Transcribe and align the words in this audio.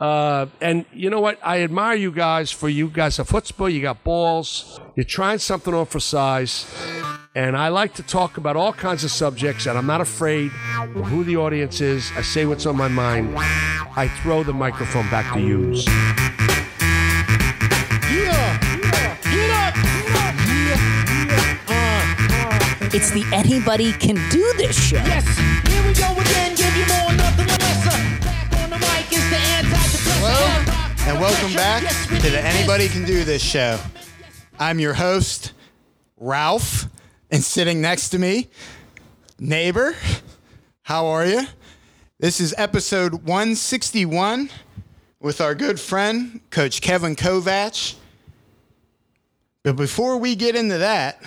Uh, 0.00 0.46
and 0.60 0.84
you 0.92 1.08
know 1.08 1.20
what? 1.20 1.38
I 1.42 1.62
admire 1.62 1.94
you 1.94 2.10
guys 2.10 2.50
for 2.50 2.68
you 2.68 2.88
guys 2.88 3.16
have 3.18 3.28
football. 3.28 3.68
you 3.68 3.80
got 3.80 4.02
balls, 4.02 4.80
you're 4.96 5.04
trying 5.04 5.38
something 5.38 5.72
on 5.72 5.86
for 5.86 6.00
size. 6.00 6.66
And 7.36 7.56
I 7.56 7.68
like 7.68 7.94
to 7.94 8.02
talk 8.02 8.36
about 8.36 8.56
all 8.56 8.72
kinds 8.72 9.02
of 9.02 9.10
subjects, 9.10 9.66
and 9.66 9.76
I'm 9.76 9.86
not 9.86 10.00
afraid 10.00 10.52
of 10.78 11.06
who 11.06 11.24
the 11.24 11.36
audience 11.36 11.80
is. 11.80 12.10
I 12.16 12.22
say 12.22 12.46
what's 12.46 12.64
on 12.66 12.76
my 12.76 12.88
mind. 12.88 13.34
I 13.36 14.08
throw 14.22 14.44
the 14.44 14.52
microphone 14.52 15.08
back 15.10 15.32
to 15.34 15.40
you. 15.40 15.72
It's 22.96 23.10
the 23.10 23.24
anybody 23.32 23.92
can 23.92 24.14
do 24.30 24.52
this 24.56 24.80
show. 24.80 24.98
Yes, 24.98 25.26
and 31.06 31.20
welcome 31.20 31.52
back 31.52 31.82
to 32.08 32.30
the. 32.30 32.40
Anybody 32.40 32.88
Can 32.88 33.04
Do 33.04 33.24
This 33.24 33.42
show. 33.42 33.78
I'm 34.58 34.78
your 34.78 34.94
host, 34.94 35.52
Ralph, 36.16 36.86
and 37.30 37.44
sitting 37.44 37.82
next 37.82 38.08
to 38.10 38.18
me, 38.18 38.48
neighbor. 39.38 39.94
How 40.82 41.06
are 41.08 41.26
you? 41.26 41.42
This 42.18 42.40
is 42.40 42.54
episode 42.56 43.12
161 43.24 44.48
with 45.20 45.42
our 45.42 45.54
good 45.54 45.78
friend, 45.78 46.40
Coach 46.48 46.80
Kevin 46.80 47.16
Kovach. 47.16 47.96
But 49.62 49.76
before 49.76 50.16
we 50.16 50.34
get 50.34 50.56
into 50.56 50.78
that, 50.78 51.22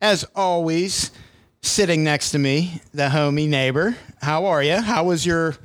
as 0.00 0.24
always, 0.34 1.10
sitting 1.60 2.02
next 2.02 2.30
to 2.30 2.38
me, 2.38 2.80
the 2.94 3.08
homie 3.08 3.48
neighbor. 3.48 3.94
How 4.22 4.46
are 4.46 4.62
you? 4.62 4.80
How 4.80 5.04
was 5.04 5.26
your 5.26 5.56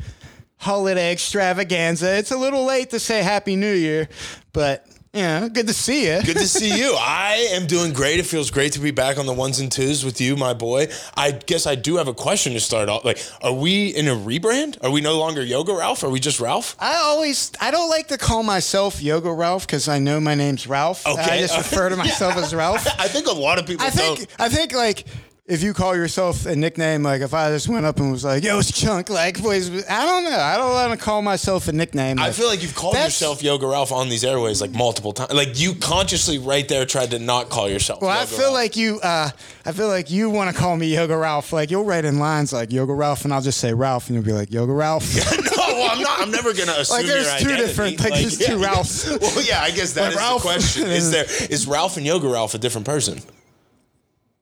holiday 0.57 1.11
extravaganza? 1.11 2.17
It's 2.17 2.31
a 2.31 2.38
little 2.38 2.65
late 2.65 2.89
to 2.91 2.99
say 2.99 3.23
Happy 3.23 3.55
New 3.55 3.73
Year, 3.73 4.09
but 4.53 4.88
you 5.13 5.23
know, 5.23 5.49
good 5.49 5.65
to 5.65 5.73
see 5.73 6.05
you. 6.07 6.21
Good 6.23 6.37
to 6.37 6.48
see 6.48 6.77
you. 6.77 6.95
I 6.99 7.48
am 7.54 7.65
doing 7.65 7.91
great. 7.91 8.20
It 8.20 8.27
feels 8.27 8.51
great 8.51 8.73
to 8.73 8.79
be 8.79 8.91
back 8.91 9.17
on 9.17 9.26
the 9.26 9.34
ones 9.34 9.59
and 9.59 9.71
twos 9.71 10.05
with 10.05 10.21
you, 10.21 10.35
my 10.35 10.54
boy. 10.54 10.90
I 11.15 11.32
guess 11.32 11.65
I 11.65 11.73
do 11.73 11.95
have 11.95 12.07
a 12.07 12.13
question 12.13 12.54
to 12.54 12.59
start 12.59 12.87
off. 12.87 13.04
Like, 13.04 13.17
are 13.41 13.54
we 13.54 13.87
in 13.87 14.07
a 14.07 14.15
rebrand? 14.15 14.84
Are 14.84 14.91
we 14.91 15.01
no 15.01 15.17
longer 15.17 15.41
Yoga 15.41 15.73
Ralph? 15.73 16.04
Are 16.04 16.09
we 16.09 16.20
just 16.20 16.40
Ralph? 16.40 16.76
I 16.77 16.98
always, 16.98 17.51
I 17.60 17.71
don't 17.71 17.89
like 17.89 18.10
to 18.10 18.17
call 18.20 18.43
myself 18.43 19.01
Yoga 19.01 19.32
Ralph 19.34 19.65
because 19.65 19.87
I 19.87 19.98
know 19.98 20.20
my 20.20 20.35
name's 20.35 20.67
Ralph. 20.67 21.07
Okay. 21.07 21.21
I 21.21 21.39
just 21.39 21.57
refer 21.57 21.89
to 21.89 21.95
myself 21.95 22.35
as 22.35 22.54
Ralph. 22.54 22.85
I 22.99 23.07
think 23.07 23.26
a 23.26 23.32
lot 23.32 23.57
of 23.57 23.65
people 23.65 23.87
I 23.87 23.89
think, 23.89 24.20
don't. 24.20 24.35
I 24.39 24.49
think 24.49 24.73
like. 24.73 25.05
If 25.48 25.63
you 25.63 25.73
call 25.73 25.95
yourself 25.95 26.45
a 26.45 26.57
nickname, 26.57 27.03
like 27.03 27.21
if 27.21 27.34
I 27.34 27.51
just 27.51 27.70
went 27.70 27.85
up 27.85 28.01
and 28.01 28.12
was 28.12 28.26
like, 28.26 28.43
"Yo, 28.43 28.59
it's 28.59 28.70
Chunk," 28.70 29.09
like, 29.09 29.37
please, 29.37 29.70
I 29.89 30.05
don't 30.05 30.26
know. 30.26 30.37
I 30.37 30.57
don't 30.57 30.71
want 30.73 30.99
to 30.99 31.05
call 31.05 31.21
myself 31.21 31.70
a 31.70 31.71
nickname. 31.71 32.20
I 32.20 32.31
feel 32.31 32.48
like 32.48 32.62
you've 32.62 32.76
called 32.76 32.95
That's- 32.95 33.13
yourself 33.21 33.41
Yoga 33.41 33.65
Ralph 33.65 33.93
on 33.93 34.09
these 34.09 34.26
airways 34.26 34.59
like 34.59 34.71
multiple 34.71 35.13
times. 35.13 35.31
Like 35.31 35.57
you 35.57 35.73
consciously 35.76 36.37
right 36.37 36.67
there 36.67 36.85
tried 36.85 37.12
to 37.12 37.20
not 37.20 37.48
call 37.48 37.70
yourself. 37.70 38.01
Well, 38.01 38.12
I 38.12 38.26
feel 38.26 38.39
Ralph. 38.39 38.54
like 38.55 38.76
you. 38.76 38.99
Uh, 38.99 39.29
I 39.65 39.71
feel 39.71 39.87
like 39.87 40.12
you 40.12 40.29
want 40.29 40.54
to 40.54 40.62
call 40.62 40.76
me 40.76 40.87
Yoga 40.93 41.15
Ralph. 41.15 41.54
Like 41.54 41.71
you'll 41.71 41.85
write 41.85 42.04
in 42.04 42.20
lines 42.20 42.51
like 42.51 42.73
Yoga 42.73 42.93
Ralph, 42.93 43.23
and 43.23 43.34
I'll 43.34 43.39
just 43.41 43.59
say 43.61 43.73
Ralph, 43.73 44.07
and 44.09 44.15
you'll 44.15 44.26
be 44.26 44.34
like 44.34 44.51
Yoga 44.51 44.73
Ralph. 44.73 45.15
no, 45.15 45.51
well, 45.65 45.91
I'm 45.93 46.01
not. 46.01 46.20
I'm 46.20 46.29
never 46.32 46.54
gonna 46.54 46.73
assume 46.77 46.98
Like, 46.98 47.05
there's 47.05 47.26
your 47.26 47.39
two 47.39 47.45
identity. 47.45 47.67
different- 47.67 47.99
like, 48.01 48.13
there's 48.15 48.37
two 48.37 48.59
yeah, 48.59 48.65
Ralphs. 48.65 49.09
yeah. 49.09 49.17
Well, 49.21 49.41
yeah, 49.45 49.61
I 49.61 49.71
guess 49.71 49.93
that 49.93 50.01
Like, 50.01 50.11
is 50.11 50.17
Ralph- 50.17 50.41
the 50.41 50.48
question. 50.49 50.87
Is 50.89 51.11
there 51.11 51.26
is 51.49 51.67
Ralph 51.67 51.95
and 51.95 52.05
Yoga 52.05 52.27
Ralph 52.27 52.54
a 52.54 52.57
different 52.57 52.85
person? 52.85 53.21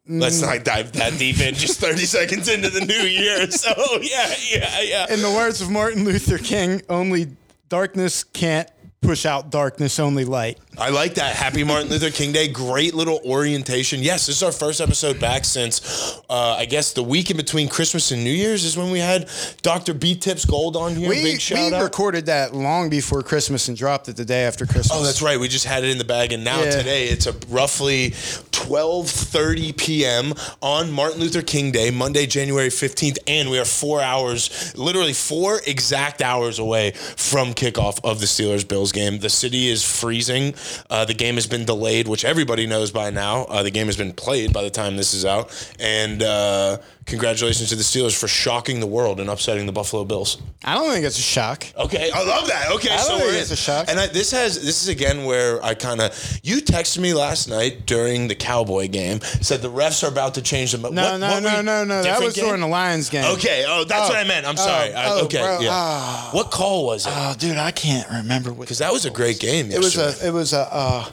Let's 0.07 0.41
not 0.41 0.63
dive 0.63 0.91
that 0.93 1.17
deep 1.17 1.39
in. 1.39 1.55
Just 1.55 1.79
30 1.79 1.97
seconds 2.05 2.47
into 2.47 2.69
the 2.69 2.81
new 2.85 2.93
year. 2.93 3.47
So 3.51 3.71
yeah, 4.01 4.33
yeah, 4.51 4.81
yeah. 4.81 5.13
in 5.13 5.21
the 5.21 5.29
words 5.31 5.61
of 5.61 5.69
Martin 5.71 6.03
Luther 6.05 6.37
King, 6.37 6.81
only 6.89 7.27
darkness 7.69 8.23
can't 8.23 8.69
push 9.01 9.25
out 9.27 9.51
darkness. 9.51 9.99
Only 9.99 10.25
light. 10.25 10.57
I 10.79 10.89
like 10.89 11.13
that. 11.15 11.35
Happy 11.35 11.63
Martin 11.63 11.89
Luther 11.89 12.09
King 12.09 12.31
Day. 12.31 12.47
Great 12.47 12.93
little 12.95 13.19
orientation. 13.23 14.01
Yes, 14.01 14.25
this 14.25 14.37
is 14.37 14.43
our 14.43 14.51
first 14.51 14.81
episode 14.81 15.19
back 15.19 15.45
since 15.45 16.19
uh, 16.29 16.55
I 16.57 16.65
guess 16.65 16.91
the 16.93 17.03
week 17.03 17.29
in 17.31 17.37
between 17.37 17.69
Christmas 17.69 18.11
and 18.11 18.23
New 18.23 18.31
Year's 18.31 18.65
is 18.65 18.75
when 18.75 18.91
we 18.91 18.97
had 18.99 19.29
Dr. 19.61 19.93
B 19.93 20.15
Tips 20.15 20.43
Gold 20.43 20.75
on 20.75 20.95
here. 20.95 21.07
We, 21.09 21.21
Big 21.23 21.39
shout 21.39 21.71
we 21.71 21.75
out. 21.77 21.83
recorded 21.83 22.25
that 22.25 22.53
long 22.55 22.89
before 22.89 23.21
Christmas 23.21 23.67
and 23.67 23.77
dropped 23.77 24.09
it 24.09 24.17
the 24.17 24.25
day 24.25 24.43
after 24.43 24.65
Christmas. 24.65 24.91
Oh, 24.91 25.03
that's 25.03 25.21
right. 25.21 25.39
We 25.39 25.47
just 25.49 25.65
had 25.65 25.83
it 25.83 25.91
in 25.91 25.97
the 25.99 26.03
bag, 26.03 26.33
and 26.33 26.43
now 26.43 26.63
Yeah. 26.63 26.71
today 26.71 27.05
it's 27.07 27.27
a 27.27 27.33
roughly 27.47 28.13
12:30 28.55 29.75
p.m. 29.75 30.33
on 30.61 30.89
Martin 30.91 31.19
Luther 31.19 31.41
King 31.41 31.71
Day, 31.71 31.91
Monday, 31.91 32.25
January 32.25 32.69
15th, 32.69 33.17
and 33.27 33.49
we 33.49 33.59
are 33.59 33.65
four 33.65 34.01
hours, 34.01 34.73
literally 34.77 35.11
four 35.13 35.59
exact 35.67 36.21
hours 36.21 36.57
away 36.57 36.91
from 36.91 37.53
kickoff 37.53 37.99
of 38.03 38.21
the 38.21 38.25
Steelers 38.25 38.65
Bills 38.65 38.93
game. 38.93 39.19
The 39.19 39.29
city 39.29 39.67
is 39.67 39.83
freezing. 39.83 40.55
Uh, 40.89 41.03
the 41.03 41.13
game 41.13 41.35
has 41.35 41.47
been 41.47 41.65
delayed, 41.65 42.07
which 42.07 42.23
everybody 42.23 42.65
knows 42.65 42.91
by 42.91 43.09
now. 43.09 43.43
Uh, 43.43 43.61
the 43.61 43.71
game 43.71 43.87
has 43.87 43.97
been 43.97 44.13
played 44.13 44.53
by 44.53 44.63
the 44.63 44.69
time 44.69 44.95
this 44.95 45.13
is 45.13 45.25
out, 45.25 45.51
and. 45.79 46.23
Uh, 46.23 46.77
Congratulations 47.05 47.69
to 47.69 47.75
the 47.75 47.83
Steelers 47.83 48.17
for 48.19 48.27
shocking 48.27 48.79
the 48.79 48.87
world 48.87 49.19
and 49.19 49.29
upsetting 49.29 49.67
the 49.67 49.71
Buffalo 49.71 50.03
Bills. 50.05 50.41
I 50.63 50.73
don't 50.73 50.91
think 50.91 51.05
it's 51.05 51.19
a 51.19 51.21
shock. 51.21 51.67
Okay, 51.77 52.09
I 52.11 52.23
love 52.23 52.47
that. 52.47 52.71
Okay, 52.71 52.89
I 52.89 52.97
so 52.97 53.17
it's 53.19 53.49
in. 53.49 53.53
a 53.53 53.55
shock. 53.55 53.85
And 53.89 53.99
I, 53.99 54.07
this 54.07 54.31
has 54.31 54.55
this 54.63 54.81
is 54.81 54.87
again 54.87 55.23
where 55.25 55.63
I 55.63 55.75
kind 55.75 56.01
of 56.01 56.39
you 56.41 56.57
texted 56.57 56.97
me 56.99 57.13
last 57.13 57.47
night 57.47 57.85
during 57.85 58.27
the 58.27 58.33
Cowboy 58.33 58.87
game 58.87 59.21
said 59.21 59.61
the 59.61 59.69
refs 59.71 60.03
are 60.03 60.07
about 60.11 60.33
to 60.33 60.41
change 60.41 60.71
them. 60.71 60.81
No, 60.81 60.89
What- 60.89 60.95
no, 61.19 61.29
what 61.29 61.43
no, 61.43 61.61
no, 61.61 61.83
no. 61.83 62.01
That 62.01 62.21
was 62.23 62.33
game? 62.33 62.45
during 62.45 62.61
the 62.61 62.67
Lions 62.67 63.09
game. 63.11 63.25
Okay, 63.35 63.65
oh, 63.67 63.83
that's 63.83 64.09
Oh, 64.09 64.13
what 64.13 64.17
I 64.17 64.27
meant. 64.27 64.47
I'm 64.47 64.55
oh, 64.57 64.65
sorry. 64.65 64.93
I- 64.93 65.09
oh, 65.11 65.25
okay, 65.25 65.37
bro, 65.41 65.59
yeah. 65.59 65.69
ah. 65.71 66.29
what 66.31 66.49
call 66.49 66.87
was 66.87 67.05
it? 67.05 67.13
Oh, 67.15 67.35
dude, 67.37 67.57
I 67.57 67.69
can't 67.69 68.09
remember 68.09 68.51
what. 68.51 68.61
Because 68.61 68.79
that 68.79 68.91
was 68.91 69.05
a 69.05 69.11
great 69.11 69.39
game. 69.39 69.69
It 69.71 69.77
was 69.77 69.95
a. 69.95 70.15
It 70.25 70.31
was 70.31 70.53
a. 70.53 70.67
Uh, 70.73 71.05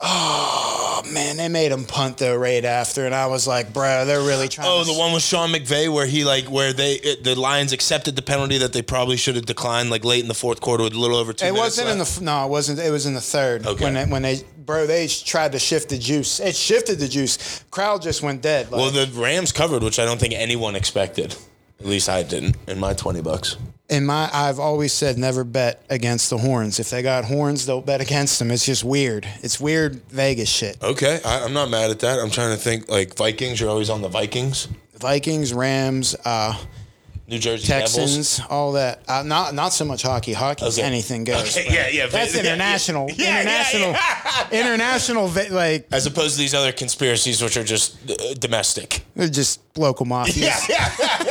oh 0.00 1.02
man, 1.12 1.36
they 1.36 1.48
made 1.48 1.72
him 1.72 1.84
punt 1.84 2.18
though 2.18 2.36
right 2.36 2.64
after, 2.64 3.06
and 3.06 3.14
I 3.14 3.26
was 3.26 3.46
like, 3.46 3.72
bro, 3.72 4.04
they're 4.04 4.20
really 4.20 4.48
trying. 4.48 4.68
Oh, 4.68 4.84
to 4.84 4.86
the 4.92 4.98
one 4.98 5.12
with 5.12 5.22
Sean 5.22 5.50
McVay 5.50 5.92
where 5.92 6.06
he 6.06 6.24
like 6.24 6.44
where 6.50 6.72
they 6.72 6.94
it, 6.94 7.24
the 7.24 7.34
Lions 7.34 7.72
accepted 7.72 8.16
the 8.16 8.22
penalty 8.22 8.58
that 8.58 8.72
they 8.72 8.82
probably 8.82 9.16
should 9.16 9.36
have 9.36 9.46
declined 9.46 9.90
like 9.90 10.04
late 10.04 10.22
in 10.22 10.28
the 10.28 10.34
fourth 10.34 10.60
quarter 10.60 10.84
with 10.84 10.94
a 10.94 10.98
little 10.98 11.16
over 11.16 11.32
two 11.32 11.46
It 11.46 11.54
wasn't 11.54 11.88
in 11.88 11.98
the 11.98 12.18
no, 12.22 12.44
it 12.44 12.50
wasn't. 12.50 12.78
It 12.78 12.90
was 12.90 13.06
in 13.06 13.14
the 13.14 13.20
third. 13.20 13.66
Okay. 13.66 13.84
When 13.84 13.94
they, 13.94 14.04
when 14.06 14.22
they 14.22 14.42
bro, 14.58 14.86
they 14.86 15.08
tried 15.08 15.52
to 15.52 15.58
shift 15.58 15.88
the 15.88 15.98
juice. 15.98 16.40
It 16.40 16.54
shifted 16.56 16.98
the 16.98 17.08
juice. 17.08 17.64
Crowd 17.70 18.02
just 18.02 18.22
went 18.22 18.42
dead. 18.42 18.70
Like, 18.70 18.80
Well, 18.80 18.90
the 18.90 19.10
Rams 19.20 19.52
covered, 19.52 19.82
which 19.82 19.98
I 19.98 20.04
don't 20.04 20.20
think 20.20 20.34
anyone 20.34 20.76
expected. 20.76 21.34
At 21.80 21.86
least 21.86 22.08
I 22.08 22.22
didn't 22.22 22.56
in 22.66 22.78
my 22.78 22.92
twenty 22.92 23.20
bucks. 23.22 23.56
In 23.88 24.04
my, 24.04 24.28
I've 24.32 24.58
always 24.58 24.92
said 24.92 25.16
never 25.18 25.44
bet 25.44 25.82
against 25.88 26.28
the 26.30 26.38
horns. 26.38 26.78
If 26.78 26.90
they 26.90 27.02
got 27.02 27.24
horns, 27.24 27.64
don't 27.66 27.86
bet 27.86 28.00
against 28.00 28.38
them. 28.38 28.50
It's 28.50 28.66
just 28.66 28.84
weird. 28.84 29.26
It's 29.42 29.58
weird 29.58 30.02
Vegas 30.10 30.48
shit. 30.48 30.76
Okay, 30.82 31.20
I, 31.24 31.44
I'm 31.44 31.52
not 31.54 31.70
mad 31.70 31.90
at 31.90 32.00
that. 32.00 32.18
I'm 32.18 32.30
trying 32.30 32.50
to 32.56 32.62
think 32.62 32.88
like 32.90 33.16
Vikings. 33.16 33.60
You're 33.60 33.70
always 33.70 33.88
on 33.90 34.02
the 34.02 34.08
Vikings, 34.08 34.68
Vikings, 34.98 35.54
Rams, 35.54 36.14
uh, 36.24 36.58
New 37.28 37.38
Jersey 37.38 37.66
Devils. 37.68 37.94
Texans, 37.94 38.40
all 38.48 38.72
that. 38.72 39.02
Uh, 39.06 39.22
not 39.22 39.54
not 39.54 39.72
so 39.72 39.84
much 39.84 40.02
hockey. 40.02 40.32
Hockey, 40.32 40.64
Okay. 40.66 40.82
anything 40.82 41.24
goes. 41.24 41.56
Okay, 41.56 41.66
yeah, 41.72 41.88
yeah, 41.88 42.06
That's 42.06 42.34
yeah, 42.34 42.40
international. 42.40 43.08
Yeah, 43.16 43.24
yeah, 43.26 43.40
international. 43.42 43.90
yeah. 43.92 44.48
international. 44.52 45.28
Like 45.54 45.88
As 45.92 46.06
opposed 46.06 46.34
to 46.36 46.40
these 46.40 46.54
other 46.54 46.72
conspiracies, 46.72 47.42
which 47.42 47.56
are 47.58 47.64
just 47.64 47.96
uh, 48.10 48.34
domestic. 48.34 49.02
they're 49.14 49.28
just 49.28 49.60
local 49.76 50.06
mafia. 50.06 50.46
Yeah, 50.68 50.92
yeah, 51.00 51.24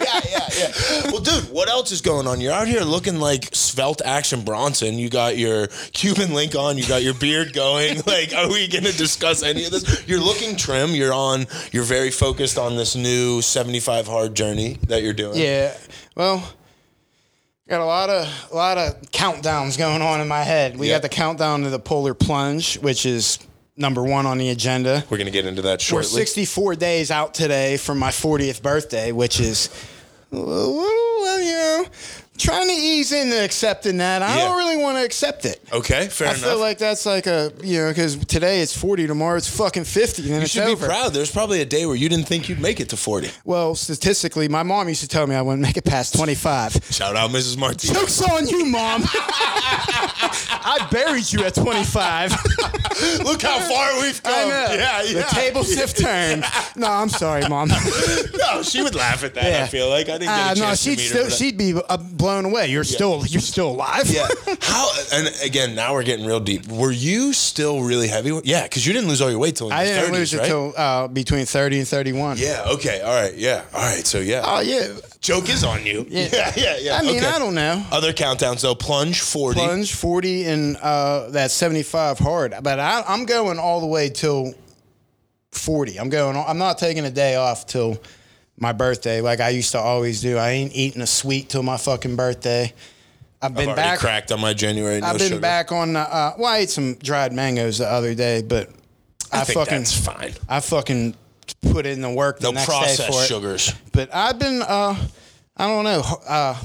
yeah, 0.00 0.20
yeah, 0.30 0.48
yeah. 0.58 1.10
Well, 1.10 1.20
dude, 1.20 1.50
what 1.50 1.68
else 1.68 1.90
is 1.92 2.00
going 2.00 2.26
on? 2.26 2.40
You're 2.40 2.52
out 2.52 2.68
here 2.68 2.80
looking 2.82 3.18
like 3.18 3.48
svelte 3.54 4.00
Action 4.04 4.42
Bronson. 4.44 4.98
You 4.98 5.08
got 5.10 5.36
your 5.38 5.66
Cuban 5.92 6.32
link 6.34 6.54
on. 6.54 6.76
You 6.78 6.86
got 6.86 7.02
your 7.02 7.14
beard 7.14 7.52
going. 7.52 8.00
Like, 8.06 8.32
are 8.34 8.48
we 8.48 8.66
going 8.68 8.84
to 8.84 8.96
discuss 8.96 9.42
any 9.42 9.64
of 9.64 9.70
this? 9.70 10.06
You're 10.08 10.20
looking 10.20 10.56
trim. 10.56 10.90
You're 10.90 11.12
on. 11.12 11.46
You're 11.72 11.84
very 11.84 12.10
focused 12.10 12.58
on 12.58 12.76
this 12.76 12.96
new 12.96 13.40
75 13.40 14.06
hard 14.08 14.34
journey 14.34 14.78
that 14.88 15.02
you're 15.02 15.12
doing. 15.12 15.38
Yeah. 15.38 15.76
Well, 16.16 16.42
got 17.68 17.80
a 17.80 17.84
lot 17.84 18.10
of 18.10 18.48
a 18.50 18.54
lot 18.56 18.78
of 18.78 19.00
countdowns 19.12 19.78
going 19.78 20.02
on 20.02 20.20
in 20.20 20.26
my 20.28 20.42
head. 20.42 20.76
We 20.76 20.88
Yeah. 20.88 20.94
got 20.96 21.02
the 21.02 21.08
countdown 21.08 21.62
to 21.62 21.70
the 21.70 21.78
polar 21.78 22.14
plunge, 22.14 22.78
which 22.78 23.06
is 23.06 23.38
number 23.80 24.02
one 24.02 24.26
on 24.26 24.38
the 24.38 24.50
agenda. 24.50 25.04
We're 25.10 25.16
going 25.16 25.26
to 25.26 25.32
get 25.32 25.46
into 25.46 25.62
that 25.62 25.80
shortly. 25.80 26.08
We're 26.12 26.26
64 26.26 26.74
days 26.76 27.10
out 27.10 27.34
today 27.34 27.76
from 27.76 27.98
my 27.98 28.10
40th 28.10 28.62
birthday, 28.62 29.10
which 29.12 29.40
is, 29.40 29.70
well, 30.30 31.40
you 31.40 31.52
know, 31.52 31.86
trying 32.40 32.66
to 32.68 32.74
ease 32.74 33.12
into 33.12 33.42
accepting 33.44 33.98
that. 33.98 34.22
I 34.22 34.36
Yeah. 34.36 34.44
don't 34.46 34.56
really 34.58 34.76
want 34.76 34.98
to 34.98 35.04
accept 35.04 35.44
it. 35.44 35.60
Okay, 35.72 36.08
fair 36.08 36.28
enough. 36.28 36.36
I 36.36 36.46
enough. 36.46 36.50
feel 36.52 36.58
like 36.60 36.78
that's 36.78 37.06
like 37.06 37.26
a, 37.26 37.52
you 37.62 37.78
know, 37.80 37.88
because 37.88 38.16
today 38.26 38.60
it's 38.60 38.74
40, 38.76 39.06
tomorrow 39.06 39.36
it's 39.36 39.48
fucking 39.48 39.84
50, 39.84 40.22
and 40.22 40.30
you 40.30 40.36
it's 40.40 40.50
should 40.52 40.62
over. 40.64 40.86
be 40.86 40.90
proud. 40.92 41.12
There's 41.12 41.30
probably 41.30 41.60
a 41.60 41.64
day 41.66 41.86
where 41.86 41.96
you 41.96 42.08
didn't 42.08 42.26
think 42.26 42.48
you'd 42.48 42.60
make 42.60 42.80
it 42.80 42.88
to 42.90 42.96
40. 42.96 43.30
Well, 43.44 43.74
statistically, 43.74 44.48
my 44.48 44.62
mom 44.62 44.88
used 44.88 45.02
to 45.02 45.08
tell 45.08 45.26
me 45.26 45.34
I 45.34 45.42
wouldn't 45.42 45.62
make 45.62 45.76
it 45.76 45.84
past 45.84 46.14
25. 46.14 46.80
Shout 46.90 47.16
out, 47.16 47.30
Mrs. 47.30 47.56
Martinez. 47.58 47.96
Joke's 47.96 48.22
on 48.22 48.48
you, 48.48 48.64
mom. 48.64 49.02
I 49.04 50.86
buried 50.90 51.30
you 51.32 51.44
at 51.44 51.54
25. 51.54 52.30
Look 53.24 53.42
how 53.42 53.58
far 53.60 54.00
we've 54.00 54.22
come. 54.22 54.32
I 54.34 54.44
know. 54.48 54.74
Yeah, 54.74 55.02
yeah. 55.02 55.12
The 55.22 55.26
tables 55.34 55.74
have 55.76 55.94
turned. 55.94 56.44
No, 56.76 56.86
I'm 56.90 57.08
sorry, 57.08 57.48
mom. 57.48 57.70
No, 58.40 58.62
she 58.62 58.82
would 58.82 58.94
laugh 58.94 59.22
at 59.24 59.34
that. 59.34 59.44
I 59.44 59.48
Yeah. 59.48 59.66
feel 59.66 59.88
like 59.88 60.08
I 60.08 60.12
didn't 60.18 60.26
get 60.26 60.30
a 60.30 60.32
Uh, 60.32 60.54
chance 60.54 60.58
no, 60.60 60.70
to 60.70 60.76
she'd 60.76 60.98
meet 60.98 61.08
still, 61.08 61.28
she'd 61.30 61.58
be 61.58 61.74
uh, 61.88 61.96
blown 61.96 62.29
blown 62.30 62.44
away. 62.44 62.68
You're 62.68 62.84
still 62.84 63.24
you're 63.26 63.40
still 63.40 63.70
alive. 63.70 64.08
Yeah. 64.08 64.28
How? 64.60 64.90
And 65.12 65.28
again, 65.44 65.74
now 65.74 65.94
we're 65.94 66.02
getting 66.04 66.26
real 66.26 66.40
deep. 66.40 66.66
Were 66.68 66.92
you 66.92 67.32
still 67.32 67.82
really 67.82 68.08
heavy? 68.08 68.38
Yeah, 68.44 68.62
because 68.62 68.86
you 68.86 68.92
didn't 68.92 69.08
lose 69.08 69.20
all 69.20 69.30
your 69.30 69.38
weight 69.38 69.56
till 69.56 69.72
I 69.72 69.84
didn't 69.84 70.10
30s, 70.10 70.18
lose 70.18 70.34
it 70.34 70.44
till 70.44 70.74
uh, 70.76 71.08
between 71.08 71.46
30 71.46 71.80
and 71.80 71.88
31. 71.88 72.38
Yeah. 72.38 72.64
Okay. 72.74 73.00
All 73.00 73.14
right. 73.14 73.34
Yeah. 73.34 73.64
All 73.74 73.80
right. 73.80 74.06
So 74.06 74.20
yeah. 74.20 74.42
Oh 74.44 74.60
yeah. 74.60 74.88
Joke 75.20 75.48
is 75.48 75.64
on 75.64 75.84
you. 75.84 76.06
Yeah. 76.20 76.52
Yeah. 76.56 76.76
Yeah. 76.78 76.98
I 76.98 77.02
mean, 77.02 77.16
okay. 77.16 77.26
I 77.26 77.38
don't 77.38 77.54
know. 77.54 77.84
Other 77.90 78.12
countdowns 78.12 78.60
though: 78.62 78.74
plunge 78.74 79.20
forty. 79.20 79.58
Plunge 79.58 79.94
40 79.94 80.44
and 80.46 80.76
uh, 80.76 81.30
that 81.30 81.50
75 81.50 82.18
hard. 82.18 82.54
But 82.62 82.78
I, 82.78 83.02
I'm 83.06 83.24
going 83.24 83.58
all 83.58 83.80
the 83.80 83.86
way 83.86 84.10
till 84.10 84.54
40. 85.52 85.98
I'm 85.98 86.10
going. 86.10 86.36
I'm 86.36 86.58
not 86.58 86.78
taking 86.78 87.04
a 87.04 87.10
day 87.10 87.36
off 87.36 87.66
till 87.66 87.98
my 88.60 88.72
birthday, 88.72 89.20
like 89.20 89.40
I 89.40 89.48
used 89.48 89.72
to 89.72 89.78
always 89.78 90.20
do. 90.20 90.36
I 90.38 90.50
ain't 90.50 90.72
eating 90.74 91.02
a 91.02 91.06
sweet 91.06 91.48
till 91.48 91.62
my 91.62 91.76
fucking 91.76 92.14
birthday. 92.14 92.72
I've 93.42 93.52
I've 93.52 93.54
been 93.56 93.68
already 93.70 93.80
back. 93.82 93.98
cracked 93.98 94.30
on 94.32 94.40
my 94.40 94.52
January. 94.52 95.00
No 95.00 95.06
I've 95.08 95.18
been 95.18 95.28
sugar. 95.28 95.40
back 95.40 95.72
on. 95.72 95.94
the, 95.94 96.00
Uh, 96.00 96.34
well, 96.38 96.52
I 96.52 96.58
ate 96.58 96.70
some 96.70 96.94
dried 96.96 97.32
mangoes 97.32 97.78
the 97.78 97.86
other 97.90 98.14
day, 98.14 98.42
but 98.42 98.68
I, 99.32 99.40
I 99.40 99.44
think 99.44 99.58
fucking 99.58 99.78
that's 99.78 99.98
fine. 99.98 100.34
I 100.48 100.60
fucking 100.60 101.14
put 101.72 101.86
in 101.86 102.02
the 102.02 102.10
work 102.10 102.38
the 102.38 102.48
No 102.48 102.52
next 102.52 102.66
day 102.66 102.72
processed 102.72 103.08
for 103.12 103.22
it. 103.22 103.26
sugars. 103.26 103.74
But 103.92 104.14
I've 104.14 104.38
been, 104.38 104.60
uh, 104.62 104.94
I 105.56 105.66
don't 105.66 105.84
know, 105.84 106.02
uh, 106.28 106.56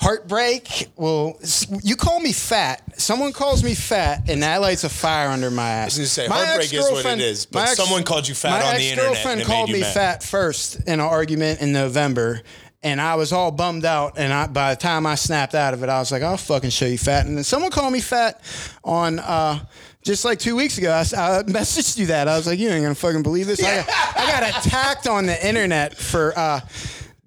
heartbreak. 0.00 0.88
Well, 0.96 1.38
you 1.82 1.96
call 1.96 2.20
me 2.20 2.32
fat. 2.32 2.82
Someone 3.00 3.32
calls 3.32 3.62
me 3.62 3.74
fat, 3.74 4.28
and 4.28 4.42
that 4.42 4.60
lights 4.60 4.84
a 4.84 4.88
fire 4.88 5.28
under 5.28 5.50
my 5.50 5.68
ass. 5.68 5.98
was 5.98 5.98
gonna 5.98 6.06
say, 6.08 6.28
My 6.28 6.44
heartbreak 6.44 6.72
is 6.72 6.80
what 6.80 7.04
it 7.04 7.20
ex-girlfriend- 7.20 7.46
but 7.52 7.62
ex- 7.68 7.76
someone 7.76 8.02
called 8.04 8.28
you 8.28 8.34
fat 8.34 8.50
my 8.60 8.68
on 8.68 8.76
the 8.76 8.82
internet 8.82 8.88
and 9.06 9.16
ex-girlfriend 9.16 9.44
called 9.46 9.70
me 9.70 9.80
mad. 9.80 9.94
fat 9.94 10.22
first 10.22 10.76
in 10.86 10.94
an 10.94 11.00
argument 11.00 11.60
in 11.60 11.72
November. 11.72 12.42
And 12.80 13.00
I 13.00 13.16
was 13.16 13.32
all 13.32 13.50
bummed 13.50 13.84
out, 13.84 14.18
and 14.18 14.32
I, 14.32 14.46
by 14.46 14.72
the 14.72 14.80
time 14.80 15.04
I 15.04 15.16
snapped 15.16 15.56
out 15.56 15.74
of 15.74 15.82
it, 15.82 15.88
I 15.88 15.98
was 15.98 16.12
like, 16.12 16.22
"I'll 16.22 16.36
fucking 16.36 16.70
show 16.70 16.86
you 16.86 16.96
fat." 16.96 17.26
And 17.26 17.36
then 17.36 17.42
someone 17.42 17.72
called 17.72 17.92
me 17.92 18.00
fat 18.00 18.40
on 18.84 19.18
uh, 19.18 19.58
just 20.04 20.24
like 20.24 20.38
two 20.38 20.54
weeks 20.54 20.78
ago. 20.78 20.92
I 20.92 21.02
messaged 21.42 21.98
you 21.98 22.06
that 22.06 22.28
I 22.28 22.36
was 22.36 22.46
like, 22.46 22.60
"You 22.60 22.68
ain't 22.68 22.84
gonna 22.84 22.94
fucking 22.94 23.24
believe 23.24 23.48
this." 23.48 23.60
I, 23.64 23.78
got, 23.84 23.88
I 24.16 24.26
got 24.52 24.64
attacked 24.64 25.08
on 25.08 25.26
the 25.26 25.44
internet 25.44 25.96
for 25.96 26.32
uh, 26.38 26.60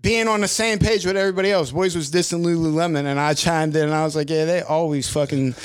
being 0.02 0.28
on 0.28 0.42
the 0.42 0.48
same 0.48 0.80
page 0.80 1.06
with 1.06 1.18
everybody 1.18 1.52
else. 1.52 1.72
Boys 1.72 1.96
was 1.96 2.12
dissing 2.12 2.44
Lululemon, 2.44 3.06
and 3.06 3.20
I 3.20 3.34
chimed 3.34 3.76
in, 3.76 3.84
and 3.84 3.94
I 3.94 4.04
was 4.04 4.16
like, 4.16 4.30
"Yeah, 4.30 4.46
they 4.46 4.62
always 4.62 5.10
fucking." 5.10 5.56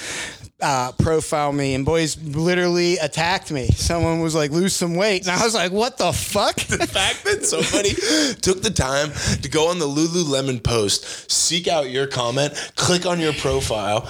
Uh, 0.59 0.91
profile 0.93 1.53
me 1.53 1.75
and 1.75 1.85
boys 1.85 2.17
literally 2.35 2.97
attacked 2.97 3.50
me. 3.53 3.69
Someone 3.73 4.21
was 4.21 4.35
like, 4.35 4.50
"Lose 4.50 4.75
some 4.75 4.94
weight," 4.94 5.21
and 5.21 5.31
I 5.31 5.44
was 5.44 5.53
like, 5.53 5.71
"What 5.71 5.99
the 5.99 6.15
fuck?" 6.15 6.56
the 6.56 6.87
fact 6.87 7.25
that 7.25 7.44
somebody 7.44 7.91
took 8.41 8.62
the 8.62 8.71
time 8.71 9.12
to 9.43 9.49
go 9.50 9.69
on 9.69 9.79
the 9.79 9.87
Lululemon 9.87 10.62
post, 10.62 11.31
seek 11.31 11.69
out 11.69 11.91
your 11.91 12.06
comment, 12.06 12.55
click 12.75 13.05
on 13.05 13.21
your 13.21 13.35
profile, 13.35 14.09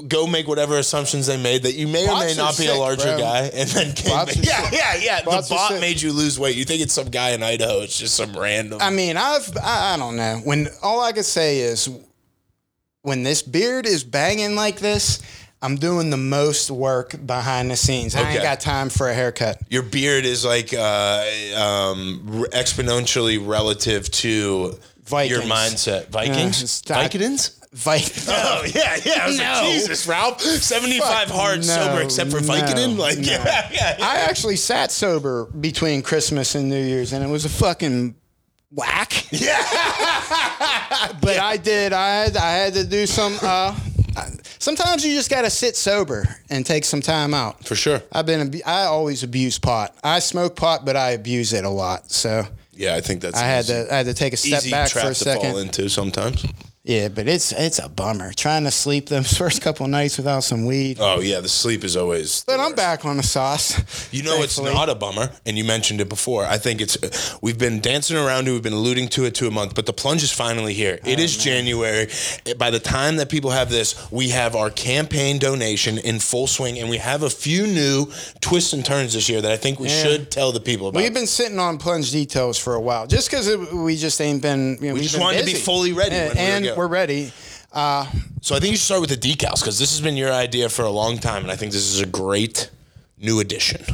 go 0.00 0.26
make 0.26 0.48
whatever 0.48 0.78
assumptions 0.78 1.26
they 1.26 1.36
made 1.40 1.62
that 1.64 1.74
you 1.74 1.86
may 1.86 2.08
or 2.08 2.18
may 2.18 2.34
not 2.34 2.56
be 2.56 2.66
a 2.66 2.74
larger 2.74 3.04
bro. 3.04 3.18
guy, 3.18 3.50
and 3.54 3.68
then 3.70 3.92
came 3.94 4.10
Bots 4.10 4.34
back- 4.36 4.44
yeah, 4.46 4.70
yeah, 4.72 4.94
yeah. 5.02 5.22
Bots 5.24 5.48
the 5.48 5.54
bot 5.54 5.70
sick. 5.72 5.80
made 5.80 6.00
you 6.00 6.12
lose 6.12 6.38
weight. 6.38 6.56
You 6.56 6.64
think 6.64 6.80
it's 6.82 6.94
some 6.94 7.08
guy 7.10 7.30
in 7.30 7.42
Idaho? 7.42 7.80
It's 7.80 7.98
just 7.98 8.14
some 8.14 8.32
random. 8.36 8.78
I 8.80 8.90
mean, 8.90 9.16
I've 9.16 9.54
I, 9.56 9.94
I 9.94 9.96
don't 9.98 10.16
know. 10.16 10.40
When 10.44 10.68
all 10.82 11.00
I 11.02 11.12
could 11.12 11.24
say 11.26 11.58
is 11.60 11.88
when 13.02 13.22
this 13.22 13.42
beard 13.42 13.86
is 13.86 14.04
banging 14.04 14.54
like 14.54 14.78
this, 14.78 15.20
I'm 15.60 15.76
doing 15.76 16.10
the 16.10 16.16
most 16.16 16.70
work 16.70 17.14
behind 17.26 17.70
the 17.70 17.76
scenes. 17.76 18.14
I 18.14 18.20
Okay. 18.22 18.32
ain't 18.34 18.42
got 18.42 18.60
time 18.60 18.88
for 18.88 19.08
a 19.08 19.14
haircut. 19.14 19.58
your 19.70 19.82
beard 19.82 20.24
is 20.24 20.44
like 20.44 20.72
uh, 20.74 21.24
um, 21.56 22.46
exponentially 22.52 23.44
relative 23.46 24.10
to 24.10 24.78
Vikings. 25.04 25.30
your 25.30 25.42
mindset. 25.42 26.08
Vikings, 26.08 26.82
not- 26.88 26.98
Fight. 27.74 28.12
Oh 28.28 28.64
yeah, 28.66 28.96
yeah. 29.04 29.20
I 29.22 29.26
was 29.26 29.38
No. 29.38 29.44
like, 29.44 29.64
Jesus, 29.72 30.06
Ralph, 30.06 30.40
seventy-five 30.42 31.28
Fuck 31.28 31.36
hard 31.36 31.56
no, 31.60 31.62
sober 31.64 32.02
except 32.02 32.30
for 32.30 32.40
no, 32.40 32.46
Vicodin. 32.52 32.98
Like, 32.98 33.18
no. 33.18 33.24
yeah, 33.24 33.68
yeah, 33.72 33.96
yeah. 33.98 34.04
I 34.06 34.16
actually 34.28 34.56
sat 34.56 34.90
sober 34.90 35.46
between 35.46 36.02
Christmas 36.02 36.54
and 36.54 36.68
New 36.68 36.82
Year's, 36.82 37.12
and 37.14 37.24
it 37.24 37.28
was 37.28 37.44
a 37.44 37.48
fucking 37.48 38.14
whack. 38.70 39.26
Yeah. 39.32 39.58
But 41.20 41.38
I 41.38 41.56
did. 41.56 41.92
I 41.92 42.08
had. 42.24 42.36
I 42.36 42.50
had 42.52 42.74
to 42.74 42.84
do 42.84 43.06
some. 43.06 43.36
Uh, 43.42 43.74
sometimes 44.58 45.04
you 45.04 45.14
just 45.14 45.30
got 45.30 45.42
to 45.42 45.50
sit 45.50 45.76
sober 45.76 46.24
and 46.50 46.64
take 46.66 46.84
some 46.84 47.00
time 47.00 47.32
out. 47.34 47.64
For 47.64 47.74
sure. 47.74 48.02
I've 48.12 48.26
been. 48.26 48.60
I 48.66 48.82
always 48.84 49.22
abuse 49.22 49.58
pot. 49.58 49.94
I 50.02 50.18
smoke 50.18 50.56
pot, 50.56 50.84
but 50.84 50.96
I 50.96 51.10
abuse 51.10 51.52
it 51.52 51.64
a 51.64 51.68
lot. 51.70 52.10
So 52.10 52.44
Yeah, 52.72 52.94
I 52.96 53.00
think 53.00 53.20
that's. 53.22 53.38
I 53.38 53.44
had 53.44 53.64
to. 53.66 53.92
I 53.92 53.96
had 53.98 54.06
to 54.06 54.14
take 54.14 54.32
a 54.32 54.36
step 54.36 54.62
back 54.70 54.90
for 54.90 54.98
a 55.00 55.02
to 55.02 55.06
fall 55.08 55.14
second. 55.42 55.56
into 55.58 55.88
sometimes. 55.88 56.44
Yeah, 56.84 57.06
but 57.10 57.28
it's 57.28 57.52
it's 57.52 57.78
a 57.78 57.88
bummer 57.88 58.32
trying 58.32 58.64
to 58.64 58.72
sleep 58.72 59.08
those 59.08 59.32
first 59.38 59.62
couple 59.62 59.86
nights 59.86 60.16
without 60.16 60.42
some 60.42 60.66
weed. 60.66 60.98
Oh 61.00 61.20
yeah, 61.20 61.38
the 61.38 61.48
sleep 61.48 61.84
is 61.84 61.96
always. 61.96 62.42
but 62.44 62.58
I'm 62.58 62.74
back 62.74 63.04
on 63.04 63.18
the 63.18 63.22
sauce. 63.22 64.12
You 64.12 64.24
know, 64.24 64.42
it's 64.42 64.58
not 64.60 64.88
a 64.88 64.94
bummer, 64.96 65.30
and 65.46 65.56
you 65.56 65.62
mentioned 65.62 66.00
it 66.00 66.08
before. 66.08 66.44
I 66.44 66.58
think 66.58 66.80
it's. 66.80 67.38
We've 67.40 67.56
been 67.56 67.80
dancing 67.80 68.16
around 68.16 68.48
it. 68.48 68.50
We've 68.50 68.62
been 68.64 68.72
alluding 68.72 69.08
to 69.10 69.24
it 69.26 69.34
to 69.36 69.46
a 69.46 69.50
month, 69.52 69.76
but 69.76 69.86
the 69.86 69.92
plunge 69.92 70.24
is 70.24 70.32
finally 70.32 70.74
here. 70.74 70.98
It 71.04 71.20
Oh, 71.20 71.22
is 71.22 71.36
January. 71.36 72.08
By 72.58 72.70
the 72.70 72.80
time 72.80 73.14
that 73.18 73.28
people 73.28 73.50
have 73.52 73.70
this, 73.70 74.10
we 74.10 74.30
have 74.30 74.56
our 74.56 74.68
campaign 74.70 75.38
donation 75.38 75.98
in 75.98 76.18
full 76.18 76.48
swing, 76.48 76.80
and 76.80 76.90
we 76.90 76.96
have 76.96 77.22
a 77.22 77.30
few 77.30 77.68
new 77.68 78.06
twists 78.40 78.72
and 78.72 78.84
turns 78.84 79.14
this 79.14 79.28
year 79.28 79.40
that 79.40 79.52
I 79.52 79.56
think 79.56 79.78
we 79.78 79.86
Yeah. 79.88 80.02
should 80.02 80.30
tell 80.32 80.50
the 80.50 80.60
people 80.60 80.88
about. 80.88 81.00
We've 81.00 81.14
been 81.14 81.28
sitting 81.28 81.60
on 81.60 81.78
plunge 81.78 82.10
details 82.10 82.58
for 82.58 82.74
a 82.74 82.80
while, 82.80 83.06
just 83.06 83.30
because 83.30 83.56
we 83.72 83.96
just 83.96 84.20
ain't 84.20 84.42
been. 84.42 84.78
You 84.80 84.88
know, 84.88 84.94
We 84.94 85.02
just 85.02 85.16
wanted 85.18 85.38
to 85.40 85.44
be 85.46 85.54
fully 85.54 85.92
ready 85.92 86.16
Yeah, 86.16 86.26
when 86.28 86.36
we 86.36 86.42
were 86.42 86.48
and 86.48 86.71
go. 86.72 86.78
we're 86.78 86.88
ready. 86.88 87.32
Uh, 87.72 88.06
So 88.40 88.54
I 88.56 88.60
think 88.60 88.72
you 88.72 88.76
should 88.76 88.84
start 88.84 89.00
with 89.00 89.10
the 89.10 89.16
decals 89.16 89.60
because 89.60 89.78
this 89.78 89.90
has 89.92 90.00
been 90.00 90.16
your 90.16 90.32
idea 90.32 90.68
for 90.68 90.84
a 90.84 90.90
long 90.90 91.18
time, 91.18 91.42
and 91.42 91.50
I 91.50 91.56
think 91.56 91.72
this 91.72 91.88
is 91.94 92.00
a 92.00 92.06
great 92.06 92.70
new 93.16 93.38
addition. 93.40 93.84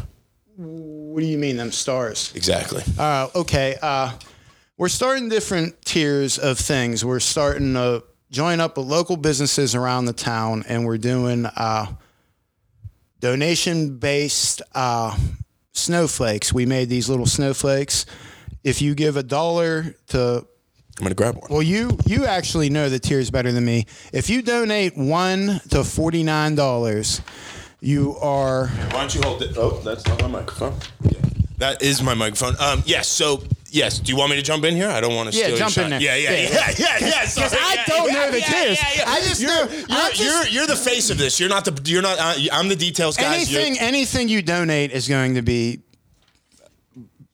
what 0.57 1.21
do 1.21 1.27
you 1.27 1.39
mean, 1.39 1.57
them 1.57 1.73
stars? 1.73 2.33
Exactly. 2.35 2.83
Uh, 2.99 3.29
okay. 3.35 3.77
Uh, 3.83 4.13
we're 4.77 4.89
starting 4.89 5.29
different 5.29 5.81
tiers 5.85 6.39
of 6.39 6.59
things. 6.59 7.05
We're 7.05 7.21
starting 7.21 7.75
to 7.75 8.05
join 8.31 8.61
up 8.61 8.77
with 8.79 8.87
local 8.87 9.17
businesses 9.17 9.75
around 9.75 10.05
the 10.07 10.13
town, 10.13 10.65
and 10.69 10.87
we're 10.87 10.99
doing 10.99 11.47
uh, 11.47 11.87
donation 13.21 13.99
based 13.99 14.63
uh, 14.75 15.17
snowflakes. 15.73 16.53
We 16.53 16.67
made 16.67 16.89
these 16.89 17.09
little 17.09 17.27
snowflakes. 17.27 18.07
If 18.65 18.81
you 18.83 18.95
give 18.95 19.17
a 19.17 19.23
dollar 19.23 19.95
to 20.09 20.47
I'm 20.99 21.05
gonna 21.05 21.15
grab 21.15 21.37
one. 21.37 21.47
well, 21.51 21.63
you 21.63 21.97
you 22.07 22.27
actually 22.27 22.71
know 22.71 22.89
the 22.89 22.99
tiers 22.99 23.31
better 23.31 23.53
than 23.53 23.65
me. 23.65 23.87
If 24.13 24.29
you 24.29 24.43
donate 24.43 24.97
one 24.97 25.61
to 25.71 25.85
forty 25.85 26.23
nine 26.25 26.55
dollars, 26.57 27.21
you 27.81 28.17
are 28.21 28.67
Why 28.67 28.91
don't 28.91 29.15
you 29.15 29.21
hold 29.23 29.43
it? 29.43 29.57
Oh, 29.57 29.81
that's 29.85 30.07
not 30.07 30.21
my 30.23 30.29
microphone. 30.29 30.75
Yeah. 31.03 31.13
That 31.59 31.83
is 31.83 32.03
my 32.03 32.15
microphone. 32.15 32.55
Um, 32.61 32.83
yes. 32.87 33.09
So, 33.09 33.43
yes. 33.71 33.99
Do 33.99 34.13
you 34.13 34.19
want 34.19 34.31
me 34.31 34.37
to 34.37 34.43
jump 34.43 34.65
in 34.65 34.75
here? 34.77 34.89
I 34.89 35.01
don't 35.01 35.15
want 35.17 35.33
to 35.33 35.37
Yeah, 35.37 35.47
steal 35.47 35.57
jump 35.57 35.75
your 35.77 35.85
in 35.87 35.91
there. 35.91 36.01
Yeah, 36.01 36.15
yeah, 36.15 36.31
Yeah, 36.31 36.39
yeah, 36.39 36.71
yeah, 36.79 36.99
yeah. 37.01 37.21
Because 37.35 37.55
I 37.59 37.85
don't 37.87 38.13
know 38.13 38.31
the 38.31 38.41
tiers. 38.41 38.79
I 39.07 39.21
just 39.23 39.41
you're, 39.41 39.51
know- 39.51 39.69
You're, 39.73 40.11
just- 40.11 40.23
you're, 40.23 40.47
you're 40.47 40.67
the 40.69 40.77
face 40.77 41.11
of 41.11 41.19
this. 41.19 41.41
You're 41.41 41.49
not 41.49 41.65
the. 41.65 41.81
You're 41.85 42.03
not. 42.03 42.17
Uh, 42.21 42.35
I'm 42.53 42.69
the 42.69 42.77
details 42.77 43.17
guy. 43.17 43.35
anything 43.35 43.79
anything 43.81 44.29
you 44.29 44.41
donate 44.43 44.93
is 44.93 45.09
going 45.09 45.35
to 45.35 45.43
be 45.43 45.81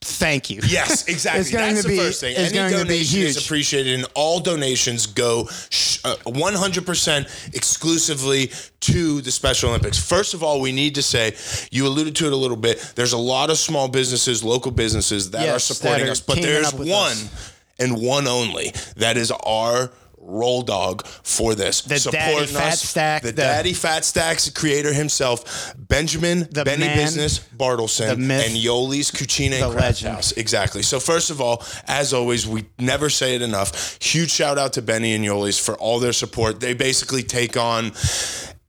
thank 0.05 0.49
you. 0.49 0.61
Yes, 0.67 1.07
exactly. 1.07 1.41
It's 1.41 1.51
going 1.51 1.73
That's 1.73 1.81
to 1.83 1.87
the 1.89 1.93
be- 1.97 1.99
first 1.99 2.21
thing. 2.21 2.35
it's 2.37 2.51
Any 2.51 2.57
going 2.57 2.71
to 2.71 2.77
be 2.77 2.83
donation 2.83 3.19
is 3.21 3.35
huge. 3.35 3.45
appreciated, 3.45 3.93
and 3.99 4.07
all 4.13 4.39
donations 4.39 5.05
go 5.07 5.47
sh- 5.69 5.99
uh, 6.05 6.15
100% 6.25 7.53
exclusively 7.55 8.51
to 8.81 9.21
the 9.21 9.31
Special 9.31 9.69
Olympics. 9.69 9.97
First 9.97 10.33
of 10.33 10.43
all, 10.43 10.61
we 10.61 10.71
need 10.71 10.95
to 10.95 11.01
say, 11.01 11.35
you 11.71 11.87
alluded 11.87 12.15
to 12.17 12.27
it 12.27 12.33
a 12.33 12.35
little 12.35 12.57
bit, 12.57 12.79
there's 12.95 13.13
a 13.13 13.17
lot 13.17 13.49
of 13.49 13.57
small 13.57 13.87
businesses, 13.87 14.43
local 14.43 14.71
businesses 14.71 15.31
that 15.31 15.41
Yes, 15.41 15.55
are 15.55 15.73
supporting 15.73 16.03
that 16.05 16.09
are 16.09 16.11
us, 16.11 16.21
but 16.21 16.41
there's 16.41 16.73
one 16.73 17.11
us. 17.11 17.53
and 17.79 18.01
one 18.01 18.27
only 18.27 18.71
that 18.97 19.17
is 19.17 19.31
our 19.31 19.91
roll 20.25 20.61
dog 20.63 21.05
for 21.05 21.55
this. 21.55 21.81
The 21.81 21.99
Supporting 21.99 22.29
Daddy 22.33 22.45
Fat 22.47 22.77
Stack, 22.77 23.21
The, 23.21 23.27
the- 23.31 23.41
Daddy 23.41 23.73
Fat 23.73 24.03
Stacks 24.03 24.49
creator 24.49 24.91
himself, 24.91 25.73
Benjamin 25.77 26.47
The 26.51 26.65
Benny 26.65 26.85
man, 26.85 26.97
Business 26.97 27.39
Bartleson, 27.39 28.17
myth, 28.17 28.45
and 28.47 28.57
Yoli's 28.57 29.11
Cucina 29.11 29.61
and 29.61 29.71
Craft 29.71 29.79
legend. 29.81 30.15
House. 30.15 30.31
Exactly. 30.33 30.81
So 30.81 30.99
first 30.99 31.29
of 31.29 31.39
all, 31.41 31.63
as 31.87 32.13
always, 32.13 32.47
we 32.47 32.65
never 32.79 33.09
say 33.09 33.35
it 33.35 33.41
enough. 33.41 33.97
Huge 34.01 34.31
shout 34.31 34.57
out 34.57 34.73
to 34.73 34.81
Benny 34.81 35.13
and 35.13 35.23
Yoli's 35.23 35.59
for 35.63 35.75
all 35.75 35.99
their 35.99 36.13
support. 36.13 36.59
They 36.59 36.73
basically 36.73 37.23
take 37.23 37.55
on 37.57 37.91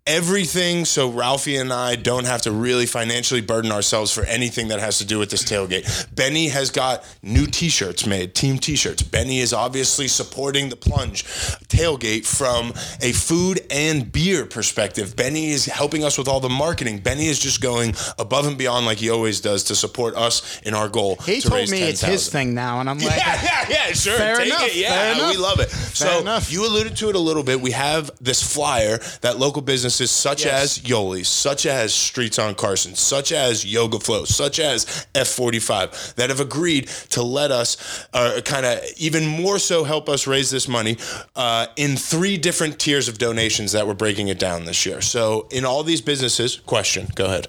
everything 0.07 0.85
so 0.85 1.11
Ralphie 1.11 1.57
and 1.57 1.73
I 1.73 1.97
don't 1.97 2.27
have 2.27 2.43
to 2.43 2.53
really 2.53 2.87
financially 2.87 3.41
burden 3.41 3.73
ourselves 3.73 4.13
for 4.13 4.25
anything 4.25 4.69
that 4.69 4.81
has 4.81 4.99
to 4.99 5.05
do 5.05 5.19
with 5.19 5.31
this 5.31 5.43
tailgate. 5.43 6.15
Benny 6.15 6.49
has 6.49 6.71
got 6.71 7.05
new 7.23 7.47
t-shirts 7.47 8.07
made, 8.07 8.35
team 8.35 8.59
t-shirts. 8.59 9.03
Benny 9.03 9.41
is 9.41 9.53
obviously 9.53 10.09
supporting 10.09 10.69
the 10.69 10.77
plunge 10.77 11.25
tailgate 11.69 12.25
from 12.27 12.71
a 13.03 13.13
food 13.13 13.61
and 13.71 14.11
beer 14.13 14.47
perspective. 14.47 15.17
Benny 15.17 15.51
is 15.51 15.67
helping 15.67 16.05
us 16.05 16.17
with 16.19 16.29
all 16.29 16.41
the 16.41 16.49
marketing. 16.49 16.99
Benny 16.99 17.27
is 17.27 17.39
just 17.39 17.61
going 17.61 17.95
above 18.19 18.47
and 18.47 18.57
beyond 18.57 18.87
like 18.87 18.99
he 18.99 19.11
always 19.11 19.41
does 19.41 19.65
to 19.65 19.75
support 19.75 20.15
us 20.15 20.61
in 20.63 20.75
our 20.75 20.89
goal. 20.89 21.17
He 21.25 21.41
to 21.41 21.49
told 21.49 21.69
me 21.71 21.83
it's 21.83 22.01
his 22.03 22.29
thing 22.29 22.55
now, 22.55 22.81
and 22.81 22.89
I'm 22.89 22.99
like, 23.01 23.17
Yeah, 23.17 23.41
yeah, 23.43 23.67
yeah, 23.69 23.93
sure. 23.93 24.17
Fair 24.17 24.37
Take 24.37 24.47
enough, 24.47 24.63
it. 24.69 24.77
Yeah, 24.77 25.15
fair 25.15 25.29
we 25.31 25.37
love 25.37 25.61
it. 25.61 25.69
so 25.71 26.21
enough. 26.21 26.53
you 26.53 26.67
alluded 26.67 26.97
to 26.99 27.09
it 27.09 27.17
a 27.17 27.19
little 27.19 27.43
bit. 27.43 27.61
We 27.61 27.73
have 27.73 28.11
this 28.21 28.43
flyer 28.43 28.99
that 29.23 29.39
local 29.39 29.63
businesses 29.99 30.11
such 30.11 30.45
Yes. 30.45 30.79
as 30.79 30.85
Yoli, 30.85 31.25
such 31.25 31.67
as 31.67 31.95
Streets 31.95 32.39
on 32.39 32.55
Carson, 32.55 32.95
such 32.95 33.33
as 33.33 33.65
Yoga 33.65 33.99
Flow, 33.99 34.25
such 34.25 34.59
as 34.59 34.85
F45 35.15 36.15
that 36.17 36.31
have 36.31 36.41
agreed 36.41 36.89
to 37.11 37.23
let 37.23 37.51
us 37.51 37.77
uh, 38.13 38.41
kind 38.45 38.67
of 38.67 38.81
even 38.99 39.27
more 39.27 39.59
so 39.59 39.85
help 39.85 40.09
us 40.09 40.27
raise 40.27 40.51
this 40.51 40.69
money 40.69 40.97
uh, 41.35 41.67
in 41.77 41.97
three 41.97 42.37
different 42.37 42.79
tiers 42.79 43.09
of 43.09 43.19
donations 43.19 43.73
that 43.73 43.87
we're 43.87 43.95
breaking 43.95 44.29
it 44.29 44.39
down 44.39 44.65
this 44.65 44.85
year. 44.87 45.01
So 45.01 45.47
in 45.51 45.65
all 45.65 45.83
these 45.83 46.01
businesses, 46.01 46.57
question, 46.57 47.09
go 47.15 47.27
ahead. 47.27 47.49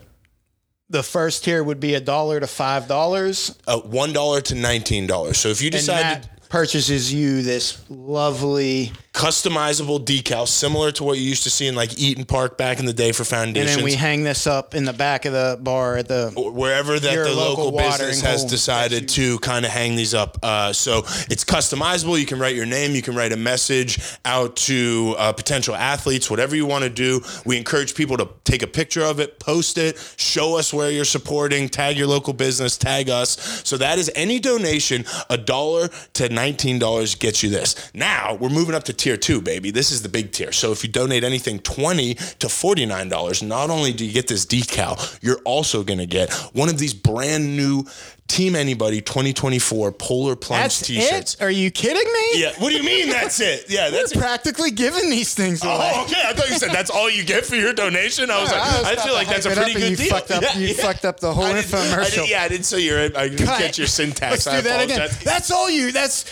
the 0.90 1.04
first 1.04 1.44
tier 1.44 1.62
would 1.64 1.80
be 1.82 1.96
a 1.96 2.00
dollar 2.00 2.40
to 2.40 2.48
five 2.48 2.88
dollars, 2.88 3.54
Uh, 3.68 3.80
$1 3.82 4.44
to 4.44 4.54
$19. 4.56 5.36
So 5.36 5.50
if 5.50 5.62
you 5.62 5.68
and 5.68 5.74
decide 5.76 6.24
to 6.24 6.30
purchases 6.50 7.14
you 7.14 7.42
this 7.42 7.78
lovely. 7.90 8.94
Customizable 9.18 10.00
decal 10.00 10.48
similar 10.48 10.92
to 10.92 11.04
what 11.04 11.18
you 11.18 11.24
used 11.24 11.42
to 11.42 11.50
see 11.50 11.66
in 11.66 11.74
like 11.74 11.90
Eat'n 11.90 12.28
Park 12.28 12.56
back 12.56 12.80
in 12.80 12.86
the 12.86 12.94
day 12.94 13.12
for 13.12 13.24
foundations. 13.24 13.72
And 13.72 13.80
then 13.80 13.84
we 13.84 13.96
hang 13.96 14.22
this 14.22 14.46
up 14.46 14.76
in 14.76 14.86
the 14.86 14.94
back 14.94 15.26
of 15.26 15.34
the 15.34 15.58
bar 15.60 15.98
at 15.98 16.08
the. 16.08 16.32
wherever 16.36 17.00
that 17.00 17.16
the 17.16 17.34
local 17.34 17.72
local, 17.72 17.80
business 17.80 18.22
has 18.22 18.46
decided 18.46 19.10
to 19.10 19.40
kind 19.40 19.66
of 19.66 19.72
hang 19.72 19.96
these 19.96 20.14
up. 20.14 20.38
Uh, 20.44 20.72
so 20.72 21.00
it's 21.32 21.44
customizable. 21.44 22.20
You 22.20 22.28
can 22.28 22.38
write 22.38 22.56
your 22.56 22.68
name. 22.68 22.92
You 22.92 23.02
can 23.02 23.16
write 23.16 23.34
a 23.34 23.38
message 23.38 24.00
out 24.24 24.56
to 24.58 25.16
uh, 25.18 25.34
potential 25.34 25.74
athletes, 25.74 26.30
whatever 26.30 26.56
you 26.56 26.68
want 26.68 26.84
to 26.84 26.90
do. 26.92 27.22
We 27.44 27.58
encourage 27.58 27.96
people 27.96 28.18
to 28.18 28.30
take 28.44 28.62
a 28.62 28.68
picture 28.68 29.02
of 29.02 29.20
it, 29.20 29.40
post 29.40 29.80
it, 29.80 29.98
show 30.18 30.60
us 30.60 30.72
where 30.72 30.92
you're 30.92 31.06
supporting, 31.06 31.70
tag 31.70 31.98
your 31.98 32.06
local 32.06 32.34
business, 32.34 32.78
tag 32.78 33.10
us. 33.10 33.64
So 33.64 33.78
that 33.78 33.98
is 33.98 34.12
any 34.14 34.38
donation, 34.40 35.06
a 35.28 35.40
dollar 35.40 35.88
to 35.88 36.30
$19 36.30 37.20
gets 37.20 37.42
you 37.42 37.50
this. 37.50 37.92
Now 37.96 38.36
we're 38.36 38.50
moving 38.50 38.76
up 38.76 38.84
to 38.84 39.07
tier 39.08 39.16
two, 39.18 39.42
baby. 39.42 39.72
This 39.72 39.90
is 39.92 40.02
the 40.02 40.10
big 40.10 40.34
tier. 40.34 40.52
So 40.52 40.74
if 40.74 40.84
you 40.84 40.90
donate 40.90 41.24
anything 41.24 41.60
20 41.60 42.16
to 42.16 42.48
$49, 42.48 43.48
not 43.48 43.70
only 43.70 43.94
do 43.94 44.06
you 44.06 44.12
get 44.12 44.28
this 44.28 44.46
decal, 44.46 45.18
you're 45.22 45.40
also 45.46 45.82
going 45.84 46.00
to 46.00 46.06
get 46.06 46.34
one 46.54 46.68
of 46.68 46.78
these 46.78 46.94
brand 46.94 47.56
new 47.56 47.86
Team 48.28 48.58
Anybody 48.58 49.00
2024 49.00 49.94
Polar 49.94 50.36
Plunge 50.36 50.64
That's 50.64 50.82
t-shirts. 50.82 51.36
it? 51.36 51.42
Are 51.42 51.50
you 51.50 51.72
kidding 51.72 52.12
me? 52.12 52.42
Yeah. 52.42 52.52
What 52.58 52.72
do 52.72 52.76
you 52.76 52.84
mean 52.84 53.08
that's 53.10 53.40
it? 53.40 53.68
Yeah, 53.70 53.86
We're 53.86 53.92
that's 54.00 54.14
practically 54.14 54.72
giving 54.72 55.10
these 55.10 55.34
things 55.34 55.64
oh, 55.64 55.70
away. 55.70 55.92
Oh, 55.96 56.04
okay. 56.04 56.22
I 56.26 56.34
thought 56.34 56.50
you 56.50 56.56
said 56.58 56.72
that's 56.72 56.90
all 56.90 57.10
you 57.10 57.24
get 57.24 57.46
for 57.46 57.56
your 57.56 57.72
donation. 57.72 58.30
I 58.30 58.42
was 58.42 58.52
Yeah, 58.52 58.58
like, 58.60 58.68
I 58.68 58.80
was 58.80 58.88
I, 59.00 59.06
feel 59.06 59.14
like 59.14 59.28
that's 59.30 59.46
a 59.46 59.52
pretty 59.52 59.74
good 59.76 59.92
you 59.92 59.96
deal. 59.96 60.10
fucked 60.10 60.32
up- 60.32 60.56
you 60.58 60.74
fucked 60.74 61.06
up 61.06 61.22
the 61.22 61.34
whole 61.34 61.46
I 61.46 61.60
I 61.60 61.62
infomercial. 61.62 62.10
didn't- 62.16 62.30
yeah, 62.30 62.44
I 62.44 62.48
didn't 62.50 62.66
say 62.66 62.82
your. 62.82 63.00
I 63.00 63.30
didn't 63.30 63.46
Cut. 63.46 63.60
get 63.60 63.78
your 63.78 63.88
syntax. 63.88 64.46
Let's 64.46 64.48
I 64.48 64.58
do 64.58 64.62
that 64.64 64.84
again. 64.84 65.10
That's 65.24 65.50
all 65.50 65.70
you. 65.70 65.94
That's 65.94 66.26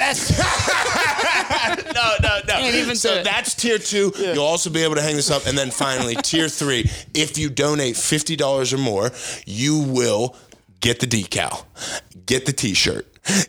that's. 0.00 0.38
no, 1.94 2.14
no, 2.22 2.38
no. 2.48 2.54
Can't 2.54 2.74
even 2.74 2.88
do 2.90 2.94
so 2.94 3.14
it. 3.14 3.24
that's 3.24 3.54
tier 3.54 3.78
two. 3.78 4.12
You'll 4.18 4.40
also 4.40 4.70
be 4.70 4.82
able 4.82 4.96
to 4.96 5.02
hang 5.02 5.14
this 5.16 5.30
up. 5.30 5.46
And 5.46 5.56
then 5.56 5.70
finally, 5.70 6.16
tier 6.16 6.48
three, 6.48 6.90
if 7.14 7.38
you 7.38 7.50
donate 7.50 7.94
$50 7.94 8.72
or 8.72 8.78
more, 8.78 9.10
you 9.46 9.78
will 9.78 10.34
get 10.80 11.00
the 11.00 11.06
decal, 11.06 11.66
get 12.26 12.46
the 12.46 12.52
t 12.52 12.74
shirt, 12.74 13.06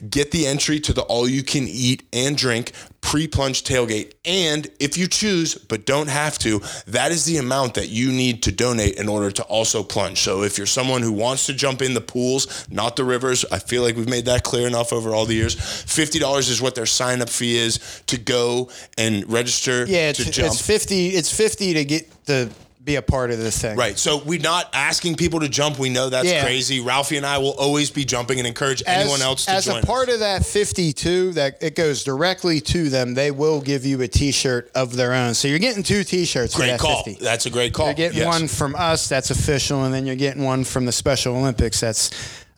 get 0.10 0.32
the 0.32 0.46
entry 0.46 0.80
to 0.82 0.94
the 0.94 1.02
all 1.04 1.28
you 1.28 1.44
can 1.44 1.68
eat 1.68 2.04
and 2.14 2.38
drink 2.38 2.72
pre 3.02 3.28
plunge 3.28 3.64
tailgate. 3.64 4.14
And 4.26 4.68
if 4.80 4.98
you 4.98 5.08
choose, 5.08 5.56
but 5.56 5.86
don't 5.86 6.08
have 6.10 6.38
to, 6.40 6.62
that 6.88 7.12
is 7.12 7.26
the 7.26 7.38
amount 7.38 7.74
that 7.74 7.90
you 7.90 8.12
need 8.12 8.44
to 8.44 8.52
donate 8.52 8.96
in 8.96 9.10
order 9.10 9.32
to 9.32 9.44
also 9.44 9.82
plunge. 9.84 10.20
So 10.20 10.44
if 10.44 10.58
you're 10.58 10.68
someone 10.68 11.02
who 11.02 11.12
wants 11.12 11.46
to 11.48 11.54
jump 11.54 11.82
in 11.82 11.94
the 11.94 12.02
pools, 12.02 12.68
not 12.70 12.96
the 12.96 13.04
rivers, 13.04 13.44
I 13.52 13.58
feel 13.60 13.82
like 13.82 13.96
we've 13.96 14.10
made 14.10 14.26
that 14.26 14.44
clear 14.44 14.68
enough 14.68 14.94
over 14.94 15.16
all 15.16 15.26
the 15.26 15.34
years. 15.34 15.56
$50 15.56 16.50
is 16.50 16.62
what 16.62 16.76
their 16.76 16.86
sign 16.86 17.22
up 17.22 17.30
fee 17.30 17.58
is 17.58 18.04
to 18.08 18.18
go 18.18 18.70
and 18.98 19.28
register 19.32 19.86
Yeah, 19.88 20.10
it's, 20.10 20.24
to 20.24 20.32
jump. 20.32 20.54
it's 20.54 20.62
fifty. 20.66 21.08
It's 21.10 21.36
fifty 21.36 21.74
to 21.74 21.86
get 21.86 22.26
to 22.28 22.50
be 22.84 22.96
a 22.96 23.02
part 23.02 23.30
of 23.30 23.38
this 23.38 23.62
thing. 23.62 23.78
Right. 23.78 23.98
So 23.98 24.18
we're 24.26 24.40
not 24.42 24.68
asking 24.74 25.16
people 25.16 25.40
to 25.42 25.50
jump. 25.50 25.78
We 25.78 25.90
know 25.90 26.10
that's 26.10 26.28
Yeah. 26.28 26.44
crazy. 26.44 26.80
Ralphie 26.80 27.18
and 27.18 27.26
I 27.26 27.38
will 27.38 27.52
always 27.52 27.92
be 27.92 28.04
jumping 28.06 28.40
and 28.40 28.48
encourage 28.48 28.82
As, 28.84 29.04
anyone 29.04 29.22
else 29.22 29.46
to 29.46 29.52
as 29.52 29.66
join. 29.66 29.84
a 29.84 29.86
part 29.86 30.10
of 30.10 30.22
that 30.22 30.44
52 30.44 31.34
that 31.34 31.58
it 31.62 31.76
goes 31.76 32.04
directly 32.04 32.60
to 32.62 32.90
them 32.90 33.14
they 33.14 33.30
will 33.30 33.62
give 33.62 33.86
you 33.86 34.02
a 34.02 34.08
t-shirt 34.08 34.72
of 34.74 34.96
their 34.96 35.14
own 35.14 35.34
so 35.36 35.48
you're 35.48 35.60
getting 35.60 35.84
two 35.84 36.04
t-shirts 36.04 36.54
for 36.54 36.62
great 36.62 36.70
that 36.72 36.80
call. 36.80 37.04
50 37.04 37.24
That's 37.24 37.46
a 37.46 37.52
great 37.52 37.72
call. 37.74 37.86
you're 37.88 37.94
getting 37.94 38.18
Yes. 38.18 38.28
one 38.28 38.48
from 38.48 38.76
us 38.76 39.08
that's 39.08 39.30
official 39.30 39.84
and 39.84 39.94
then 39.94 40.08
you're 40.08 40.16
getting 40.16 40.44
one 40.44 40.64
from 40.64 40.86
the 40.86 40.92
special 40.92 41.36
olympics 41.36 41.80
that's 41.80 42.10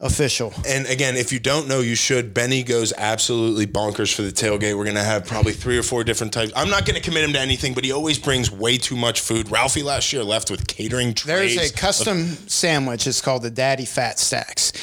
official 0.03 0.53
And 0.67 0.85
again, 0.87 1.15
if 1.15 1.31
you 1.31 1.39
don't 1.39 1.67
know, 1.67 1.79
you 1.79 1.95
should. 1.95 2.33
Benny 2.33 2.61
goes 2.61 2.93
absolutely 2.97 3.65
bonkers 3.65 4.13
for 4.13 4.21
the 4.21 4.31
tailgate. 4.31 4.77
We're 4.77 4.83
going 4.83 4.95
to 4.97 5.03
have 5.03 5.25
probably 5.25 5.53
three 5.53 5.77
or 5.77 5.83
four 5.83 6.03
different 6.03 6.33
types. 6.33 6.51
I'm 6.55 6.69
not 6.69 6.85
going 6.85 6.95
to 6.95 7.01
commit 7.01 7.23
him 7.23 7.33
to 7.33 7.39
anything, 7.39 7.73
but 7.73 7.83
he 7.83 7.91
always 7.91 8.19
brings 8.19 8.51
way 8.51 8.77
too 8.77 8.95
much 8.97 9.21
food. 9.21 9.49
Ralphie 9.49 9.81
last 9.81 10.13
year 10.13 10.23
left 10.23 10.51
with 10.51 10.67
catering 10.67 11.13
trays. 11.13 11.55
There's 11.55 11.71
a 11.71 11.73
custom 11.73 12.25
sandwich. 12.47 13.07
It's 13.07 13.21
called 13.21 13.43
the 13.43 13.49
Daddy 13.49 13.85
Fat 13.85 14.19
Stacks. 14.19 14.73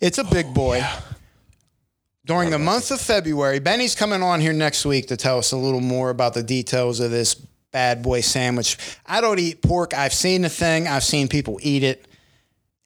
It's 0.00 0.18
a 0.18 0.24
Oh, 0.26 0.30
big 0.30 0.54
boy. 0.54 0.84
During 2.24 2.50
the 2.50 2.58
month 2.58 2.90
of 2.90 3.00
February, 3.00 3.58
Benny's 3.58 3.94
coming 3.94 4.22
on 4.22 4.40
here 4.40 4.52
next 4.52 4.84
week 4.84 5.06
to 5.08 5.16
tell 5.16 5.38
us 5.38 5.52
a 5.52 5.56
little 5.56 5.80
more 5.80 6.10
about 6.10 6.34
the 6.34 6.42
details 6.42 7.00
of 7.00 7.10
this 7.10 7.34
bad 7.72 8.02
boy 8.02 8.20
sandwich. 8.20 8.76
I 9.06 9.20
don't 9.20 9.38
eat 9.38 9.62
pork. 9.62 9.94
I've 9.94 10.12
seen 10.12 10.42
the 10.42 10.48
thing. 10.48 10.86
I've 10.86 11.04
seen 11.04 11.28
people 11.28 11.58
eat 11.62 11.82
it. 11.82 12.06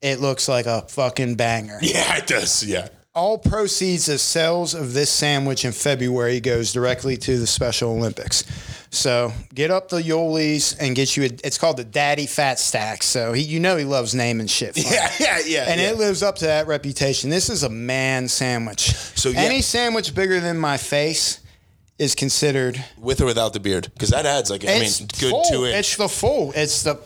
It 0.03 0.19
looks 0.19 0.49
like 0.49 0.65
a 0.65 0.81
fucking 0.81 1.35
banger. 1.35 1.79
yeah, 1.81 2.17
it 2.17 2.27
does. 2.27 2.63
Yeah. 2.63 2.89
All 3.15 3.37
proceeds 3.37 4.09
of 4.09 4.19
sales 4.19 4.73
of 4.73 4.93
this 4.93 5.09
sandwich 5.09 5.63
in 5.63 5.71
February 5.71 6.41
goes 6.41 6.73
directly 6.73 7.15
to 7.17 7.39
the 7.39 7.47
Special 7.47 7.91
Olympics. 7.91 8.43
So 8.89 9.31
get 9.53 9.71
up 9.71 9.87
the 9.87 10.01
Yoli's 10.01 10.75
and 10.75 10.93
get 10.93 11.15
you. 11.15 11.23
A, 11.23 11.25
it's 11.43 11.57
called 11.57 11.77
the 11.77 11.85
Daddy 11.85 12.25
Fat 12.25 12.59
Stack. 12.59 13.01
So 13.01 13.31
he, 13.31 13.43
you 13.43 13.61
know, 13.61 13.77
he 13.77 13.85
loves 13.85 14.13
naming 14.13 14.47
shit. 14.47 14.75
funny. 14.75 14.87
Yeah, 14.93 15.11
yeah, 15.19 15.39
yeah. 15.45 15.65
and 15.69 15.79
yeah. 15.79 15.91
it 15.91 15.97
lives 15.97 16.21
up 16.21 16.35
to 16.37 16.45
that 16.45 16.67
reputation. 16.67 17.29
This 17.29 17.49
is 17.49 17.63
a 17.63 17.69
man 17.69 18.27
sandwich. 18.27 18.93
So, 19.15 19.29
yeah. 19.29 19.39
any 19.39 19.61
sandwich 19.61 20.13
bigger 20.13 20.41
than 20.41 20.57
my 20.57 20.75
face 20.75 21.39
is 21.97 22.13
considered. 22.13 22.83
with 22.97 23.21
or 23.21 23.25
without 23.25 23.53
the 23.53 23.59
beard, 23.59 23.89
because 23.93 24.09
that 24.09 24.25
adds 24.25 24.49
like 24.49 24.65
I 24.65 24.79
mean, 24.79 24.91
good 25.19 25.29
full. 25.29 25.43
two 25.43 25.65
inch. 25.65 25.75
It's 25.77 25.95
the 25.95 26.09
full. 26.09 26.51
It's 26.55 26.83
the 26.83 26.99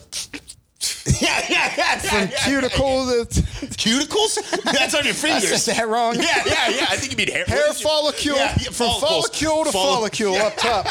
yeah, 1.21 1.43
yeah, 1.49 1.73
yeah. 1.75 1.97
from 1.97 2.27
cuticle 2.45 3.05
to 3.07 3.41
Cuticles? 3.77 4.37
That's 4.73 4.93
on 4.93 5.05
your 5.05 5.13
fingers. 5.15 5.63
said 5.63 5.75
that 5.75 5.87
wrong. 5.87 6.15
Yeah, 6.21 6.43
yeah, 6.45 6.69
yeah. 6.69 6.85
I 6.89 6.97
think 6.97 7.11
you 7.13 7.17
mean 7.17 7.29
hair. 7.31 7.45
Hair 7.45 7.69
is 7.71 7.81
follicle 7.81 8.35
Yeah, 8.35 8.53
yeah, 8.59 8.65
from 8.65 8.73
follicles. 8.73 9.01
follicle 9.39 9.63
to 9.65 9.69
Folli- 9.71 9.73
follicle 9.73 10.33
Yeah. 10.33 10.43
up 10.45 10.57
top. 10.57 10.85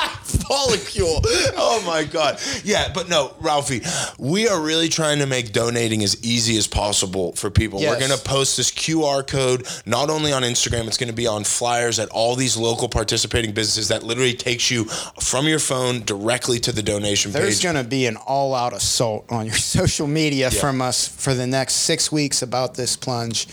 Follicule. 0.49 1.21
Oh 1.57 1.83
my 1.87 2.05
god. 2.05 2.41
Yeah, 2.65 2.91
but 2.93 3.09
no, 3.09 3.35
Ralphie, 3.41 3.83
we 4.19 4.49
are 4.49 4.61
really 4.61 4.89
trying 4.89 5.19
to 5.19 5.27
make 5.27 5.53
donating 5.53 6.03
as 6.03 6.23
easy 6.25 6.57
as 6.59 6.67
possible 6.67 7.33
for 7.33 7.51
people. 7.51 7.81
Yes. 7.81 7.91
We're 8.01 8.07
going 8.09 8.19
to 8.19 8.25
post 8.25 8.57
this 8.57 8.71
QR 8.71 9.27
code 9.27 9.67
not 9.87 10.11
only 10.11 10.33
on 10.33 10.43
Instagram, 10.43 10.87
it's 10.87 10.97
going 10.99 11.09
to 11.11 11.15
be 11.15 11.27
on 11.27 11.45
flyers 11.45 11.99
at 11.99 12.09
all 12.11 12.37
these 12.37 12.57
local 12.57 12.89
participating 12.89 13.53
businesses 13.53 13.89
that 13.89 14.03
literally 14.03 14.35
takes 14.35 14.71
you 14.71 14.85
from 15.21 15.47
your 15.47 15.59
phone 15.59 16.03
directly 16.05 16.59
to 16.61 16.73
the 16.73 16.83
donation 16.83 17.33
There's 17.33 17.45
page. 17.45 17.63
There's 17.63 17.73
going 17.73 17.85
to 17.85 17.89
be 17.89 18.07
an 18.07 18.17
all 18.17 18.55
out 18.55 18.73
assault 18.73 19.27
on 19.31 19.47
your 19.47 19.55
social 19.77 20.07
media 20.07 20.51
Yeah. 20.53 20.61
from 20.61 20.81
us 20.83 21.09
for 21.09 21.35
the 21.35 21.47
next 21.47 21.75
six 21.75 22.11
weeks 22.13 22.43
about 22.43 22.75
this 22.75 22.97
plunge. 22.97 23.47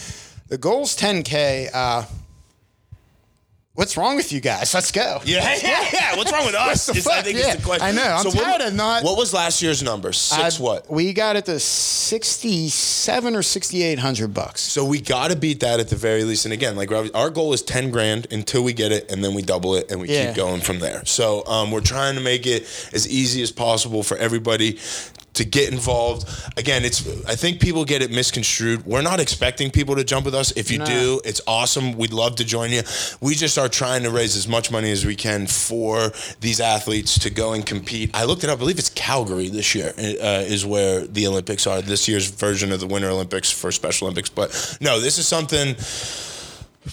The 0.49 0.57
goal's 0.57 0.95
10K. 0.97 1.69
Uh, 1.73 2.03
what's 3.75 3.97
wrong 3.97 4.15
with 4.15 4.31
you 4.31 4.39
guys? 4.39 4.73
Let's 4.73 4.91
go. 4.91 5.19
yeah, 5.25 5.55
yeah, 5.61 5.85
yeah. 5.93 6.15
What's 6.17 6.31
wrong 6.31 6.45
with 6.45 6.55
us? 6.55 6.89
Is- 6.89 7.07
I 7.07 7.21
think 7.21 7.39
Yeah, 7.39 7.55
the 7.55 7.63
question. 7.63 7.87
I 7.87 7.91
know. 7.91 8.03
I'm 8.03 8.25
what- 8.25 8.35
tired 8.35 8.61
of 8.61 8.73
not- 8.75 9.03
What 9.03 9.17
was 9.17 9.33
last 9.33 9.61
year's 9.61 9.81
number? 9.81 10.13
Six 10.13 10.59
I- 10.59 10.63
what? 10.63 10.89
We 10.91 11.11
got 11.13 11.35
it 11.35 11.45
to 11.45 11.59
67 11.59 13.35
or 13.35 13.41
6,800 13.41 14.33
bucks. 14.33 14.61
So 14.61 14.85
we 14.85 15.01
got 15.01 15.31
to 15.31 15.35
beat 15.35 15.59
that 15.61 15.79
at 15.79 15.89
the 15.89 15.95
very 15.95 16.23
least. 16.23 16.45
And 16.45 16.53
again, 16.53 16.75
like 16.75 16.91
our 16.91 17.29
goal 17.29 17.53
is 17.53 17.61
ten 17.61 17.89
grand 17.91 18.27
until 18.31 18.63
we 18.63 18.73
get 18.73 18.91
it, 18.91 19.11
and 19.11 19.23
then 19.23 19.33
we 19.33 19.41
double 19.41 19.75
it, 19.75 19.91
and 19.91 19.99
we 19.99 20.09
Yeah. 20.09 20.27
keep 20.27 20.35
going 20.35 20.61
from 20.61 20.79
there. 20.79 21.03
So 21.05 21.45
um, 21.47 21.71
we're 21.71 21.81
trying 21.81 22.15
to 22.15 22.21
make 22.21 22.45
it 22.45 22.63
as 22.93 23.07
easy 23.07 23.41
as 23.41 23.51
possible 23.51 24.03
for 24.03 24.17
everybody 24.17 24.77
to 25.33 25.45
get 25.45 25.71
involved. 25.71 26.29
Again, 26.57 26.83
it's 26.85 27.07
I 27.25 27.35
think 27.35 27.59
people 27.59 27.85
get 27.85 28.01
it 28.01 28.11
misconstrued. 28.11 28.85
We're 28.85 29.01
not 29.01 29.19
expecting 29.19 29.71
people 29.71 29.95
to 29.95 30.03
jump 30.03 30.25
with 30.25 30.35
us. 30.35 30.51
If 30.55 30.71
you 30.71 30.79
do, 30.79 31.21
it's 31.25 31.41
awesome. 31.47 31.97
We'd 31.97 32.13
love 32.13 32.35
to 32.37 32.45
join 32.45 32.71
you. 32.71 32.83
We 33.21 33.35
just 33.35 33.57
are 33.57 33.69
trying 33.69 34.03
to 34.03 34.11
raise 34.11 34.35
as 34.35 34.47
much 34.47 34.71
money 34.71 34.91
as 34.91 35.05
we 35.05 35.15
can 35.15 35.47
for 35.47 36.11
these 36.41 36.59
athletes 36.59 37.19
to 37.19 37.29
go 37.29 37.53
and 37.53 37.65
compete. 37.65 38.11
I 38.13 38.25
looked 38.25 38.43
it 38.43 38.49
up. 38.49 38.57
I 38.57 38.59
believe 38.59 38.79
it's 38.79 38.89
Calgary 38.89 39.49
this 39.49 39.73
year 39.75 39.93
uh, 39.97 40.43
is 40.45 40.65
where 40.65 41.01
the 41.01 41.27
Olympics 41.27 41.67
are. 41.67 41.81
This 41.81 42.07
year's 42.07 42.29
version 42.29 42.71
of 42.71 42.79
the 42.79 42.87
Winter 42.87 43.09
Olympics 43.09 43.51
for 43.51 43.71
Special 43.71 44.07
Olympics. 44.07 44.29
But 44.29 44.77
no, 44.79 44.99
this 44.99 45.17
is 45.17 45.27
something 45.27 45.75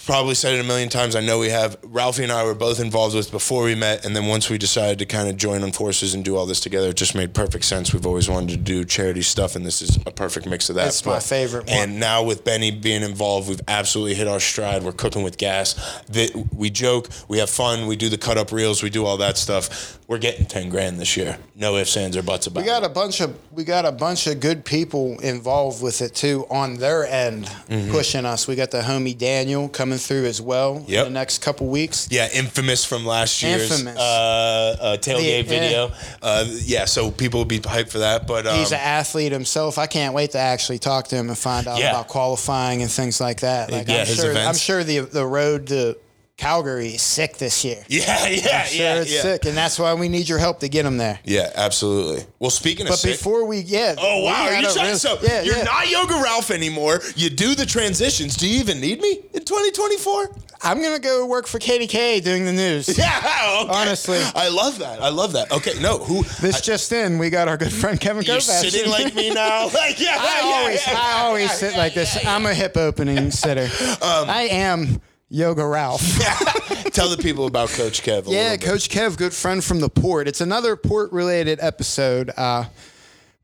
probably 0.04 0.35
said 0.35 0.54
it 0.54 0.61
a 0.61 0.64
million 0.64 0.88
times. 0.88 1.16
I 1.16 1.20
know 1.20 1.38
we 1.38 1.49
have. 1.49 1.76
Ralphie 1.82 2.23
and 2.23 2.32
I 2.32 2.44
were 2.44 2.54
both 2.54 2.80
involved 2.80 3.14
with 3.16 3.30
before 3.30 3.64
we 3.64 3.75
met, 3.75 4.04
and 4.04 4.14
then 4.14 4.26
once 4.26 4.49
we 4.49 4.59
decided 4.59 4.99
to 5.00 5.06
kind 5.06 5.28
of 5.28 5.37
join 5.37 5.62
on 5.62 5.73
forces 5.73 6.14
and 6.14 6.25
do 6.25 6.37
all 6.37 6.47
this 6.47 6.61
together, 6.61 6.88
it 6.90 6.97
just 6.97 7.14
made 7.14 7.35
perfect 7.35 7.64
sense. 7.64 7.92
We've 7.92 8.06
always 8.06 8.28
wanted 8.28 8.50
to 8.50 8.56
do 8.56 8.85
charity 8.85 9.23
stuff, 9.23 9.56
and 9.56 9.66
this 9.66 9.82
is 9.82 9.97
a 10.06 10.11
perfect 10.11 10.47
mix 10.47 10.68
of 10.70 10.76
that. 10.76 10.88
It's 10.88 11.04
my 11.04 11.18
favorite 11.18 11.66
one. 11.66 11.76
And 11.76 12.00
now 12.00 12.23
with 12.23 12.44
Benny 12.44 12.70
being 12.70 13.02
involved, 13.02 13.49
we've 13.49 13.61
absolutely 13.68 14.14
hit 14.14 14.28
our 14.28 14.40
stride. 14.40 14.82
We're 14.82 14.92
cooking 14.92 15.23
with 15.23 15.38
gas. 15.38 15.75
The- 16.09 16.30
We 16.54 16.70
joke, 16.70 17.09
we 17.28 17.38
have 17.38 17.50
fun, 17.50 17.87
we 17.87 17.97
do 17.97 18.09
the 18.09 18.18
cut 18.18 18.37
up 18.38 18.52
reels, 18.52 18.82
we 18.82 18.90
do 18.90 19.04
all 19.06 19.16
that 19.18 19.38
stuff. 19.38 19.99
We're 20.06 20.18
getting 20.18 20.47
ten 20.47 20.70
grand 20.70 20.99
this 20.99 21.16
year. 21.16 21.38
No 21.54 21.76
ifs, 21.76 21.97
ands, 21.97 22.16
or 22.16 22.23
buts 22.23 22.47
about 22.49 22.62
We 22.62 22.66
got 22.66 22.82
it. 22.82 22.87
a 22.87 22.88
bunch 22.88 23.20
of 23.20 23.37
we 23.52 23.62
got 23.64 23.85
a 23.87 23.92
bunch 23.92 24.26
of 24.26 24.40
good 24.40 24.64
people 24.64 25.18
involved 25.20 25.82
with 25.82 26.02
it 26.02 26.14
too 26.16 26.47
on 26.50 26.78
their 26.78 27.06
end, 27.06 27.44
Mm-hmm. 27.68 27.92
pushing 27.92 28.25
us. 28.26 28.49
We 28.49 28.56
got 28.56 28.70
the 28.73 28.80
homie 28.80 29.16
Daniel 29.16 29.68
coming 29.80 29.96
through 29.96 30.26
as 30.26 30.42
well. 30.42 30.84
Yep. 30.87 31.06
In 31.06 31.12
the 31.14 31.18
next 31.18 31.38
couple 31.40 31.66
weeks. 31.66 32.06
Yeah, 32.10 32.28
infamous 32.34 32.84
from 32.84 33.06
last 33.06 33.42
year's 33.42 33.70
Infamous. 33.70 33.96
Uh, 33.99 34.76
uh, 34.78 34.96
tailgate 34.99 35.16
The- 35.49 35.54
yeah. 35.54 35.60
video. 35.60 35.92
Uh, 36.20 36.44
yeah, 36.64 36.84
so 36.84 37.10
people 37.10 37.40
will 37.40 37.46
be 37.46 37.60
hyped 37.60 37.88
for 37.88 38.00
that. 38.00 38.26
But 38.26 38.46
um, 38.46 38.58
He's 38.58 38.72
an 38.72 38.80
athlete 38.80 39.32
himself. 39.32 39.78
I 39.78 39.87
can't 39.87 40.12
wait 40.14 40.32
to 40.32 40.38
actually 40.38 40.78
talk 40.80 41.08
to 41.08 41.16
him 41.16 41.30
and 41.30 41.38
find 41.38 41.66
out 41.66 41.78
Yeah. 41.78 41.90
about 41.92 42.08
qualifying 42.08 42.82
and 42.82 42.90
things 42.90 43.22
like 43.22 43.40
that. 43.40 43.70
Like 43.72 43.88
Yeah, 43.88 44.00
I'm 44.02 44.06
his 44.06 44.16
sure 44.16 44.30
events. 44.32 44.49
I'm 44.49 44.54
sure 44.60 44.84
the 44.84 44.99
the 45.00 45.25
road 45.25 45.68
to 45.68 45.96
Calgary 46.40 46.94
is 46.94 47.02
sick 47.02 47.37
this 47.37 47.64
year. 47.66 47.85
yeah, 47.88 48.26
yeah, 48.26 48.62
Sure, 48.64 48.80
yeah, 48.82 49.00
it's 49.02 49.12
yeah. 49.14 49.20
sick, 49.20 49.44
and 49.44 49.54
that's 49.54 49.78
why 49.78 49.92
we 49.92 50.09
need 50.09 50.26
your 50.26 50.38
help 50.38 50.61
to 50.61 50.68
get 50.70 50.87
him 50.87 50.97
there. 50.97 51.20
Yeah, 51.25 51.50
absolutely. 51.54 52.25
Well, 52.38 52.49
speaking 52.50 52.87
of 52.87 52.92
But 52.92 53.02
before 53.04 53.44
we, 53.44 53.59
yeah. 53.59 53.94
Oh 53.99 54.25
wow! 54.25 54.47
Are 54.47 54.54
you 54.54 54.62
trying, 54.73 54.87
really- 54.87 54.99
so 54.99 55.18
yeah, 55.23 55.42
you're 55.42 55.59
yeah. 55.59 55.64
not 55.64 55.90
Yoga 55.90 56.14
Ralph 56.14 56.50
anymore. 56.50 57.00
You 57.14 57.28
do 57.28 57.54
the 57.54 57.66
transitions. 57.66 58.37
Do 58.38 58.49
you 58.49 58.59
even 58.59 58.80
need 58.80 59.02
me 59.02 59.20
in 59.35 59.44
2024? 59.44 60.30
I'm 60.62 60.80
gonna 60.82 60.99
go 60.99 61.26
work 61.26 61.47
for 61.47 61.59
KDKA 61.59 62.23
doing 62.25 62.47
the 62.47 62.52
news. 62.52 62.88
Yeah, 62.99 63.16
okay. 63.62 63.73
Honestly. 63.73 64.20
I 64.35 64.49
love 64.49 64.78
that. 64.78 65.02
I 65.02 65.09
love 65.11 65.32
that. 65.35 65.50
Okay, 65.52 65.73
no, 65.80 65.99
who? 65.99 66.23
This 66.40 66.56
I- 66.56 66.61
just 66.61 66.90
in, 66.92 67.18
we 67.18 67.28
got 67.28 67.49
our 67.49 67.59
good 67.59 67.73
friend 67.73 68.00
Kevin 68.00 68.25
you're 68.25 68.37
Kovach. 68.37 68.61
sitting 68.62 68.90
like 68.90 69.14
me 69.14 69.30
now. 69.35 69.66
Like 69.66 70.00
yeah, 70.00 70.16
I 70.18 70.40
always, 70.42 70.82
I 70.88 71.12
always 71.25 71.52
sit 71.52 71.76
like 71.76 71.92
this. 71.92 72.16
I'm 72.26 72.47
a 72.47 72.54
hip 72.54 72.76
opening 72.78 73.30
sitter. 73.30 73.68
Um, 74.02 74.28
I 74.30 74.49
am 74.50 75.00
Yoga 75.30 75.64
Ralph. 75.66 76.02
Tell 76.92 77.08
the 77.08 77.16
people 77.16 77.46
about 77.46 77.68
Coach 77.70 78.02
Kev. 78.02 78.26
A 78.26 78.30
Yeah, 78.30 78.42
little 78.42 78.50
bit. 78.58 78.62
Coach 78.62 78.88
Kev, 78.90 79.16
good 79.16 79.32
friend 79.32 79.62
from 79.62 79.78
the 79.80 79.88
port. 79.88 80.26
It's 80.26 80.40
another 80.40 80.75
port 80.76 81.12
related 81.12 81.58
episode, 81.62 82.30
uh, 82.37 82.64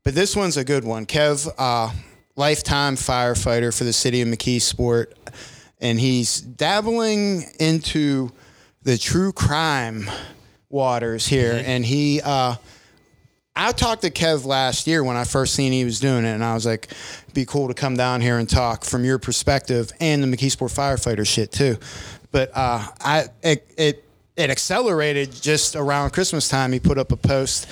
but 0.03 0.13
this 0.13 0.35
one's 0.35 0.57
a 0.57 0.65
good 0.65 0.83
one. 0.83 1.05
Kev, 1.05 1.49
uh, 1.57 1.91
lifetime 2.35 2.95
firefighter 2.97 3.75
for 3.75 3.85
the 3.85 3.93
city 3.93 4.21
of 4.21 4.27
McKeesport, 4.27 5.13
and 5.79 5.97
he's 5.99 6.41
dabbling 6.41 7.45
into 7.59 8.31
the 8.83 8.97
true 8.97 9.31
crime 9.31 10.09
waters 10.69 11.25
here. 11.27 11.53
Mm-hmm. 11.53 11.69
And 11.69 11.85
he, 11.85 12.21
uh, 12.21 12.55
I 13.57 13.71
talked 13.71 14.03
to 14.03 14.11
Kev 14.11 14.45
last 14.45 14.85
year 14.85 15.03
when 15.03 15.17
I 15.17 15.23
first 15.23 15.55
seen 15.55 15.71
he 15.71 15.83
was 15.83 15.99
doing 15.99 16.25
it, 16.25 16.29
and 16.29 16.43
I 16.43 16.53
was 16.53 16.65
like, 16.65 16.89
"Be 17.33 17.45
cool 17.45 17.67
to 17.67 17.73
come 17.73 17.97
down 17.97 18.21
here 18.21 18.37
and 18.37 18.47
talk 18.47 18.85
from 18.85 19.03
your 19.03 19.17
perspective 19.17 19.91
and 19.99 20.23
the 20.23 20.27
McKeesport 20.27 20.73
firefighter 20.73 21.25
shit 21.25 21.51
too." 21.51 21.77
But 22.31 22.51
uh, 22.53 22.85
I 23.01 23.25
it, 23.41 23.67
it 23.77 24.03
it 24.35 24.49
accelerated 24.51 25.31
just 25.31 25.75
around 25.75 26.11
Christmas 26.11 26.47
time. 26.47 26.71
He 26.71 26.79
put 26.79 26.99
up 26.99 27.11
a 27.11 27.17
post 27.17 27.67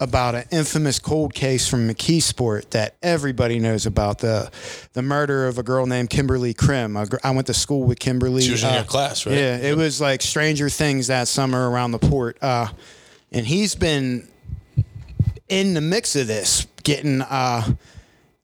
about 0.00 0.34
an 0.34 0.44
infamous 0.50 0.98
cold 0.98 1.34
case 1.34 1.68
from 1.68 1.88
McKeesport 1.88 2.70
that 2.70 2.96
everybody 3.02 3.58
knows 3.58 3.86
about 3.86 4.18
the 4.18 4.50
the 4.92 5.02
murder 5.02 5.46
of 5.46 5.58
a 5.58 5.62
girl 5.62 5.86
named 5.86 6.10
Kimberly 6.10 6.52
Krim. 6.54 6.96
I 6.96 7.30
went 7.30 7.46
to 7.46 7.54
school 7.54 7.84
with 7.84 8.00
Kimberly. 8.00 8.42
She 8.42 8.50
was 8.50 8.64
in 8.64 8.74
your 8.74 8.84
class, 8.84 9.24
right? 9.24 9.36
Yeah, 9.36 9.56
it 9.56 9.76
was 9.76 10.00
like 10.00 10.22
Stranger 10.22 10.68
Things 10.68 11.06
that 11.06 11.28
summer 11.28 11.70
around 11.70 11.92
the 11.92 11.98
port. 11.98 12.38
Uh, 12.42 12.68
and 13.30 13.46
he's 13.46 13.74
been 13.74 14.26
in 15.48 15.74
the 15.74 15.80
mix 15.80 16.16
of 16.16 16.26
this, 16.26 16.66
getting 16.82 17.22
uh, 17.22 17.64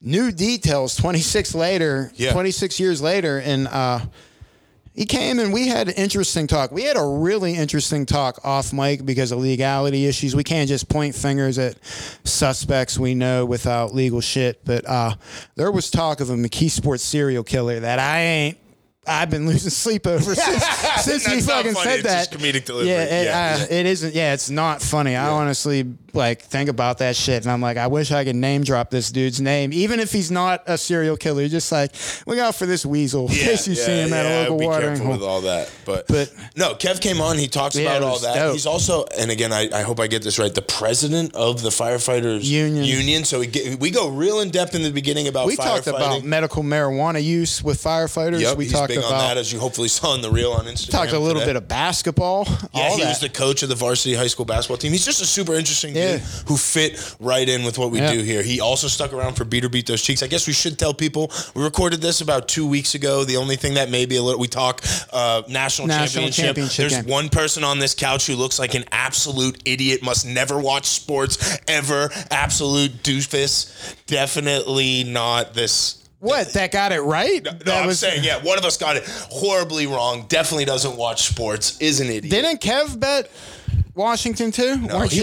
new 0.01 0.33
details 0.33 0.97
26 0.97 1.55
later, 1.55 2.11
Yeah. 2.15 2.33
26 2.33 2.79
years 2.81 3.01
later. 3.03 3.39
And 3.41 3.69
uh, 3.69 4.01
he 4.95 5.07
came 5.07 5.39
and 5.39 5.53
we 5.53 5.67
had 5.69 5.89
an 5.89 5.95
interesting 5.95 6.47
talk. 6.47 6.71
We 6.71 6.85
had 6.85 6.97
a 6.97 7.05
really 7.05 7.55
interesting 7.55 8.07
talk 8.07 8.39
off 8.45 8.73
mic 8.73 9.05
because 9.05 9.33
of 9.33 9.39
legality 9.41 10.07
issues. 10.07 10.37
We 10.37 10.45
can't 10.45 10.69
just 10.69 10.89
point 10.89 11.15
fingers 11.15 11.59
at 11.59 11.77
suspects 12.25 12.99
we 12.99 13.15
know 13.15 13.45
without 13.45 13.95
legal 13.95 14.21
shit. 14.21 14.65
But 14.65 14.89
uh, 14.89 15.15
there 15.57 15.71
was 15.73 15.91
talk 15.91 16.21
of 16.21 16.31
a 16.31 16.35
McKeesport 16.35 17.01
serial 17.01 17.43
killer 17.45 17.81
that 17.81 17.99
I 17.99 18.21
ain't. 18.21 18.59
I've 19.07 19.29
been 19.29 19.47
losing 19.47 19.69
sleep 19.71 20.07
over 20.07 20.35
since, 20.35 20.65
since 21.03 21.27
he 21.27 21.41
fucking 21.43 21.75
funny, 21.75 21.85
said 21.85 21.99
it's 21.99 22.09
that. 22.09 22.31
just 22.31 22.43
comedic 22.43 22.65
delivery. 22.65 22.89
Yeah, 22.91 23.03
it, 23.05 23.25
Yeah, 23.27 23.59
uh, 23.61 23.67
it 23.69 23.85
isn't. 23.85 24.15
Yeah, 24.15 24.33
it's 24.33 24.49
not 24.49 24.81
funny. 24.81 25.15
I 25.15 25.29
honestly 25.29 25.83
like 26.15 26.43
think 26.43 26.69
about 26.69 26.99
that 26.99 27.17
shit, 27.17 27.43
and 27.43 27.51
I'm 27.53 27.61
like, 27.61 27.77
I 27.77 27.87
wish 27.87 28.11
I 28.13 28.25
could 28.25 28.37
name 28.37 28.63
drop 28.65 28.91
this 28.91 29.11
dude's 29.11 29.41
name, 29.41 29.73
even 29.73 30.01
if 30.01 30.13
he's 30.13 30.31
not 30.31 30.63
a 30.67 30.77
serial 30.79 31.17
killer. 31.17 31.49
Just 31.49 31.71
like 31.73 31.93
look 32.27 32.39
out 32.39 32.55
for 32.55 32.67
this 32.67 32.85
weasel 32.87 33.23
in 33.29 33.35
case 33.35 33.67
you 33.69 33.75
see 33.75 34.03
him 34.03 34.13
at 34.13 34.25
a 34.27 34.41
local 34.43 34.59
be 34.59 34.67
watering 34.67 34.89
careful 34.97 35.07
hole. 35.07 35.15
with 35.15 35.23
all 35.23 35.41
that. 35.43 35.71
But, 35.85 36.07
But- 36.09 36.33
no, 36.57 36.75
Kev 36.75 37.01
came 37.01 37.21
on. 37.21 37.39
He 37.39 37.49
talks 37.49 37.77
Yeah, 37.77 37.91
about 37.91 38.03
all 38.03 38.19
that. 38.21 38.35
dope. 38.35 38.53
He's 38.53 38.67
also, 38.67 39.05
and 39.19 39.31
again, 39.31 39.53
I, 39.53 39.69
I 39.73 39.83
hope 39.83 40.01
I 40.01 40.07
get 40.07 40.23
this 40.23 40.39
right, 40.39 40.55
the 40.55 40.63
president 40.63 41.35
of 41.35 41.63
the 41.63 41.71
firefighters 41.71 42.45
Union. 42.45 42.85
Union. 42.85 43.25
So 43.25 43.41
we 43.41 43.47
get, 43.47 43.79
we 43.81 43.91
go 43.91 44.09
real 44.09 44.41
in 44.41 44.51
depth 44.51 44.75
in 44.75 44.83
the 44.83 44.91
beginning 44.91 45.29
about 45.29 45.47
we 45.47 45.57
talked 45.57 45.87
about 45.87 46.23
medical 46.25 46.63
marijuana 46.63 47.23
use 47.23 47.63
with 47.63 47.83
firefighters. 47.83 48.41
Yep, 48.41 48.57
we 48.57 48.69
talked 48.69 48.93
about 48.93 49.05
on 49.13 49.19
that, 49.19 49.37
as 49.37 49.53
you 49.53 49.59
hopefully 49.59 49.89
saw 49.89 50.15
in 50.15 50.23
the 50.23 50.31
reel 50.31 50.53
on 50.53 50.67
Instagram. 50.67 50.91
talked 50.91 51.13
a 51.13 51.19
little 51.19 51.41
today. 51.41 51.51
bit 51.51 51.57
of 51.57 51.69
basketball. 51.69 52.47
Yeah, 52.75 52.91
he 52.95 53.01
that. 53.03 53.09
was 53.09 53.21
the 53.21 53.29
coach 53.29 53.63
of 53.63 53.69
the 53.69 53.75
varsity 53.75 54.15
high 54.15 54.27
school 54.27 54.45
basketball 54.45 54.77
team. 54.79 54.93
He's 54.93 55.05
just 55.05 55.21
a 55.23 55.27
super 55.27 55.55
interesting 55.55 55.95
Yeah. 55.95 56.04
Dude 56.13 56.21
who 56.49 56.57
fit 56.57 57.15
right 57.21 57.49
in 57.49 57.65
with 57.65 57.79
what 57.79 57.91
we 57.91 57.99
Yeah. 57.99 58.13
do 58.13 58.21
here. 58.23 58.43
He 58.43 58.61
also 58.61 58.89
stuck 58.89 59.13
around 59.13 59.35
for 59.35 59.45
Beat 59.45 59.65
or 59.65 59.69
Beat 59.69 59.87
Those 59.87 60.03
Cheeks. 60.03 60.23
I 60.23 60.27
guess 60.27 60.47
we 60.47 60.53
should 60.53 60.79
tell 60.79 60.95
people 60.95 61.31
we 61.55 61.63
recorded 61.63 62.01
this 62.01 62.21
about 62.21 62.49
two 62.49 62.67
weeks 62.67 62.95
ago. 62.95 63.25
The 63.25 63.37
only 63.37 63.57
thing 63.57 63.75
that 63.75 63.91
may 63.91 64.07
be 64.07 64.17
a 64.17 64.23
little 64.23 64.41
we 64.41 64.49
talk 64.49 64.83
uh, 65.13 65.43
national, 65.49 65.89
National 65.89 66.25
championship. 66.31 66.45
championship 66.45 66.77
There's 66.77 67.03
game. 67.03 67.11
one 67.11 67.29
person 67.29 67.65
on 67.65 67.79
this 67.79 67.95
couch 67.95 68.27
who 68.27 68.37
looks 68.37 68.59
like 68.59 68.75
an 68.75 68.85
absolute 68.93 69.61
idiot, 69.65 70.03
must 70.03 70.27
never 70.27 70.59
watch 70.59 70.87
sports 70.87 71.59
ever, 71.69 72.11
absolute 72.31 73.03
doofus. 73.03 73.71
Definitely 74.07 75.05
not 75.05 75.55
this. 75.55 75.99
what 76.21 76.53
that 76.55 76.73
got 76.73 76.91
it 76.93 77.01
right. 77.03 77.47
No, 77.67 77.75
I'm 77.75 77.87
was 77.87 77.99
saying, 77.99 78.25
yeah, 78.25 78.43
one 78.43 78.57
of 78.59 78.65
us 78.65 78.77
got 78.79 78.97
it 78.97 79.05
horribly 79.31 79.87
wrong. 79.87 80.25
Definitely 80.29 80.65
doesn't 80.65 80.97
watch 80.97 81.27
sports. 81.29 81.79
Is 81.81 82.01
an 82.01 82.09
idiot. 82.09 82.31
Didn't 82.31 82.61
Kev 82.61 82.99
bet 82.99 83.31
Washington 83.95 84.51
too? 84.51 84.87
weren't, 84.87 85.13
he- 85.13 85.23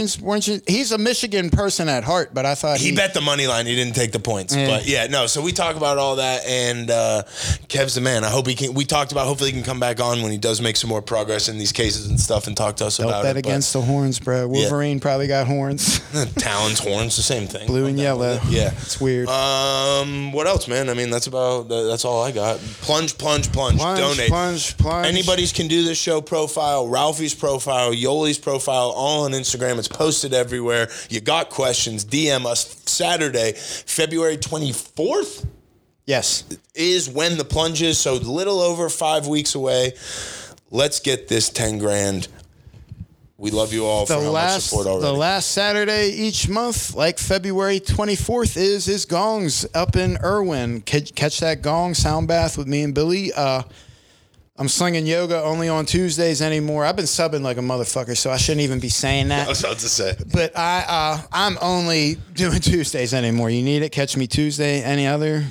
you. 0.53 0.61
He's 0.67 0.91
a 0.91 0.97
Michigan 0.97 1.49
person 1.49 1.89
at 1.89 2.03
heart, 2.03 2.33
but 2.33 2.45
I 2.45 2.55
thought 2.55 2.79
He 2.79 2.95
bet 2.95 3.13
the 3.13 3.19
money 3.21 3.45
line. 3.47 3.65
He 3.65 3.75
didn't 3.75 3.95
take 3.95 4.11
the 4.13 4.19
points. 4.19 4.55
Yeah. 4.55 4.67
But 4.67 4.87
yeah, 4.87 5.07
no. 5.07 5.27
So 5.27 5.41
we 5.41 5.51
talk 5.51 5.75
about 5.75 5.97
all 5.97 6.15
that, 6.17 6.45
and 6.45 6.89
uh, 6.89 7.23
Kev's 7.67 7.95
the 7.95 8.01
man. 8.01 8.23
I 8.23 8.29
hope 8.29 8.47
he 8.47 8.55
can. 8.55 8.73
We 8.73 8.85
talked 8.85 9.11
about 9.11 9.27
hopefully 9.27 9.49
he 9.51 9.55
can 9.57 9.65
come 9.65 9.79
back 9.79 9.99
on 9.99 10.21
when 10.21 10.31
he 10.31 10.37
does 10.37 10.61
make 10.61 10.77
some 10.77 10.89
more 10.89 11.01
progress 11.01 11.49
in 11.49 11.57
these 11.57 11.73
cases 11.73 12.07
and 12.07 12.19
stuff, 12.19 12.47
and 12.47 12.55
talk 12.55 12.77
to 12.77 12.85
us 12.85 12.97
Don't 12.97 13.07
about 13.07 13.23
bet 13.23 13.35
it. 13.35 13.39
against 13.39 13.73
the 13.73 13.81
horns, 13.81 14.19
bro. 14.19 14.47
Wolverine 14.47 14.99
probably 15.01 15.27
got 15.27 15.47
horns. 15.47 15.99
Talons, 16.35 16.79
horns, 16.79 17.17
the 17.17 17.23
same 17.23 17.47
thing. 17.47 17.67
Blue 17.67 17.87
and 17.87 17.99
yellow. 17.99 18.39
Yeah, 18.47 18.71
It's 18.81 19.01
weird. 19.01 19.27
Um, 19.27 20.31
what 20.31 20.47
else, 20.47 20.67
man? 20.69 20.89
I 20.89 20.93
mean, 20.93 21.09
that's 21.09 21.27
about 21.27 21.67
that's 21.67 22.05
all 22.05 22.23
I 22.23 22.31
got. 22.31 22.59
Plunge, 22.59 23.17
plunge, 23.17 23.51
plunge. 23.51 23.79
Plunge, 23.79 23.99
donate. 23.99 24.29
plunge, 24.29 24.77
plunge. 24.77 25.07
Anybody's 25.07 25.51
can 25.51 25.67
do 25.67 25.83
this 25.83 25.97
show 25.97 26.21
profile, 26.21 26.87
Ralphie's 26.87 27.35
profile, 27.35 27.93
Yoli's 27.93 28.37
profile, 28.37 28.60
all 28.67 29.25
on 29.25 29.31
Instagram. 29.31 29.77
It's 29.79 29.87
posted 29.87 30.33
everywhere. 30.33 30.89
You 31.09 31.21
got 31.21 31.49
questions? 31.49 32.05
DM 32.05 32.45
us. 32.45 32.81
Saturday, 32.85 33.53
February 33.53 34.37
twenty 34.37 34.73
fourth 34.73 35.45
yes. 36.05 36.43
is 36.75 37.09
when 37.09 37.37
the 37.37 37.45
plunge 37.45 37.81
is. 37.81 37.97
So 37.97 38.15
little 38.15 38.59
over 38.59 38.89
five 38.89 39.27
weeks 39.27 39.55
away. 39.55 39.93
Let's 40.69 40.99
get 40.99 41.27
this 41.27 41.49
ten 41.49 41.77
grand. 41.77 42.27
We 43.41 43.49
love 43.49 43.73
you 43.73 43.85
all 43.85 44.05
The 44.05 44.13
for 44.13 44.19
how 44.19 44.25
much 44.25 44.33
last 44.33 44.69
support 44.69 44.85
already. 44.85 45.05
the 45.07 45.13
last 45.13 45.49
Saturday 45.49 46.09
each 46.11 46.47
month, 46.47 46.93
like 46.93 47.17
February 47.17 47.79
24th, 47.79 48.55
is 48.55 48.87
is 48.87 49.05
Gongs 49.05 49.65
up 49.73 49.95
in 49.95 50.19
Irwin. 50.23 50.81
Catch, 50.81 51.15
catch 51.15 51.39
that 51.39 51.63
Gong 51.63 51.95
sound 51.95 52.27
bath 52.27 52.55
with 52.55 52.67
me 52.67 52.83
and 52.83 52.93
Billy. 52.93 53.33
Uh, 53.33 53.63
I'm 54.61 54.67
slinging 54.69 55.07
yoga 55.07 55.41
only 55.41 55.69
on 55.69 55.87
Tuesdays 55.87 56.39
anymore. 56.39 56.85
I've 56.85 56.95
been 56.95 57.05
subbing 57.05 57.41
like 57.41 57.57
a 57.57 57.61
motherfucker, 57.61 58.15
so 58.15 58.29
I 58.29 58.37
shouldn't 58.37 58.61
even 58.61 58.79
be 58.79 58.89
saying 58.89 59.29
that. 59.29 59.47
I 59.47 59.49
was 59.49 59.63
about 59.63 59.79
to 59.79 59.89
say. 59.89 60.15
But 60.31 60.55
I, 60.55 60.85
uh, 60.87 61.21
I'm 61.31 61.57
only 61.63 62.17
doing 62.35 62.59
Tuesdays 62.61 63.15
anymore. 63.15 63.49
You 63.49 63.63
need 63.63 63.81
it. 63.81 63.89
Catch 63.91 64.15
me 64.17 64.27
Tuesday. 64.27 64.83
Any 64.83 65.07
other, 65.07 65.45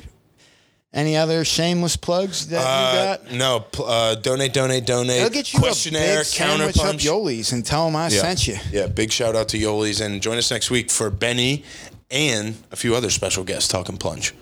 any 0.92 1.16
other 1.16 1.44
shameless 1.44 1.96
plugs 1.96 2.46
that 2.50 2.60
you 2.60 2.64
Uh, 2.64 3.16
got? 3.16 3.32
no, 3.32 3.60
pl- 3.60 3.84
uh, 3.86 4.14
donate, 4.14 4.52
donate, 4.52 4.86
donate. 4.86 5.22
Go 5.24 5.28
get 5.28 5.52
you 5.52 5.58
questionnaire, 5.58 6.18
a 6.18 6.20
big 6.20 6.26
sandwich 6.26 6.78
up. 6.78 6.94
Yoli's 6.94 7.50
and 7.50 7.66
tell 7.66 7.86
them 7.86 7.96
I 7.96 8.10
Yeah. 8.10 8.20
sent 8.20 8.46
you. 8.46 8.58
Yeah, 8.70 8.86
big 8.86 9.10
shout 9.10 9.34
out 9.34 9.48
to 9.48 9.58
Yoli's 9.58 10.00
and 10.00 10.22
join 10.22 10.38
us 10.38 10.52
next 10.52 10.70
week 10.70 10.88
for 10.88 11.10
Benny 11.10 11.64
and 12.12 12.54
a 12.70 12.76
few 12.76 12.94
other 12.94 13.10
special 13.10 13.42
guests 13.42 13.66
talking 13.66 13.96
plunge. 13.96 14.34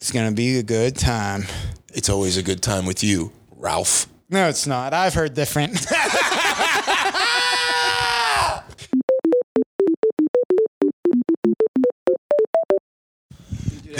It's 0.00 0.10
gonna 0.10 0.32
be 0.32 0.56
a 0.56 0.62
good 0.62 0.96
time. 0.96 1.46
It's 1.92 2.08
always 2.08 2.38
a 2.38 2.42
good 2.42 2.62
time 2.62 2.86
with 2.86 3.04
you, 3.04 3.30
Ralph. 3.60 4.06
No, 4.30 4.48
it's 4.48 4.66
not. 4.66 4.94
I've 4.94 5.14
heard 5.14 5.34
different. 5.34 5.86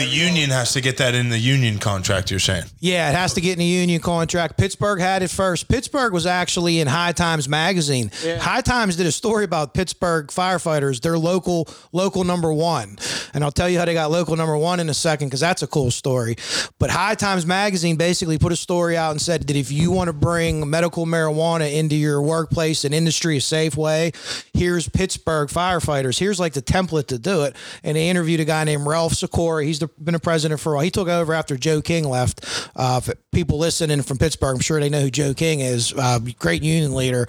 The 0.01 0.07
union 0.07 0.49
has 0.49 0.73
to 0.73 0.81
get 0.81 0.97
that 0.97 1.15
in 1.15 1.29
the 1.29 1.39
union 1.39 1.79
contract. 1.79 2.31
You're 2.31 2.41
saying? 2.41 2.65
Yeah, 2.79 3.11
it 3.11 3.15
has 3.15 3.35
to 3.35 3.43
get 3.43 3.59
in 3.59 3.61
a 3.61 3.67
union 3.67 4.01
contract. 4.01 4.57
Pittsburgh 4.57 4.99
had 4.99 5.23
it 5.23 5.31
first. 5.31 5.69
Pittsburgh 5.69 6.15
was 6.15 6.25
actually 6.25 6.81
in 6.81 6.87
High 6.87 7.13
Times 7.13 7.51
magazine. 7.51 8.11
High 8.25 8.63
Times 8.63 8.97
did 8.97 9.07
a 9.07 9.13
story 9.13 9.45
about 9.45 9.75
Pittsburgh 9.75 10.29
firefighters. 10.29 11.03
They're 11.03 11.19
local 11.19 11.69
local 11.93 12.25
number 12.25 12.51
one, 12.51 12.97
and 13.35 13.45
I'll 13.45 13.53
tell 13.53 13.69
you 13.69 13.79
how 13.79 13.85
they 13.85 13.93
got 13.93 14.11
local 14.11 14.37
number 14.37 14.57
one 14.57 14.81
in 14.81 14.89
a 14.89 14.95
second 14.95 15.29
because 15.29 15.41
that's 15.41 15.63
a 15.63 15.67
cool 15.67 15.91
story. 15.91 16.37
But 16.79 16.89
High 16.89 17.15
Times 17.15 17.45
magazine 17.45 17.97
basically 17.97 18.39
put 18.39 18.53
a 18.53 18.57
story 18.57 18.97
out 18.97 19.11
and 19.11 19.21
said 19.21 19.49
that 19.49 19.57
if 19.57 19.71
you 19.71 19.91
want 19.91 20.09
to 20.09 20.15
bring 20.15 20.71
medical 20.71 21.05
marijuana 21.05 21.71
into 21.71 21.95
your 21.95 22.23
workplace 22.23 22.87
and 22.87 22.95
industry 22.95 23.37
a 23.37 23.41
safe 23.43 23.77
way, 23.77 24.13
here's 24.55 24.89
Pittsburgh 24.89 25.51
firefighters. 25.51 26.19
Here's 26.19 26.41
like 26.41 26.55
the 26.55 26.63
template 26.63 27.09
to 27.09 27.19
do 27.19 27.43
it. 27.43 27.55
And 27.85 27.99
they 27.99 28.09
interviewed 28.09 28.41
a 28.41 28.47
guy 28.47 28.65
named 28.65 28.87
Ralph 28.87 29.13
Sicuro. 29.13 29.63
He's 29.63 29.79
the, 29.79 29.89
been 30.03 30.14
a 30.14 30.20
president 30.20 30.61
for 30.61 30.72
a 30.72 30.76
while. 30.76 30.85
He 30.85 30.90
took 30.90 31.09
over 31.09 31.35
after 31.35 31.57
Joe 31.57 31.81
King 31.83 32.09
left. 32.09 32.70
Uh, 32.76 33.00
people 33.33 33.59
listening 33.59 34.03
from 34.03 34.18
Pittsburgh, 34.18 34.57
I'm 34.57 34.61
sure 34.61 34.81
they 34.81 34.88
know 34.88 35.00
who 35.00 35.11
Joe 35.11 35.35
King 35.35 35.61
is. 35.61 35.92
Uh, 35.96 36.18
great 36.38 36.62
union 36.62 36.94
leader. 36.94 37.26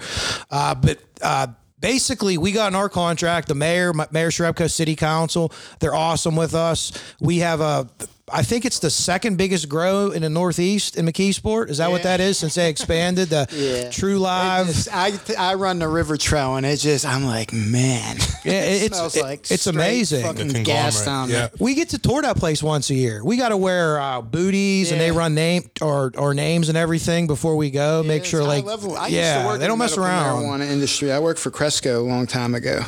Uh, 0.50 0.74
but 0.74 0.98
uh, 1.22 1.48
basically, 1.80 2.38
we 2.38 2.52
got 2.52 2.68
in 2.68 2.74
our 2.74 2.88
contract. 2.88 3.48
The 3.48 3.54
mayor, 3.54 3.92
Mayor 3.92 4.30
Cherepko 4.30 4.70
City 4.70 4.96
Council, 4.96 5.52
they're 5.80 5.94
awesome 5.94 6.36
with 6.36 6.54
us. 6.54 6.92
We 7.20 7.38
have 7.38 7.60
a. 7.60 7.88
I 8.32 8.42
think 8.42 8.64
it's 8.64 8.78
the 8.78 8.90
second 8.90 9.36
biggest 9.36 9.68
grow 9.68 10.10
in 10.10 10.22
the 10.22 10.30
Northeast 10.30 10.96
in 10.96 11.06
McKeesport. 11.06 11.68
Is 11.68 11.78
that 11.78 11.90
what 11.90 12.02
that 12.04 12.20
is? 12.20 12.38
Since 12.38 12.54
they 12.54 12.68
expanded 12.70 13.28
the 13.28 13.46
Yeah. 13.52 13.88
Trulieve. 13.90 14.62
It 14.62 14.72
just- 14.72 14.88
I, 14.90 15.12
I 15.38 15.54
run 15.54 15.78
the 15.78 15.88
river 15.88 16.16
trail 16.16 16.56
and 16.56 16.64
it's 16.64 16.82
just 16.82 17.04
I'm 17.06 17.24
like 17.24 17.52
man. 17.52 18.16
Yeah, 18.44 18.52
it- 18.64 18.82
it's- 18.84 18.98
smells 18.98 19.16
it- 19.16 19.22
like 19.22 19.50
it's 19.50 19.66
amazing. 19.66 20.22
Fucking 20.24 20.62
gas 20.64 21.04
down 21.04 21.28
yeah. 21.28 21.34
there. 21.48 21.50
we 21.60 21.74
get 21.74 21.90
to 21.90 21.98
tour 21.98 22.22
that 22.22 22.36
place 22.36 22.62
once 22.62 22.90
a 22.90 22.94
year. 22.94 23.22
We 23.24 23.36
got 23.36 23.50
to 23.50 23.56
wear 23.56 24.00
uh, 24.00 24.22
booties 24.22 24.90
and 24.92 25.00
they 25.00 25.10
run 25.12 25.34
name 25.34 25.70
or 25.80 26.12
or 26.16 26.34
names 26.34 26.68
and 26.68 26.78
everything 26.78 27.26
before 27.26 27.56
we 27.56 27.70
go. 27.70 28.02
Make 28.02 28.24
sure 28.24 28.42
like 28.42 28.64
level. 28.64 28.96
I 28.96 29.08
yeah, 29.08 29.34
used 29.34 29.42
to 29.42 29.46
work 29.48 29.60
they 29.60 29.66
don't 29.66 29.78
the 29.78 29.84
mess 29.84 29.96
medical 29.96 30.04
around. 30.04 30.42
Marijuana 30.44 30.70
industry. 30.70 31.12
I 31.12 31.18
worked 31.18 31.38
for 31.40 31.50
Cresco 31.50 32.00
a 32.00 32.06
long 32.08 32.26
time 32.26 32.54
ago. 32.54 32.80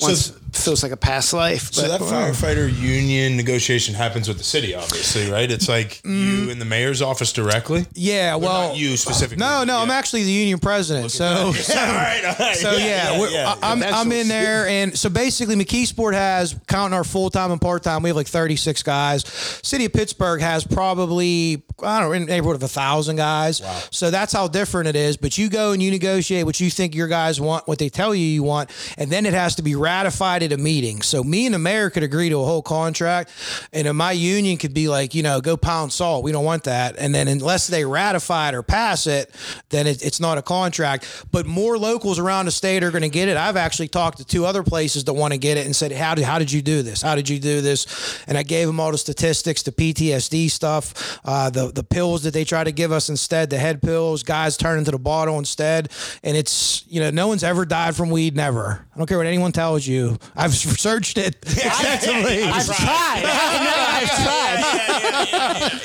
Once 0.00 0.30
feels 0.56 0.82
like 0.82 0.92
a 0.92 0.96
past 0.96 1.32
life. 1.32 1.72
So 1.72 1.88
that 1.88 2.00
firefighter 2.00 2.72
union 2.72 3.36
negotiation 3.36 3.94
happens 3.94 4.28
with 4.28 4.38
the 4.38 4.44
city, 4.44 4.74
obviously, 4.74 5.30
right? 5.30 5.50
It's 5.50 5.68
like 5.68 6.02
you 6.04 6.10
mm. 6.10 6.50
in 6.50 6.58
the 6.58 6.64
mayor's 6.64 7.02
office 7.02 7.32
directly. 7.32 7.86
Yeah, 7.94 8.36
well, 8.36 8.68
not 8.68 8.76
you 8.76 8.96
specifically. 8.96 9.40
No, 9.40 9.64
no, 9.64 9.78
I'm 9.78 9.88
Yeah. 9.88 9.94
actually 9.94 10.24
the 10.24 10.32
union 10.32 10.58
president. 10.58 11.10
So, 11.10 11.52
so, 11.52 11.78
all 11.78 11.86
right, 11.86 12.24
all 12.24 12.34
right. 12.38 12.56
so 12.56 12.72
yeah, 12.72 13.18
we're- 13.18 13.36
I- 13.36 13.58
I'm, 13.62 13.82
I'm 13.82 14.12
in 14.12 14.28
there, 14.28 14.66
and 14.66 14.96
so 14.96 15.08
basically, 15.08 15.56
McKeesport 15.56 16.14
has 16.14 16.54
counting 16.68 16.94
our 16.94 17.04
full 17.04 17.30
time 17.30 17.50
and 17.50 17.60
part 17.60 17.82
time. 17.82 18.02
We 18.02 18.10
have 18.10 18.16
like 18.16 18.26
36 18.26 18.82
guys. 18.82 19.24
City 19.62 19.86
of 19.86 19.92
Pittsburgh 19.92 20.40
has 20.40 20.64
probably 20.64 21.64
I 21.82 22.00
don't 22.00 22.08
know 22.08 22.12
in 22.12 22.26
the 22.26 22.28
neighborhood 22.28 22.56
of 22.56 22.62
a 22.62 22.68
thousand 22.68 23.16
guys. 23.16 23.60
So 23.90 24.10
that's 24.10 24.32
how 24.32 24.48
different 24.48 24.88
it 24.88 24.96
is. 24.96 25.16
But 25.16 25.36
you 25.38 25.48
go 25.48 25.72
and 25.72 25.82
you 25.82 25.90
negotiate 25.90 26.44
what 26.46 26.60
you 26.60 26.70
think 26.70 26.94
your 26.94 27.08
guys 27.08 27.40
want, 27.40 27.66
what 27.66 27.78
they 27.78 27.88
tell 27.88 28.14
you 28.14 28.24
you 28.24 28.42
want, 28.42 28.70
and 28.96 29.10
then 29.10 29.26
it 29.26 29.34
has 29.34 29.56
to 29.56 29.62
be 29.62 29.74
ratified 29.74 30.42
at 30.44 30.52
a 30.52 30.58
meeting. 30.58 31.02
So 31.02 31.22
me 31.24 31.46
and 31.46 31.54
the 31.54 31.58
mayor 31.58 31.90
could 31.90 32.02
agree 32.02 32.28
to 32.28 32.40
a 32.40 32.44
whole 32.44 32.62
contract, 32.62 33.30
and 33.72 33.92
my 33.96 34.12
union 34.12 34.56
could 34.56 34.74
be 34.74 34.88
like, 34.88 35.14
you 35.14 35.22
know, 35.22 35.40
go 35.40 35.56
pound 35.56 35.92
salt. 35.92 36.24
We 36.24 36.32
don't 36.32 36.44
want 36.44 36.64
that. 36.64 36.96
And 36.98 37.14
then 37.14 37.28
unless 37.28 37.66
they 37.66 37.84
ratify 37.84 38.50
it 38.50 38.54
or 38.54 38.62
pass 38.62 39.06
it, 39.06 39.34
then 39.70 39.86
it, 39.86 40.04
it's 40.04 40.20
not 40.20 40.38
a 40.38 40.42
contract. 40.42 41.26
But 41.30 41.46
more 41.46 41.78
locals 41.78 42.18
around 42.18 42.46
the 42.46 42.52
state 42.52 42.82
are 42.82 42.90
going 42.90 43.02
to 43.02 43.08
get 43.08 43.28
it. 43.28 43.36
I've 43.36 43.56
actually 43.56 43.88
talked 43.88 44.18
to 44.18 44.24
two 44.24 44.46
other 44.46 44.62
places 44.62 45.04
that 45.04 45.14
want 45.14 45.32
to 45.32 45.38
get 45.38 45.56
it 45.56 45.66
and 45.66 45.74
said, 45.74 45.92
how 45.92 46.14
did 46.14 46.24
how 46.24 46.38
did 46.38 46.52
you 46.52 46.62
do 46.62 46.82
this? 46.82 47.02
How 47.02 47.14
did 47.14 47.28
you 47.28 47.38
do 47.38 47.60
this? 47.60 48.22
And 48.26 48.36
I 48.36 48.42
gave 48.42 48.66
them 48.66 48.80
all 48.80 48.92
the 48.92 48.98
statistics, 48.98 49.62
the 49.62 49.72
PTSD 49.72 50.50
stuff, 50.50 51.20
uh, 51.24 51.50
the 51.50 51.72
the 51.72 51.82
pills 51.82 52.22
that 52.22 52.34
they 52.34 52.44
try 52.44 52.64
to 52.64 52.72
give 52.72 52.92
us 52.92 53.08
instead, 53.08 53.50
the 53.50 53.58
head 53.58 53.82
pills. 53.82 54.22
Guys 54.22 54.56
turn 54.56 54.78
into 54.78 54.90
the 54.90 54.98
bottle 54.98 55.38
instead, 55.38 55.90
and 56.22 56.36
it's 56.36 56.84
you 56.88 57.00
know 57.00 57.10
no 57.10 57.28
one's 57.28 57.44
ever 57.44 57.64
died 57.64 57.96
from 57.96 58.10
weed. 58.10 58.36
Never. 58.36 58.86
I 58.94 58.98
don't 58.98 59.06
care 59.06 59.18
what 59.18 59.26
anyone 59.26 59.52
tells 59.52 59.86
you. 59.86 60.18
I've 60.36 60.54
searched 60.54 61.16
it 61.18 61.36
extensively. 61.42 62.42
I've 62.42 62.66
tried. 62.66 63.22
I've 63.24 64.10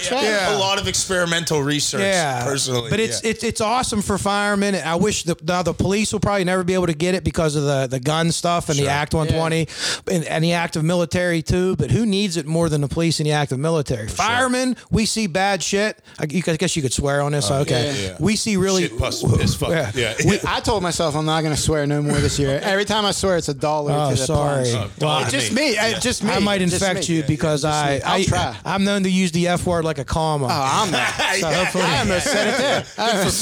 tried. 0.05 0.23
yeah. 0.23 0.55
A 0.55 0.57
lot 0.57 0.79
of 0.79 0.87
experimental 0.87 1.61
research. 1.61 2.01
Yeah, 2.01 2.43
personally, 2.43 2.89
but 2.89 2.99
it's 2.99 3.23
yeah. 3.23 3.31
it's 3.31 3.43
it's 3.43 3.61
awesome 3.61 4.01
for 4.01 4.17
firemen. 4.17 4.75
I 4.75 4.95
wish 4.95 5.23
the 5.23 5.35
now 5.43 5.61
the 5.61 5.73
police 5.73 6.11
will 6.13 6.19
probably 6.19 6.43
never 6.45 6.63
be 6.63 6.73
able 6.73 6.87
to 6.87 6.93
get 6.93 7.15
it 7.15 7.23
because 7.23 7.55
of 7.55 7.63
the 7.63 7.87
the 7.87 7.99
gun 7.99 8.31
stuff 8.31 8.69
and 8.69 8.79
the 8.79 8.87
Act 8.87 9.13
120 9.13 9.67
and, 10.11 10.25
and 10.25 10.43
the 10.43 10.53
active 10.53 10.83
military 10.83 11.41
too. 11.41 11.75
But 11.75 11.91
who 11.91 12.05
needs 12.05 12.37
it 12.37 12.45
more 12.45 12.69
than 12.69 12.81
the 12.81 12.87
police 12.87 13.19
and 13.19 13.27
the 13.27 13.33
active 13.33 13.59
military? 13.59 14.07
Firemen, 14.07 14.75
we 14.89 15.05
see 15.05 15.27
bad 15.27 15.61
shit. 15.61 15.99
I, 16.17 16.25
you, 16.29 16.41
I 16.47 16.55
guess 16.55 16.75
you 16.75 16.81
could 16.81 16.93
swear 16.93 17.21
on 17.21 17.31
this. 17.33 17.49
Oh, 17.51 17.59
okay, 17.61 17.93
yeah, 17.93 18.09
yeah. 18.09 18.17
we 18.19 18.35
see 18.35 18.57
really 18.57 18.87
Shit, 18.87 18.97
puss, 18.97 19.23
piss, 19.37 19.55
fuck. 19.55 19.69
Yeah. 19.69 19.91
Yeah, 19.93 20.15
We- 20.25 20.39
I 20.47 20.59
told 20.59 20.81
myself 20.83 21.15
I'm 21.15 21.25
not 21.25 21.41
going 21.41 21.55
to 21.55 21.61
swear 21.61 21.85
no 21.85 22.01
more 22.01 22.17
this 22.17 22.39
year. 22.39 22.59
Every 22.63 22.85
time 22.85 23.05
I 23.05 23.11
swear, 23.11 23.37
it's 23.37 23.49
a 23.49 23.53
dollar. 23.53 23.91
Oh, 23.93 24.09
to 24.11 24.15
the 24.15 24.25
sorry. 24.39 24.71
punch. 24.71 24.91
Well, 25.01 25.19
It's 25.21 25.31
just 25.31 25.53
me. 25.53 25.69
It's 25.77 26.03
just 26.03 26.23
me. 26.23 26.31
I 26.31 26.39
might 26.39 26.59
Just 26.59 26.73
infect 26.73 27.09
me. 27.09 27.15
you 27.15 27.23
because 27.23 27.65
I. 27.65 27.97
I'll 28.05 28.21
I 28.21 28.23
try. 28.23 28.57
I'm 28.65 28.83
known 28.83 29.03
to 29.03 29.09
use 29.09 29.31
the 29.31 29.47
F 29.49 29.65
word 29.65 29.85
like 29.85 29.97
a 29.97 30.05
comma. 30.05 30.45
Oh, 30.45 30.49
I'm 30.51 30.91
not. 30.91 31.09
so 31.39 31.51
hopefully, 31.51 31.83
I 31.83 31.99
almost 31.99 32.25
said 32.25 32.47
it 32.47 32.57
there. 32.57 32.85
I 32.97 33.17
almost- 33.17 33.39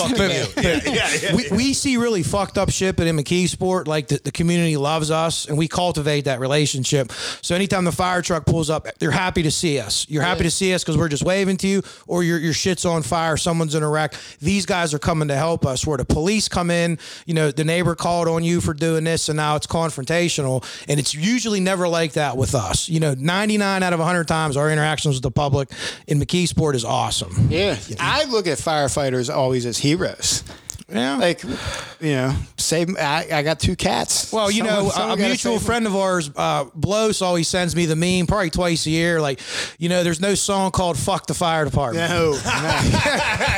we, 1.33 1.47
we 1.55 1.73
see 1.73 1.97
really 1.97 2.23
fucked 2.23 2.57
up 2.57 2.69
shit 2.69 2.95
but 2.95 3.07
in 3.07 3.15
McKeesport. 3.17 3.87
Like 3.87 4.07
the, 4.07 4.17
the 4.23 4.31
community 4.31 4.77
loves 4.77 5.11
us 5.11 5.47
and 5.47 5.57
we 5.57 5.67
cultivate 5.67 6.21
that 6.25 6.39
relationship. 6.39 7.11
So 7.41 7.55
anytime 7.55 7.85
the 7.85 7.91
fire 7.91 8.21
truck 8.21 8.45
pulls 8.45 8.69
up, 8.69 8.87
they're 8.99 9.11
happy 9.11 9.43
to 9.43 9.51
see 9.51 9.79
us. 9.79 10.05
You're 10.09 10.23
happy 10.23 10.43
to 10.43 10.51
see 10.51 10.73
us 10.73 10.83
because 10.83 10.97
we're 10.97 11.09
just 11.09 11.23
waving 11.23 11.57
to 11.57 11.67
you 11.67 11.81
or 12.07 12.23
your, 12.23 12.39
your 12.39 12.53
shit's 12.53 12.85
on 12.85 13.03
fire, 13.03 13.37
someone's 13.37 13.75
in 13.75 13.83
a 13.83 13.89
wreck. 13.89 14.13
These 14.39 14.65
guys 14.65 14.93
are 14.93 14.99
coming 14.99 15.27
to 15.29 15.35
help 15.35 15.65
us. 15.65 15.85
Where 15.85 15.97
the 15.97 16.05
police 16.05 16.47
come 16.47 16.71
in, 16.71 16.97
you 17.25 17.33
know, 17.33 17.51
the 17.51 17.63
neighbor 17.63 17.95
called 17.95 18.27
on 18.27 18.43
you 18.43 18.61
for 18.61 18.73
doing 18.73 19.03
this 19.03 19.29
and 19.29 19.37
now 19.37 19.55
it's 19.55 19.67
confrontational. 19.67 20.63
And 20.87 20.99
it's 20.99 21.13
usually 21.13 21.59
never 21.59 21.87
like 21.87 22.13
that 22.13 22.37
with 22.37 22.55
us. 22.55 22.89
You 22.89 22.99
know, 22.99 23.13
99 23.13 23.83
out 23.83 23.93
of 23.93 23.99
100 23.99 24.27
times 24.27 24.57
our 24.57 24.71
interactions 24.71 25.15
with 25.15 25.23
the 25.23 25.31
public 25.31 25.69
in 26.07 26.19
McKeesport 26.19 26.75
is 26.75 26.85
awesome. 26.85 27.47
Yeah. 27.49 27.77
I 27.99 28.25
look 28.25 28.47
at 28.47 28.57
firefighters 28.57 29.33
always 29.33 29.65
as 29.65 29.77
heroes. 29.77 30.43
Yeah. 30.89 31.17
Like, 31.17 31.43
you 31.43 32.13
know, 32.13 32.33
save. 32.57 32.95
I, 32.97 33.27
I 33.31 33.43
got 33.43 33.59
two 33.59 33.75
cats. 33.75 34.31
Well, 34.31 34.49
you 34.49 34.63
Someone- 34.65 34.85
know, 34.85 34.89
someone 34.89 35.09
a, 35.09 35.13
a 35.13 35.17
gotta 35.17 35.29
mutual 35.29 35.51
save 35.53 35.59
them. 35.59 35.65
friend 35.65 35.87
of 35.87 35.95
ours, 35.95 36.31
uh, 36.35 36.65
Blows, 36.75 37.21
always 37.21 37.47
sends 37.49 37.75
me 37.75 37.85
the 37.85 37.95
meme 37.95 38.25
probably 38.27 38.49
twice 38.49 38.85
a 38.85 38.89
year. 38.89 39.19
Like, 39.19 39.41
you 39.79 39.89
know, 39.89 40.03
there's 40.03 40.21
no 40.21 40.33
song 40.35 40.71
called 40.71 40.97
"Fuck 40.97 41.27
the 41.27 41.33
Fire 41.33 41.65
Department." 41.65 42.09
No, 42.09 42.31
no. 42.31 42.39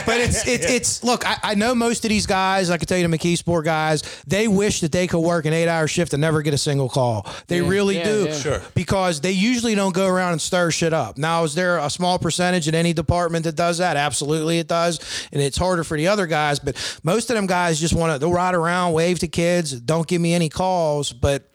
but 0.06 0.18
it's 0.22 0.48
it, 0.48 0.66
it's 0.66 1.04
look. 1.04 1.26
I, 1.28 1.38
I 1.44 1.56
know 1.56 1.76
most 1.76 2.04
of 2.06 2.10
these 2.10 2.26
guys. 2.26 2.70
I 2.70 2.78
can 2.78 2.88
tell 2.88 2.98
you, 2.98 3.08
the 3.08 3.16
McKeesport 3.18 3.64
guys. 3.64 4.02
They 4.26 4.48
wish 4.48 4.82
that 4.82 4.92
they 4.92 5.06
could 5.06 5.20
work 5.20 5.46
an 5.46 5.54
eight-hour 5.54 5.88
shift 5.88 6.14
and 6.14 6.22
never 6.22 6.42
get 6.42 6.54
a 6.54 6.58
single 6.58 6.90
call. 6.90 7.28
They 7.48 7.62
really 7.62 7.98
yeah, 7.98 8.04
do. 8.06 8.26
yeah. 8.26 8.34
Sure. 8.34 8.62
Because 8.74 9.22
they 9.22 9.32
usually 9.32 9.76
don't 9.76 9.94
go 9.94 10.08
around 10.08 10.32
and 10.32 10.42
stir 10.42 10.72
shit 10.72 10.94
up. 10.94 11.18
Now, 11.18 11.44
is 11.44 11.54
there 11.54 11.78
a 11.78 11.90
small 11.90 12.18
percentage 12.18 12.68
in 12.68 12.74
any 12.76 12.94
department 12.94 13.44
that 13.46 13.56
does 13.56 13.78
that? 13.80 13.98
Absolutely, 13.98 14.60
it 14.60 14.68
does, 14.68 15.00
and 15.32 15.42
it's 15.42 15.58
harder 15.58 15.84
for 15.84 15.96
the 15.98 16.08
other 16.08 16.26
guys. 16.26 16.60
But 16.60 16.76
most 17.04 17.19
of 17.30 17.36
them 17.36 17.48
guys 17.48 17.80
just 17.80 17.94
want 17.94 18.14
to. 18.14 18.20
They'll 18.20 18.32
ride 18.32 18.54
around, 18.56 18.94
wave 18.94 19.20
to 19.20 19.28
kids. 19.28 19.72
Don't 19.72 20.08
give 20.08 20.22
me 20.22 20.34
any 20.34 20.50
calls, 20.50 21.12
but. 21.12 21.46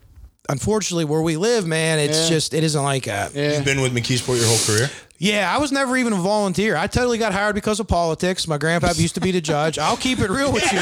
Unfortunately, 0.46 1.06
where 1.06 1.22
we 1.22 1.38
live, 1.38 1.66
man, 1.66 1.98
it's 1.98 2.24
Yeah. 2.24 2.28
just 2.28 2.52
it 2.52 2.62
isn't 2.62 2.82
like 2.82 3.04
that. 3.04 3.34
Yeah. 3.34 3.54
You've 3.54 3.64
been 3.64 3.80
with 3.80 3.94
McKeesport 3.94 4.36
your 4.36 4.46
whole 4.46 4.58
career. 4.66 4.90
Yeah, 5.18 5.52
I 5.54 5.58
was 5.58 5.70
never 5.70 5.96
even 5.96 6.12
a 6.12 6.16
volunteer. 6.16 6.76
I 6.76 6.86
totally 6.88 7.18
got 7.18 7.32
hired 7.32 7.54
because 7.54 7.78
of 7.78 7.86
politics. 7.86 8.48
My 8.48 8.58
grandpa 8.58 8.92
used 8.96 9.14
to 9.14 9.20
be 9.20 9.30
the 9.30 9.40
judge. 9.40 9.78
I'll 9.78 9.96
keep 9.96 10.18
it 10.18 10.28
real 10.28 10.52
with 10.52 10.70
you. 10.72 10.78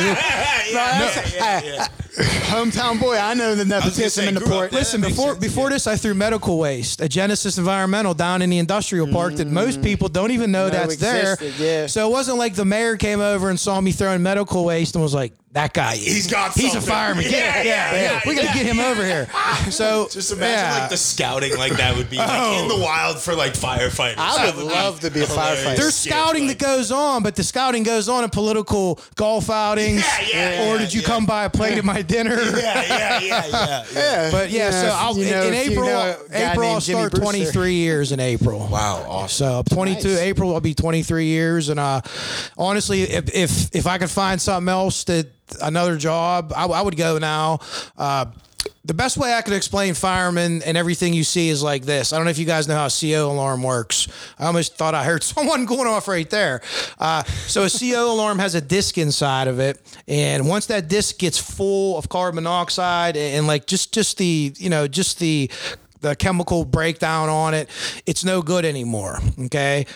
Hometown 2.48 3.00
boy, 3.00 3.18
I 3.18 3.34
know 3.34 3.54
the 3.54 3.64
nepotism 3.64 4.26
in 4.28 4.34
the 4.34 4.40
port. 4.40 4.72
Listen, 4.72 5.00
before 5.00 5.34
before 5.34 5.70
this, 5.70 5.86
I 5.86 5.96
threw 5.96 6.14
medical 6.14 6.58
waste 6.58 7.00
at 7.00 7.10
Genesis 7.10 7.58
Environmental 7.58 8.14
down 8.14 8.42
in 8.42 8.50
the 8.50 8.58
industrial 8.58 9.06
park 9.08 9.34
that 9.36 9.48
most 9.48 9.82
people 9.82 10.08
don't 10.08 10.30
even 10.30 10.50
know 10.50 10.68
that's 10.70 10.96
there. 10.96 11.36
yeah. 11.58 11.86
So 11.86 12.08
it 12.08 12.10
wasn't 12.10 12.38
like 12.38 12.54
the 12.54 12.64
mayor 12.64 12.96
came 12.96 13.20
over 13.20 13.50
and 13.50 13.58
saw 13.60 13.80
me 13.80 13.92
throwing 13.92 14.22
medical 14.22 14.64
waste 14.64 14.94
and 14.94 15.02
was 15.02 15.14
like, 15.14 15.32
"That 15.52 15.72
guy, 15.74 15.96
He's 15.96 16.26
got 16.30 16.52
he's 16.54 16.66
a 16.70 16.80
something." 16.80 16.88
fireman. 16.90 17.24
Yeah, 17.24 17.30
Yeah, 17.30 17.62
yeah, 17.62 17.92
yeah, 17.94 18.02
yeah. 18.02 18.20
We 18.26 18.34
got 18.34 18.48
to 18.52 18.54
get 18.58 18.66
him 18.66 18.80
over 18.80 19.04
here." 19.04 19.28
So 19.70 20.08
Just 20.10 20.32
imagine 20.32 20.58
yeah. 20.58 20.78
like 20.80 20.90
the 20.90 20.96
scouting 20.96 21.56
like 21.56 21.72
that 21.76 21.96
would 21.96 22.10
be 22.10 22.16
like 22.16 22.62
in 22.62 22.68
the 22.68 22.76
wild 22.76 23.18
for 23.18 23.34
like 23.34 23.52
firefighters. 23.54 24.14
I 24.18 24.46
That 24.46 24.56
would 24.56 24.62
be 24.68 24.74
love 24.74 25.00
to 25.00 25.10
be 25.10 25.20
a 25.20 25.26
firefighter. 25.26 25.76
There's 25.76 26.04
Yeah, 26.06 26.12
scouting 26.12 26.48
like- 26.48 26.58
that 26.58 26.64
goes 26.66 26.90
on, 26.90 27.22
but 27.22 27.36
the 27.36 27.44
scouting 27.44 27.82
goes 27.84 28.08
on 28.08 28.24
in 28.24 28.30
political 28.30 28.98
golf 29.14 29.50
outings. 29.50 30.02
Yeah, 30.28 30.54
yeah, 30.64 30.68
or 30.68 30.78
did 30.78 30.92
you 30.92 31.00
yeah. 31.02 31.06
come 31.06 31.26
by 31.26 31.44
a 31.44 31.50
plate 31.50 31.78
at 31.78 31.84
my 31.84 32.02
dinner? 32.02 32.34
Yeah, 32.42 32.82
yeah, 32.82 33.20
yeah, 33.20 33.46
yeah. 33.46 33.84
Yeah. 33.94 34.30
But 34.32 34.50
yeah, 34.50 34.66
You 34.66 34.72
so 34.72 34.86
if 34.86 34.92
I'll, 34.92 35.18
you 35.18 35.30
know- 35.30 35.42
in 35.42 35.54
if 35.54 35.64
you 35.66 35.72
April, 35.72 35.86
know 35.86 36.16
April 36.32 36.68
I'll 36.70 36.80
start 36.80 37.12
Brewster. 37.12 37.22
23 37.24 37.74
years 37.74 38.12
in 38.12 38.20
April. 38.20 38.66
Wow, 38.70 39.04
awesome. 39.08 39.64
So 39.68 39.74
22 39.74 40.08
Nice. 40.08 40.18
April 40.18 40.54
I'll 40.54 40.60
be 40.60 40.74
23 40.74 41.26
years, 41.26 41.68
and 41.68 41.78
uh, 41.78 42.00
honestly, 42.58 43.02
if, 43.02 43.34
if 43.34 43.74
if 43.74 43.86
I 43.86 43.98
could 43.98 44.10
find 44.10 44.40
something 44.40 44.68
else 44.70 45.04
that 45.04 45.26
another 45.60 45.96
job, 45.96 46.52
I, 46.56 46.66
I 46.66 46.82
would 46.82 46.96
go 46.96 47.18
now. 47.18 47.60
Uh, 47.96 48.26
the 48.84 48.94
best 48.94 49.16
way 49.16 49.32
I 49.32 49.42
could 49.42 49.54
explain 49.54 49.94
firemen 49.94 50.62
and 50.62 50.76
everything 50.76 51.14
you 51.14 51.24
see 51.24 51.48
is 51.48 51.62
like 51.62 51.84
this. 51.84 52.12
I 52.12 52.16
don't 52.16 52.24
know 52.24 52.30
if 52.30 52.38
you 52.38 52.46
guys 52.46 52.66
know 52.66 52.74
how 52.74 52.86
a 52.86 52.90
CO 52.90 53.30
alarm 53.30 53.62
works. 53.62 54.08
I 54.38 54.46
almost 54.46 54.76
thought 54.76 54.94
I 54.94 55.04
heard 55.04 55.22
someone 55.22 55.66
going 55.66 55.86
off 55.86 56.08
right 56.08 56.28
there. 56.28 56.62
Uh, 56.98 57.22
so 57.46 57.64
a 57.64 57.70
CO 57.70 58.12
alarm 58.14 58.38
has 58.38 58.54
a 58.54 58.60
disc 58.60 58.98
inside 58.98 59.48
of 59.48 59.60
it, 59.60 59.80
and 60.08 60.48
once 60.48 60.66
that 60.66 60.88
disc 60.88 61.18
gets 61.18 61.38
full 61.38 61.96
of 61.96 62.08
carbon 62.08 62.42
monoxide 62.42 63.16
and, 63.16 63.36
and 63.36 63.46
like 63.46 63.66
just 63.66 63.92
just 63.94 64.18
the 64.18 64.52
you 64.56 64.70
know 64.70 64.88
just 64.88 65.18
the 65.18 65.50
the 66.00 66.16
chemical 66.16 66.64
breakdown 66.64 67.28
on 67.28 67.54
it, 67.54 67.68
it's 68.06 68.24
no 68.24 68.42
good 68.42 68.64
anymore. 68.64 69.18
Okay. 69.44 69.86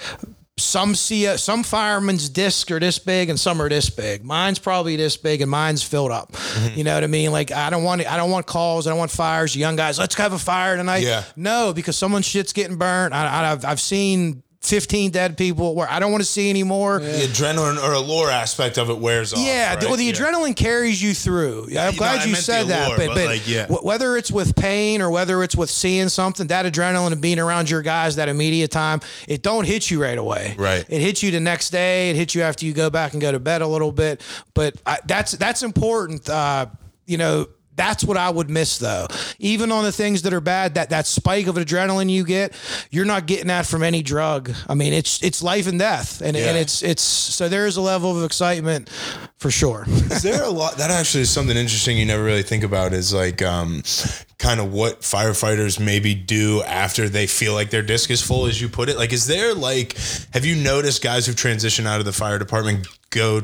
Some 0.58 0.94
see 0.94 1.36
some 1.36 1.62
firemen's 1.62 2.30
discs 2.30 2.70
are 2.70 2.80
this 2.80 2.98
big 2.98 3.28
and 3.28 3.38
some 3.38 3.60
are 3.60 3.68
this 3.68 3.90
big. 3.90 4.24
Mine's 4.24 4.58
probably 4.58 4.96
this 4.96 5.18
big 5.18 5.42
and 5.42 5.50
mine's 5.50 5.82
filled 5.82 6.10
up. 6.10 6.32
Mm-hmm. 6.32 6.78
You 6.78 6.84
know 6.84 6.94
what 6.94 7.04
I 7.04 7.08
mean? 7.08 7.30
Like 7.30 7.52
I 7.52 7.68
don't 7.68 7.84
want 7.84 8.06
I 8.10 8.16
don't 8.16 8.30
want 8.30 8.46
calls. 8.46 8.86
I 8.86 8.90
don't 8.90 8.98
want 8.98 9.10
fires. 9.10 9.54
Young 9.54 9.76
guys, 9.76 9.98
let's 9.98 10.14
have 10.14 10.32
a 10.32 10.38
fire 10.38 10.78
tonight. 10.78 11.02
Yeah. 11.02 11.24
No, 11.36 11.74
because 11.74 11.98
someone's 11.98 12.24
shit's 12.24 12.54
getting 12.54 12.78
burnt. 12.78 13.12
I, 13.12 13.26
I, 13.26 13.52
I've 13.52 13.64
I've 13.66 13.80
seen 13.82 14.42
15 14.62 15.10
dead 15.12 15.36
people 15.38 15.74
where 15.76 15.88
I 15.88 16.00
don't 16.00 16.10
want 16.10 16.22
to 16.24 16.28
see 16.28 16.50
anymore. 16.50 16.98
The 16.98 17.06
adrenaline 17.28 17.80
or 17.82 17.92
allure 17.92 18.30
aspect 18.30 18.78
of 18.78 18.90
it 18.90 18.98
wears 18.98 19.32
off. 19.32 19.38
Yeah, 19.38 19.74
right? 19.74 19.84
well, 19.84 19.96
the 19.96 20.04
Yeah. 20.04 20.12
adrenaline 20.12 20.56
carries 20.56 21.00
you 21.00 21.14
through. 21.14 21.66
I'm 21.68 21.74
no, 21.74 21.80
I 21.88 21.92
glad 21.92 22.24
you 22.28 22.34
said 22.34 22.64
the 22.64 22.68
that, 22.68 22.88
but, 22.96 23.06
but, 23.08 23.14
but 23.14 23.26
like, 23.26 23.48
yeah. 23.48 23.66
wh- 23.66 23.84
whether 23.84 24.16
it's 24.16 24.30
with 24.32 24.56
pain 24.56 25.00
or 25.02 25.10
whether 25.10 25.42
it's 25.44 25.54
with 25.54 25.70
seeing 25.70 26.08
something, 26.08 26.48
that 26.48 26.66
adrenaline 26.66 27.12
and 27.12 27.20
being 27.20 27.38
around 27.38 27.70
your 27.70 27.82
guys 27.82 28.16
that 28.16 28.28
immediate 28.28 28.70
time, 28.72 29.00
it 29.28 29.42
don't 29.42 29.66
hit 29.66 29.90
you 29.90 30.02
right 30.02 30.18
away. 30.18 30.54
Right. 30.58 30.84
It 30.88 31.00
hits 31.00 31.22
you 31.22 31.30
the 31.30 31.40
next 31.40 31.70
day. 31.70 32.10
It 32.10 32.16
hits 32.16 32.34
you 32.34 32.42
after 32.42 32.66
you 32.66 32.72
go 32.72 32.90
back 32.90 33.12
and 33.12 33.20
go 33.22 33.30
to 33.30 33.38
bed 33.38 33.62
a 33.62 33.66
little 33.68 33.92
bit. 33.92 34.20
But 34.54 34.74
I, 34.84 34.98
that's 35.06 35.32
that's 35.32 35.62
important. 35.62 36.28
Uh, 36.28 36.66
you 37.06 37.18
know. 37.18 37.46
That's 37.76 38.02
what 38.04 38.16
I 38.16 38.30
would 38.30 38.50
miss 38.50 38.78
though. 38.78 39.06
Even 39.38 39.70
on 39.70 39.84
the 39.84 39.92
things 39.92 40.22
that 40.22 40.32
are 40.32 40.40
bad, 40.40 40.74
that 40.74 40.90
that 40.90 41.06
spike 41.06 41.46
of 41.46 41.56
adrenaline 41.56 42.10
you 42.10 42.24
get, 42.24 42.54
you're 42.90 43.04
not 43.04 43.26
getting 43.26 43.48
that 43.48 43.66
from 43.66 43.82
any 43.82 44.02
drug. 44.02 44.50
I 44.68 44.74
mean, 44.74 44.92
it's 44.92 45.22
it's 45.22 45.42
life 45.42 45.66
and 45.66 45.78
death, 45.78 46.20
and, 46.20 46.36
and 46.36 46.56
it's 46.56 46.82
it's 46.82 47.02
so 47.02 47.48
there 47.48 47.66
is 47.66 47.76
a 47.76 47.82
level 47.82 48.16
of 48.16 48.24
excitement 48.24 48.88
for 49.38 49.50
sure. 49.50 49.84
Is 49.86 50.22
there 50.22 50.42
a 50.42 50.50
lot 50.50 50.78
that 50.78 50.90
actually 50.90 51.22
is 51.22 51.30
something 51.30 51.56
interesting 51.56 51.98
you 51.98 52.06
never 52.06 52.24
really 52.24 52.42
think 52.42 52.64
about 52.64 52.92
is 52.92 53.12
like 53.12 53.42
um 53.42 53.82
kind 54.38 54.60
of 54.60 54.72
what 54.72 55.00
firefighters 55.00 55.80
maybe 55.80 56.14
do 56.14 56.62
after 56.62 57.08
they 57.08 57.26
feel 57.26 57.54
like 57.54 57.70
their 57.70 57.82
disc 57.82 58.10
is 58.10 58.22
full 58.22 58.46
as 58.46 58.60
you 58.60 58.68
put 58.68 58.88
it 58.88 58.96
like 58.96 59.12
is 59.12 59.26
there 59.26 59.54
like 59.54 59.96
have 60.32 60.44
you 60.44 60.54
noticed 60.54 61.02
guys 61.02 61.26
who've 61.26 61.36
transitioned 61.36 61.86
out 61.86 62.00
of 62.00 62.04
the 62.04 62.12
fire 62.12 62.38
department 62.38 62.86
go 63.10 63.42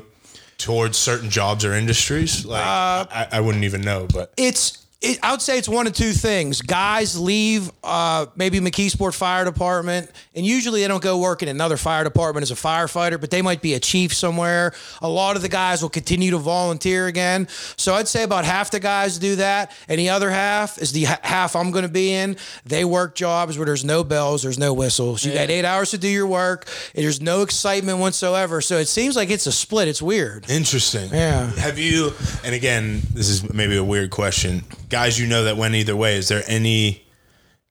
towards 0.62 0.96
certain 0.96 1.30
jobs 1.30 1.64
or 1.64 1.72
industries? 1.74 2.46
Like 2.46 2.64
uh, 2.64 3.06
I, 3.10 3.28
I 3.32 3.40
wouldn't 3.40 3.64
even 3.64 3.80
know 3.82 4.06
but 4.12 4.32
it's 4.36 4.81
it, 5.02 5.18
I 5.22 5.32
would 5.32 5.42
say 5.42 5.58
it's 5.58 5.68
one 5.68 5.86
of 5.86 5.92
two 5.92 6.12
things. 6.12 6.62
Guys 6.62 7.18
leave 7.18 7.70
uh, 7.82 8.26
maybe 8.36 8.60
McKeesport 8.60 9.14
Fire 9.14 9.44
Department, 9.44 10.10
and 10.34 10.46
usually 10.46 10.80
they 10.80 10.88
don't 10.88 11.02
go 11.02 11.18
work 11.18 11.42
in 11.42 11.48
another 11.48 11.76
fire 11.76 12.04
department 12.04 12.42
as 12.42 12.50
a 12.50 12.54
firefighter, 12.54 13.20
but 13.20 13.30
they 13.30 13.42
might 13.42 13.60
be 13.60 13.74
a 13.74 13.80
chief 13.80 14.14
somewhere. 14.14 14.72
A 15.00 15.08
lot 15.08 15.34
of 15.36 15.42
the 15.42 15.48
guys 15.48 15.82
will 15.82 15.88
continue 15.88 16.30
to 16.30 16.38
volunteer 16.38 17.06
again. 17.08 17.48
So 17.76 17.94
I'd 17.94 18.06
say 18.08 18.22
about 18.22 18.44
half 18.44 18.70
the 18.70 18.80
guys 18.80 19.18
do 19.18 19.36
that, 19.36 19.72
and 19.88 19.98
the 19.98 20.10
other 20.10 20.30
half 20.30 20.78
is 20.78 20.92
the 20.92 21.04
ha- 21.04 21.20
half 21.22 21.56
I'm 21.56 21.72
going 21.72 21.84
to 21.84 21.90
be 21.90 22.12
in. 22.12 22.36
They 22.64 22.84
work 22.84 23.14
jobs 23.14 23.58
where 23.58 23.66
there's 23.66 23.84
no 23.84 24.04
bells, 24.04 24.42
there's 24.42 24.58
no 24.58 24.72
whistles. 24.72 25.24
You 25.24 25.32
got 25.34 25.50
eight 25.50 25.64
hours 25.64 25.90
to 25.90 25.98
do 25.98 26.08
your 26.08 26.26
work, 26.28 26.68
and 26.94 27.02
there's 27.04 27.20
no 27.20 27.42
excitement 27.42 27.98
whatsoever. 27.98 28.60
So 28.60 28.78
it 28.78 28.86
seems 28.86 29.16
like 29.16 29.30
it's 29.30 29.46
a 29.46 29.52
split. 29.52 29.88
It's 29.88 30.00
weird. 30.02 30.48
Interesting. 30.48 31.10
Yeah. 31.10 31.50
Have 31.56 31.78
you? 31.78 32.12
And 32.44 32.54
again, 32.54 33.02
this 33.12 33.28
is 33.28 33.52
maybe 33.52 33.76
a 33.76 33.84
weird 33.84 34.10
question. 34.10 34.62
Guys, 34.92 35.18
you 35.18 35.26
know 35.26 35.44
that 35.44 35.56
went 35.56 35.74
either 35.74 35.96
way. 35.96 36.16
Is 36.16 36.28
there 36.28 36.42
any 36.46 37.02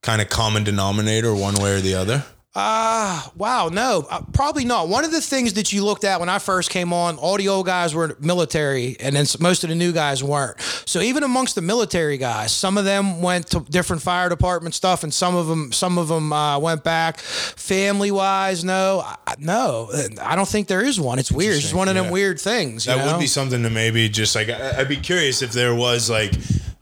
kind 0.02 0.20
of 0.20 0.28
common 0.28 0.64
denominator, 0.64 1.32
one 1.32 1.54
way 1.54 1.74
or 1.76 1.80
the 1.80 1.94
other? 1.94 2.24
Ah, 2.56 3.30
Wow, 3.36 3.68
no, 3.68 4.04
uh, 4.10 4.22
probably 4.32 4.64
not. 4.64 4.88
One 4.88 5.04
of 5.04 5.12
the 5.12 5.20
things 5.20 5.52
that 5.54 5.72
you 5.72 5.84
looked 5.84 6.02
at 6.02 6.18
when 6.18 6.28
I 6.28 6.40
first 6.40 6.68
came 6.68 6.92
on, 6.92 7.16
all 7.18 7.36
the 7.36 7.48
old 7.48 7.64
guys 7.64 7.94
were 7.94 8.16
military, 8.20 8.96
and 8.98 9.14
then 9.14 9.24
most 9.38 9.62
of 9.62 9.70
the 9.70 9.76
new 9.76 9.92
guys 9.92 10.22
weren't. 10.24 10.60
So 10.84 11.00
even 11.00 11.22
amongst 11.22 11.54
the 11.54 11.62
military 11.62 12.18
guys, 12.18 12.52
some 12.52 12.76
of 12.76 12.84
them 12.84 13.22
went 13.22 13.46
to 13.52 13.60
different 13.60 14.02
fire 14.02 14.28
department 14.28 14.74
stuff, 14.74 15.04
and 15.04 15.14
some 15.14 15.36
of 15.36 15.46
them, 15.46 15.70
some 15.70 15.96
of 15.98 16.08
them 16.08 16.32
uh, 16.32 16.58
went 16.58 16.82
back. 16.82 17.20
Family 17.20 18.10
wise, 18.10 18.64
no, 18.64 19.02
I- 19.06 19.34
no, 19.38 19.90
I 20.20 20.34
don't 20.34 20.48
think 20.48 20.66
there 20.66 20.84
is 20.84 21.00
one. 21.00 21.20
It's 21.20 21.30
weird. 21.32 21.54
It's 21.54 21.62
just 21.62 21.74
one 21.74 21.86
of 21.88 21.94
them 21.94 22.10
weird 22.10 22.40
things. 22.40 22.84
you 22.84 22.92
That 22.94 23.06
would 23.12 23.20
be 23.20 23.28
something 23.28 23.62
to 23.62 23.70
maybe 23.70 24.08
just 24.08 24.34
like 24.34 24.48
I- 24.50 24.80
I'd 24.80 24.88
be 24.88 24.96
curious 24.96 25.40
if 25.40 25.52
there 25.52 25.72
was 25.74 26.10
like 26.10 26.32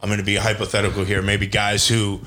I'm 0.03 0.09
going 0.09 0.19
to 0.19 0.25
be 0.25 0.37
hypothetical 0.37 1.05
here. 1.05 1.23
Maybe 1.23 1.47
guys 1.47 1.87
who 1.87 2.21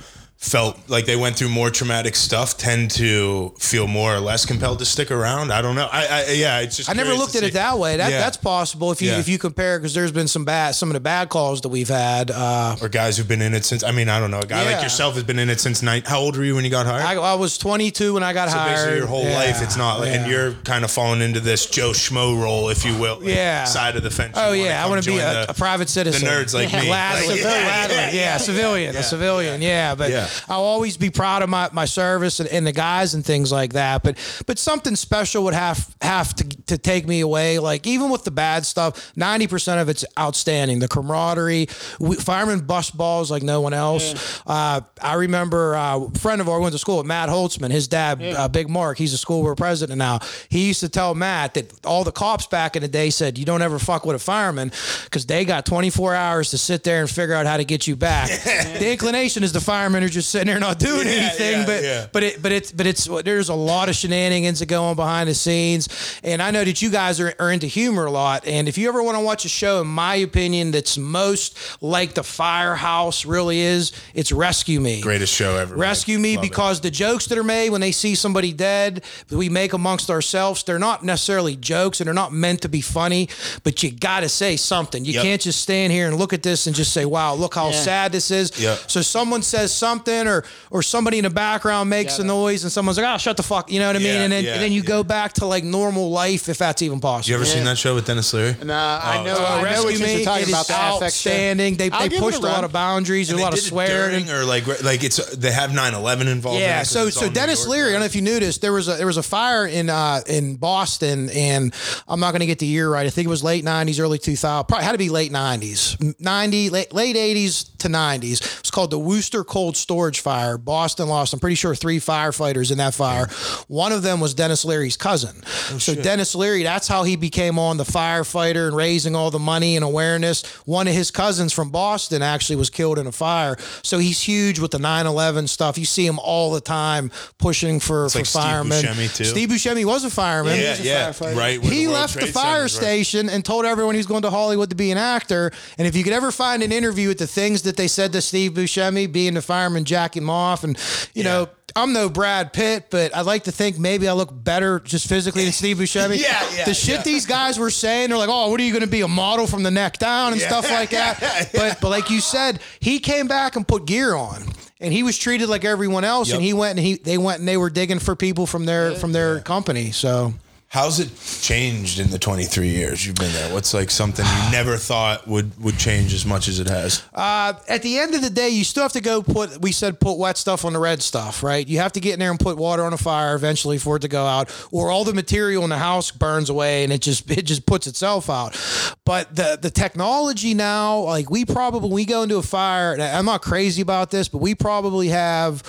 felt 0.43 0.77
like 0.89 1.05
they 1.05 1.15
went 1.15 1.37
through 1.37 1.47
more 1.47 1.69
traumatic 1.69 2.15
stuff 2.17 2.57
tend 2.57 2.91
to 2.91 3.53
feel 3.59 3.87
more 3.87 4.13
or 4.13 4.19
less 4.19 4.45
compelled 4.45 4.77
to 4.79 4.85
stick 4.85 5.09
around. 5.09 5.53
I 5.53 5.61
don't 5.61 5.73
know. 5.75 5.87
I, 5.89 6.05
I 6.05 6.31
yeah, 6.33 6.59
it's 6.59 6.75
just 6.75 6.89
I 6.89 6.93
never 6.93 7.13
looked 7.13 7.35
at 7.35 7.41
see. 7.41 7.47
it 7.47 7.53
that 7.53 7.79
way. 7.79 7.95
That 7.95 8.11
Yeah. 8.11 8.19
that's 8.19 8.35
possible 8.35 8.91
if 8.91 9.01
you 9.01 9.09
Yeah. 9.11 9.19
if 9.19 9.29
you 9.29 9.39
compare 9.39 9.79
because 9.79 9.93
there's 9.93 10.11
been 10.11 10.27
some 10.27 10.43
bad 10.43 10.75
some 10.75 10.89
of 10.89 10.93
the 10.95 10.99
bad 10.99 11.29
calls 11.29 11.61
that 11.61 11.69
we've 11.69 11.87
had. 11.87 12.29
Uh, 12.29 12.75
or 12.81 12.89
guys 12.89 13.15
who've 13.17 13.27
been 13.27 13.41
in 13.41 13.53
it 13.53 13.63
since. 13.63 13.83
I 13.83 13.91
mean, 13.91 14.09
I 14.09 14.19
don't 14.19 14.31
know. 14.31 14.41
A 14.41 14.45
guy 14.45 14.63
Yeah. 14.65 14.71
like 14.75 14.83
yourself 14.83 15.13
has 15.15 15.23
been 15.23 15.39
in 15.39 15.49
it 15.49 15.61
since 15.61 15.81
nine. 15.81 16.03
How 16.05 16.19
old 16.19 16.35
were 16.35 16.43
you 16.43 16.55
when 16.55 16.65
you 16.65 16.71
got 16.71 16.85
hired? 16.85 17.03
I, 17.03 17.13
I 17.15 17.35
was 17.35 17.57
22 17.57 18.13
when 18.15 18.23
I 18.23 18.33
got 18.33 18.49
so 18.49 18.57
hired. 18.57 18.75
basically, 18.75 18.97
your 18.97 19.07
whole 19.07 19.23
life, 19.23 19.61
it's 19.61 19.77
not, 19.77 19.99
like, 20.01 20.09
and 20.11 20.29
you're 20.29 20.51
kind 20.65 20.83
of 20.83 20.91
falling 20.91 21.21
into 21.21 21.39
this 21.39 21.67
Joe 21.67 21.91
Schmo 21.91 22.39
role, 22.41 22.67
if 22.69 22.83
you 22.83 22.97
will. 22.97 23.19
like, 23.19 23.29
Yeah. 23.29 23.63
Side 23.63 23.95
of 23.95 24.03
the 24.03 24.11
fence. 24.11 24.33
Oh 24.35 24.51
yeah, 24.51 24.83
I 24.83 24.89
want 24.89 25.01
to 25.03 25.09
be 25.09 25.17
a, 25.19 25.33
the- 25.45 25.51
a 25.51 25.53
private 25.53 25.87
citizen. 25.89 26.25
The 26.25 26.29
nerds 26.29 26.53
like 26.53 26.73
me. 26.73 26.87
Gladly, 26.87 27.41
Like, 27.41 27.43
yeah, 28.13 28.35
civilian, 28.37 28.95
a 28.97 29.03
civilian. 29.03 29.61
Yeah, 29.61 29.95
but 29.95 30.11
Yeah. 30.11 30.27
I'll 30.49 30.63
always 30.63 30.97
be 30.97 31.09
proud 31.09 31.41
of 31.41 31.49
my, 31.49 31.69
my 31.71 31.85
service 31.85 32.39
and, 32.39 32.49
and 32.49 32.65
the 32.65 32.71
guys 32.71 33.13
and 33.13 33.25
things 33.25 33.51
like 33.51 33.73
that. 33.73 34.03
But 34.03 34.17
but 34.47 34.59
something 34.59 34.95
special 34.95 35.43
would 35.45 35.53
have 35.53 35.95
have 36.01 36.33
to 36.35 36.43
to 36.67 36.77
take 36.77 37.07
me 37.07 37.21
away. 37.21 37.59
Like 37.59 37.87
even 37.87 38.09
with 38.09 38.23
the 38.23 38.31
bad 38.31 38.65
stuff, 38.65 39.13
ninety 39.15 39.47
percent 39.47 39.79
of 39.79 39.89
it's 39.89 40.05
outstanding. 40.17 40.79
The 40.79 40.87
camaraderie, 40.87 41.67
we, 41.99 42.15
firemen 42.15 42.61
bust 42.61 42.95
balls 42.97 43.31
like 43.31 43.43
no 43.43 43.61
one 43.61 43.73
else. 43.73 44.41
Uh, 44.45 44.81
I 45.01 45.15
remember 45.15 45.75
uh, 45.75 45.99
a 45.99 46.19
friend 46.19 46.41
of 46.41 46.49
ours 46.49 46.61
went 46.61 46.73
to 46.73 46.79
school 46.79 46.97
with 46.97 47.05
Matt 47.05 47.29
Holtzman. 47.29 47.71
His 47.71 47.87
dad, 47.87 48.21
uh, 48.21 48.47
Big 48.47 48.69
Mark, 48.69 48.97
he's 48.97 49.13
a 49.13 49.17
school 49.17 49.41
board 49.43 49.57
president 49.57 49.97
now. 49.97 50.19
He 50.49 50.67
used 50.67 50.79
to 50.81 50.89
tell 50.89 51.15
Matt 51.15 51.53
that 51.55 51.85
all 51.85 52.03
the 52.03 52.11
cops 52.11 52.47
back 52.47 52.75
in 52.75 52.81
the 52.81 52.87
day 52.87 53.09
said 53.09 53.37
you 53.37 53.45
don't 53.45 53.61
ever 53.61 53.79
fuck 53.79 54.05
with 54.05 54.15
a 54.15 54.19
fireman 54.19 54.71
because 55.05 55.25
they 55.25 55.45
got 55.45 55.65
24 55.65 56.15
hours 56.15 56.51
to 56.51 56.57
sit 56.57 56.83
there 56.83 57.01
and 57.01 57.09
figure 57.09 57.35
out 57.35 57.45
how 57.45 57.57
to 57.57 57.65
get 57.65 57.87
you 57.87 57.95
back. 57.95 58.29
the 58.79 58.91
inclination 58.91 59.43
is 59.43 59.51
the 59.53 59.61
firemen 59.61 60.03
are 60.03 60.09
just 60.09 60.22
sitting 60.23 60.47
there 60.47 60.59
not 60.59 60.79
doing 60.79 61.07
Yeah, 61.07 61.13
anything, 61.13 61.59
yeah, 61.59 61.65
but 61.65 61.83
yeah. 61.83 62.07
but 62.11 62.23
it 62.23 62.41
but 62.41 62.51
it's 62.51 62.71
but 62.71 62.87
it's 62.87 63.05
there's 63.23 63.49
a 63.49 63.53
lot 63.53 63.89
of 63.89 63.95
shenanigans 63.95 64.59
that 64.59 64.67
go 64.67 64.83
on 64.85 64.95
behind 64.95 65.29
the 65.29 65.35
scenes, 65.35 65.89
and 66.23 66.41
I 66.41 66.51
know 66.51 66.63
that 66.63 66.81
you 66.81 66.89
guys 66.89 67.19
are, 67.19 67.33
are 67.39 67.51
into 67.51 67.67
humor 67.67 68.05
a 68.05 68.11
lot. 68.11 68.47
And 68.47 68.67
if 68.67 68.77
you 68.77 68.87
ever 68.89 69.01
want 69.03 69.17
to 69.17 69.23
watch 69.23 69.45
a 69.45 69.49
show, 69.49 69.81
in 69.81 69.87
my 69.87 70.15
opinion, 70.15 70.71
that's 70.71 70.97
most 70.97 71.57
like 71.81 72.13
the 72.13 72.23
Firehouse 72.23 73.25
really 73.25 73.59
is, 73.59 73.91
it's 74.13 74.31
Rescue 74.31 74.79
Me. 74.79 75.01
Greatest 75.01 75.33
show 75.33 75.57
ever. 75.57 75.75
Rescue 75.75 76.19
Me 76.19 76.35
Love 76.35 76.45
it. 76.45 76.49
because 76.49 76.81
the 76.81 76.91
jokes 76.91 77.25
that 77.27 77.37
are 77.37 77.43
made 77.43 77.69
when 77.71 77.81
they 77.81 77.91
see 77.91 78.15
somebody 78.15 78.53
dead 78.53 79.03
that 79.27 79.37
we 79.37 79.49
make 79.49 79.73
amongst 79.73 80.09
ourselves, 80.09 80.63
they're 80.63 80.79
not 80.79 81.03
necessarily 81.03 81.55
jokes 81.55 81.99
and 81.99 82.07
they're 82.07 82.13
not 82.13 82.31
meant 82.31 82.61
to 82.61 82.69
be 82.69 82.81
funny, 82.81 83.27
but 83.63 83.81
you 83.83 83.91
got 83.91 84.21
to 84.21 84.29
say 84.29 84.55
something. 84.55 85.03
You 85.05 85.13
Yep. 85.13 85.23
can't 85.23 85.41
just 85.41 85.61
stand 85.61 85.91
here 85.91 86.07
and 86.07 86.17
look 86.17 86.31
at 86.33 86.43
this 86.43 86.67
and 86.67 86.75
just 86.75 86.93
say, 86.93 87.05
wow, 87.05 87.33
look 87.33 87.55
how 87.55 87.71
sad 87.71 88.11
this 88.11 88.31
is. 88.31 88.51
Yep. 88.59 88.79
So 88.89 89.01
someone 89.01 89.41
says 89.41 89.71
something 89.73 90.12
something, 90.13 90.27
or 90.31 90.43
or 90.71 90.81
somebody 90.83 91.17
in 91.17 91.23
the 91.23 91.29
background 91.29 91.89
makes 91.89 92.19
a 92.19 92.23
noise, 92.23 92.63
and 92.63 92.71
someone's 92.71 92.97
like, 92.97 93.07
"Oh, 93.07 93.17
shut 93.17 93.37
the 93.37 93.43
fuck," 93.43 93.71
you 93.71 93.79
know 93.79 93.87
what 93.87 93.95
I 93.95 93.99
mean? 93.99 94.07
Yeah, 94.07 94.21
and 94.23 94.31
then 94.33 94.43
yeah, 94.43 94.53
and 94.53 94.61
then 94.61 94.71
you 94.71 94.81
yeah. 94.81 94.87
go 94.87 95.03
back 95.03 95.33
to 95.33 95.45
like 95.45 95.63
normal 95.63 96.11
life 96.11 96.49
if 96.49 96.57
that's 96.57 96.81
even 96.81 96.99
possible. 96.99 97.29
You 97.29 97.35
ever 97.35 97.45
seen 97.45 97.63
that 97.65 97.77
show 97.77 97.95
with 97.95 98.05
Denis 98.05 98.33
Leary? 98.33 98.55
Nah, 98.63 98.99
I 99.03 99.23
know. 99.23 99.33
Uh, 99.33 99.37
I 99.37 99.57
know 99.57 99.63
Rescue 99.63 99.83
what 99.91 99.99
Me, 99.99 100.15
you're 100.15 100.25
talking 100.25 100.43
it 100.43 100.49
about. 100.49 100.61
is 100.61 100.67
The 100.67 100.73
outstanding. 100.73 101.75
They, 101.77 101.89
I'll 101.91 102.01
they 102.01 102.09
give 102.09 102.19
pushed 102.19 102.37
a 102.39 102.41
lot 102.41 102.63
of 102.63 102.71
boundaries, 102.71 103.29
And 103.29 103.39
a 103.39 103.41
lot 103.43 103.53
of 103.53 103.59
swearing. 103.59 104.29
or 104.29 104.43
like 104.45 104.65
like 104.83 105.03
it's 105.03 105.35
they 105.35 105.51
have 105.51 105.71
9/11 105.71 106.27
involved. 106.27 106.57
in 106.57 106.63
it 106.63 106.65
Yeah, 106.67 106.79
'cause 106.79 106.89
so 106.89 107.09
so 107.09 107.29
Denis 107.29 107.67
Leary, 107.67 107.89
I 107.89 107.91
don't 107.93 107.99
know 108.01 108.05
if 108.05 108.15
you 108.15 108.21
knew 108.21 108.39
this. 108.39 108.57
There 108.59 108.73
was 108.73 108.87
a 108.87 108.93
there 108.95 109.07
was 109.07 109.17
a 109.17 109.23
fire 109.23 109.65
in 109.65 109.89
uh 109.89 110.21
in 110.27 110.55
Boston, 110.55 111.29
and 111.29 111.73
I'm 112.07 112.19
not 112.19 112.31
going 112.31 112.41
to 112.41 112.45
get 112.45 112.59
the 112.59 112.65
year 112.67 112.89
right. 112.89 113.05
I 113.05 113.09
think 113.09 113.25
it 113.25 113.29
was 113.29 113.43
late 113.43 113.63
'90s, 113.65 113.99
early 113.99 114.17
2000. 114.17 114.65
Probably 114.67 114.85
had 114.85 114.91
to 114.93 114.97
be 114.97 115.09
late 115.09 115.31
'90s, 115.31 115.97
'90 116.19 116.69
late 116.69 116.93
late 116.93 117.15
'80s 117.15 117.72
to 117.83 117.89
'90s. 117.89 118.59
It's 118.59 118.71
called 118.71 118.91
the 118.91 118.99
Worcester 118.99 119.43
Cold 119.43 119.77
Storage 119.77 120.19
Fire. 120.19 120.57
Boston 120.57 121.07
lost. 121.07 121.33
I'm 121.33 121.39
pretty 121.39 121.55
sure 121.55 121.75
three 121.75 121.99
firefighters 121.99 122.71
in 122.71 122.79
that 122.79 122.93
fire. 122.93 123.27
One 123.67 123.91
of 123.91 124.01
them 124.01 124.19
was 124.19 124.33
Denis 124.33 124.65
Leary's 124.65 124.97
cousin. 124.97 125.35
Oh, 125.71 125.77
so 125.77 125.95
Denis 125.95 126.35
Leary, 126.35 126.63
that's 126.63 126.87
how 126.87 127.03
he 127.03 127.15
became 127.15 127.59
on 127.59 127.77
the 127.77 127.83
firefighter 127.83 128.67
and 128.67 128.75
raising 128.75 129.15
all 129.15 129.31
the 129.31 129.39
money 129.39 129.75
and 129.75 129.85
awareness. 129.85 130.43
One 130.65 130.87
of 130.87 130.93
his 130.93 131.11
cousins 131.11 131.53
from 131.53 131.69
Boston 131.69 132.21
actually 132.21 132.55
was 132.55 132.69
killed 132.69 132.97
in 132.99 133.07
a 133.07 133.11
fire. 133.11 133.57
So 133.83 133.99
he's 133.99 134.21
huge 134.21 134.59
with 134.59 134.71
the 134.71 134.79
9/11 134.79 135.47
stuff. 135.47 135.77
You 135.77 135.85
see 135.85 136.05
him 136.05 136.19
all 136.19 136.51
the 136.51 136.61
time 136.61 137.11
pushing 137.37 137.79
for, 137.79 138.09
for 138.09 138.19
like 138.19 138.25
Steve 138.25 138.41
firemen. 138.41 138.83
Buscemi, 138.83 139.15
too. 139.15 139.25
Steve 139.25 139.49
Buscemi 139.49 139.85
was 139.85 140.03
a 140.03 140.09
fireman. 140.09 140.59
Yeah, 140.59 140.77
yeah, 140.81 141.13
right. 141.35 141.61
He 141.61 141.85
the 141.85 141.91
left 141.91 142.19
the 142.19 142.27
fire 142.27 142.67
Centers 142.67 142.75
station 142.75 143.29
and 143.29 143.43
told 143.43 143.65
everyone 143.65 143.95
he 143.95 143.99
was 143.99 144.07
going 144.07 144.23
to 144.23 144.29
Hollywood 144.29 144.69
to 144.69 144.75
be 144.75 144.91
an 144.91 144.97
actor. 144.97 145.51
And 145.77 145.87
if 145.87 145.95
you 145.95 146.03
could 146.03 146.13
ever 146.13 146.31
find 146.31 146.63
an 146.63 146.71
interview 146.71 147.09
with 147.09 147.17
the 147.17 147.27
things 147.27 147.63
that 147.63 147.72
they 147.77 147.87
said 147.87 148.13
to 148.13 148.21
Steve 148.21 148.53
Buscemi, 148.53 149.11
being 149.11 149.33
the 149.35 149.41
fireman, 149.41 149.83
jack 149.85 150.15
him 150.15 150.29
off, 150.29 150.63
and 150.63 150.77
you 151.13 151.23
know. 151.23 151.49
I'm 151.75 151.91
no 151.91 152.07
Brad 152.07 152.53
Pitt, 152.53 152.89
but 152.91 153.15
I'd 153.15 153.25
like 153.25 153.45
to 153.45 153.51
think 153.51 153.79
maybe 153.79 154.07
I 154.07 154.13
look 154.13 154.29
better 154.31 154.79
just 154.79 155.09
physically 155.09 155.45
than 155.45 155.53
Steve 155.53 155.77
Buscemi. 155.77 156.17
Yeah, 156.21 156.47
yeah, 156.55 156.65
The 156.65 156.73
shit 156.75 156.97
yeah. 156.97 157.01
these 157.01 157.25
guys 157.25 157.57
were 157.57 157.71
saying, 157.71 158.09
they're 158.09 158.17
like, 158.19 158.29
"Oh, 158.31 158.51
what 158.51 158.59
are 158.59 158.63
you 158.63 158.71
going 158.71 158.83
to 158.83 158.87
be 158.87 159.01
a 159.01 159.07
model 159.07 159.47
from 159.47 159.63
the 159.63 159.71
neck 159.71 159.97
down 159.97 160.33
and 160.33 160.41
stuff 160.41 160.69
like 160.69 160.89
that?" 160.91 161.49
But 161.51 161.79
but 161.81 161.89
like 161.89 162.11
you 162.11 162.19
said, 162.19 162.59
he 162.79 162.99
came 162.99 163.27
back 163.27 163.55
and 163.55 163.67
put 163.67 163.87
gear 163.87 164.13
on, 164.13 164.43
and 164.81 164.93
he 164.93 165.01
was 165.01 165.17
treated 165.17 165.49
like 165.49 165.65
everyone 165.65 166.03
else. 166.03 166.27
Yep. 166.27 166.35
And 166.35 166.45
he 166.45 166.53
went 166.53 166.77
and 166.77 166.85
he 166.85 166.93
they 166.97 167.17
went 167.17 167.39
and 167.39 167.47
they 167.47 167.57
were 167.57 167.71
digging 167.71 167.97
for 167.97 168.15
people 168.15 168.45
from 168.45 168.65
their 168.65 168.93
from 168.93 169.11
their 169.11 169.39
company. 169.39 169.89
So 169.89 170.31
How's 170.73 170.99
it 170.99 171.11
changed 171.43 171.99
in 171.99 172.09
the 172.09 172.17
23 172.17 172.67
years 172.67 173.05
you've 173.05 173.17
been 173.17 173.31
there? 173.31 173.53
What's 173.53 173.75
like 173.75 173.91
something 173.91 174.25
you 174.25 174.51
never 174.51 174.75
thought 174.75 175.27
would 175.27 175.55
would 175.63 175.77
change 175.77 176.15
as 176.15 176.25
much 176.25 176.47
as 176.47 176.59
it 176.59 176.67
has? 176.67 177.03
Uh, 177.13 177.53
at 177.69 177.83
the 177.83 177.99
end 177.99 178.15
of 178.15 178.23
the 178.23 178.31
day, 178.31 178.49
you 178.49 178.63
still 178.63 178.81
have 178.81 178.93
to 178.93 178.99
go 178.99 179.21
put. 179.21 179.61
We 179.61 179.71
said 179.71 179.99
put 179.99 180.17
wet 180.17 180.35
stuff 180.35 180.65
on 180.65 180.73
the 180.73 180.79
red 180.79 181.03
stuff, 181.03 181.43
right? 181.43 181.67
You 181.67 181.77
have 181.77 181.91
to 181.91 181.99
get 181.99 182.13
in 182.13 182.19
there 182.19 182.31
and 182.31 182.39
put 182.39 182.57
water 182.57 182.81
on 182.85 182.91
a 182.91 182.97
fire 182.97 183.35
eventually 183.35 183.77
for 183.77 183.97
it 183.97 183.99
to 183.99 184.07
go 184.07 184.25
out, 184.25 184.49
or 184.71 184.89
all 184.89 185.03
the 185.03 185.13
material 185.13 185.63
in 185.63 185.69
the 185.69 185.77
house 185.77 186.09
burns 186.09 186.49
away 186.49 186.83
and 186.83 186.91
it 186.91 187.01
just 187.01 187.29
it 187.29 187.43
just 187.43 187.67
puts 187.67 187.85
itself 187.85 188.27
out. 188.27 188.59
But 189.05 189.35
the 189.35 189.59
the 189.61 189.69
technology 189.69 190.55
now, 190.55 191.01
like 191.01 191.29
we 191.29 191.45
probably 191.45 191.91
we 191.91 192.05
go 192.05 192.23
into 192.23 192.37
a 192.37 192.41
fire. 192.41 192.93
And 192.93 193.03
I'm 193.03 193.25
not 193.25 193.43
crazy 193.43 193.83
about 193.83 194.09
this, 194.09 194.27
but 194.27 194.39
we 194.39 194.55
probably 194.55 195.09
have. 195.09 195.61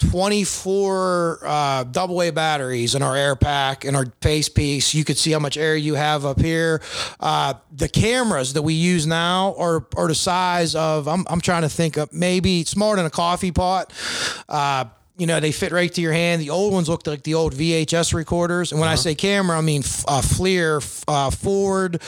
24 0.00 1.40
uh, 1.42 1.84
double 1.84 2.22
A 2.22 2.30
batteries 2.30 2.94
in 2.94 3.02
our 3.02 3.16
air 3.16 3.36
pack 3.36 3.84
and 3.84 3.96
our 3.96 4.06
face 4.20 4.48
piece. 4.48 4.94
You 4.94 5.04
could 5.04 5.18
see 5.18 5.30
how 5.30 5.38
much 5.38 5.56
air 5.56 5.76
you 5.76 5.94
have 5.94 6.24
up 6.24 6.40
here. 6.40 6.82
Uh, 7.20 7.54
the 7.72 7.88
cameras 7.88 8.54
that 8.54 8.62
we 8.62 8.74
use 8.74 9.06
now 9.06 9.54
are, 9.58 9.86
are 9.96 10.08
the 10.08 10.14
size 10.14 10.74
of, 10.74 11.06
I'm, 11.06 11.24
I'm 11.28 11.40
trying 11.40 11.62
to 11.62 11.68
think 11.68 11.96
of 11.96 12.12
maybe 12.12 12.64
smaller 12.64 12.96
than 12.96 13.06
a 13.06 13.10
coffee 13.10 13.52
pot. 13.52 13.92
Uh, 14.48 14.86
you 15.20 15.26
know, 15.26 15.38
they 15.38 15.52
fit 15.52 15.70
right 15.72 15.92
to 15.94 16.00
your 16.00 16.12
hand. 16.12 16.40
The 16.40 16.50
old 16.50 16.72
ones 16.72 16.88
looked 16.88 17.06
like 17.06 17.22
the 17.22 17.34
old 17.34 17.54
VHS 17.54 18.14
recorders. 18.14 18.72
And 18.72 18.80
when 18.80 18.88
I 18.88 18.94
say 18.94 19.14
camera, 19.14 19.58
I 19.58 19.60
mean 19.60 19.82
f- 19.82 20.04
uh, 20.08 20.20
FLIR, 20.22 21.04
uh, 21.06 21.30
Ford, 21.30 22.02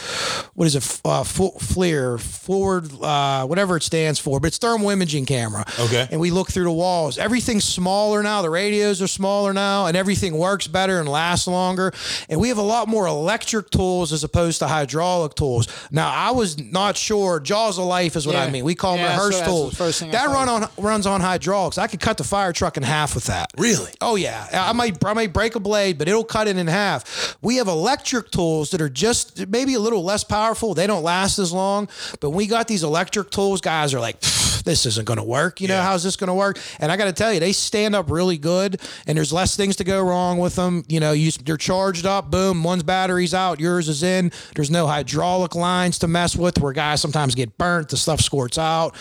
what 0.55 0.67
is 0.67 0.75
it? 0.75 0.83
F- 0.83 1.01
Uh, 1.05 1.21
F- 1.21 1.37
FLIR, 1.37 2.19
Ford, 2.21 2.91
uh, 3.03 3.45
whatever 3.47 3.77
it 3.77 3.83
stands 3.83 4.19
for, 4.19 4.41
but 4.41 4.47
it's 4.49 4.59
thermal 4.59 4.91
imaging 4.91 5.27
camera. 5.27 5.65
Okay. 5.79 6.09
And 6.11 6.21
we 6.21 6.31
look 6.31 6.51
through 6.51 6.65
the 6.65 6.73
walls. 6.73 7.19
Everything's 7.19 7.65
smaller 7.65 8.23
now. 8.23 8.41
The 8.43 8.51
radios 8.51 9.03
are 9.03 9.07
smaller 9.09 9.53
now, 9.53 9.87
and 9.87 9.97
everything 9.97 10.39
works 10.39 10.67
better 10.67 10.99
and 11.01 11.09
lasts 11.09 11.47
longer. 11.47 11.93
And 12.29 12.41
we 12.41 12.49
have 12.49 12.59
a 12.59 12.63
lot 12.63 12.89
more 12.89 13.07
electric 13.07 13.71
tools 13.71 14.13
as 14.13 14.25
opposed 14.25 14.59
to 14.61 14.69
hydraulic 14.69 15.35
tools. 15.35 15.67
Now, 15.91 16.09
I 16.11 16.31
was 16.31 16.59
not 16.59 16.97
sure. 16.97 17.41
Jaws 17.41 17.79
of 17.79 17.85
life 17.85 18.17
is 18.17 18.27
what 18.27 18.37
I 18.37 18.49
mean. 18.49 18.65
We 18.65 18.75
call 18.75 18.97
them 18.97 19.05
Yeah, 19.05 19.17
so 19.17 19.19
rehearse 19.19 19.35
that's 19.37 19.47
the 19.47 19.53
tools. 19.53 19.75
first 19.75 20.01
thing 20.01 20.11
that 20.13 20.29
run 20.29 20.49
on 20.49 20.69
runs 20.79 21.07
on 21.07 21.21
hydraulics. 21.21 21.79
I 21.79 21.87
could 21.89 22.01
cut 22.01 22.17
the 22.17 22.25
fire 22.25 22.53
truck 22.53 22.77
in 22.77 22.83
half 22.85 23.02
with 23.15 23.25
that. 23.25 23.51
Really? 23.59 23.91
Oh 24.01 24.17
yeah, 24.17 24.49
I 24.53 24.73
might 24.73 25.05
I 25.05 25.13
might 25.13 25.33
break 25.33 25.55
a 25.55 25.61
blade, 25.61 25.99
but 25.99 26.09
it'll 26.09 26.25
cut 26.25 26.49
it 26.49 26.57
in 26.57 26.67
half. 26.67 27.37
We 27.43 27.57
have 27.57 27.69
electric 27.69 28.31
tools 28.31 28.71
that 28.71 28.81
are 28.81 28.89
just 28.89 29.47
maybe 29.49 29.75
a 29.75 29.81
little 29.81 30.03
less 30.05 30.25
powerful. 30.25 30.75
They 30.75 30.87
don't 30.87 31.03
last 31.03 31.39
as 31.39 31.53
long, 31.53 31.89
but 32.21 32.31
we 32.31 32.47
got 32.47 32.69
these 32.69 32.83
electric 32.85 33.31
tools. 33.31 33.61
Guys 33.61 33.93
are 33.95 34.01
like, 34.01 34.21
this 34.21 34.87
isn't 34.87 35.07
going 35.07 35.19
to 35.19 35.25
work. 35.25 35.61
You 35.61 35.69
know 35.69 35.75
Yeah. 35.75 35.83
how's 35.83 36.05
this 36.05 36.17
going 36.17 36.29
to 36.29 36.35
work? 36.35 36.59
And 36.79 36.91
I 36.93 36.97
got 36.97 37.07
to 37.07 37.13
tell 37.13 37.33
you, 37.33 37.41
they 37.41 37.53
stand 37.53 37.95
up 37.97 38.11
really 38.11 38.39
good, 38.39 38.81
and 39.07 39.19
there's 39.19 39.33
less 39.33 39.57
things 39.57 39.77
to 39.77 39.85
go 39.85 40.01
wrong 40.03 40.39
with 40.39 40.55
them. 40.55 40.85
You 40.89 41.01
know, 41.01 41.13
you 41.13 41.31
they're 41.33 41.57
charged 41.57 42.07
up. 42.07 42.31
Boom, 42.31 42.63
one's 42.63 42.83
battery's 42.85 43.35
out, 43.35 43.59
yours 43.61 43.89
is 43.89 44.03
in. 44.03 44.31
There's 44.55 44.71
no 44.71 44.87
hydraulic 44.87 45.55
lines 45.55 45.99
to 46.01 46.09
mess 46.09 46.37
with, 46.37 46.59
where 46.61 46.73
guys 46.73 47.01
sometimes 47.01 47.35
get 47.35 47.59
burnt. 47.59 47.89
The 47.89 47.97
stuff 47.97 48.21
squirts 48.21 48.59
out. 48.59 48.95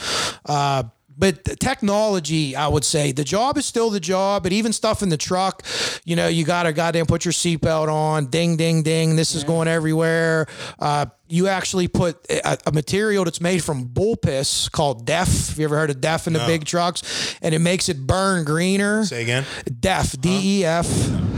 Uh, 0.46 0.84
but 1.22 1.46
technology, 1.60 2.56
I 2.56 2.68
would 2.68 2.84
say, 2.84 3.12
the 3.12 3.24
job 3.24 3.56
is 3.60 3.68
still 3.68 3.92
the 3.92 4.00
job. 4.00 4.42
But 4.42 4.54
even 4.54 4.74
stuff 4.74 5.04
in 5.04 5.10
the 5.10 5.18
truck, 5.18 5.64
you 6.04 6.16
know, 6.16 6.28
you 6.28 6.44
got 6.44 6.64
to 6.64 6.74
goddamn 6.74 7.06
put 7.06 7.26
your 7.26 7.32
seatbelt 7.32 7.90
on. 7.90 8.26
Ding, 8.26 8.58
ding, 8.58 8.82
ding. 8.82 9.16
This 9.16 9.36
is 9.36 9.44
going 9.44 9.68
everywhere. 9.68 10.48
Uh, 10.80 11.06
you 11.32 11.48
actually 11.48 11.88
put 11.88 12.26
a, 12.30 12.58
a 12.68 12.72
material 12.72 13.24
that's 13.24 13.42
made 13.42 13.64
from 13.64 13.86
bull 13.86 14.16
piss 14.18 14.70
called 14.70 15.06
DEF. 15.06 15.50
Have 15.50 15.58
you 15.60 15.66
ever 15.66 15.78
heard 15.78 15.90
of 15.90 16.02
DEF 16.02 16.28
in 16.28 16.34
the 16.34 16.44
big 16.46 16.66
trucks? 16.66 17.36
And 17.42 17.56
it 17.56 17.60
makes 17.60 17.90
it 17.90 18.06
burn 18.06 18.44
greener. 18.44 19.06
Say 19.06 19.24
again. 19.24 19.46
DEF, 19.80 20.20
D 20.20 20.60
E 20.62 20.66
F. 20.66 20.88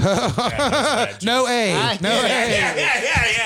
No 1.23 1.47
A. 1.47 1.97
No 2.01 2.09
A. 2.25 2.73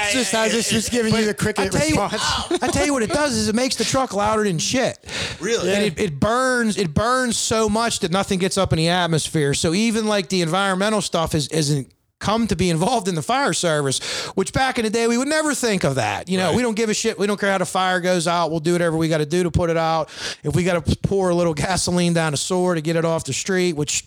It's 0.08 0.14
just, 0.14 0.34
I 0.34 0.46
was 0.46 0.54
just, 0.54 0.72
just 0.72 0.92
giving 0.92 1.14
you 1.14 1.26
the 1.26 1.30
I 1.32 1.34
cricket 1.34 1.72
tell, 1.72 1.88
you, 1.88 2.02
response. 2.02 2.64
I 2.64 2.68
tell 2.70 2.86
you 2.86 2.94
what 2.94 3.04
it 3.04 3.12
does 3.12 3.34
is 3.36 3.48
it 3.48 3.56
makes 3.56 3.76
the 3.76 3.84
truck 3.84 4.14
louder 4.14 4.44
than 4.44 4.58
shit. 4.58 4.98
Really? 5.40 5.72
And 5.72 5.84
it, 5.84 6.00
it 6.00 6.20
burns 6.20 6.78
it 6.78 6.94
burns 6.94 7.38
so 7.38 7.70
much 7.70 8.00
that 8.00 8.12
nothing 8.12 8.40
gets 8.40 8.58
up 8.58 8.74
in 8.74 8.78
the 8.78 8.90
atmosphere. 8.90 9.54
So 9.54 9.74
even 9.74 10.08
like 10.08 10.30
the 10.30 10.42
environmental 10.42 11.02
stuff 11.02 11.36
is 11.36 11.48
isn't 11.50 11.94
come 12.20 12.48
to 12.48 12.56
be 12.56 12.70
involved 12.70 13.08
in 13.08 13.16
the 13.16 13.22
fire 13.22 13.54
service, 13.54 14.00
which 14.36 14.52
back 14.52 14.80
in 14.80 14.84
the 14.86 14.90
day 14.90 15.08
we 15.08 15.18
would 15.18 15.28
never 15.28 15.54
think 15.54 15.84
of 15.84 15.96
that. 15.96 16.28
You 16.28 16.38
know, 16.38 16.48
Right. 16.48 16.56
we 16.56 16.62
don't 16.64 16.76
give 16.76 16.90
a 16.90 16.94
shit. 16.94 17.20
We 17.20 17.28
don't 17.28 17.40
care 17.40 17.52
how 17.52 17.60
the 17.60 17.66
fire 17.66 18.00
goes 18.00 18.28
out. 18.28 18.50
We'll 18.50 18.60
do 18.60 18.72
whatever 18.74 18.98
we 18.98 19.08
got 19.08 19.20
to 19.20 19.26
do 19.26 19.44
to 19.44 19.52
put 19.52 19.70
it 19.70 19.78
out. 19.78 20.10
If 20.44 20.56
we 20.56 20.64
got 20.64 20.84
to 20.84 20.96
pour 20.98 21.30
a 21.30 21.36
little 21.36 21.54
gasoline 21.54 22.14
down 22.14 22.34
a 22.34 22.38
sewer 22.38 22.74
to 22.76 22.82
get 22.82 22.96
it 22.96 23.06
off 23.06 23.24
the 23.26 23.34
street, 23.34 23.74
which 23.76 24.06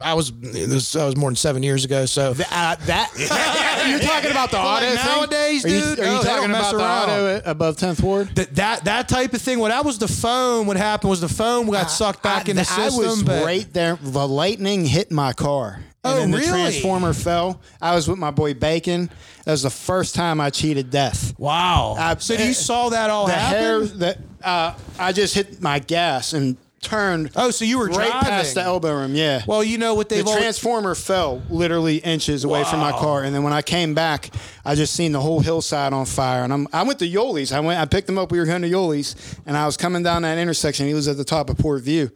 I 0.00 0.14
was 0.14 0.32
this 0.32 0.96
I 0.96 1.04
was 1.04 1.14
more 1.16 1.30
than 1.30 1.36
seven 1.36 1.62
years 1.62 1.84
ago. 1.84 2.06
So 2.06 2.30
Uh, 2.50 2.74
that 2.86 3.10
you're 3.88 4.00
talking 4.00 4.30
about 4.32 4.50
the 4.50 4.56
Well, 4.56 4.66
auto 4.66 4.86
like 4.86 4.98
thing? 4.98 5.06
nowadays, 5.12 5.64
Are 5.64 5.68
you, 5.68 5.80
dude, 5.80 5.98
Are 6.00 6.04
you 6.04 6.18
oh, 6.18 6.22
talking 6.24 6.50
about 6.50 6.72
the 6.74 6.82
auto 6.82 7.42
above 7.50 7.76
10th 7.76 8.02
Ward? 8.02 8.34
that 8.34 8.54
that 8.56 8.84
that 8.86 9.08
type 9.08 9.32
of 9.34 9.40
thing. 9.42 9.60
When 9.60 9.70
that 9.70 9.84
was 9.84 9.98
the 9.98 10.08
phone, 10.08 10.66
what 10.66 10.76
happened 10.76 11.10
was 11.10 11.20
the 11.20 11.28
phone 11.28 11.66
got 11.70 11.88
sucked 11.90 12.22
back 12.22 12.48
I, 12.48 12.50
in 12.50 12.56
the 12.56 12.62
I 12.62 12.64
system. 12.64 13.04
was 13.04 13.22
but 13.22 13.44
right 13.44 13.72
there. 13.72 13.96
The 14.02 14.26
lightning 14.26 14.86
hit 14.86 15.12
my 15.12 15.32
car. 15.34 15.80
And 16.04 16.14
Oh, 16.14 16.16
then 16.18 16.30
the 16.32 16.38
really? 16.38 16.50
transformer 16.50 17.12
fell. 17.12 17.60
I 17.80 17.94
was 17.94 18.08
with 18.08 18.18
my 18.18 18.32
boy 18.32 18.54
Bacon. 18.54 19.08
That 19.44 19.52
was 19.52 19.62
the 19.62 19.70
first 19.70 20.14
time 20.16 20.40
I 20.40 20.50
cheated 20.50 20.90
death. 20.90 21.32
wow. 21.38 21.94
I- 21.98 22.16
so 22.18 22.34
you 22.34 22.52
saw 22.54 22.88
that 22.88 23.08
all 23.10 23.26
the 23.26 23.32
happen? 23.32 23.58
hair 23.60 23.80
that 23.84 24.18
uh, 24.42 24.74
I 24.98 25.12
just 25.12 25.34
hit 25.34 25.62
my 25.62 25.78
gas 25.78 26.32
and 26.32 26.56
turned 26.80 27.30
oh, 27.36 27.52
so 27.52 27.64
you 27.64 27.78
were 27.78 27.86
right 27.86 28.10
driving. 28.10 28.20
past 28.28 28.56
the 28.56 28.62
elbow 28.62 28.92
room. 28.96 29.14
Yeah. 29.14 29.42
Well, 29.46 29.62
you 29.62 29.78
know 29.78 29.94
what 29.94 30.08
the 30.08 30.16
they've 30.16 30.26
always, 30.26 30.42
transformer 30.42 30.96
fell 30.96 31.40
literally 31.48 31.98
inches 31.98 32.42
away 32.42 32.64
from 32.64 32.80
my 32.80 32.90
car, 32.90 33.22
and 33.22 33.32
then 33.32 33.44
when 33.44 33.52
I 33.52 33.62
came 33.62 33.94
back, 33.94 34.30
I 34.64 34.74
just 34.74 34.92
seen 34.94 35.12
the 35.12 35.20
whole 35.20 35.38
hillside 35.38 35.92
on 35.92 36.06
fire. 36.06 36.42
And 36.42 36.52
I'm, 36.52 36.66
I 36.72 36.82
went 36.82 36.98
to 36.98 37.08
Yoli's. 37.08 37.52
I 37.52 37.60
went. 37.60 37.78
I 37.80 37.84
picked 37.84 38.08
him 38.08 38.18
up. 38.18 38.32
We 38.32 38.40
were 38.40 38.46
going 38.46 38.62
to 38.62 38.68
Yoli's, 38.68 39.14
and 39.46 39.56
I 39.56 39.64
was 39.66 39.76
coming 39.76 40.02
down 40.02 40.22
that 40.22 40.38
intersection. 40.38 40.88
He 40.88 40.94
was 40.94 41.06
at 41.06 41.16
the 41.16 41.24
top 41.24 41.48
of 41.50 41.56
Portvue, 41.58 42.10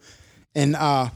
and 0.53 0.75
uh, 0.75 1.11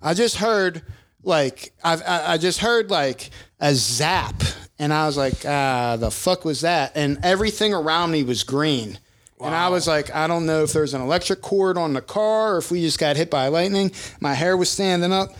I 0.00 0.14
just 0.14 0.36
heard 0.36 0.80
like 1.24 1.72
I've, 1.82 2.02
I 2.02 2.34
I 2.34 2.38
just 2.38 2.60
heard 2.60 2.90
like 2.90 3.30
a 3.60 3.74
zap, 3.74 4.42
and 4.78 4.92
I 4.92 5.06
was 5.06 5.16
like, 5.16 5.44
ah, 5.46 5.96
the 5.98 6.10
fuck 6.10 6.44
was 6.44 6.60
that? 6.62 6.92
And 6.94 7.18
everything 7.22 7.74
around 7.74 8.10
me 8.10 8.22
was 8.22 8.42
green. 8.42 8.98
And 9.40 9.54
I 9.54 9.68
was 9.68 9.86
like, 9.86 10.14
I 10.14 10.26
don't 10.26 10.46
know 10.46 10.62
if 10.62 10.72
there's 10.72 10.94
an 10.94 11.02
electric 11.02 11.42
cord 11.42 11.76
on 11.76 11.92
the 11.92 12.00
car 12.00 12.54
or 12.54 12.58
if 12.58 12.70
we 12.70 12.80
just 12.80 12.98
got 12.98 13.16
hit 13.16 13.30
by 13.30 13.48
lightning. 13.48 13.90
My 14.18 14.32
hair 14.32 14.56
was 14.56 14.70
standing 14.70 15.12
up. 15.12 15.30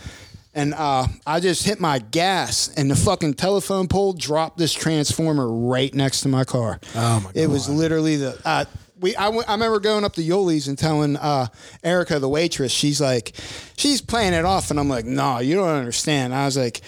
And 0.53 0.75
uh, 0.75 1.07
I 1.25 1.39
just 1.39 1.65
hit 1.65 1.81
my 1.81 1.99
gas, 1.99 2.73
and 2.77 2.89
the 2.89 2.95
fucking 2.95 3.33
telephone 3.33 3.89
pole 3.89 4.13
dropped 4.13 4.57
this 4.57 4.71
transformer 4.73 5.49
right 5.51 5.93
next 5.93 6.21
to 6.21 6.29
my 6.29 6.45
car. 6.45 6.79
Oh 6.95 7.19
my 7.19 7.23
god! 7.23 7.35
It 7.35 7.47
was 7.47 7.67
literally 7.67 8.15
the. 8.15 8.39
Uh, 8.45 8.63
we 8.99 9.15
I, 9.15 9.27
I 9.29 9.53
remember 9.53 9.79
going 9.79 10.03
up 10.05 10.13
to 10.13 10.21
Yuli's 10.21 10.67
and 10.67 10.77
telling 10.77 11.17
uh, 11.17 11.47
Erica 11.83 12.19
the 12.19 12.29
waitress, 12.29 12.71
she's 12.71 13.01
like, 13.01 13.33
she's 13.77 14.01
playing 14.01 14.33
it 14.33 14.45
off, 14.45 14.71
and 14.71 14.79
I'm 14.79 14.87
like, 14.89 15.05
no, 15.05 15.39
you 15.39 15.55
don't 15.55 15.67
understand. 15.67 16.33
I 16.33 16.45
was 16.45 16.57
like, 16.57 16.81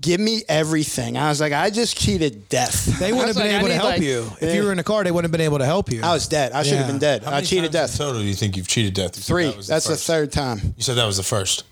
give 0.00 0.20
me 0.20 0.42
everything. 0.48 1.16
I 1.16 1.28
was 1.30 1.40
like, 1.40 1.52
I 1.54 1.70
just 1.70 1.96
cheated 1.96 2.48
death. 2.48 2.98
They 2.98 3.12
wouldn't 3.12 3.28
have 3.34 3.36
been 3.36 3.46
like, 3.52 3.58
able 3.60 3.68
to 3.68 3.74
help 3.74 3.84
like- 3.92 4.02
you. 4.02 4.26
If 4.40 4.42
Yeah. 4.42 4.52
you 4.54 4.64
were 4.64 4.72
in 4.72 4.78
a 4.78 4.82
car, 4.84 5.04
they 5.04 5.10
wouldn't 5.10 5.24
have 5.32 5.32
been 5.32 5.44
able 5.44 5.58
to 5.58 5.64
help 5.66 5.90
you. 5.90 6.02
I 6.02 6.12
was 6.12 6.28
dead. 6.28 6.52
I 6.52 6.62
should 6.62 6.76
have 6.76 6.86
Yeah. 6.86 6.92
been 6.92 7.00
dead. 7.00 7.22
How 7.24 7.32
I 7.32 7.40
cheated 7.40 7.72
times 7.72 7.92
death. 7.92 8.00
in 8.00 8.06
total 8.06 8.20
do 8.20 8.26
you 8.28 8.34
think 8.34 8.56
you've 8.56 8.68
cheated 8.68 8.94
death? 8.94 9.16
You 9.16 9.22
Three. 9.22 9.46
that 9.46 9.56
was 9.56 9.66
That's 9.66 9.86
the 9.86 9.92
first. 9.94 10.06
third 10.06 10.32
time. 10.32 10.58
You 10.76 10.82
said 10.82 10.96
that 10.96 11.06
was 11.06 11.16
the 11.16 11.22
first. 11.22 11.64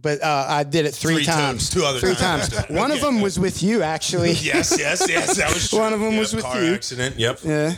But 0.00 0.22
uh, 0.22 0.46
I 0.48 0.62
did 0.64 0.86
it 0.86 0.94
three, 0.94 1.14
Three 1.16 1.24
times. 1.24 1.68
times. 1.68 1.70
Two 1.70 1.84
other 1.84 1.98
Three 1.98 2.14
times. 2.14 2.48
times. 2.48 2.68
One 2.70 2.90
of 2.92 3.00
them 3.00 3.20
was 3.20 3.38
with 3.38 3.62
you, 3.62 3.82
actually. 3.82 4.32
Yes, 4.48 4.76
yes, 4.78 5.06
yes. 5.08 5.36
That 5.36 5.52
was 5.52 5.68
true. 5.68 5.78
One 5.80 5.92
of 5.92 6.00
'em 6.02 6.12
Yep, 6.12 6.20
was 6.20 6.34
with 6.34 6.44
car 6.44 6.62
you. 6.62 6.72
accident. 6.74 7.18
Yep. 7.18 7.40
Yeah. 7.44 7.74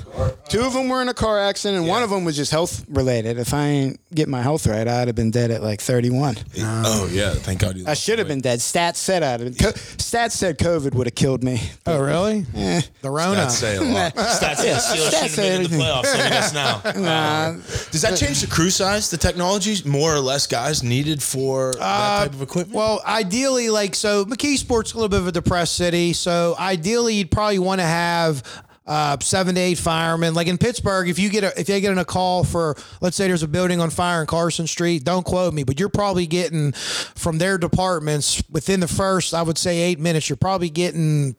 Two 0.48 0.60
of 0.62 0.72
them 0.74 0.88
were 0.88 1.00
in 1.02 1.08
a 1.08 1.14
car 1.14 1.38
accident, 1.40 1.78
and 1.80 1.88
one 1.88 2.02
of 2.02 2.10
them 2.10 2.24
was 2.24 2.36
just 2.36 2.50
health 2.50 2.84
related. 2.88 3.38
If 3.38 3.54
I 3.54 3.64
ain't 3.66 4.00
get 4.14 4.28
my 4.28 4.42
health 4.42 4.66
right, 4.66 4.86
I'd 4.86 5.08
have 5.08 5.14
been 5.16 5.30
dead 5.30 5.50
at 5.50 5.62
like 5.62 5.80
31. 5.80 6.36
Oh 6.58 7.08
yeah. 7.10 7.32
Thank 7.34 7.60
God. 7.60 7.76
You 7.76 7.84
I 7.86 7.94
should 7.94 8.18
have 8.18 8.28
been 8.28 8.40
dead. 8.40 8.58
Stats 8.58 8.96
said 8.96 9.22
I'd 9.22 9.40
have 9.40 9.40
been. 9.40 9.54
Co- 9.54 9.72
Stats 9.78 10.32
said 10.32 10.58
COVID 10.58 10.94
would 10.94 11.06
have 11.06 11.14
killed 11.14 11.42
me. 11.42 11.60
oh, 11.86 11.98
really? 12.00 12.44
Eh. 12.54 12.80
The 13.02 13.10
Rona. 13.10 13.46
Stats 13.46 13.50
say 13.52 13.76
a 13.76 13.82
lot. 13.82 14.14
Stats 14.16 14.56
say 14.56 14.70
the 14.72 14.78
Steelers 14.78 15.08
Stats 15.08 15.10
shouldn't 15.10 15.30
say 15.30 15.48
have 15.48 15.62
been 15.62 15.72
in 15.72 15.78
the 15.78 15.84
playoffs. 15.84 16.02
Look 16.02 16.26
at 16.26 16.32
us 16.32 16.52
now. 16.54 16.82
Nah. 17.00 17.52
Does 17.90 18.02
that 18.02 18.16
change 18.18 18.40
the 18.42 18.46
crew 18.46 18.70
size? 18.70 19.10
The 19.10 19.16
technology, 19.16 19.88
more 19.88 20.14
or 20.14 20.20
less 20.20 20.46
guys 20.46 20.82
needed 20.82 21.22
for 21.22 21.72
that 22.10 22.24
type 22.24 22.32
of 22.34 22.42
equipment? 22.42 22.76
Well, 22.76 23.00
ideally, 23.06 23.70
like 23.70 23.94
so, 23.94 24.24
McKeesport's 24.24 24.92
a 24.92 24.96
little 24.96 25.08
bit 25.08 25.20
of 25.20 25.26
a 25.26 25.32
depressed 25.32 25.74
city. 25.74 26.12
So 26.12 26.54
ideally, 26.58 27.14
you'd 27.14 27.30
probably 27.30 27.58
want 27.58 27.80
to 27.80 27.86
have. 27.86 28.42
Uh, 28.86 29.16
seven 29.20 29.54
to 29.54 29.60
eight 29.60 29.78
firemen. 29.78 30.34
Like 30.34 30.48
in 30.48 30.58
Pittsburgh, 30.58 31.08
if 31.08 31.16
you 31.16 31.28
get 31.28 31.44
a, 31.44 31.60
if 31.60 31.68
you 31.68 31.78
get 31.78 31.92
in 31.92 31.98
a 31.98 32.04
call 32.04 32.42
for, 32.42 32.74
let's 33.00 33.16
say 33.16 33.28
there's 33.28 33.44
a 33.44 33.48
building 33.48 33.80
on 33.80 33.88
fire 33.88 34.20
in 34.20 34.26
Carson 34.26 34.66
Street, 34.66 35.04
don't 35.04 35.24
quote 35.24 35.54
me, 35.54 35.62
but 35.62 35.78
you're 35.78 35.88
probably 35.88 36.26
getting 36.26 36.72
from 36.72 37.38
their 37.38 37.56
departments 37.56 38.42
within 38.50 38.80
the 38.80 38.88
first, 38.88 39.32
I 39.32 39.42
would 39.42 39.58
say 39.58 39.78
eight 39.78 40.00
minutes, 40.00 40.28
you're 40.28 40.36
probably 40.36 40.70
getting 40.70 41.36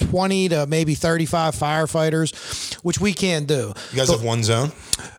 20 0.00 0.48
to 0.50 0.66
maybe 0.66 0.94
35 0.94 1.54
firefighters, 1.54 2.74
which 2.82 3.00
we 3.00 3.12
can't 3.12 3.46
do. 3.46 3.72
you 3.92 3.96
guys 3.96 4.10
have 4.10 4.22
one 4.22 4.42
zone. 4.42 4.72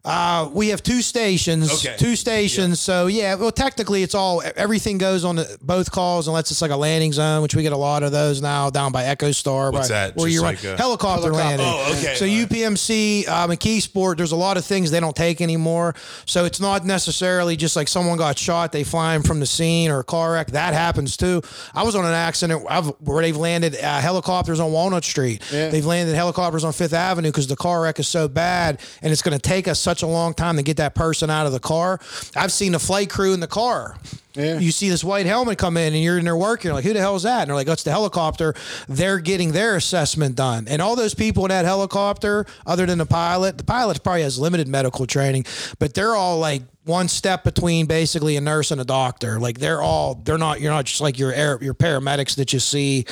Uh, 0.04 0.50
we 0.54 0.70
have 0.70 0.82
two 0.84 1.02
stations. 1.02 1.72
Okay. 1.86 1.96
Two 1.98 2.16
stations. 2.16 2.80
So 2.80 3.08
yeah, 3.08 3.36
well, 3.36 3.52
technically, 3.52 4.04
it's 4.04 4.16
all 4.16 4.42
everything 4.56 4.98
goes 4.98 5.24
on 5.24 5.36
the, 5.38 5.58
both 5.62 5.92
calls 5.92 6.28
unless 6.28 6.52
it's 6.52 6.62
like 6.62 6.72
a 6.72 6.76
landing 6.76 7.14
zone, 7.14 7.42
which 7.42 7.56
we 7.56 7.62
get 7.64 7.72
a 7.74 7.78
lot 7.78 8.04
of 8.04 8.12
those 8.12 8.42
now 8.42 8.70
down 8.70 8.92
by 8.92 9.06
Echo 9.06 9.32
Star. 9.32 9.72
What's 9.72 9.90
by- 9.90 9.94
that? 9.94 10.16
Where 10.16 10.28
Just 10.28 10.36
you 10.36 10.42
like 10.42 10.64
run 10.64 10.74
a- 10.74 10.78
helicopter, 10.78 11.32
landing. 11.32 11.68
Oh, 11.70 11.94
okay. 11.98 12.16
So 12.16 12.26
All 12.26 12.32
right. 12.32 12.50
UPMC, 12.50 13.28
uh, 13.28 13.48
McKeesport, 13.48 14.18
there's 14.18 14.32
a 14.32 14.36
lot 14.36 14.58
of 14.58 14.66
things 14.66 14.92
they 14.92 15.00
don't 15.00 15.16
take 15.16 15.42
anymore. 15.42 15.96
So 16.26 16.46
it's 16.46 16.60
not 16.60 16.86
necessarily 16.86 17.56
just 17.56 17.76
like 17.76 17.88
someone 17.88 18.18
got 18.18 18.38
shot, 18.38 18.72
they 18.72 18.84
fly 18.84 19.14
them 19.14 19.24
from 19.24 19.40
the 19.40 19.46
scene 19.46 19.92
or 19.92 20.00
a 20.00 20.04
car 20.04 20.34
wreck. 20.34 20.48
That 20.48 20.74
happens 20.74 21.16
too. 21.18 21.42
I 21.74 21.84
was 21.84 21.96
on 21.96 22.06
an 22.06 22.14
accident 22.14 22.66
I've, 22.70 22.88
where 23.00 23.22
they've 23.22 23.38
landed 23.38 23.76
uh, 23.76 24.00
helicopters 24.00 24.60
on 24.60 24.70
Walnut 24.72 25.03
Street. 25.03 25.41
They've 25.72 25.86
landed 25.86 26.15
helicopters 26.15 26.63
on 26.63 26.74
Fifth 26.74 26.93
Avenue 26.93 27.30
because 27.30 27.47
the 27.47 27.55
car 27.55 27.82
wreck 27.82 27.99
is 27.99 28.07
so 28.07 28.28
bad 28.28 28.80
and 29.01 29.11
it's 29.11 29.22
going 29.22 29.38
to 29.38 29.41
take 29.41 29.67
us 29.67 29.80
such 29.80 30.01
a 30.03 30.07
long 30.07 30.34
time 30.34 30.57
to 30.57 30.63
get 30.63 30.78
that 30.78 30.95
person 30.95 31.30
out 31.30 31.45
of 31.45 31.51
the 31.51 31.59
car. 31.59 31.99
I've 32.36 32.51
seen 32.51 32.72
the 32.72 32.80
flight 32.80 33.09
crew 33.09 33.34
in 33.34 33.39
the 33.39 33.47
car. 33.47 33.97
You 34.34 34.72
see 34.72 34.89
this 34.89 35.03
white 35.03 35.26
helmet 35.26 35.57
come 35.57 35.76
in 35.76 35.93
and 35.93 36.01
you're 36.01 36.17
in 36.17 36.24
there 36.24 36.38
working. 36.38 36.69
You're 36.69 36.76
like, 36.76 36.86
who 36.86 36.93
the 36.93 36.99
hell 36.99 37.17
is 37.17 37.24
that? 37.24 37.41
And 37.41 37.49
they're 37.49 37.55
like, 37.55 37.67
oh, 37.67 37.72
that's 37.72 37.84
the 37.84 37.91
helicopter. 37.91 38.53
They're 38.88 39.19
getting 39.19 39.51
their 39.51 39.76
assessment 39.76 40.38
done. 40.38 40.69
And 40.69 40.82
all 40.82 40.95
those 40.95 41.13
people 41.13 41.43
in 41.43 41.49
that 41.49 41.65
helicopter, 41.65 42.45
other 42.65 42.86
than 42.86 42.97
the 42.97 43.05
pilot, 43.05 43.57
the 43.57 43.65
pilot 43.65 44.01
probably 44.01 44.22
has 44.22 44.39
limited 44.39 44.69
medical 44.69 45.05
training, 45.05 45.45
but 45.80 45.93
they're 45.93 46.15
all 46.15 46.39
like 46.39 46.61
one 46.84 47.08
step 47.08 47.44
between 47.44 47.86
basically 47.86 48.38
a 48.38 48.42
nurse 48.42 48.72
and 48.72 48.82
a 48.82 48.84
doctor. 48.84 49.40
Like 49.40 49.60
they're 49.60 49.82
all, 49.82 50.16
they're 50.16 50.38
not, 50.40 50.62
you're 50.62 50.72
not 50.72 50.86
just 50.86 51.00
like 51.00 51.20
your 51.20 51.32
air, 51.32 51.60
your 51.62 51.76
paramedics 51.76 52.36
that 52.38 52.54
you 52.54 52.60
see, 52.60 53.06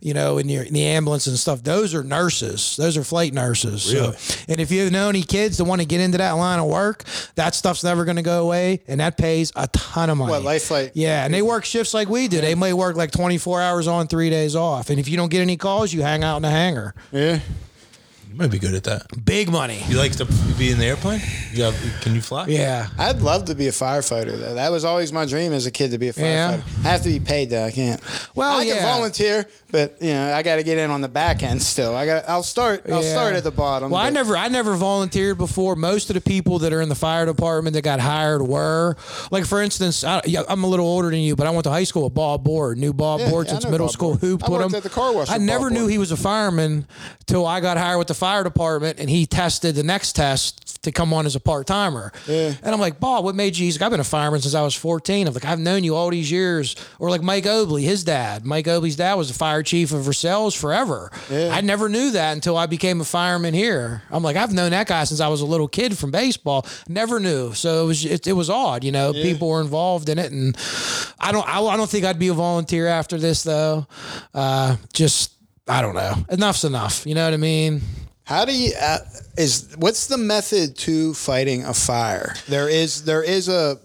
you 0.00 0.12
know, 0.12 0.36
in 0.38 0.48
your 0.48 0.62
in 0.64 0.74
the 0.74 0.84
ambulance 0.84 1.26
and 1.26 1.38
stuff. 1.38 1.62
Those 1.62 1.94
are 1.94 2.02
nurses. 2.02 2.76
Those 2.76 2.96
are 2.98 3.04
flight 3.04 3.32
nurses. 3.32 3.82
So- 3.82 4.12
and 4.48 4.60
if 4.60 4.70
you 4.70 4.90
know 4.90 5.08
any 5.08 5.22
kids 5.22 5.56
that 5.56 5.64
want 5.64 5.80
to 5.80 5.86
get 5.86 6.00
into 6.00 6.18
that 6.18 6.32
line 6.32 6.58
of 6.58 6.66
work, 6.66 7.04
that 7.36 7.54
stuff's 7.54 7.82
never 7.82 8.04
going 8.04 8.16
to 8.16 8.22
go 8.22 8.42
away, 8.42 8.80
and 8.86 9.00
that 9.00 9.16
pays 9.16 9.52
a 9.56 9.66
ton 9.68 10.10
of 10.10 10.18
money. 10.18 10.30
What, 10.30 10.42
life 10.42 10.64
flight? 10.64 10.92
Yeah, 10.94 11.24
and 11.24 11.32
they 11.32 11.40
work 11.42 11.64
shifts 11.64 11.94
like 11.94 12.08
we 12.08 12.28
do. 12.28 12.40
They 12.42 12.54
may 12.54 12.72
work 12.74 12.96
like 12.96 13.10
24 13.10 13.62
hours 13.62 13.86
on, 13.88 14.06
three 14.06 14.28
days 14.28 14.54
off. 14.54 14.90
And 14.90 15.00
if 15.00 15.08
you 15.08 15.16
don't 15.16 15.30
get 15.30 15.40
any 15.40 15.56
calls, 15.56 15.92
you 15.92 16.02
hang 16.02 16.22
out 16.22 16.36
in 16.36 16.42
the 16.42 16.50
hangar. 16.50 16.94
Yeah. 17.10 17.40
You 18.34 18.38
might 18.40 18.50
be 18.50 18.58
good 18.58 18.74
at 18.74 18.82
that. 18.82 19.06
Big 19.24 19.48
money. 19.48 19.80
You 19.86 19.96
like 19.96 20.10
to 20.16 20.24
be 20.58 20.72
in 20.72 20.78
the 20.78 20.86
airplane? 20.86 21.20
You 21.52 21.62
have, 21.62 22.00
can 22.00 22.16
you 22.16 22.20
fly? 22.20 22.46
Yeah. 22.48 22.88
I'd 22.98 23.20
love 23.22 23.44
to 23.44 23.54
be 23.54 23.68
a 23.68 23.70
firefighter 23.70 24.36
though. 24.36 24.54
That 24.54 24.72
was 24.72 24.84
always 24.84 25.12
my 25.12 25.24
dream 25.24 25.52
as 25.52 25.66
a 25.66 25.70
kid 25.70 25.92
to 25.92 25.98
be 25.98 26.08
a 26.08 26.12
Yeah. 26.16 26.56
firefighter. 26.56 26.62
I 26.84 26.88
have 26.88 27.02
to 27.04 27.10
be 27.10 27.20
paid 27.20 27.50
though. 27.50 27.64
I 27.64 27.70
can't. 27.70 28.00
Well, 28.34 28.58
I 28.58 28.64
can 28.64 28.82
volunteer, 28.82 29.46
but 29.70 29.98
you 30.02 30.12
know, 30.14 30.34
I 30.34 30.42
got 30.42 30.56
to 30.56 30.64
get 30.64 30.78
in 30.78 30.90
on 30.90 31.00
the 31.00 31.06
back 31.08 31.44
end 31.44 31.62
still. 31.62 31.94
I 31.94 32.06
got. 32.06 32.28
I'll 32.28 32.42
start. 32.42 32.82
I'll 32.90 33.04
Yeah. 33.04 33.12
start 33.12 33.36
at 33.36 33.44
the 33.44 33.52
bottom. 33.52 33.92
Well, 33.92 34.00
I 34.00 34.10
never, 34.10 34.36
I 34.36 34.48
never 34.48 34.74
volunteered 34.74 35.38
before. 35.38 35.76
Most 35.76 36.10
of 36.10 36.14
the 36.14 36.20
people 36.20 36.58
that 36.58 36.72
are 36.72 36.80
in 36.80 36.88
the 36.88 36.96
fire 36.96 37.26
department 37.26 37.74
that 37.74 37.82
got 37.82 38.00
hired 38.00 38.42
were, 38.42 38.96
like, 39.30 39.44
for 39.46 39.62
instance, 39.62 40.02
I, 40.02 40.22
yeah, 40.24 40.42
I'm 40.48 40.64
a 40.64 40.66
little 40.66 40.88
older 40.88 41.08
than 41.10 41.20
you, 41.20 41.36
but 41.36 41.46
I 41.46 41.50
went 41.50 41.62
to 41.64 41.70
high 41.70 41.84
school 41.84 42.02
with 42.02 42.14
Bob 42.14 42.42
Board, 42.42 42.78
knew 42.78 42.92
Bob 42.92 43.20
Yeah, 43.20 43.30
Board 43.30 43.46
yeah, 43.46 43.52
since 43.52 43.64
middle 43.66 43.86
Bob 43.86 43.92
school. 43.92 44.08
Board. 44.16 44.20
Who 44.22 44.34
I 44.34 44.38
put 44.38 44.50
worked 44.50 44.64
him? 44.72 44.74
at 44.74 44.82
the 44.82 44.88
car 44.90 45.12
wash 45.12 45.30
I 45.30 45.38
never 45.38 45.66
Bob 45.66 45.72
knew 45.74 45.80
Board. 45.82 45.92
he 45.92 45.98
was 45.98 46.10
a 46.10 46.16
fireman 46.16 46.88
till 47.26 47.46
I 47.46 47.60
got 47.60 47.76
hired 47.76 47.98
with 47.98 48.08
the 48.08 48.14
fire 48.24 48.42
department, 48.42 48.98
and 48.98 49.10
he 49.10 49.26
tested 49.26 49.74
the 49.74 49.82
next 49.82 50.14
test 50.14 50.82
to 50.84 50.90
come 50.90 51.12
on 51.12 51.26
as 51.26 51.36
a 51.36 51.40
part 51.40 51.66
timer. 51.66 52.10
Yeah. 52.26 52.54
And 52.62 52.74
I'm 52.74 52.80
like, 52.80 52.98
Bob, 52.98 53.22
what 53.22 53.34
made 53.34 53.58
you? 53.58 53.66
He's 53.66 53.78
like, 53.78 53.84
I've 53.84 53.90
been 53.90 54.00
a 54.00 54.04
fireman 54.04 54.40
since 54.40 54.54
I 54.54 54.62
was 54.62 54.74
14. 54.74 55.28
I'm 55.28 55.34
like, 55.34 55.44
I've 55.44 55.58
known 55.58 55.84
you 55.84 55.94
all 55.94 56.08
these 56.08 56.30
years. 56.30 56.74
Or 56.98 57.10
like 57.10 57.20
Mike 57.20 57.46
Obley, 57.46 57.82
his 57.82 58.02
dad. 58.02 58.46
Mike 58.46 58.66
Obley's 58.66 58.96
dad 58.96 59.14
was 59.14 59.28
the 59.28 59.34
fire 59.34 59.62
chief 59.62 59.92
of 59.92 60.04
Versailles 60.04 60.54
forever. 60.54 61.10
I 61.30 61.60
never 61.60 61.90
knew 61.90 62.12
that 62.12 62.32
until 62.32 62.56
I 62.56 62.64
became 62.64 63.02
a 63.02 63.04
fireman 63.04 63.52
here. 63.52 64.02
I'm 64.10 64.22
like, 64.22 64.36
I've 64.36 64.54
known 64.54 64.70
that 64.70 64.86
guy 64.86 65.04
since 65.04 65.20
I 65.20 65.28
was 65.28 65.42
a 65.42 65.46
little 65.46 65.68
kid 65.68 65.98
from 65.98 66.10
baseball. 66.10 66.66
Never 66.88 67.20
knew. 67.20 67.52
So 67.52 67.84
it 67.84 67.86
was 67.86 68.04
it, 68.06 68.26
it 68.26 68.32
was 68.32 68.48
odd, 68.48 68.84
you 68.84 68.92
know. 68.92 69.12
People 69.12 69.48
were 69.50 69.60
involved 69.60 70.08
in 70.08 70.18
it, 70.18 70.32
and 70.32 70.56
I 71.20 71.30
don't 71.30 71.46
I, 71.46 71.60
I 71.60 71.76
don't 71.76 71.90
think 71.90 72.06
I'd 72.06 72.18
be 72.18 72.28
a 72.28 72.34
volunteer 72.34 72.86
after 72.86 73.18
this 73.18 73.42
though. 73.42 73.86
Uh, 74.32 74.76
just 74.94 75.34
I 75.68 75.82
don't 75.82 75.94
know. 75.94 76.14
Enough's 76.30 76.64
enough. 76.64 77.06
You 77.06 77.14
know 77.14 77.24
what 77.24 77.34
I 77.34 77.38
mean? 77.38 77.80
How 78.24 78.44
do 78.44 78.56
you 78.56 78.72
uh, 78.80 78.98
is 79.36 79.74
what's 79.76 80.06
the 80.06 80.16
method 80.18 80.76
to 80.78 81.12
fighting 81.14 81.64
a 81.64 81.74
fire? 81.74 82.34
There 82.48 82.68
is 82.68 83.04
there 83.04 83.22
is 83.22 83.48
a 83.48 83.78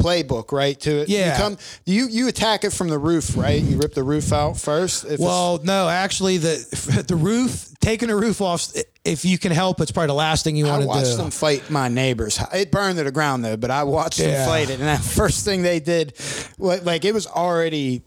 playbook, 0.00 0.52
right? 0.52 0.78
To 0.80 1.02
it. 1.02 1.08
Yeah. 1.08 1.32
You 1.36 1.42
come 1.42 1.58
you 1.86 2.06
you 2.08 2.28
attack 2.28 2.64
it 2.64 2.70
from 2.72 2.88
the 2.88 2.98
roof, 2.98 3.36
right? 3.36 3.62
You 3.62 3.78
rip 3.78 3.94
the 3.94 4.02
roof 4.02 4.32
out 4.32 4.58
first. 4.58 5.04
If 5.04 5.20
Well, 5.20 5.60
no, 5.64 5.88
actually, 5.88 6.36
the 6.38 7.04
the 7.08 7.16
roof 7.16 7.68
taking 7.80 8.08
the 8.08 8.16
roof 8.16 8.40
off. 8.40 8.72
If 9.04 9.24
you 9.24 9.38
can 9.38 9.50
help, 9.52 9.80
it's 9.80 9.90
probably 9.90 10.08
the 10.08 10.14
last 10.14 10.44
thing 10.44 10.54
you 10.54 10.66
want 10.66 10.82
to 10.82 10.86
do. 10.86 10.92
I 10.92 10.96
watched 10.96 11.16
them 11.16 11.30
fight 11.30 11.70
my 11.70 11.88
neighbors. 11.88 12.38
It 12.52 12.70
burned 12.70 12.98
to 12.98 13.04
the 13.04 13.10
ground 13.10 13.44
though, 13.44 13.56
but 13.56 13.70
I 13.70 13.84
watched 13.84 14.18
Yeah. 14.20 14.32
them 14.32 14.46
fight 14.48 14.70
it, 14.70 14.74
and 14.80 14.82
that 14.88 15.00
first 15.02 15.44
thing 15.44 15.62
they 15.62 15.80
did, 15.80 16.14
like, 16.58 16.84
like 16.84 17.04
it 17.04 17.12
was 17.14 17.26
already 17.26 18.02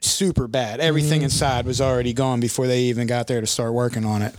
super 0.00 0.48
bad. 0.48 0.80
Everything 0.80 1.18
Mm-hmm. 1.20 1.24
inside 1.24 1.64
was 1.66 1.80
already 1.80 2.12
gone 2.12 2.40
before 2.40 2.66
they 2.66 2.82
even 2.84 3.06
got 3.06 3.26
there 3.26 3.40
to 3.40 3.46
start 3.46 3.72
working 3.72 4.04
on 4.04 4.20
it. 4.22 4.34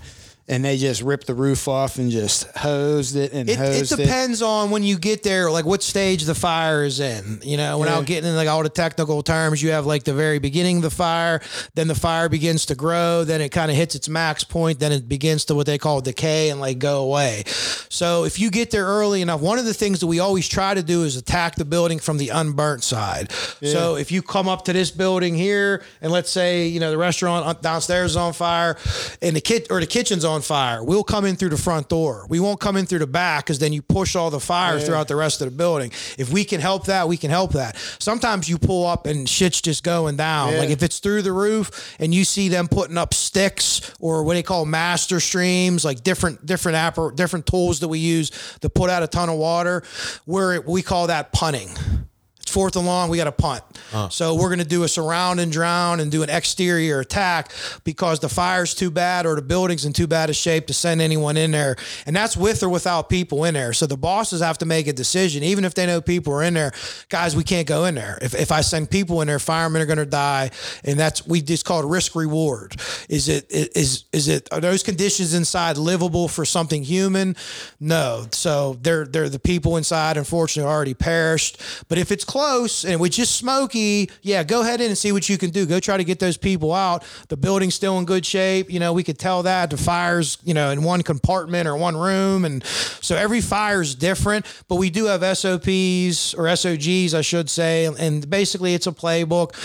And 0.47 0.63
they 0.63 0.77
just 0.77 1.01
ripped 1.01 1.25
the 1.25 1.33
roof 1.33 1.67
off 1.67 1.97
and 1.97 2.11
just 2.11 2.45
hosed 2.55 3.15
it 3.15 3.33
and 3.33 3.49
It, 3.49 3.53
it 3.53 3.57
hosed 3.57 3.93
it. 3.93 3.95
depends 3.95 4.43
on 4.43 4.69
when 4.69 4.83
you 4.83 4.99
get 4.99 5.23
there, 5.23 5.49
like 5.49 5.65
what 5.65 5.81
stage 5.81 6.23
the 6.25 6.35
fire 6.35 6.83
is 6.83 6.99
in. 6.99 7.39
You 7.43 7.57
know, 7.57 7.79
without 7.79 8.01
Yeah. 8.01 8.05
getting 8.05 8.29
in 8.29 8.35
like 8.35 8.47
all 8.47 8.61
the 8.61 8.69
technical 8.69 9.23
terms, 9.23 9.63
you 9.63 9.71
have 9.71 9.87
like 9.87 10.03
the 10.03 10.13
very 10.13 10.37
beginning 10.37 10.77
of 10.77 10.81
the 10.83 10.91
fire, 10.91 11.41
then 11.73 11.87
the 11.87 11.95
fire 11.95 12.29
begins 12.29 12.67
to 12.67 12.75
grow, 12.75 13.23
then 13.23 13.41
it 13.41 13.49
kind 13.49 13.71
of 13.71 13.77
hits 13.77 13.95
its 13.95 14.07
max 14.07 14.43
point, 14.43 14.77
then 14.79 14.91
it 14.91 15.09
begins 15.09 15.45
to 15.45 15.55
what 15.55 15.65
they 15.65 15.79
call 15.79 15.99
decay 15.99 16.51
and 16.51 16.59
like 16.61 16.77
go 16.77 17.01
away. 17.01 17.43
So 17.89 18.23
if 18.25 18.39
you 18.39 18.51
get 18.51 18.69
there 18.69 18.85
early 18.85 19.23
enough, 19.23 19.41
one 19.41 19.57
of 19.57 19.65
the 19.65 19.73
things 19.73 19.99
that 20.01 20.07
we 20.07 20.19
always 20.19 20.47
try 20.47 20.75
to 20.75 20.83
do 20.83 21.05
is 21.05 21.15
attack 21.17 21.55
the 21.55 21.65
building 21.65 21.97
from 21.97 22.17
the 22.19 22.29
unburnt 22.29 22.83
side. 22.83 23.31
So 23.63 23.95
if 23.95 24.11
you 24.11 24.21
come 24.21 24.47
up 24.47 24.65
to 24.65 24.73
this 24.73 24.91
building 24.91 25.33
here, 25.33 25.81
and 26.03 26.11
let's 26.11 26.29
say 26.29 26.67
you 26.67 26.79
know 26.79 26.91
the 26.91 26.99
restaurant 26.99 27.63
downstairs 27.63 28.11
is 28.11 28.17
on 28.17 28.33
fire, 28.33 28.77
and 29.23 29.35
the 29.35 29.41
kit 29.41 29.67
or 29.71 29.79
the 29.79 29.87
kitchen's 29.87 30.23
on 30.23 30.34
fire, 30.43 30.83
we'll 30.83 31.03
come 31.03 31.25
in 31.25 31.35
through 31.35 31.49
the 31.49 31.57
front 31.57 31.89
door. 31.89 32.25
We 32.29 32.39
won't 32.39 32.59
come 32.59 32.75
in 32.75 32.85
through 32.85 32.99
the 32.99 33.07
back 33.07 33.45
because 33.45 33.59
then 33.59 33.73
you 33.73 33.81
push 33.81 34.15
all 34.15 34.29
the 34.29 34.39
fire 34.39 34.79
throughout 34.79 35.07
the 35.07 35.15
rest 35.15 35.41
of 35.41 35.49
the 35.49 35.55
building. 35.55 35.91
If 36.17 36.31
we 36.31 36.43
can 36.43 36.59
help 36.61 36.85
that, 36.85 37.07
we 37.07 37.17
can 37.17 37.29
help 37.29 37.53
that. 37.53 37.77
Sometimes 37.99 38.49
you 38.49 38.57
pull 38.57 38.85
up 38.85 39.05
and 39.05 39.27
shit's 39.27 39.61
just 39.61 39.83
going 39.83 40.17
down. 40.17 40.53
Yeah. 40.53 40.59
Like 40.59 40.69
if 40.69 40.83
it's 40.83 40.99
through 40.99 41.21
the 41.21 41.33
roof 41.33 41.95
and 41.99 42.13
you 42.13 42.23
see 42.25 42.49
them 42.49 42.67
putting 42.67 42.97
up 42.97 43.13
sticks 43.13 43.93
or 43.99 44.23
what 44.23 44.33
they 44.33 44.43
call 44.43 44.65
master 44.65 45.19
streams, 45.19 45.85
like 45.85 46.03
different 46.03 46.45
different 46.45 46.77
appar- 46.77 47.15
different 47.15 47.45
tools 47.45 47.79
that 47.79 47.87
we 47.87 47.99
use 47.99 48.31
to 48.61 48.69
put 48.69 48.89
out 48.89 49.03
a 49.03 49.07
ton 49.07 49.29
of 49.29 49.37
water, 49.37 49.83
where 50.25 50.61
we 50.61 50.81
call 50.81 51.07
that 51.07 51.31
punning. 51.31 51.69
Fourth 52.55 52.77
and 52.77 52.85
long, 52.85 53.09
we 53.09 53.17
got 53.17 53.25
to 53.25 53.33
punt. 53.33 53.61
Uh. 53.93 54.07
So 54.07 54.33
we're 54.33 54.47
going 54.47 54.59
to 54.59 54.65
do 54.65 54.83
a 54.83 54.87
surround 54.87 55.41
and 55.41 55.51
drown 55.51 55.99
and 55.99 56.09
do 56.09 56.23
an 56.23 56.29
exterior 56.29 57.01
attack 57.01 57.51
because 57.83 58.21
the 58.21 58.29
fire's 58.29 58.73
too 58.73 58.89
bad 58.89 59.25
or 59.25 59.35
the 59.35 59.41
building's 59.41 59.83
in 59.83 59.91
too 59.91 60.07
bad 60.07 60.29
a 60.29 60.33
shape 60.33 60.67
to 60.67 60.73
send 60.73 61.01
anyone 61.01 61.35
in 61.35 61.51
there. 61.51 61.75
And 62.05 62.15
that's 62.15 62.37
with 62.37 62.63
or 62.63 62.69
without 62.69 63.09
people 63.09 63.43
in 63.43 63.55
there. 63.55 63.73
So 63.73 63.87
the 63.87 63.97
bosses 63.97 64.39
have 64.39 64.57
to 64.59 64.65
make 64.65 64.87
a 64.87 64.93
decision, 64.93 65.43
even 65.43 65.65
if 65.65 65.73
they 65.73 65.85
know 65.85 65.99
people 65.99 66.31
are 66.31 66.43
in 66.43 66.53
there. 66.53 66.71
Guys, 67.09 67.35
we 67.35 67.43
can't 67.43 67.67
go 67.67 67.83
in 67.83 67.95
there. 67.95 68.17
If, 68.21 68.33
if 68.33 68.53
I 68.53 68.61
send 68.61 68.89
people 68.89 69.19
in 69.19 69.27
there, 69.27 69.37
firemen 69.37 69.81
are 69.81 69.85
going 69.85 69.97
to 69.97 70.05
die, 70.05 70.51
and 70.85 70.97
that's 70.97 71.27
we 71.27 71.41
just 71.41 71.65
call 71.65 71.81
it 71.81 71.87
risk 71.87 72.15
reward. 72.15 72.77
Is 73.09 73.27
it 73.27 73.47
is 73.51 74.05
is 74.13 74.29
it 74.29 74.47
are 74.53 74.61
those 74.61 74.81
conditions 74.81 75.33
inside 75.33 75.77
livable 75.77 76.29
for 76.29 76.45
something 76.45 76.83
human? 76.83 77.35
No. 77.81 78.27
So 78.31 78.77
they're 78.81 79.05
they're 79.05 79.27
the 79.27 79.39
people 79.39 79.75
inside. 79.75 80.15
Unfortunately, 80.15 80.71
already 80.71 80.93
perished. 80.93 81.61
But 81.89 81.97
if 81.97 82.13
it's 82.13 82.23
close 82.23 82.44
and 82.45 83.01
it's 83.05 83.15
just 83.15 83.35
smoky, 83.35 84.09
yeah, 84.21 84.43
go 84.43 84.61
ahead 84.61 84.81
in 84.81 84.87
and 84.87 84.97
see 84.97 85.11
what 85.11 85.27
you 85.27 85.37
can 85.37 85.49
do. 85.49 85.65
Go 85.65 85.79
try 85.79 85.97
to 85.97 86.03
get 86.03 86.19
those 86.19 86.37
people 86.37 86.73
out. 86.73 87.03
The 87.29 87.37
building's 87.37 87.75
still 87.75 87.97
in 87.97 88.05
good 88.05 88.25
shape. 88.25 88.71
You 88.71 88.79
know, 88.79 88.93
we 88.93 89.03
could 89.03 89.17
tell 89.19 89.43
that 89.43 89.69
the 89.69 89.77
fires, 89.77 90.37
you 90.43 90.53
know, 90.53 90.71
in 90.71 90.83
one 90.83 91.01
compartment 91.01 91.67
or 91.67 91.75
one 91.75 91.95
room, 91.97 92.45
and 92.45 92.63
so 92.63 93.15
every 93.15 93.41
fire 93.41 93.81
is 93.81 93.95
different. 93.95 94.45
But 94.67 94.75
we 94.75 94.89
do 94.89 95.05
have 95.05 95.21
SOPs 95.37 96.33
or 96.33 96.55
SOGs, 96.55 97.13
I 97.13 97.21
should 97.21 97.49
say, 97.49 97.85
and 97.85 98.29
basically 98.29 98.73
it's 98.73 98.87
a 98.87 98.91
playbook. 98.91 99.55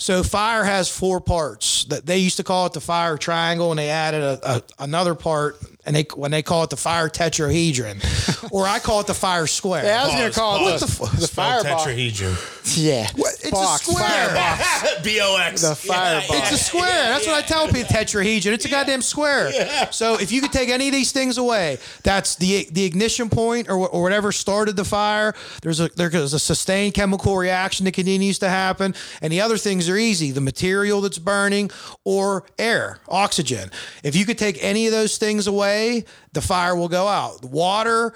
So 0.00 0.22
fire 0.22 0.64
has 0.64 0.88
four 0.88 1.20
parts. 1.20 1.84
That 1.84 2.06
they 2.06 2.18
used 2.18 2.36
to 2.38 2.44
call 2.44 2.66
it 2.66 2.72
the 2.72 2.80
fire 2.80 3.16
triangle, 3.16 3.70
and 3.70 3.78
they 3.78 3.90
added 3.90 4.22
a, 4.22 4.56
a, 4.56 4.62
another 4.78 5.14
part 5.14 5.56
and 5.86 5.94
they 5.96 6.06
when 6.14 6.30
they 6.32 6.42
call 6.42 6.64
it 6.64 6.70
the 6.70 6.76
fire 6.76 7.08
tetrahedron, 7.08 8.50
or 8.52 8.66
I 8.66 8.78
call 8.80 9.00
it 9.00 9.06
the 9.06 9.14
fire 9.14 9.46
square. 9.46 9.84
Yeah, 9.84 10.02
I 10.02 10.06
was 10.06 10.14
going 10.14 10.32
to 10.32 10.38
call 10.38 10.68
it 10.68 10.80
the, 10.80 10.86
the 10.86 11.26
Spell 11.26 11.62
fire 11.62 11.62
box. 11.62 11.84
tetrahedron. 11.84 12.36
Yeah. 12.74 13.08
It's 13.14 13.50
Box, 13.50 13.86
a 13.86 13.92
square. 13.92 14.08
fire 14.08 14.34
box. 14.34 15.00
B 15.04 15.20
O 15.22 15.36
X. 15.36 15.62
The 15.62 15.74
fire 15.74 16.20
box. 16.26 16.52
It's 16.52 16.60
a 16.60 16.64
square. 16.64 17.08
That's 17.10 17.26
what 17.26 17.36
I 17.36 17.46
tell 17.46 17.66
people. 17.66 17.84
Tetrahedron. 17.84 18.52
It's 18.52 18.64
a 18.64 18.68
goddamn 18.68 19.02
square. 19.02 19.52
So 19.92 20.14
if 20.18 20.32
you 20.32 20.40
could 20.40 20.52
take 20.52 20.68
any 20.68 20.88
of 20.88 20.92
these 20.92 21.12
things 21.12 21.38
away, 21.38 21.78
that's 22.02 22.36
the 22.36 22.66
the 22.72 22.84
ignition 22.84 23.28
point 23.28 23.68
or, 23.68 23.88
or 23.88 24.02
whatever 24.02 24.32
started 24.32 24.74
the 24.76 24.84
fire. 24.84 25.34
There's 25.62 25.80
a 25.80 25.88
there's 25.96 26.32
a 26.32 26.38
sustained 26.38 26.94
chemical 26.94 27.36
reaction 27.36 27.84
that 27.84 27.92
continues 27.92 28.38
to 28.40 28.48
happen, 28.48 28.94
and 29.22 29.32
the 29.32 29.40
other 29.40 29.58
things 29.58 29.88
are 29.88 29.96
easy: 29.96 30.30
the 30.32 30.40
material 30.40 31.00
that's 31.00 31.18
burning 31.18 31.70
or 32.04 32.44
air, 32.58 32.98
oxygen. 33.08 33.70
If 34.02 34.16
you 34.16 34.24
could 34.24 34.38
take 34.38 34.58
any 34.62 34.86
of 34.86 34.92
those 34.92 35.18
things 35.18 35.46
away, 35.46 36.04
the 36.32 36.40
fire 36.40 36.74
will 36.74 36.88
go 36.88 37.06
out. 37.06 37.44
Water 37.44 38.12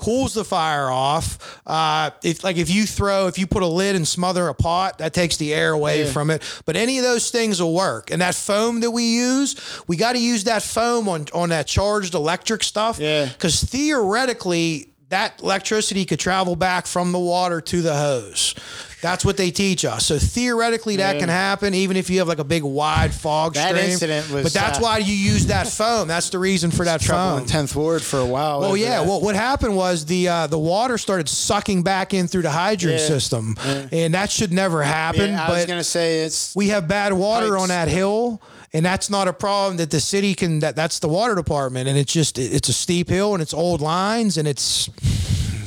cools 0.00 0.34
the 0.34 0.44
fire 0.44 0.90
off. 0.90 1.60
Uh, 1.66 2.10
if 2.22 2.42
like 2.42 2.56
if 2.56 2.70
you 2.70 2.86
throw, 2.86 3.26
if 3.26 3.38
you 3.38 3.46
put 3.46 3.62
a 3.62 3.66
lid 3.66 3.94
and 3.96 4.06
smother 4.06 4.48
a 4.48 4.54
pot, 4.54 4.98
that 4.98 5.14
takes 5.14 5.36
the 5.36 5.54
air 5.54 5.72
away 5.72 6.10
from 6.10 6.30
it. 6.30 6.42
But 6.64 6.76
any 6.76 6.98
of 6.98 7.04
those 7.04 7.30
things 7.30 7.60
will 7.62 7.74
work. 7.74 8.10
And 8.10 8.20
that 8.22 8.34
foam 8.34 8.80
that 8.80 8.90
we 8.90 9.04
use, 9.04 9.56
we 9.86 9.96
got 9.96 10.12
to 10.14 10.18
use 10.18 10.44
that 10.44 10.62
foam 10.62 11.08
on 11.08 11.26
on 11.32 11.50
that 11.50 11.66
charged 11.66 12.14
electric 12.14 12.64
stuff. 12.64 12.98
Yeah. 12.98 13.26
Because 13.26 13.62
theoretically, 13.62 14.90
that 15.10 15.40
electricity 15.42 16.04
could 16.04 16.20
travel 16.20 16.56
back 16.56 16.86
from 16.86 17.12
the 17.12 17.18
water 17.18 17.60
to 17.60 17.82
the 17.82 17.94
hose. 17.94 18.54
That's 19.02 19.24
what 19.24 19.36
they 19.38 19.50
teach 19.50 19.84
us. 19.86 20.04
So 20.06 20.18
theoretically, 20.18 20.96
that 20.96 21.18
can 21.18 21.28
happen, 21.30 21.72
even 21.74 21.96
if 21.96 22.10
you 22.10 22.18
have 22.18 22.28
like 22.28 22.38
a 22.38 22.44
big 22.44 22.62
wide 22.62 23.14
fog 23.14 23.54
That 23.54 23.70
stream. 23.74 23.90
incident 23.92 24.30
was, 24.30 24.42
but 24.42 24.52
that's 24.52 24.78
uh, 24.78 24.82
why 24.82 24.98
you 24.98 25.14
use 25.14 25.46
that 25.46 25.68
foam. 25.80 26.06
That's 26.06 26.28
the 26.28 26.38
reason 26.38 26.70
for 26.70 26.84
that 26.84 27.00
Trouble 27.00 27.38
foam. 27.38 27.46
in 27.60 27.66
10th 27.66 27.74
Ward 27.74 28.02
for 28.02 28.18
a 28.18 28.26
while. 28.26 28.60
Well, 28.60 28.76
yeah. 28.76 29.00
that. 29.00 29.06
Well, 29.08 29.20
what 29.22 29.34
happened 29.34 29.74
was 29.74 30.04
the 30.04 30.28
uh, 30.28 30.46
the 30.48 30.58
water 30.58 30.98
started 30.98 31.28
sucking 31.30 31.82
back 31.82 32.12
in 32.12 32.28
through 32.28 32.42
the 32.42 32.50
hydrant 32.50 33.00
Yeah. 33.00 33.06
system, 33.06 33.56
and 33.90 34.12
that 34.14 34.30
should 34.30 34.52
never 34.52 34.82
happen. 34.82 35.30
Yeah, 35.30 35.46
I 35.46 35.50
was 35.50 35.62
but 35.62 35.68
going 35.68 35.80
to 35.80 35.84
say 35.84 36.20
it's. 36.20 36.54
we 36.54 36.68
have 36.68 36.86
bad 36.86 37.12
water 37.14 37.50
Pipes. 37.52 37.62
on 37.62 37.68
that 37.68 37.88
hill, 37.88 38.42
and 38.74 38.84
that's 38.84 39.08
not 39.08 39.28
a 39.28 39.32
problem 39.32 39.78
that 39.78 39.90
the 39.90 40.00
city 40.00 40.34
can. 40.34 40.58
That 40.60 40.76
that's 40.76 40.98
the 40.98 41.08
water 41.08 41.34
department, 41.34 41.88
and 41.88 41.96
it's 41.96 42.12
just 42.12 42.38
it's 42.38 42.68
a 42.68 42.74
steep 42.74 43.08
hill 43.08 43.32
and 43.32 43.40
it's 43.42 43.54
old 43.54 43.80
lines, 43.80 44.36
and 44.36 44.46
it's 44.46 44.90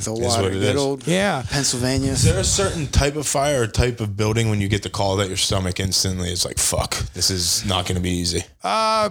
the 0.04 0.12
what 0.12 0.22
water. 0.22 0.48
it 0.48 0.52
Good 0.52 0.76
is. 0.76 0.80
old 0.80 1.06
yeah. 1.06 1.44
Pennsylvania. 1.48 2.12
Is 2.12 2.24
there 2.24 2.38
a 2.38 2.44
certain 2.44 2.86
type 2.86 3.16
of 3.16 3.26
fire 3.26 3.62
or 3.62 3.66
type 3.66 4.00
of 4.00 4.16
building 4.16 4.50
when 4.50 4.60
you 4.60 4.68
get 4.68 4.82
the 4.82 4.90
call 4.90 5.16
that 5.16 5.28
your 5.28 5.36
stomach 5.36 5.80
instantly 5.80 6.30
is 6.32 6.44
like, 6.44 6.58
fuck, 6.58 6.94
this 7.14 7.30
is 7.30 7.64
not 7.66 7.86
going 7.86 7.96
to 7.96 8.02
be 8.02 8.10
easy? 8.10 8.44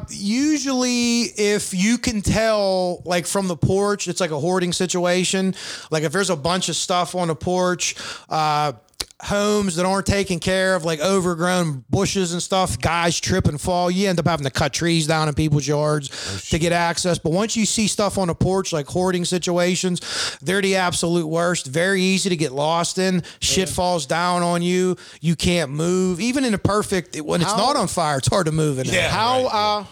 usually 0.10 1.22
if 1.38 1.74
you 1.74 1.98
can 1.98 2.22
tell 2.22 3.02
like 3.06 3.26
from 3.28 3.48
the 3.48 3.56
porch 3.56 4.08
it's 4.08 4.20
like 4.20 4.32
a 4.32 4.40
hoarding 4.40 4.74
situation 4.74 5.54
like 5.92 6.04
if 6.04 6.12
there's 6.12 6.30
a 6.30 6.36
bunch 6.36 6.70
of 6.70 6.76
stuff 6.76 7.16
on 7.16 7.28
the 7.28 7.36
porch 7.36 7.96
uh 8.30 8.72
homes 9.24 9.78
that 9.78 9.86
aren't 9.86 10.06
taken 10.06 10.38
care 10.38 10.76
of 10.76 10.84
like 10.84 11.00
overgrown 11.00 11.86
bushes 11.90 12.34
and 12.34 12.44
stuff 12.44 12.78
guys 12.80 13.18
trip 13.22 13.48
and 13.48 13.62
fall 13.62 13.90
you 13.90 14.10
end 14.10 14.20
up 14.20 14.28
having 14.28 14.44
to 14.44 14.52
cut 14.52 14.74
trees 14.74 15.08
down 15.08 15.30
in 15.30 15.34
people's 15.34 15.66
yards 15.66 16.50
to 16.50 16.60
get 16.60 16.74
access. 16.74 17.18
But 17.18 17.32
once 17.32 17.56
you 17.56 17.66
see 17.66 17.88
stuff 17.88 18.18
on 18.18 18.30
a 18.30 18.36
porch 18.36 18.74
like 18.74 18.86
hoarding 18.88 19.24
situations 19.24 20.38
they're 20.42 20.62
the 20.62 20.76
absolute 20.76 21.26
worst. 21.26 21.68
Very 21.68 22.02
easy 22.02 22.30
to 22.30 22.36
get 22.36 22.52
lost 22.52 22.98
in. 22.98 23.24
Shit 23.40 23.70
falls 23.70 24.06
down 24.06 24.44
on 24.44 24.62
you. 24.62 24.98
You 25.22 25.38
can't 25.38 25.72
move. 25.72 26.20
Even 26.20 26.44
in 26.44 26.54
a 26.54 26.58
perfect 26.58 27.16
when 27.22 27.42
it's 27.42 27.56
not 27.56 27.78
on 27.78 27.88
fire 27.88 28.18
it's 28.18 28.28
hard 28.28 28.48
to 28.48 28.52
move 28.52 28.78
in 28.78 28.88
there. 28.88 29.10
how 29.10 29.46
uh 29.46 29.86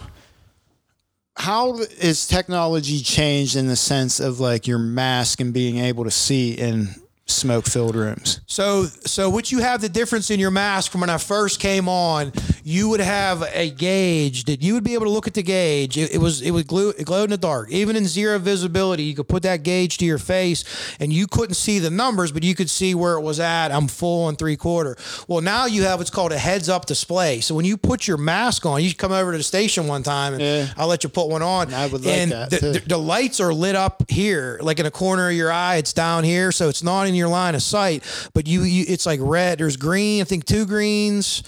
how 1.37 1.77
is 1.77 2.27
technology 2.27 2.99
changed 2.99 3.55
in 3.55 3.67
the 3.67 3.77
sense 3.77 4.19
of 4.19 4.41
like 4.41 4.67
your 4.67 4.77
mask 4.77 5.39
and 5.39 5.53
being 5.53 5.77
able 5.77 6.03
to 6.03 6.11
see 6.11 6.51
in 6.51 6.89
smoke 7.33 7.65
filled 7.65 7.95
rooms? 7.95 8.41
So, 8.47 8.85
so 9.05 9.29
what 9.29 9.51
you 9.51 9.59
have 9.59 9.81
the 9.81 9.89
difference 9.89 10.29
in 10.29 10.39
your 10.39 10.51
mask 10.51 10.91
from 10.91 11.01
when 11.01 11.09
I 11.09 11.17
first 11.17 11.59
came 11.59 11.87
on, 11.87 12.31
you 12.63 12.89
would 12.89 12.99
have 12.99 13.43
a 13.53 13.69
gauge 13.69 14.45
that 14.45 14.61
you 14.61 14.73
would 14.73 14.83
be 14.83 14.93
able 14.93 15.05
to 15.05 15.11
look 15.11 15.27
at 15.27 15.33
the 15.33 15.43
gauge. 15.43 15.97
It, 15.97 16.13
it 16.15 16.17
was 16.17 16.41
it 16.41 16.51
would 16.51 16.67
glue 16.67 16.89
it 16.89 17.05
glowed 17.05 17.25
in 17.25 17.29
the 17.31 17.37
dark. 17.37 17.69
Even 17.71 17.95
in 17.95 18.05
zero 18.05 18.37
visibility, 18.39 19.03
you 19.03 19.15
could 19.15 19.27
put 19.27 19.43
that 19.43 19.63
gauge 19.63 19.97
to 19.99 20.05
your 20.05 20.17
face, 20.17 20.63
and 20.99 21.11
you 21.11 21.27
couldn't 21.27 21.55
see 21.55 21.79
the 21.79 21.89
numbers, 21.89 22.31
but 22.31 22.43
you 22.43 22.55
could 22.55 22.69
see 22.69 22.93
where 22.95 23.13
it 23.15 23.21
was 23.21 23.39
at. 23.39 23.71
I'm 23.71 23.87
full 23.87 24.29
and 24.29 24.37
three 24.37 24.55
quarter. 24.57 24.97
Well, 25.27 25.41
now 25.41 25.65
you 25.65 25.83
have 25.83 25.99
what's 25.99 26.09
called 26.09 26.31
a 26.31 26.37
heads 26.37 26.69
up 26.69 26.85
display. 26.85 27.39
So 27.41 27.55
when 27.55 27.65
you 27.65 27.77
put 27.77 28.07
your 28.07 28.17
mask 28.17 28.65
on, 28.65 28.83
you 28.83 28.93
come 28.93 29.11
over 29.11 29.31
to 29.31 29.37
the 29.37 29.43
station 29.43 29.87
one 29.87 30.03
time, 30.03 30.33
and 30.33 30.41
Yeah. 30.41 30.67
I'll 30.77 30.87
let 30.87 31.03
you 31.03 31.09
put 31.09 31.27
one 31.29 31.41
on. 31.41 31.73
I 31.73 31.87
would 31.87 32.03
like 32.05 32.15
and 32.17 32.31
that, 32.31 32.49
the, 32.49 32.57
the, 32.59 32.83
the 32.87 32.97
lights 32.97 33.39
are 33.39 33.53
lit 33.53 33.75
up 33.75 34.09
here, 34.09 34.59
like 34.61 34.79
in 34.79 34.85
a 34.85 34.91
corner 34.91 35.29
of 35.29 35.35
your 35.35 35.51
eye. 35.51 35.77
It's 35.77 35.93
down 35.93 36.23
here, 36.23 36.51
so 36.51 36.69
it's 36.69 36.83
not 36.83 37.07
in 37.07 37.15
your 37.15 37.20
line 37.29 37.55
of 37.55 37.61
sight. 37.61 38.03
But 38.33 38.47
you, 38.47 38.63
you 38.63 38.85
it's 38.87 39.05
like 39.05 39.19
red. 39.21 39.59
There's 39.59 39.77
green. 39.77 40.21
I 40.21 40.25
think 40.25 40.45
two 40.45 40.65
greens. 40.65 41.43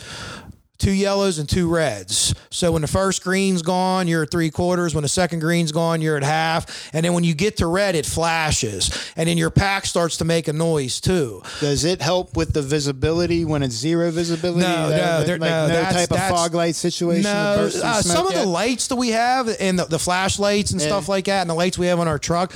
Two 0.79 0.91
yellows 0.91 1.37
and 1.39 1.47
two 1.47 1.69
reds. 1.69 2.33
So 2.49 2.71
when 2.73 2.81
the 2.81 2.87
first 2.89 3.23
green's 3.23 3.61
gone, 3.61 4.07
you're 4.07 4.23
at 4.23 4.31
three 4.31 4.49
quarters. 4.49 4.93
When 4.93 5.03
the 5.03 5.07
second 5.07 5.39
green's 5.39 5.71
gone, 5.71 6.01
you're 6.01 6.17
at 6.17 6.23
half. 6.23 6.89
And 6.93 7.05
then 7.05 7.13
when 7.13 7.23
you 7.23 7.33
get 7.35 7.57
to 7.57 7.67
red, 7.67 7.95
it 7.95 8.05
flashes. 8.05 9.11
And 9.15 9.29
then 9.29 9.37
your 9.37 9.49
pack 9.49 9.85
starts 9.85 10.17
to 10.17 10.25
make 10.25 10.47
a 10.47 10.53
noise 10.53 10.99
too. 10.99 11.41
Does 11.61 11.85
it 11.85 12.01
help 12.01 12.35
with 12.35 12.53
the 12.53 12.61
visibility 12.61 13.45
when 13.45 13.63
it's 13.63 13.75
zero 13.75 14.11
visibility? 14.11 14.61
No, 14.61 14.89
That- 14.89 15.05
no, 15.05 15.17
like 15.19 15.25
there- 15.27 15.37
no, 15.39 15.67
no, 15.67 15.73
that's- 15.73 15.93
type 15.93 16.11
of 16.11 16.27
fog 16.35 16.53
light 16.53 16.75
situation. 16.75 17.23
No, 17.23 17.29
uh, 17.31 17.69
some 18.01 18.03
smoke 18.03 18.33
of 18.33 18.39
the 18.41 18.45
lights 18.45 18.87
that 18.87 18.95
we 18.97 19.09
have 19.09 19.55
and 19.59 19.79
the, 19.79 19.85
the 19.85 19.99
flashlights 19.99 20.71
and 20.71 20.81
Yeah. 20.81 20.87
stuff 20.87 21.07
like 21.07 21.25
that, 21.25 21.41
and 21.41 21.49
the 21.49 21.53
lights 21.55 21.77
we 21.77 21.87
have 21.87 21.99
on 21.99 22.07
our 22.07 22.19
truck, 22.19 22.51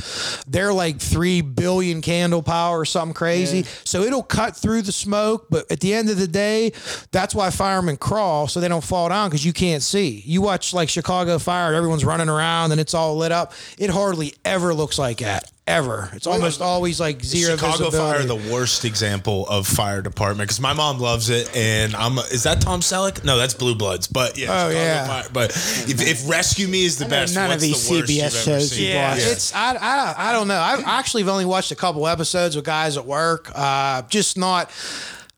they're 0.47 0.73
like 0.73 0.99
three 0.99 1.41
billion 1.41 2.01
candle 2.01 2.41
power 2.43 2.79
or 2.79 2.85
something 2.85 3.13
crazy. 3.13 3.65
So 3.85 4.01
it'll 4.01 4.23
cut 4.23 4.55
through 4.57 4.81
the 4.81 4.91
smoke, 4.91 5.45
but 5.49 5.71
at 5.71 5.79
the 5.79 5.93
end 5.93 6.09
of 6.09 6.17
the 6.17 6.27
day, 6.27 6.73
that's 7.11 7.33
why 7.33 7.51
firemen 7.51 7.95
crawl 8.07 8.47
so 8.47 8.59
they 8.59 8.67
don't 8.67 8.83
fall 8.83 9.09
down 9.09 9.29
because 9.29 9.45
you 9.45 9.53
can't 9.53 9.83
see. 9.83 10.21
You 10.25 10.41
watch 10.41 10.73
like 10.73 10.89
Chicago 10.89 11.37
Fire, 11.39 11.73
everyone's 11.73 12.05
running 12.05 12.29
around 12.29 12.71
and 12.71 12.79
it's 12.81 12.93
all 12.93 13.17
lit 13.17 13.31
up. 13.31 13.53
It 13.77 13.89
hardly 13.89 14.33
ever 14.45 14.73
looks 14.73 14.97
like 14.97 15.17
that. 15.19 15.51
Ever. 15.67 16.09
It's 16.13 16.27
almost 16.27 16.61
always 16.61 16.97
like 16.97 17.21
zero 17.21 17.57
Chicago 17.57 17.89
visibility. 17.89 18.19
Fire, 18.19 18.37
the 18.37 18.53
worst 18.53 18.85
example 18.85 19.45
of 19.49 19.67
fire 19.67 20.01
department 20.01 20.47
because 20.47 20.61
my 20.61 20.71
mom 20.71 20.97
loves 20.97 21.29
it, 21.29 21.53
and 21.53 21.93
I'm. 21.93 22.17
Is 22.19 22.43
that 22.43 22.61
Tom 22.61 22.79
Selleck? 22.79 23.25
No, 23.25 23.37
that's 23.37 23.53
Blue 23.53 23.75
Bloods. 23.75 24.07
But 24.07 24.37
yeah, 24.37 24.45
Oh, 24.49 24.69
Chicago 24.69 24.73
yeah. 24.85 25.07
Fire. 25.07 25.29
But 25.33 25.49
if, 25.51 26.01
if 26.01 26.29
Rescue 26.29 26.69
Me 26.69 26.85
is 26.85 26.97
the 26.99 27.03
know 27.03 27.09
best, 27.09 27.35
none 27.35 27.51
of 27.51 27.59
these 27.59 27.85
the 27.89 27.95
CBS 28.01 28.45
shows 28.45 28.79
you 28.79 28.87
Yeah, 28.87 29.09
watch. 29.11 29.19
it's 29.23 29.53
I, 29.53 29.73
I 29.75 30.29
I 30.29 30.31
don't 30.31 30.47
know. 30.47 30.55
I 30.55 30.81
actually 30.85 31.23
have 31.23 31.29
only 31.33 31.43
watched 31.43 31.73
a 31.73 31.75
couple 31.75 32.07
episodes 32.07 32.55
with 32.55 32.63
guys 32.63 32.95
at 32.95 33.05
work. 33.05 33.51
Uh, 33.53 34.03
just 34.03 34.37
not. 34.37 34.71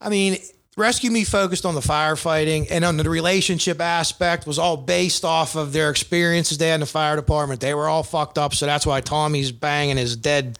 I 0.00 0.10
mean. 0.10 0.38
Rescue 0.80 1.10
Me 1.10 1.24
focused 1.24 1.66
on 1.66 1.74
the 1.74 1.80
firefighting 1.80 2.66
and 2.70 2.84
on 2.84 2.96
the 2.96 3.08
relationship 3.08 3.80
aspect 3.80 4.46
was 4.46 4.58
all 4.58 4.78
based 4.78 5.24
off 5.24 5.54
of 5.54 5.72
their 5.72 5.90
experiences 5.90 6.56
they 6.58 6.68
had 6.68 6.74
in 6.76 6.80
the 6.80 6.86
fire 6.86 7.16
department. 7.16 7.60
They 7.60 7.74
were 7.74 7.86
all 7.86 8.02
fucked 8.02 8.38
up, 8.38 8.54
so 8.54 8.64
that's 8.66 8.86
why 8.86 9.02
Tommy's 9.02 9.52
banging 9.52 9.98
his 9.98 10.16
dead 10.16 10.58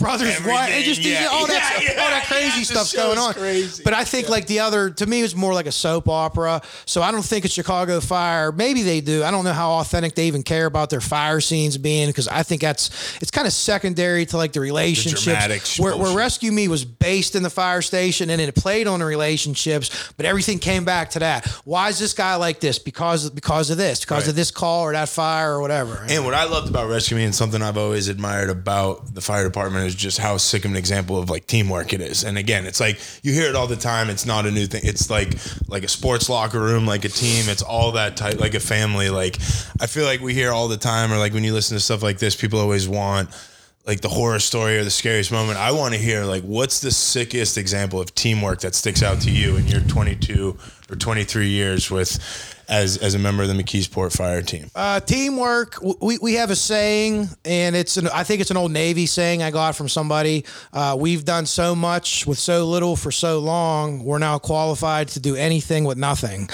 brother's 0.00 0.44
wife. 0.44 0.70
It 0.74 0.84
just 0.84 1.00
yeah. 1.02 1.28
all 1.30 1.46
that 1.46 1.80
Yeah, 1.82 1.92
yeah, 1.94 2.02
all 2.02 2.08
that 2.10 2.24
crazy 2.26 2.60
the 2.60 2.64
stuff's 2.64 2.92
going 2.92 3.18
on. 3.18 3.34
crazy. 3.34 3.82
But 3.84 3.94
I 3.94 4.04
think 4.04 4.28
like 4.28 4.46
the 4.46 4.60
other 4.60 4.90
to 4.90 5.06
me 5.06 5.20
it 5.20 5.22
was 5.22 5.36
more 5.36 5.54
like 5.54 5.66
a 5.66 5.72
soap 5.72 6.08
opera. 6.08 6.62
So 6.86 7.02
I 7.02 7.12
don't 7.12 7.24
think 7.24 7.44
it's 7.44 7.54
Chicago 7.54 8.00
Fire. 8.00 8.50
Maybe 8.52 8.82
they 8.82 9.00
do. 9.00 9.22
I 9.22 9.30
don't 9.30 9.44
know 9.44 9.52
how 9.52 9.72
authentic 9.74 10.14
they 10.14 10.26
even 10.26 10.42
care 10.42 10.66
about 10.66 10.90
their 10.90 11.00
fire 11.00 11.40
scenes 11.40 11.76
being 11.78 12.08
because 12.08 12.26
I 12.28 12.42
think 12.42 12.62
that's 12.62 12.90
it's 13.22 13.30
kind 13.30 13.46
of 13.46 13.52
secondary 13.52 14.26
to 14.26 14.36
like 14.36 14.52
the 14.52 14.60
relationships. 14.60 15.24
dramatic 15.24 15.62
where, 15.78 15.96
where. 15.96 16.16
Rescue 16.16 16.50
Me 16.52 16.66
was 16.68 16.84
based 16.84 17.34
in 17.36 17.42
the 17.42 17.50
fire 17.50 17.82
station 17.82 18.30
and 18.30 18.40
it 18.40 18.54
played 18.54 18.86
on 18.86 18.98
the 19.00 19.06
relationships, 19.06 20.12
but 20.16 20.26
everything 20.26 20.58
came 20.58 20.84
back 20.84 21.10
to 21.10 21.18
that. 21.20 21.46
Why 21.64 21.88
is 21.88 21.98
this 21.98 22.12
guy 22.14 22.34
like 22.36 22.60
this? 22.60 22.78
Because 22.78 23.30
because 23.30 23.70
of 23.70 23.76
this, 23.76 24.00
because 24.00 24.24
Right. 24.24 24.28
of 24.30 24.36
this 24.36 24.50
call 24.50 24.82
or 24.82 24.92
that 24.92 25.08
fire 25.08 25.54
or 25.54 25.60
whatever. 25.60 26.04
And 26.08 26.24
what 26.24 26.34
I 26.34 26.44
loved 26.44 26.68
about 26.68 26.88
Rescue 26.88 27.16
Me 27.16 27.24
and 27.24 27.34
something 27.34 27.62
I've 27.62 27.78
always 27.78 28.08
admired 28.08 28.50
about 28.50 29.14
the 29.14 29.20
fire 29.20 29.44
department 29.44 29.84
is 29.90 29.94
just 29.96 30.18
how 30.18 30.36
sick 30.36 30.64
of 30.64 30.70
an 30.70 30.76
example 30.76 31.18
of 31.18 31.28
like 31.28 31.46
teamwork 31.46 31.92
it 31.92 32.00
is. 32.00 32.24
And 32.24 32.38
again, 32.38 32.66
it's 32.66 32.80
like 32.80 33.00
you 33.22 33.32
hear 33.32 33.48
it 33.48 33.54
all 33.54 33.66
the 33.66 33.76
time. 33.76 34.08
It's 34.08 34.24
not 34.24 34.46
a 34.46 34.50
new 34.50 34.66
thing. 34.66 34.82
It's 34.84 35.10
like 35.10 35.34
like 35.68 35.82
a 35.82 35.88
sports 35.88 36.28
locker 36.28 36.60
room, 36.60 36.86
like 36.86 37.04
a 37.04 37.08
team. 37.08 37.48
It's 37.48 37.62
all 37.62 37.92
that 37.92 38.16
type, 38.16 38.40
like 38.40 38.54
a 38.54 38.60
family. 38.60 39.10
Like 39.10 39.36
I 39.80 39.86
feel 39.86 40.04
like 40.04 40.20
we 40.20 40.32
hear 40.32 40.52
all 40.52 40.68
the 40.68 40.76
time, 40.76 41.12
or 41.12 41.18
like 41.18 41.34
when 41.34 41.44
you 41.44 41.52
listen 41.52 41.76
to 41.76 41.80
stuff 41.80 42.02
like 42.02 42.18
this, 42.18 42.34
people 42.34 42.58
always 42.58 42.88
want 42.88 43.28
like 43.86 44.00
the 44.00 44.08
horror 44.08 44.38
story 44.38 44.78
or 44.78 44.84
the 44.84 44.90
scariest 44.90 45.32
moment. 45.32 45.58
I 45.58 45.72
want 45.72 45.94
to 45.94 46.00
hear 46.00 46.24
like 46.24 46.42
what's 46.42 46.80
the 46.80 46.90
sickest 46.90 47.58
example 47.58 48.00
of 48.00 48.14
teamwork 48.14 48.60
that 48.60 48.74
sticks 48.74 49.02
out 49.02 49.20
to 49.22 49.30
you 49.30 49.56
in 49.56 49.66
your 49.66 49.80
22 49.80 50.56
or 50.90 50.96
23 50.96 51.48
years 51.48 51.90
with 51.90 52.18
as 52.70 52.96
as 52.98 53.14
a 53.14 53.18
member 53.18 53.42
of 53.42 53.48
the 53.48 53.54
McKeesport 53.54 54.16
Fire 54.16 54.40
team. 54.40 54.70
Uh, 54.74 55.00
teamwork. 55.00 55.76
We, 56.00 56.18
we 56.18 56.34
have 56.34 56.50
a 56.50 56.56
saying, 56.56 57.28
and 57.44 57.74
it's 57.76 57.96
an 57.96 58.08
I 58.08 58.24
think 58.24 58.40
it's 58.40 58.50
an 58.50 58.56
old 58.56 58.70
Navy 58.70 59.06
saying 59.06 59.42
I 59.42 59.50
got 59.50 59.74
from 59.76 59.88
somebody. 59.88 60.44
Uh, 60.72 60.96
we've 60.98 61.24
done 61.24 61.44
so 61.46 61.74
much 61.74 62.26
with 62.26 62.38
so 62.38 62.64
little 62.66 62.94
for 62.96 63.10
so 63.10 63.40
long. 63.40 64.04
We're 64.04 64.18
now 64.18 64.38
qualified 64.38 65.08
to 65.08 65.20
do 65.20 65.34
anything 65.34 65.84
with 65.84 65.98
nothing. 65.98 66.48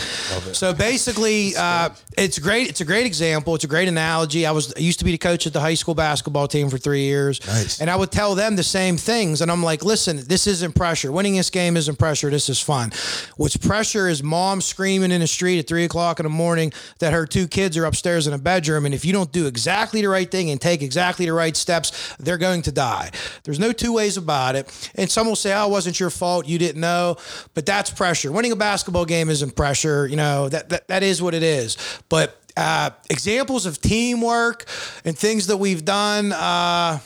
So 0.52 0.72
basically, 0.72 1.54
uh, 1.56 1.90
it's 2.16 2.38
great. 2.38 2.68
It's 2.70 2.80
a 2.80 2.84
great 2.86 3.04
example. 3.06 3.54
It's 3.54 3.64
a 3.64 3.68
great 3.68 3.88
analogy. 3.88 4.46
I 4.46 4.52
was 4.52 4.72
I 4.74 4.80
used 4.80 4.98
to 5.00 5.04
be 5.04 5.12
the 5.12 5.18
coach 5.18 5.46
at 5.46 5.52
the 5.52 5.60
high 5.60 5.74
school 5.74 5.94
basketball 5.94 6.48
team 6.48 6.70
for 6.70 6.78
three 6.78 7.02
years, 7.02 7.46
Nice. 7.46 7.80
and 7.80 7.90
I 7.90 7.96
would 7.96 8.10
tell 8.10 8.34
them 8.34 8.56
the 8.56 8.62
same 8.64 8.96
things. 8.96 9.42
And 9.42 9.50
I'm 9.50 9.62
like, 9.62 9.84
listen, 9.84 10.16
this 10.26 10.46
isn't 10.46 10.74
pressure. 10.74 11.12
Winning 11.12 11.36
this 11.36 11.50
game 11.50 11.76
isn't 11.76 11.98
pressure. 11.98 12.30
This 12.30 12.48
is 12.48 12.58
fun. 12.58 12.90
What's 13.36 13.58
pressure 13.58 14.08
is 14.08 14.22
mom 14.22 14.62
screaming 14.62 15.12
in 15.12 15.20
the 15.20 15.26
street 15.26 15.58
at 15.58 15.66
three 15.68 15.84
o'clock 15.84 16.05
in 16.14 16.24
the 16.24 16.30
morning 16.30 16.72
that 16.98 17.12
her 17.12 17.26
two 17.26 17.46
kids 17.46 17.76
are 17.76 17.84
upstairs 17.84 18.26
in 18.26 18.32
a 18.32 18.38
bedroom. 18.38 18.86
And 18.86 18.94
if 18.94 19.04
you 19.04 19.12
don't 19.12 19.32
do 19.32 19.46
exactly 19.46 20.00
the 20.00 20.08
right 20.08 20.30
thing 20.30 20.50
and 20.50 20.60
take 20.60 20.82
exactly 20.82 21.26
the 21.26 21.32
right 21.32 21.56
steps, 21.56 22.14
they're 22.18 22.38
going 22.38 22.62
to 22.62 22.72
die. 22.72 23.10
There's 23.44 23.58
no 23.58 23.72
two 23.72 23.92
ways 23.92 24.16
about 24.16 24.56
it. 24.56 24.90
And 24.94 25.10
some 25.10 25.26
will 25.26 25.36
say, 25.36 25.54
oh, 25.54 25.66
it 25.66 25.70
wasn't 25.70 26.00
your 26.00 26.10
fault. 26.10 26.46
You 26.46 26.58
didn't 26.58 26.80
know. 26.80 27.16
But 27.54 27.66
that's 27.66 27.90
pressure. 27.90 28.32
Winning 28.32 28.52
a 28.52 28.56
basketball 28.56 29.04
game 29.04 29.28
isn't 29.28 29.56
pressure. 29.56 30.06
You 30.06 30.16
know, 30.16 30.48
that, 30.48 30.68
that, 30.68 30.88
that 30.88 31.02
is 31.02 31.20
what 31.20 31.34
it 31.34 31.42
is. 31.42 31.76
But 32.08 32.40
uh, 32.56 32.90
examples 33.10 33.66
of 33.66 33.80
teamwork 33.80 34.64
and 35.04 35.16
things 35.16 35.48
that 35.48 35.58
we've 35.58 35.84
done. 35.84 36.32
Uh, 36.32 36.98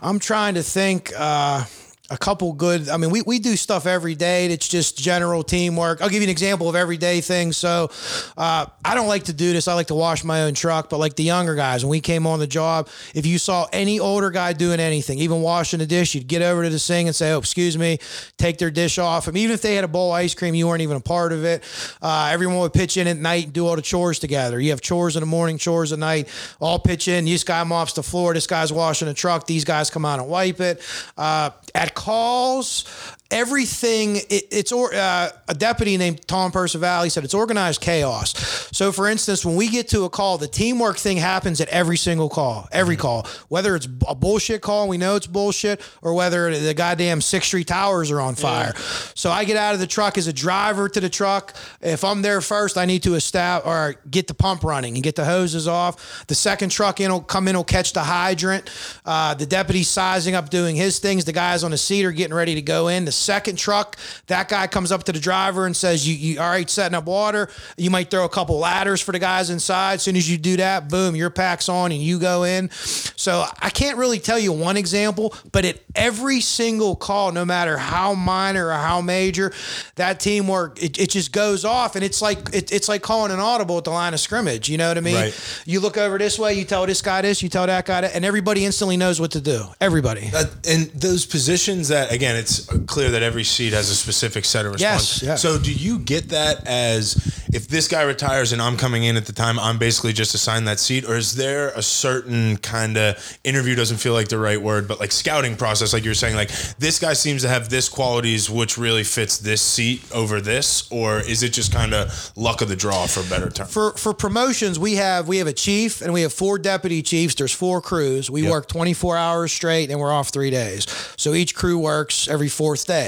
I'm 0.00 0.18
trying 0.18 0.54
to 0.54 0.62
think. 0.62 1.12
Uh, 1.16 1.64
a 2.12 2.18
couple 2.18 2.52
good. 2.52 2.90
I 2.90 2.98
mean, 2.98 3.10
we, 3.10 3.22
we 3.22 3.38
do 3.38 3.56
stuff 3.56 3.86
every 3.86 4.14
day 4.14 4.48
that's 4.48 4.68
just 4.68 4.98
general 4.98 5.42
teamwork. 5.42 6.02
I'll 6.02 6.10
give 6.10 6.20
you 6.20 6.26
an 6.26 6.30
example 6.30 6.68
of 6.68 6.76
everyday 6.76 7.22
things. 7.22 7.56
So, 7.56 7.90
uh, 8.36 8.66
I 8.84 8.94
don't 8.94 9.08
like 9.08 9.24
to 9.24 9.32
do 9.32 9.54
this. 9.54 9.66
I 9.66 9.72
like 9.72 9.86
to 9.86 9.94
wash 9.94 10.22
my 10.22 10.42
own 10.42 10.52
truck, 10.52 10.90
but 10.90 10.98
like 10.98 11.16
the 11.16 11.22
younger 11.22 11.54
guys, 11.54 11.84
when 11.84 11.90
we 11.90 12.00
came 12.00 12.26
on 12.26 12.38
the 12.38 12.46
job, 12.46 12.90
if 13.14 13.24
you 13.24 13.38
saw 13.38 13.66
any 13.72 13.98
older 13.98 14.30
guy 14.30 14.52
doing 14.52 14.78
anything, 14.78 15.20
even 15.20 15.40
washing 15.40 15.80
a 15.80 15.86
dish, 15.86 16.14
you'd 16.14 16.26
get 16.26 16.42
over 16.42 16.64
to 16.64 16.68
the 16.68 16.78
sink 16.78 17.06
and 17.06 17.16
say, 17.16 17.32
"Oh, 17.32 17.38
excuse 17.38 17.78
me," 17.78 17.98
take 18.36 18.58
their 18.58 18.70
dish 18.70 18.98
off. 18.98 19.26
I 19.26 19.30
mean, 19.30 19.44
even 19.44 19.54
if 19.54 19.62
they 19.62 19.74
had 19.74 19.84
a 19.84 19.88
bowl 19.88 20.12
of 20.12 20.16
ice 20.16 20.34
cream, 20.34 20.54
you 20.54 20.68
weren't 20.68 20.82
even 20.82 20.98
a 20.98 21.00
part 21.00 21.32
of 21.32 21.44
it. 21.44 21.64
Uh, 22.02 22.28
everyone 22.30 22.58
would 22.58 22.74
pitch 22.74 22.98
in 22.98 23.06
at 23.06 23.16
night 23.16 23.44
and 23.44 23.52
do 23.54 23.66
all 23.66 23.76
the 23.76 23.82
chores 23.82 24.18
together. 24.18 24.60
You 24.60 24.70
have 24.70 24.82
chores 24.82 25.16
in 25.16 25.20
the 25.20 25.26
morning, 25.26 25.56
chores 25.56 25.92
at 25.92 25.98
night. 25.98 26.28
All 26.60 26.78
pitch 26.78 27.08
in. 27.08 27.24
This 27.24 27.44
guy 27.44 27.64
mops 27.64 27.94
the 27.94 28.02
floor. 28.02 28.34
This 28.34 28.46
guy's 28.46 28.70
washing 28.70 29.08
the 29.08 29.14
truck. 29.14 29.46
These 29.46 29.64
guys 29.64 29.88
come 29.88 30.04
out 30.04 30.18
and 30.18 30.28
wipe 30.28 30.60
it. 30.60 30.82
Uh, 31.16 31.50
at 31.74 31.94
calls, 32.02 32.84
everything 33.32 34.16
it, 34.16 34.44
it's 34.50 34.70
or 34.70 34.94
uh, 34.94 35.30
a 35.48 35.54
deputy 35.54 35.96
named 35.96 36.26
Tom 36.28 36.52
Percival. 36.52 37.02
He 37.02 37.10
said 37.10 37.24
it's 37.24 37.34
organized 37.34 37.80
chaos. 37.80 38.68
So, 38.70 38.92
for 38.92 39.08
instance, 39.08 39.44
when 39.44 39.56
we 39.56 39.68
get 39.68 39.88
to 39.88 40.04
a 40.04 40.10
call, 40.10 40.38
the 40.38 40.46
teamwork 40.46 40.98
thing 40.98 41.16
happens 41.16 41.60
at 41.60 41.68
every 41.68 41.96
single 41.96 42.28
call, 42.28 42.68
every 42.70 42.96
call, 42.96 43.26
whether 43.48 43.74
it's 43.74 43.88
a 44.06 44.14
bullshit 44.14 44.60
call, 44.60 44.88
we 44.88 44.98
know 44.98 45.16
it's 45.16 45.26
bullshit, 45.26 45.80
or 46.02 46.14
whether 46.14 46.56
the 46.56 46.74
goddamn 46.74 47.20
Sixth 47.20 47.48
Street 47.48 47.66
towers 47.66 48.10
are 48.10 48.20
on 48.20 48.34
fire. 48.34 48.74
So 49.14 49.30
I 49.30 49.44
get 49.44 49.56
out 49.56 49.74
of 49.74 49.80
the 49.80 49.86
truck 49.86 50.18
as 50.18 50.26
a 50.26 50.32
driver 50.32 50.88
to 50.88 51.00
the 51.00 51.08
truck. 51.08 51.56
If 51.80 52.04
I'm 52.04 52.22
there 52.22 52.40
first, 52.40 52.76
I 52.76 52.84
need 52.84 53.02
to 53.04 53.14
establish 53.14 53.66
or 53.66 53.96
get 54.10 54.28
the 54.28 54.34
pump 54.34 54.62
running 54.62 54.94
and 54.94 55.02
get 55.02 55.16
the 55.16 55.24
hoses 55.24 55.66
off. 55.66 56.26
The 56.26 56.34
second 56.34 56.68
truck 56.68 57.00
in 57.00 57.10
will 57.10 57.20
come 57.20 57.48
in, 57.48 57.56
will 57.56 57.64
catch 57.64 57.92
the 57.92 58.02
hydrant. 58.02 58.70
Uh, 59.04 59.34
the 59.34 59.46
deputy's 59.46 59.88
sizing 59.88 60.34
up, 60.34 60.50
doing 60.50 60.76
his 60.76 60.98
things. 60.98 61.24
The 61.24 61.32
guys 61.32 61.64
on 61.64 61.70
the 61.70 61.78
seat 61.78 62.04
are 62.04 62.12
getting 62.12 62.34
ready 62.34 62.54
to 62.54 62.62
go 62.62 62.88
in. 62.88 63.04
The 63.04 63.12
second 63.22 63.56
truck, 63.56 63.96
that 64.26 64.48
guy 64.48 64.66
comes 64.66 64.92
up 64.92 65.04
to 65.04 65.12
the 65.12 65.20
driver 65.20 65.66
and 65.66 65.76
says, 65.76 66.06
"You, 66.06 66.14
you 66.14 66.40
all 66.40 66.50
right? 66.50 66.68
Setting 66.68 66.94
up 66.94 67.04
water. 67.04 67.48
You 67.76 67.90
might 67.90 68.10
throw 68.10 68.24
a 68.24 68.28
couple 68.28 68.58
ladders 68.58 69.00
for 69.00 69.12
the 69.12 69.18
guys 69.18 69.50
inside. 69.50 69.94
As 69.94 70.02
soon 70.02 70.16
as 70.16 70.30
you 70.30 70.38
do 70.38 70.56
that, 70.56 70.88
boom, 70.88 71.16
your 71.16 71.30
pack's 71.30 71.68
on 71.68 71.92
and 71.92 72.00
you 72.00 72.18
go 72.18 72.44
in." 72.44 72.70
So 72.70 73.44
I 73.60 73.70
can't 73.70 73.98
really 73.98 74.18
tell 74.18 74.38
you 74.38 74.52
one 74.52 74.76
example, 74.76 75.34
but 75.52 75.64
at 75.64 75.78
every 75.94 76.40
single 76.40 76.96
call, 76.96 77.32
no 77.32 77.44
matter 77.44 77.78
how 77.78 78.14
minor 78.14 78.68
or 78.68 78.72
how 78.72 79.00
major, 79.00 79.52
that 79.96 80.20
teamwork 80.20 80.82
it, 80.82 80.98
it 80.98 81.10
just 81.10 81.32
goes 81.32 81.64
off, 81.64 81.94
and 81.94 82.04
it's 82.04 82.20
like 82.20 82.54
it, 82.54 82.72
it's 82.72 82.88
like 82.88 83.02
calling 83.02 83.32
an 83.32 83.40
audible 83.40 83.78
at 83.78 83.84
the 83.84 83.90
line 83.90 84.14
of 84.14 84.20
scrimmage. 84.20 84.68
You 84.68 84.78
know 84.78 84.88
what 84.88 84.98
I 84.98 85.00
mean? 85.00 85.14
Right. 85.14 85.62
You 85.66 85.80
look 85.80 85.96
over 85.96 86.18
this 86.18 86.38
way, 86.38 86.54
you 86.54 86.64
tell 86.64 86.86
this 86.86 87.02
guy 87.02 87.22
this, 87.22 87.42
you 87.42 87.48
tell 87.48 87.66
that 87.66 87.86
guy 87.86 88.00
that, 88.00 88.14
and 88.14 88.24
everybody 88.24 88.64
instantly 88.64 88.96
knows 88.96 89.20
what 89.20 89.32
to 89.32 89.40
do. 89.40 89.64
Everybody. 89.80 90.30
Uh, 90.34 90.44
and 90.66 90.86
those 90.90 91.26
positions 91.26 91.88
that 91.88 92.12
again, 92.12 92.36
it's 92.36 92.66
clear 92.86 93.10
that 93.12 93.22
every 93.22 93.44
seat 93.44 93.72
has 93.72 93.88
a 93.88 93.94
specific 93.94 94.44
set 94.44 94.66
of 94.66 94.78
Yes, 94.78 95.00
response. 95.22 95.22
yeah. 95.22 95.34
So 95.36 95.58
do 95.58 95.72
you 95.72 95.98
get 95.98 96.28
that 96.30 96.66
as 96.66 97.14
if 97.52 97.68
this 97.68 97.88
guy 97.88 98.02
retires 98.02 98.52
and 98.52 98.60
I'm 98.60 98.76
coming 98.76 99.04
in 99.04 99.16
at 99.16 99.26
the 99.26 99.32
time, 99.32 99.58
I'm 99.58 99.78
basically 99.78 100.12
just 100.12 100.34
assigned 100.34 100.66
that 100.68 100.80
seat, 100.80 101.04
or 101.04 101.16
is 101.16 101.34
there 101.34 101.68
a 101.70 101.82
certain 101.82 102.56
kind 102.58 102.96
of 102.96 103.38
interview 103.44 103.74
doesn't 103.74 103.98
feel 103.98 104.12
like 104.14 104.28
the 104.28 104.38
right 104.38 104.60
word, 104.60 104.88
but 104.88 104.98
like 105.00 105.12
scouting 105.12 105.56
process, 105.56 105.92
like 105.92 106.04
you 106.04 106.10
were 106.10 106.14
saying, 106.14 106.34
like 106.36 106.50
this 106.78 106.98
guy 106.98 107.12
seems 107.12 107.42
to 107.42 107.48
have 107.48 107.68
this 107.68 107.88
qualities 107.88 108.48
which 108.50 108.76
really 108.78 109.04
fits 109.04 109.38
this 109.38 109.62
seat 109.62 110.02
over 110.12 110.40
this, 110.40 110.90
or 110.90 111.20
is 111.20 111.42
it 111.42 111.52
just 111.52 111.72
kind 111.72 111.94
of 111.94 112.32
luck 112.36 112.60
of 112.62 112.68
the 112.68 112.76
draw 112.76 113.06
for 113.06 113.20
a 113.20 113.24
better 113.24 113.50
term? 113.50 113.66
for 113.68 113.92
for 113.96 114.12
promotions, 114.14 114.78
we 114.78 114.94
have 114.96 115.28
we 115.28 115.36
have 115.38 115.46
a 115.46 115.52
chief 115.52 116.00
and 116.02 116.12
we 116.12 116.22
have 116.22 116.32
four 116.32 116.58
deputy 116.58 117.02
chiefs. 117.02 117.34
There's 117.34 117.52
four 117.52 117.80
crews. 117.80 118.30
We 118.30 118.42
Yep. 118.42 118.50
work 118.50 118.68
24 118.68 119.16
hours 119.16 119.52
straight, 119.52 119.90
and 119.90 120.00
we're 120.00 120.12
off 120.12 120.30
three 120.30 120.50
days. 120.50 120.86
So 121.16 121.34
each 121.34 121.54
crew 121.54 121.78
works 121.78 122.28
every 122.28 122.48
fourth 122.48 122.86
day, 122.86 123.01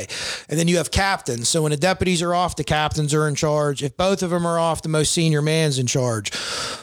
and 0.48 0.58
then 0.58 0.68
you 0.68 0.76
have 0.78 0.90
captains. 0.90 1.48
So 1.48 1.62
when 1.62 1.70
the 1.70 1.76
deputies 1.76 2.22
are 2.22 2.34
off, 2.34 2.56
the 2.56 2.64
captains 2.64 3.14
are 3.14 3.28
in 3.28 3.34
charge. 3.34 3.82
If 3.82 3.96
both 3.96 4.22
of 4.22 4.30
them 4.30 4.46
are 4.46 4.58
off, 4.58 4.82
the 4.82 4.88
most 4.88 5.12
senior 5.12 5.42
man's 5.42 5.78
in 5.78 5.86
charge. 5.86 6.32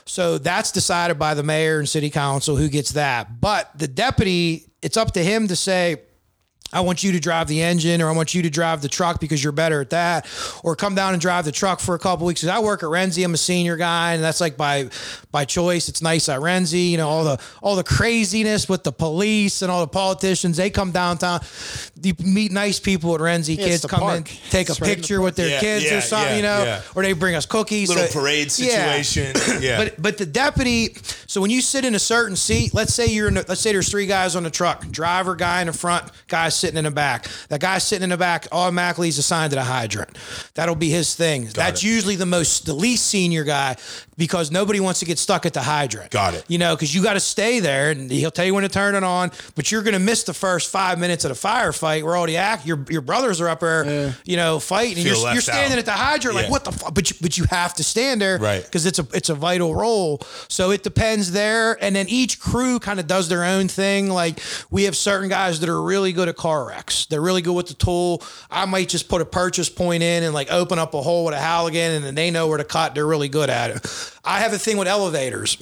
So 0.05 0.38
that's 0.38 0.72
decided 0.72 1.18
by 1.20 1.34
the 1.34 1.43
mayor 1.43 1.80
and 1.80 1.88
city 1.88 2.09
council 2.09 2.55
who 2.55 2.70
gets 2.70 2.91
that. 2.93 3.39
But 3.39 3.72
the 3.78 3.88
deputy, 3.88 4.68
it's 4.82 4.97
up 4.97 5.12
to 5.14 5.24
him 5.24 5.47
to 5.47 5.55
say. 5.55 6.01
I 6.74 6.82
want 6.82 7.03
you 7.03 7.11
to 7.11 7.19
drive 7.19 7.47
the 7.47 7.61
engine 7.61 8.01
or 8.01 8.09
I 8.09 8.13
want 8.13 8.34
you 8.34 8.41
to 8.43 8.49
drive 8.49 8.82
the 8.82 8.88
truck 8.88 9.19
because 9.19 9.43
you're 9.43 9.51
better 9.51 9.82
at 9.82 9.89
that. 9.89 10.26
Or 10.63 10.76
come 10.76 10.95
down 10.95 11.13
and 11.13 11.22
drive 11.22 11.45
the 11.45 11.51
truck 11.51 11.80
for 11.80 11.95
a 11.95 11.99
couple 11.99 12.26
weeks. 12.26 12.41
'Cause 12.41 12.49
I 12.49 12.59
work 12.59 12.82
at 12.84 12.88
Renzi. 12.89 13.24
I'm 13.26 13.34
a 13.34 13.38
senior 13.38 13.76
guy 13.76 14.13
and 14.13 14.24
that's 14.24 14.39
like 14.41 14.55
by 14.57 14.89
by 15.32 15.45
choice. 15.45 15.89
It's 15.89 16.01
nice 16.01 16.30
at 16.30 16.39
Renzi. 16.39 16.89
You 16.91 16.97
know, 16.97 17.09
all 17.09 17.24
the 17.24 17.38
all 17.61 17.76
the 17.76 17.84
craziness 17.84 18.69
with 18.69 18.84
the 18.84 18.91
police 18.91 19.61
and 19.61 19.72
all 19.72 19.82
the 19.82 19.88
politicians, 19.88 20.57
they 20.57 20.69
come 20.69 20.91
downtown. 20.91 21.41
You 22.01 22.13
meet 22.19 22.51
nice 22.51 22.80
people 22.80 23.13
at 23.15 23.22
Renzi. 23.22 23.55
it's 23.57 23.63
Kids 23.65 23.86
come 23.86 23.99
park. 23.99 24.17
in, 24.17 24.24
take 24.49 24.69
a 24.69 24.74
right 24.74 24.82
in 24.82 24.88
the 24.89 24.95
picture 24.95 25.22
with 25.22 25.36
their 25.36 25.49
Yeah, 25.49 25.59
kids 25.59 25.86
yeah, 25.86 25.97
or 25.97 26.01
something, 26.01 26.30
yeah, 26.32 26.36
you 26.38 26.41
know, 26.43 26.63
yeah. 26.63 26.82
or 26.95 27.03
they 27.03 27.13
bring 27.13 27.36
us 27.36 27.45
cookies. 27.45 27.89
Little 27.89 28.07
So- 28.07 28.19
parade 28.19 28.51
situation. 28.51 29.34
Yeah. 29.61 29.78
But 29.78 30.01
but 30.01 30.17
the 30.17 30.26
deputy, 30.26 30.95
so 31.28 31.41
when 31.41 31.51
you 31.51 31.61
sit 31.61 31.86
in 31.86 31.93
a 31.95 31.99
certain 31.99 32.36
seat, 32.36 32.74
let's 32.74 32.93
say 32.93 33.07
you're 33.07 33.28
in, 33.28 33.38
a, 33.38 33.43
let's 33.47 33.61
say 33.61 33.72
there's 33.74 33.89
three 33.89 34.05
guys 34.07 34.36
on 34.36 34.43
the 34.43 34.49
truck, 34.49 34.89
driver, 34.89 35.36
guy 35.36 35.61
in 35.61 35.67
the 35.67 35.74
front, 35.74 36.05
guy 36.28 36.49
sitting 36.62 36.78
in 36.78 36.84
the 36.86 36.91
back. 36.91 37.28
That 37.49 37.59
guy 37.59 37.78
sitting 37.80 38.03
in 38.03 38.09
the 38.09 38.18
back 38.18 38.47
automatically 38.51 39.07
is 39.09 39.18
assigned 39.18 39.51
to 39.51 39.55
the 39.55 39.64
hydrant. 39.64 40.18
That'll 40.53 40.76
be 40.76 40.89
his 40.89 41.16
thing. 41.16 41.45
That's 41.53 41.84
it. 41.84 41.88
usually 41.88 42.16
the 42.16 42.26
most 42.26 42.66
the 42.66 42.74
least 42.74 43.07
senior 43.07 43.43
guy 43.43 43.76
because 44.18 44.51
nobody 44.51 44.80
wants 44.80 44.99
to 44.99 45.05
get 45.05 45.18
stuck 45.18 45.45
at 45.45 45.53
the 45.53 45.62
hydrant. 45.62 46.12
Got 46.12 46.36
it. 46.36 46.45
You 46.47 46.57
know, 46.59 46.76
because 46.76 46.93
you 46.93 47.01
got 47.01 47.14
to 47.14 47.20
stay 47.20 47.59
there 47.59 47.89
and 47.91 48.12
he'll 48.12 48.32
tell 48.32 48.45
you 48.45 48.53
when 48.53 48.64
to 48.64 48.70
turn 48.70 48.95
it 48.95 49.03
on, 49.03 49.32
but 49.55 49.72
you're 49.72 49.82
going 49.82 49.93
to 49.93 49.99
miss 49.99 50.24
the 50.24 50.34
first 50.34 50.70
five 50.72 50.99
minutes 50.99 51.26
of 51.26 51.30
the 51.30 51.47
firefight 51.47 52.03
where 52.03 52.16
all 52.16 52.28
the 52.28 52.38
act 52.38 52.66
your 52.66 52.86
your 52.89 53.01
brothers 53.01 53.41
are 53.41 53.49
up 53.49 53.62
there, 53.62 54.14
you 54.26 54.38
know, 54.38 54.59
fighting, 54.59 54.97
and 54.97 55.05
you're, 55.05 55.34
you're 55.34 55.41
standing 55.41 55.74
out. 55.74 55.80
at 55.80 55.86
the 55.86 55.91
hydrant 55.91 56.36
like 56.36 56.51
what 56.51 56.64
the 56.66 56.72
fuck? 56.72 56.93
But 56.93 57.09
you, 57.09 57.18
but 57.22 57.38
you 57.38 57.45
have 57.45 57.74
to 57.76 57.84
stand 57.84 58.22
there, 58.22 58.38
Right. 58.38 58.64
Because 58.64 58.86
it's 58.86 58.99
a 58.99 59.07
it's 59.14 59.30
a 59.30 59.36
vital 59.36 59.74
role. 59.76 60.22
So 60.47 60.72
it 60.72 60.84
depends. 60.84 61.32
there, 61.32 61.82
and 61.84 61.95
then 61.95 62.07
each 62.09 62.39
crew 62.39 62.80
kind 62.80 62.99
of 62.99 63.07
does 63.07 63.28
their 63.30 63.43
own 63.43 63.68
thing. 63.68 64.09
Like 64.09 64.39
we 64.70 64.84
have 64.84 64.95
certain 64.95 65.30
guys 65.30 65.59
that 65.62 65.70
are 65.70 65.82
really 65.82 66.14
good 66.14 66.30
at 66.30 66.36
car 66.52 66.68
wrecks. 66.68 67.06
They're 67.06 67.22
really 67.22 67.41
good 67.41 67.54
with 67.54 67.68
the 67.68 67.74
tool. 67.74 68.22
I 68.49 68.66
might 68.66 68.89
just 68.89 69.08
put 69.08 69.22
a 69.22 69.26
purchase 69.26 69.70
point 69.70 70.04
in 70.04 70.24
and 70.24 70.34
like 70.34 70.52
open 70.52 70.80
up 70.80 70.93
a 70.93 71.02
hole 71.02 71.26
with 71.26 71.34
a 71.34 71.39
Halligan, 71.39 71.93
and 71.93 72.04
then 72.04 72.16
they 72.16 72.30
know 72.30 72.47
where 72.47 72.58
to 72.58 72.64
cut. 72.64 72.93
They're 72.93 73.08
really 73.08 73.30
good 73.30 73.49
at 73.49 73.72
it. 73.72 74.14
I 74.26 74.39
have 74.39 74.52
a 74.54 74.60
thing 74.60 74.78
with 74.78 74.88
elevators 74.88 75.58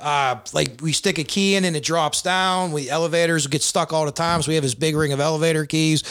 uh, 0.00 0.36
like 0.52 0.80
we 0.80 0.92
stick 0.92 1.18
a 1.18 1.24
key 1.24 1.54
in 1.56 1.64
and 1.64 1.76
it 1.76 1.82
drops 1.84 2.22
down. 2.22 2.72
We 2.72 2.88
elevators 2.90 3.46
get 3.46 3.62
stuck 3.62 3.92
all 3.92 4.04
the 4.06 4.12
time, 4.12 4.42
so 4.42 4.48
we 4.50 4.54
have 4.54 4.64
this 4.64 4.74
big 4.74 4.96
ring 4.96 5.12
of 5.12 5.20
elevator 5.20 5.66
keys. 5.66 6.02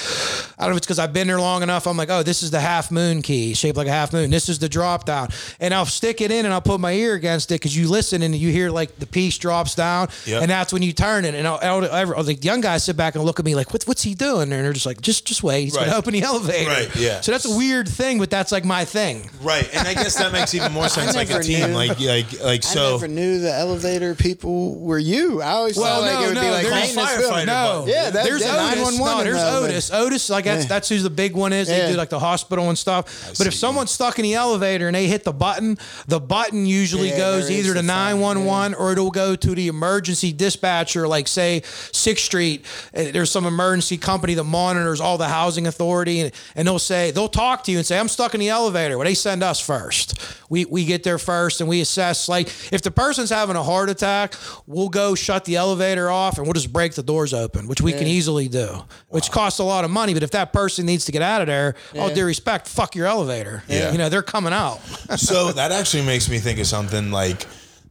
I 0.58 0.64
don't 0.64 0.70
know 0.72 0.76
if 0.76 0.78
it's 0.78 0.86
because 0.88 1.00
I've 1.00 1.14
been 1.14 1.28
there 1.28 1.40
long 1.40 1.64
enough. 1.64 1.88
I'm 1.88 1.98
like, 1.98 2.10
oh, 2.10 2.24
this 2.24 2.44
is 2.44 2.52
the 2.52 2.60
half 2.60 2.92
moon 2.92 3.22
key, 3.22 3.54
shaped 3.54 3.78
like 3.78 3.88
a 3.88 3.92
half 3.92 4.14
moon. 4.14 4.30
This 4.32 4.50
is 4.50 4.60
the 4.60 4.70
drop 4.70 5.06
down, 5.06 5.30
and 5.60 5.74
I'll 5.74 5.86
stick 5.86 6.22
it 6.22 6.32
in 6.32 6.46
and 6.46 6.54
I'll 6.54 6.62
put 6.62 6.80
my 6.80 6.94
ear 6.94 7.14
against 7.14 7.52
it 7.52 7.56
because 7.56 7.76
you 7.78 7.88
listen 7.90 8.22
and 8.22 8.36
you 8.36 8.50
hear 8.52 8.70
like 8.70 8.98
the 8.98 9.08
piece 9.08 9.38
drops 9.38 9.76
down, 9.76 10.10
Yep. 10.26 10.42
and 10.44 10.52
that's 10.52 10.72
when 10.74 10.82
you 10.82 10.94
turn 10.94 11.26
it. 11.26 11.36
And 11.36 11.48
I'll, 11.48 11.60
I'll, 11.62 12.16
I'll, 12.18 12.24
the 12.24 12.36
young 12.36 12.62
guys 12.62 12.84
sit 12.84 12.98
back 12.98 13.16
and 13.16 13.24
look 13.24 13.40
at 13.40 13.46
me 13.46 13.56
like, 13.56 13.72
what's 13.74 13.88
what's 13.88 14.02
he 14.04 14.14
doing? 14.16 14.44
And 14.44 14.52
they're 14.52 14.74
just 14.74 14.86
like, 14.86 15.02
just 15.02 15.26
just 15.26 15.44
wait, 15.44 15.64
he's 15.66 15.76
Right. 15.76 15.86
gonna 15.86 15.98
open 15.98 16.14
the 16.14 16.22
elevator. 16.22 16.70
Right, 16.70 16.96
yeah. 16.96 17.22
So 17.22 17.32
that's 17.32 17.46
a 17.46 17.56
weird 17.56 17.88
thing, 17.88 18.20
but 18.20 18.30
that's 18.30 18.52
like 18.52 18.66
my 18.66 18.86
thing. 18.86 19.30
Right, 19.42 19.68
and 19.76 19.88
I 19.88 19.94
guess 19.94 20.16
that 20.18 20.32
makes 20.32 20.54
even 20.54 20.72
more 20.72 20.88
sense. 20.90 21.16
Like 21.16 21.30
a 21.30 21.40
team, 21.42 21.70
knew. 21.70 21.76
like 21.76 22.00
like 22.00 22.40
like 22.42 22.66
I 22.66 22.68
so. 22.68 22.92
never 22.94 23.08
knew 23.08 23.40
the 23.40 23.54
elevator 23.54 23.75
people 23.80 24.80
were 24.80 24.98
you. 25.00 25.42
I 25.42 25.52
always 25.52 25.78
Well, 25.78 26.02
thought 26.02 26.02
like 26.02 26.14
no, 26.14 26.22
it 26.24 26.28
would 26.28 26.36
no, 26.36 26.42
be 26.42 26.50
like 26.50 26.62
there's 26.64 26.74
maintenance 26.96 27.10
firefighter, 27.12 27.20
building. 27.20 27.46
No, 27.48 27.86
Yeah, 27.88 28.10
that- 28.10 28.24
there's 28.24 28.42
that 28.42 28.60
Otis. 28.60 28.76
911 29.00 29.18
No, 29.18 29.24
there's 29.24 29.42
the 29.44 29.58
Otis. 29.58 29.92
Otis, 29.92 30.30
like 30.30 30.46
that's 30.46 30.64
Yeah. 30.64 30.70
that's 30.70 30.90
who 30.90 31.00
the 31.00 31.10
big 31.10 31.34
one 31.36 31.54
is. 31.54 31.68
They 31.68 31.78
Yeah. 31.78 31.92
do 31.92 31.96
like 31.98 32.10
the 32.10 32.20
hospital 32.20 32.70
and 32.70 32.78
stuff. 32.78 33.34
But 33.38 33.48
if 33.48 33.54
someone's 33.54 33.92
stuck 33.92 34.20
in 34.20 34.24
the 34.24 34.34
elevator 34.36 34.88
and 34.88 34.96
they 34.96 35.08
hit 35.08 35.24
the 35.24 35.34
button, 35.34 35.78
the 36.08 36.20
button 36.20 36.66
usually 36.66 37.10
Yeah, 37.10 37.18
goes 37.18 37.50
either 37.52 37.70
to 37.70 37.74
the 37.74 37.80
phone, 37.80 37.88
911 37.88 38.74
or 38.76 38.92
it'll 38.92 39.12
go 39.12 39.36
to 39.36 39.56
the 39.56 39.68
emergency 39.68 40.32
dispatcher, 40.32 41.08
like 41.08 41.28
say 41.28 41.64
Sixth 41.92 42.24
Street. 42.26 42.64
uh, 42.96 43.04
There's 43.12 43.32
some 43.32 43.46
emergency 43.46 43.98
company 43.98 44.34
that 44.36 44.44
monitors 44.44 45.02
all 45.02 45.18
the 45.18 45.28
housing 45.28 45.68
authority, 45.68 46.22
and, 46.22 46.32
and 46.56 46.68
they'll 46.68 46.80
say 46.80 47.12
they'll 47.12 47.28
talk 47.30 47.64
to 47.66 47.72
you 47.72 47.78
and 47.78 47.86
say, 47.86 47.98
"I'm 47.98 48.10
stuck 48.10 48.34
in 48.34 48.40
the 48.40 48.50
elevator." 48.50 48.98
Well, 48.98 49.06
they 49.06 49.14
send 49.14 49.44
us 49.44 49.60
first. 49.60 50.14
We 50.50 50.66
we 50.66 50.86
get 50.86 51.04
there 51.04 51.18
first 51.18 51.60
and 51.62 51.70
we 51.70 51.82
assess. 51.82 52.28
Like 52.30 52.50
if 52.72 52.82
the 52.82 52.92
person's 52.92 53.30
having 53.30 53.56
a 53.56 53.64
heart 53.66 53.90
attack, 53.90 54.36
we'll 54.68 54.90
go 54.90 55.16
shut 55.16 55.46
the 55.46 55.56
elevator 55.58 56.10
off 56.10 56.38
and 56.38 56.46
we'll 56.48 56.54
just 56.54 56.72
break 56.72 56.94
the 56.94 57.04
doors 57.04 57.34
open, 57.34 57.68
which 57.68 57.82
we 57.82 57.92
can 57.92 58.08
easily 58.08 58.48
do, 58.48 58.84
which 59.10 59.32
costs 59.32 59.60
a 59.60 59.64
lot 59.64 59.84
of 59.84 59.92
money. 59.92 60.14
But 60.14 60.24
if 60.24 60.32
that 60.32 60.54
person 60.54 60.86
needs 60.86 61.06
to 61.06 61.12
get 61.12 61.22
out 61.22 61.42
of 61.42 61.48
there, 61.48 61.76
all 61.98 62.14
due 62.14 62.26
respect, 62.26 62.68
fuck 62.68 62.96
your 62.96 63.08
elevator. 63.08 63.64
Yeah. 63.68 63.92
You 63.92 63.98
know 63.98 64.10
they're 64.10 64.22
coming 64.24 64.54
out. 64.54 64.78
so 65.18 65.52
that 65.52 65.72
actually 65.72 66.06
makes 66.06 66.30
me 66.30 66.40
think 66.40 66.60
of 66.60 66.68
something 66.68 67.12
like 67.12 67.46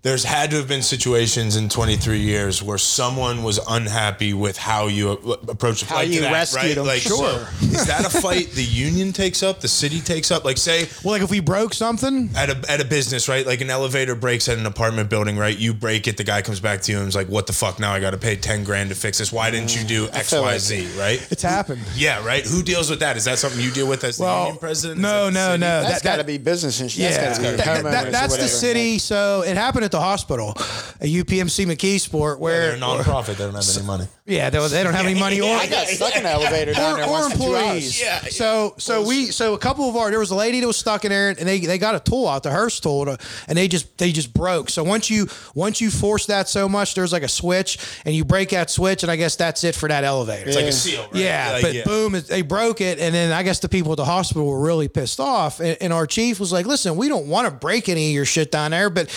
there's 0.05 0.23
had 0.23 0.51
to 0.51 0.57
have 0.57 0.69
been 0.69 0.83
situations 0.83 1.57
in 1.57 1.69
23 1.69 2.19
years 2.21 2.63
where 2.63 2.77
someone 2.77 3.43
was 3.43 3.59
unhappy 3.69 4.35
with 4.35 4.57
how 4.59 4.87
you 4.87 5.13
a- 5.13 5.51
approach 5.51 5.81
a 5.83 5.87
fight. 5.87 6.09
to 6.09 6.13
you 6.13 6.21
that, 6.21 6.31
rescued 6.33 6.63
right? 6.63 6.75
them. 6.77 6.87
Like, 6.87 7.01
Sure. 7.01 7.17
so 7.17 7.47
is 7.67 7.87
that 7.87 8.05
a 8.05 8.11
fight 8.11 8.53
the 8.53 8.63
union 8.63 9.13
takes 9.15 9.43
up, 9.43 9.61
the 9.63 9.69
city 9.69 10.01
takes 10.01 10.31
up? 10.31 10.45
Like, 10.45 10.59
say 10.59 10.89
Well, 11.03 11.13
like 11.15 11.23
if 11.23 11.31
we 11.31 11.41
broke 11.41 11.73
something, 11.75 12.29
at 12.37 12.51
a 12.51 12.57
at 12.71 12.81
a 12.81 12.85
business, 12.85 13.29
right? 13.29 13.47
Like 13.47 13.63
an 13.63 13.71
elevator 13.71 14.15
breaks 14.15 14.49
at 14.49 14.59
an 14.59 14.67
apartment 14.67 15.09
building, 15.09 15.39
right? 15.39 15.57
You 15.59 15.73
break 15.73 16.07
it, 16.07 16.19
the 16.19 16.25
guy 16.25 16.43
comes 16.43 16.61
back 16.61 16.83
to 16.83 16.93
you 16.93 16.99
and 16.99 17.09
is 17.09 17.15
like, 17.17 17.29
"What 17.29 17.47
the 17.47 17.55
fuck? 17.55 17.81
Now 17.81 17.93
I 17.95 17.99
got 18.01 18.11
to 18.11 18.19
pay 18.19 18.37
10 18.37 18.63
grand 18.63 18.91
to 18.91 18.95
fix 18.95 19.17
this. 19.19 19.33
Why 19.33 19.51
didn't 19.51 19.75
you 19.75 19.85
do 19.85 20.07
mm, 20.09 20.15
X, 20.17 20.31
feel 20.31 20.43
like- 20.43 20.61
Z?" 20.61 20.87
Right? 20.99 21.27
it's 21.31 21.43
happened. 21.43 21.81
Yeah, 21.97 22.23
right. 22.25 22.45
Who 22.45 22.63
deals 22.63 22.91
with 22.91 23.01
that? 23.01 23.17
Is 23.17 23.25
that 23.25 23.39
something 23.39 23.59
you 23.61 23.71
deal 23.71 23.89
with 23.89 24.05
as 24.05 24.19
the 24.19 24.25
Well, 24.25 24.41
union 24.45 24.59
president? 24.59 25.01
No, 25.01 25.31
no, 25.31 25.53
city? 25.53 25.61
no. 25.61 25.83
That's 25.83 25.95
That- 25.95 26.03
got 26.05 26.11
to 26.13 26.17
that- 26.19 26.27
be 26.27 26.37
business 26.37 26.79
insurance. 26.81 27.15
Yeah, 27.17 27.25
That's 27.25 27.39
got 27.39 27.45
to 27.47 27.51
be 27.53 27.57
That- 27.57 27.65
that- 27.65 27.85
homeowners 27.85 27.91
that- 28.03 28.13
that's 28.13 28.37
the 28.37 28.49
city. 28.49 28.99
So 28.99 29.43
it 29.47 29.57
happened 29.57 29.85
at 29.87 29.94
the 29.95 30.01
hospital, 30.01 30.51
a 31.01 31.07
UPMC 31.07 31.67
McKeesport, 31.67 32.39
where 32.41 32.77
They're 32.77 32.77
a 32.77 32.81
nonprofit. 32.81 33.37
They 33.37 33.45
don't 33.45 33.55
have 33.55 33.77
any 33.77 33.87
money. 33.87 34.07
Yeah, 34.27 34.49
they, 34.49 34.59
they 34.69 34.83
don't 34.83 34.95
have 34.95 35.05
any 35.05 35.21
money 35.21 35.39
or 35.43 35.55
I 35.55 35.67
got 35.67 35.87
stuck 35.87 36.15
in 36.17 36.21
an 36.21 36.27
elevator 36.27 36.73
down 36.73 36.95
or, 36.95 36.97
there 36.97 37.07
or 37.07 37.11
once 37.11 37.33
for 37.35 37.39
two 37.41 37.45
employees. 37.57 38.03
hours. 38.03 38.35
So 38.35 38.75
so 38.79 39.07
we 39.07 39.27
so 39.27 39.53
a 39.53 39.59
couple 39.59 39.87
of 39.87 39.97
our 39.97 40.09
there 40.09 40.19
was 40.19 40.31
a 40.31 40.35
lady 40.35 40.61
that 40.61 40.67
was 40.67 40.79
stuck 40.79 41.05
in 41.05 41.11
there 41.11 41.29
and 41.29 41.39
they 41.41 41.61
they 41.61 41.77
got 41.77 41.95
a 41.95 42.01
tool 42.01 42.27
out 42.27 42.43
the 42.43 42.51
Hurst 42.51 42.83
tool 42.83 43.05
to, 43.05 43.19
and 43.49 43.59
they 43.59 43.69
just 43.69 43.99
they 43.99 44.13
just 44.13 44.33
broke. 44.33 44.71
So 44.71 44.83
once 44.83 45.11
you 45.11 45.27
once 45.55 45.79
you 45.83 45.91
force 45.91 46.25
that 46.27 46.49
so 46.49 46.71
much, 46.71 46.95
there's 46.95 47.13
like 47.13 47.23
a 47.23 47.29
switch 47.29 47.77
and 48.07 48.15
you 48.15 48.25
break 48.25 48.49
that 48.51 48.71
switch 48.71 49.03
and 49.03 49.13
I 49.13 49.17
guess 49.17 49.37
that's 49.37 49.63
it 49.63 49.75
for 49.75 49.91
that 49.91 50.05
elevator. 50.05 50.47
It's 50.49 50.57
like 50.57 50.65
a 50.65 50.73
seal, 50.73 51.03
right? 51.03 51.15
Yeah, 51.17 51.51
Like, 51.53 51.63
but 51.63 51.75
yeah. 51.75 51.85
boom, 51.85 52.15
it- 52.15 52.27
they 52.27 52.41
broke 52.41 52.81
it, 52.81 52.99
and 52.99 53.15
then 53.15 53.31
I 53.31 53.43
guess 53.43 53.61
the 53.61 53.69
people 53.69 53.93
at 53.93 53.97
the 53.97 54.07
hospital 54.07 54.47
were 54.47 54.61
really 54.63 54.89
pissed 54.89 55.21
off. 55.21 55.61
And, 55.61 55.77
and 55.83 55.93
our 55.93 56.07
chief 56.07 56.41
was 56.41 56.51
like, 56.51 56.65
"Listen, 56.65 56.97
we 56.97 57.09
don't 57.09 57.27
want 57.27 57.47
to 57.47 57.51
break 57.53 57.91
any 57.91 58.07
of 58.09 58.15
your 58.15 58.25
shit 58.25 58.51
down 58.51 58.71
there, 58.71 58.89
but 58.89 59.11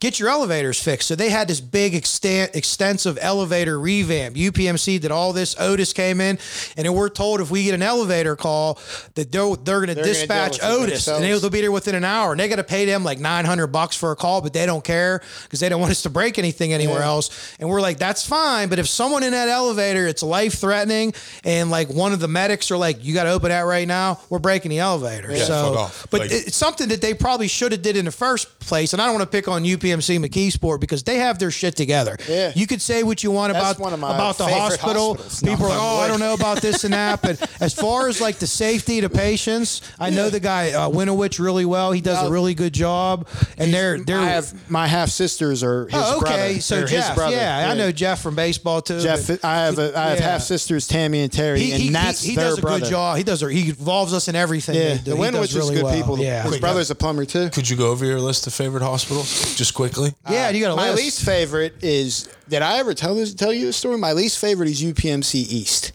get 0.00 0.18
your 0.18 0.30
elevators 0.30 0.82
fixed." 0.82 1.06
So 1.08 1.16
they 1.16 1.28
had 1.28 1.48
this 1.48 1.60
big, 1.60 1.94
extent, 1.94 2.56
extensive 2.56 3.18
elevator 3.20 3.78
revamp. 3.78 4.38
UPMC 4.54 5.00
did 5.00 5.10
all 5.10 5.32
this. 5.32 5.56
Otis 5.58 5.92
came 5.92 6.20
in, 6.20 6.38
and 6.76 6.86
then 6.86 6.94
we're 6.94 7.08
told 7.08 7.40
if 7.40 7.50
we 7.50 7.64
get 7.64 7.74
an 7.74 7.82
elevator 7.82 8.36
call 8.36 8.78
that 9.14 9.30
they're 9.32 9.54
they're 9.56 9.84
going 9.84 9.88
to 9.88 9.94
They're 9.94 10.04
gonna 10.04 10.04
dispatch 10.04 10.58
deal 10.60 10.80
with 10.80 10.88
it 10.88 10.92
Otis, 10.92 11.08
and 11.08 11.16
themselves. 11.22 11.40
they'll 11.42 11.50
be 11.50 11.60
there 11.60 11.72
within 11.72 11.94
an 11.94 12.04
hour, 12.04 12.32
and 12.32 12.40
they 12.40 12.48
got 12.48 12.56
to 12.56 12.64
pay 12.64 12.84
them 12.84 13.04
like 13.04 13.18
nine 13.18 13.44
hundred 13.44 13.68
bucks 13.68 13.96
for 13.96 14.12
a 14.12 14.16
call, 14.16 14.40
but 14.40 14.52
they 14.52 14.66
don't 14.66 14.84
care 14.84 15.20
because 15.44 15.60
they 15.60 15.68
don't 15.68 15.80
want 15.80 15.90
us 15.90 16.02
to 16.02 16.10
break 16.10 16.38
anything 16.38 16.72
anywhere 16.72 17.02
else. 17.02 17.56
And 17.58 17.68
we're 17.68 17.80
like, 17.80 17.98
that's 17.98 18.26
fine, 18.26 18.68
but 18.68 18.78
if 18.78 18.88
someone 18.88 19.22
in 19.22 19.32
that 19.32 19.48
elevator, 19.48 20.06
it's 20.06 20.22
life 20.22 20.54
threatening, 20.54 21.14
and 21.44 21.70
like 21.70 21.88
one 21.88 22.12
of 22.12 22.20
the 22.20 22.28
medics 22.28 22.70
are 22.70 22.76
like, 22.76 23.04
you 23.04 23.14
got 23.14 23.24
to 23.24 23.30
open 23.30 23.48
that 23.50 23.62
right 23.62 23.86
now, 23.88 24.20
we're 24.30 24.38
breaking 24.38 24.70
the 24.70 24.78
elevator. 24.78 25.28
fuck 25.28 25.46
so, 25.46 25.90
but 26.10 26.20
Like- 26.22 26.30
it's 26.32 26.56
something 26.56 26.88
that 26.88 27.00
they 27.00 27.14
probably 27.14 27.48
should 27.48 27.72
have 27.72 27.82
did 27.82 27.96
in 27.96 28.04
the 28.04 28.12
first 28.12 28.58
place. 28.60 28.92
And 28.92 29.02
I 29.02 29.06
don't 29.06 29.14
want 29.14 29.30
to 29.30 29.36
pick 29.36 29.48
on 29.48 29.64
UPMC 29.64 30.18
McKeesport 30.24 30.80
because 30.80 31.02
they 31.02 31.18
have 31.18 31.38
their 31.38 31.50
shit 31.50 31.76
together. 31.76 32.16
Yeah. 32.28 32.52
You 32.54 32.66
could 32.66 32.80
say 32.82 33.02
what 33.02 33.22
you 33.22 33.30
want 33.30 33.52
That's 33.52 33.72
about 33.72 33.82
one 33.82 33.92
of 33.92 34.00
my 34.00 34.14
about 34.14 34.38
the 34.38 34.43
favorite 34.46 34.60
hospital. 34.60 35.14
hospitals. 35.14 35.40
People 35.42 35.66
are 35.66 35.68
like, 35.70 35.78
on 35.78 35.96
oh, 35.98 36.00
I 36.00 36.08
don't 36.08 36.20
know 36.20 36.34
about 36.34 36.60
this 36.62 36.84
and 36.84 36.94
that. 36.94 37.22
But 37.22 37.40
as 37.60 37.74
far 37.74 38.08
as 38.08 38.20
like 38.20 38.36
the 38.38 38.46
safety 38.46 39.00
to 39.00 39.08
patients, 39.08 39.80
I 39.98 40.10
know 40.10 40.30
the 40.30 40.40
guy 40.40 40.72
uh, 40.72 40.88
Winowich 40.88 41.38
really 41.38 41.64
well. 41.64 41.92
He 41.92 42.00
does 42.00 42.26
a 42.26 42.30
really 42.30 42.54
good 42.54 42.72
job, 42.72 43.28
and 43.58 43.72
they're 43.72 43.98
they're. 43.98 44.18
I 44.20 44.26
have 44.26 44.70
my 44.70 44.86
half 44.86 45.08
sisters 45.10 45.62
are 45.62 45.84
his 45.86 45.94
oh, 45.94 46.18
okay. 46.18 46.20
brother. 46.24 46.60
So 46.60 46.74
They're 46.76 46.82
his 46.86 46.90
Jeff, 47.06 47.14
brother. 47.16 47.36
yeah, 47.36 47.68
I 47.70 47.74
know 47.74 47.92
Jeff 47.92 48.22
from 48.22 48.34
baseball 48.34 48.82
too. 48.82 49.00
Jeff. 49.00 49.44
I 49.44 49.56
have 49.56 49.78
a, 49.78 49.96
I 49.98 50.10
have 50.10 50.18
Yeah. 50.18 50.24
half 50.24 50.42
sisters 50.42 50.86
Tammy 50.86 51.20
and 51.22 51.32
Terry, 51.32 51.60
He, 51.60 51.72
and 51.72 51.82
he, 51.82 51.88
that's 51.90 52.22
he, 52.22 52.30
he 52.30 52.36
their 52.36 52.50
does 52.50 52.58
a 52.58 52.62
brother. 52.62 52.80
good 52.80 52.90
job. 52.90 53.16
He 53.16 53.22
does. 53.22 53.42
A, 53.42 53.52
he 53.52 53.68
involves 53.70 54.12
us 54.12 54.28
in 54.28 54.36
everything. 54.36 54.74
Yeah, 54.74 54.94
they 54.94 55.10
the 55.10 55.16
He 55.16 55.20
Winwich 55.22 55.54
is 55.54 55.70
good 55.70 55.82
well. 55.82 55.94
people. 55.94 56.18
Yeah. 56.18 56.42
His 56.44 56.58
brother's 56.58 56.90
a 56.90 56.94
plumber 56.94 57.24
too. 57.24 57.50
Could 57.50 57.68
you 57.68 57.76
go 57.76 57.90
over 57.90 58.04
your 58.04 58.20
list 58.20 58.46
of 58.46 58.54
favorite 58.54 58.82
hospitals 58.82 59.54
just 59.56 59.74
quickly? 59.74 60.14
Yeah, 60.30 60.50
you 60.50 60.60
got 60.60 60.70
a 60.70 60.74
list. 60.74 60.84
My 60.86 60.90
list. 60.90 61.02
least 61.02 61.24
favorite 61.24 61.74
is. 61.82 62.28
Did 62.48 62.62
I 62.62 62.78
ever 62.78 62.94
tell 62.94 63.14
this? 63.14 63.34
Tell 63.34 63.52
you 63.52 63.66
the 63.66 63.72
story? 63.72 63.96
My 63.98 64.12
least 64.12 64.38
favorite 64.38 64.68
is 64.68 64.82
UPMC 64.82 65.34
East. 65.34 65.92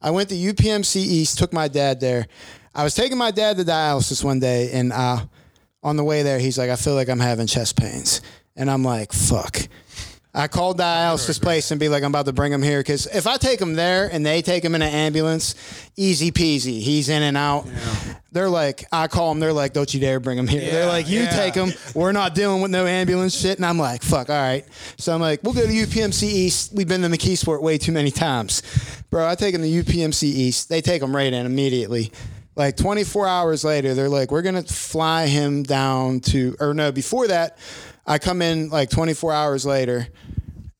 I 0.00 0.10
went 0.10 0.30
to 0.30 0.34
UPMC 0.34 0.96
East. 0.96 1.38
Took 1.38 1.52
my 1.52 1.68
dad 1.68 2.00
there. 2.00 2.26
I 2.74 2.84
was 2.84 2.94
taking 2.94 3.18
my 3.18 3.30
dad 3.30 3.56
to 3.58 3.64
dialysis 3.64 4.24
one 4.24 4.40
day, 4.40 4.70
and 4.72 4.92
uh, 4.92 5.24
on 5.82 5.96
the 5.96 6.04
way 6.04 6.22
there, 6.22 6.38
he's 6.38 6.56
like, 6.56 6.70
"I 6.70 6.76
feel 6.76 6.94
like 6.94 7.08
I'm 7.08 7.20
having 7.20 7.46
chest 7.46 7.76
pains," 7.76 8.22
and 8.56 8.70
I'm 8.70 8.82
like, 8.82 9.12
"Fuck." 9.12 9.68
I 10.32 10.46
called 10.46 10.78
dialysis 10.78 11.42
place 11.42 11.72
and 11.72 11.80
be 11.80 11.88
like, 11.88 12.04
I'm 12.04 12.12
about 12.12 12.26
to 12.26 12.32
bring 12.32 12.52
him 12.52 12.62
here 12.62 12.78
because 12.78 13.06
if 13.06 13.26
I 13.26 13.36
take 13.36 13.60
him 13.60 13.74
there 13.74 14.08
and 14.12 14.24
they 14.24 14.42
take 14.42 14.64
him 14.64 14.76
in 14.76 14.82
an 14.82 14.92
ambulance, 14.92 15.56
easy 15.96 16.30
peasy, 16.30 16.80
he's 16.80 17.08
in 17.08 17.22
and 17.22 17.36
out. 17.36 17.66
They're 18.30 18.48
like, 18.48 18.84
I 18.92 19.08
call 19.08 19.30
them. 19.30 19.40
They're 19.40 19.52
like, 19.52 19.72
don't 19.72 19.92
you 19.92 19.98
dare 19.98 20.20
bring 20.20 20.38
him 20.38 20.46
here. 20.46 20.60
they're 20.70 20.86
like, 20.86 21.08
you 21.08 21.22
yeah. 21.22 21.30
take 21.30 21.54
him. 21.54 21.72
We're 21.96 22.12
not 22.12 22.36
dealing 22.36 22.62
with 22.62 22.70
no 22.70 22.86
ambulance 22.86 23.36
shit. 23.36 23.58
And 23.58 23.66
I'm 23.66 23.78
like, 23.78 24.02
fuck, 24.02 24.30
all 24.30 24.36
right. 24.36 24.64
So 24.98 25.12
I'm 25.12 25.20
like, 25.20 25.42
we'll 25.42 25.52
go 25.52 25.66
to 25.66 25.72
UPMC 25.72 26.22
East. 26.22 26.72
We've 26.72 26.86
been 26.86 27.02
to 27.02 27.08
McKeesport 27.08 27.60
way 27.60 27.76
too 27.76 27.90
many 27.90 28.12
times, 28.12 28.62
bro. 29.10 29.26
I 29.26 29.34
take 29.34 29.52
him 29.52 29.62
to 29.62 29.68
UPMC 29.68 30.22
East. 30.22 30.68
They 30.68 30.80
take 30.80 31.02
him 31.02 31.14
right 31.14 31.32
in 31.32 31.44
immediately. 31.44 32.12
Like 32.54 32.76
24 32.76 33.26
hours 33.26 33.64
later, 33.64 33.94
they're 33.94 34.08
like, 34.08 34.30
we're 34.30 34.42
gonna 34.42 34.62
fly 34.62 35.26
him 35.26 35.62
down 35.62 36.20
to, 36.20 36.56
or 36.60 36.74
no, 36.74 36.92
before 36.92 37.28
that, 37.28 37.58
I 38.10 38.18
come 38.18 38.42
in 38.42 38.70
like 38.70 38.90
24 38.90 39.32
hours 39.32 39.64
later. 39.64 40.08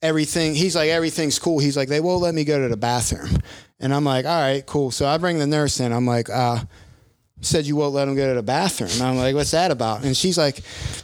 Everything, 0.02 0.56
he's 0.56 0.74
like, 0.74 0.90
everything's 0.90 1.38
cool. 1.38 1.60
He's 1.60 1.76
like, 1.76 1.88
they 1.88 2.00
won't 2.00 2.20
let 2.20 2.34
me 2.34 2.42
go 2.42 2.60
to 2.60 2.68
the 2.68 2.76
bathroom. 2.76 3.38
And 3.78 3.94
I'm 3.94 4.04
like, 4.04 4.24
all 4.26 4.40
right, 4.40 4.66
cool. 4.66 4.90
So 4.90 5.06
I 5.06 5.16
bring 5.16 5.38
the 5.38 5.46
nurse 5.46 5.78
in. 5.78 5.92
I'm 5.92 6.06
like, 6.06 6.28
uh, 6.28 6.58
said 7.40 7.66
you 7.66 7.76
won't 7.76 7.94
let 7.94 8.08
him 8.08 8.16
go 8.16 8.26
to 8.28 8.34
the 8.34 8.42
bathroom. 8.42 8.90
And 8.94 9.02
I'm 9.02 9.16
like, 9.16 9.36
what's 9.36 9.52
that 9.52 9.70
about? 9.70 10.04
And 10.04 10.16
she's 10.16 10.36
like, 10.36 10.60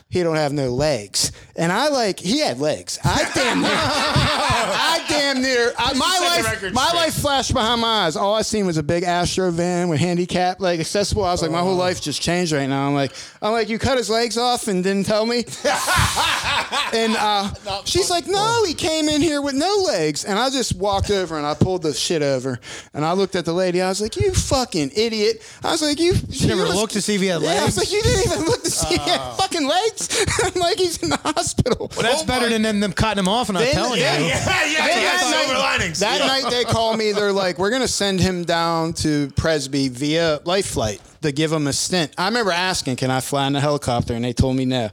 he 0.08 0.24
don't 0.24 0.34
have 0.36 0.52
no 0.52 0.70
legs. 0.70 1.30
And 1.54 1.70
I 1.70 1.88
like, 1.90 2.18
he 2.18 2.40
had 2.40 2.58
legs. 2.58 2.98
I 3.04 3.30
damn 3.32 3.60
near, 3.60 3.70
I 3.72 5.04
damn 5.08 5.25
near, 5.42 5.72
I, 5.78 5.92
my 5.94 6.18
life, 6.18 6.72
my 6.72 6.86
straight. 6.86 7.00
life 7.00 7.14
flashed 7.14 7.52
behind 7.52 7.80
my 7.80 8.06
eyes. 8.06 8.16
All 8.16 8.34
I 8.34 8.42
seen 8.42 8.66
was 8.66 8.76
a 8.76 8.82
big 8.82 9.02
Astro 9.02 9.50
van 9.50 9.88
with 9.88 10.00
handicap, 10.00 10.60
like 10.60 10.80
accessible. 10.80 11.24
I 11.24 11.32
was 11.32 11.42
like, 11.42 11.50
my 11.50 11.60
whole 11.60 11.76
life 11.76 12.00
just 12.00 12.20
changed 12.22 12.52
right 12.52 12.68
now. 12.68 12.86
I'm 12.86 12.94
like, 12.94 13.12
I'm 13.42 13.52
like, 13.52 13.68
you 13.68 13.78
cut 13.78 13.98
his 13.98 14.10
legs 14.10 14.36
off 14.38 14.68
and 14.68 14.82
didn't 14.82 15.06
tell 15.06 15.26
me. 15.26 15.38
and 16.92 17.16
uh, 17.16 17.50
she's 17.84 18.10
like, 18.10 18.26
no, 18.26 18.64
he 18.66 18.74
came 18.74 19.08
in 19.08 19.20
here 19.20 19.40
with 19.42 19.54
no 19.54 19.82
legs. 19.86 20.24
And 20.24 20.38
I 20.38 20.50
just 20.50 20.76
walked 20.76 21.10
over 21.10 21.36
and 21.36 21.46
I 21.46 21.54
pulled 21.54 21.82
the 21.82 21.92
shit 21.92 22.22
over 22.22 22.58
and 22.94 23.04
I 23.04 23.12
looked 23.12 23.36
at 23.36 23.44
the 23.44 23.52
lady. 23.52 23.82
I 23.82 23.88
was 23.88 24.00
like, 24.00 24.16
you 24.16 24.32
fucking 24.32 24.92
idiot. 24.94 25.42
I 25.62 25.72
was 25.72 25.82
like, 25.82 26.00
you 26.00 26.14
You 26.28 26.48
never 26.48 26.64
looked 26.64 26.94
to 26.94 27.02
see 27.02 27.14
if 27.14 27.20
he 27.20 27.28
had 27.28 27.42
Yeah, 27.42 27.62
I 27.62 27.64
was 27.64 27.76
like, 27.76 27.92
you 27.92 28.02
didn't 28.02 28.32
even 28.32 28.44
look 28.46 28.62
to 28.62 28.70
see 28.70 28.94
if 28.94 29.02
he 29.02 29.10
had 29.10 29.36
fucking 29.36 29.66
legs. 29.66 30.24
I'm 30.44 30.60
like, 30.60 30.78
he's 30.78 31.02
in 31.02 31.10
the 31.10 31.16
hospital. 31.16 31.90
well, 31.96 32.02
that's 32.02 32.22
better 32.22 32.48
than 32.48 32.62
them, 32.62 32.80
them 32.80 32.92
cutting 32.92 33.18
him 33.22 33.28
off 33.28 33.48
and 33.48 33.58
not 33.58 33.68
telling 33.68 34.00
yeah, 34.00 34.18
you. 34.18 34.26
Yeah, 34.26 34.64
yeah, 34.64 34.86
yeah. 34.86 35.25
That 35.30 35.48
night- 35.48 35.58
linings. 35.58 36.00
That 36.00 36.20
Yeah. 36.20 36.26
night 36.26 36.50
they 36.50 36.64
call 36.64 36.96
me. 36.96 37.12
They're 37.12 37.32
like, 37.32 37.58
"We're 37.58 37.70
gonna 37.70 37.88
send 37.88 38.20
him 38.20 38.44
down 38.44 38.92
to 38.94 39.30
Presby 39.36 39.88
via 39.88 40.40
life 40.44 40.66
flight 40.66 41.00
to 41.22 41.32
give 41.32 41.52
him 41.52 41.66
a 41.66 41.72
stint." 41.72 42.12
I 42.18 42.26
remember 42.26 42.52
asking, 42.52 42.96
"Can 42.96 43.10
I 43.10 43.20
fly 43.20 43.46
in 43.46 43.56
a 43.56 43.60
helicopter?" 43.60 44.14
And 44.14 44.24
they 44.24 44.32
told 44.32 44.56
me 44.56 44.64
no. 44.64 44.84
I 44.86 44.88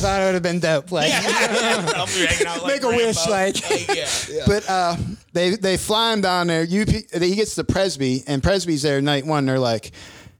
thought 0.00 0.20
it 0.22 0.24
would 0.26 0.34
have 0.34 0.42
been 0.42 0.60
dope. 0.60 0.90
Like, 0.90 1.12
I'll 1.12 2.06
be 2.06 2.26
hanging 2.26 2.46
out 2.46 2.62
like 2.62 2.74
make 2.74 2.82
a 2.82 2.88
wish, 2.96 3.26
like. 3.28 3.56
yeah, 3.94 4.06
yeah. 4.30 4.42
But 4.46 4.68
uh, 4.68 4.96
they 5.32 5.50
they 5.56 5.76
fly 5.76 6.12
him 6.12 6.20
down 6.20 6.46
there. 6.48 6.62
UP, 6.62 6.88
he 7.22 7.34
gets 7.34 7.54
to 7.56 7.64
Presby, 7.64 8.24
and 8.26 8.42
Presby's 8.42 8.82
there 8.82 9.00
night 9.00 9.26
one. 9.26 9.46
They're 9.46 9.58
like, 9.58 9.92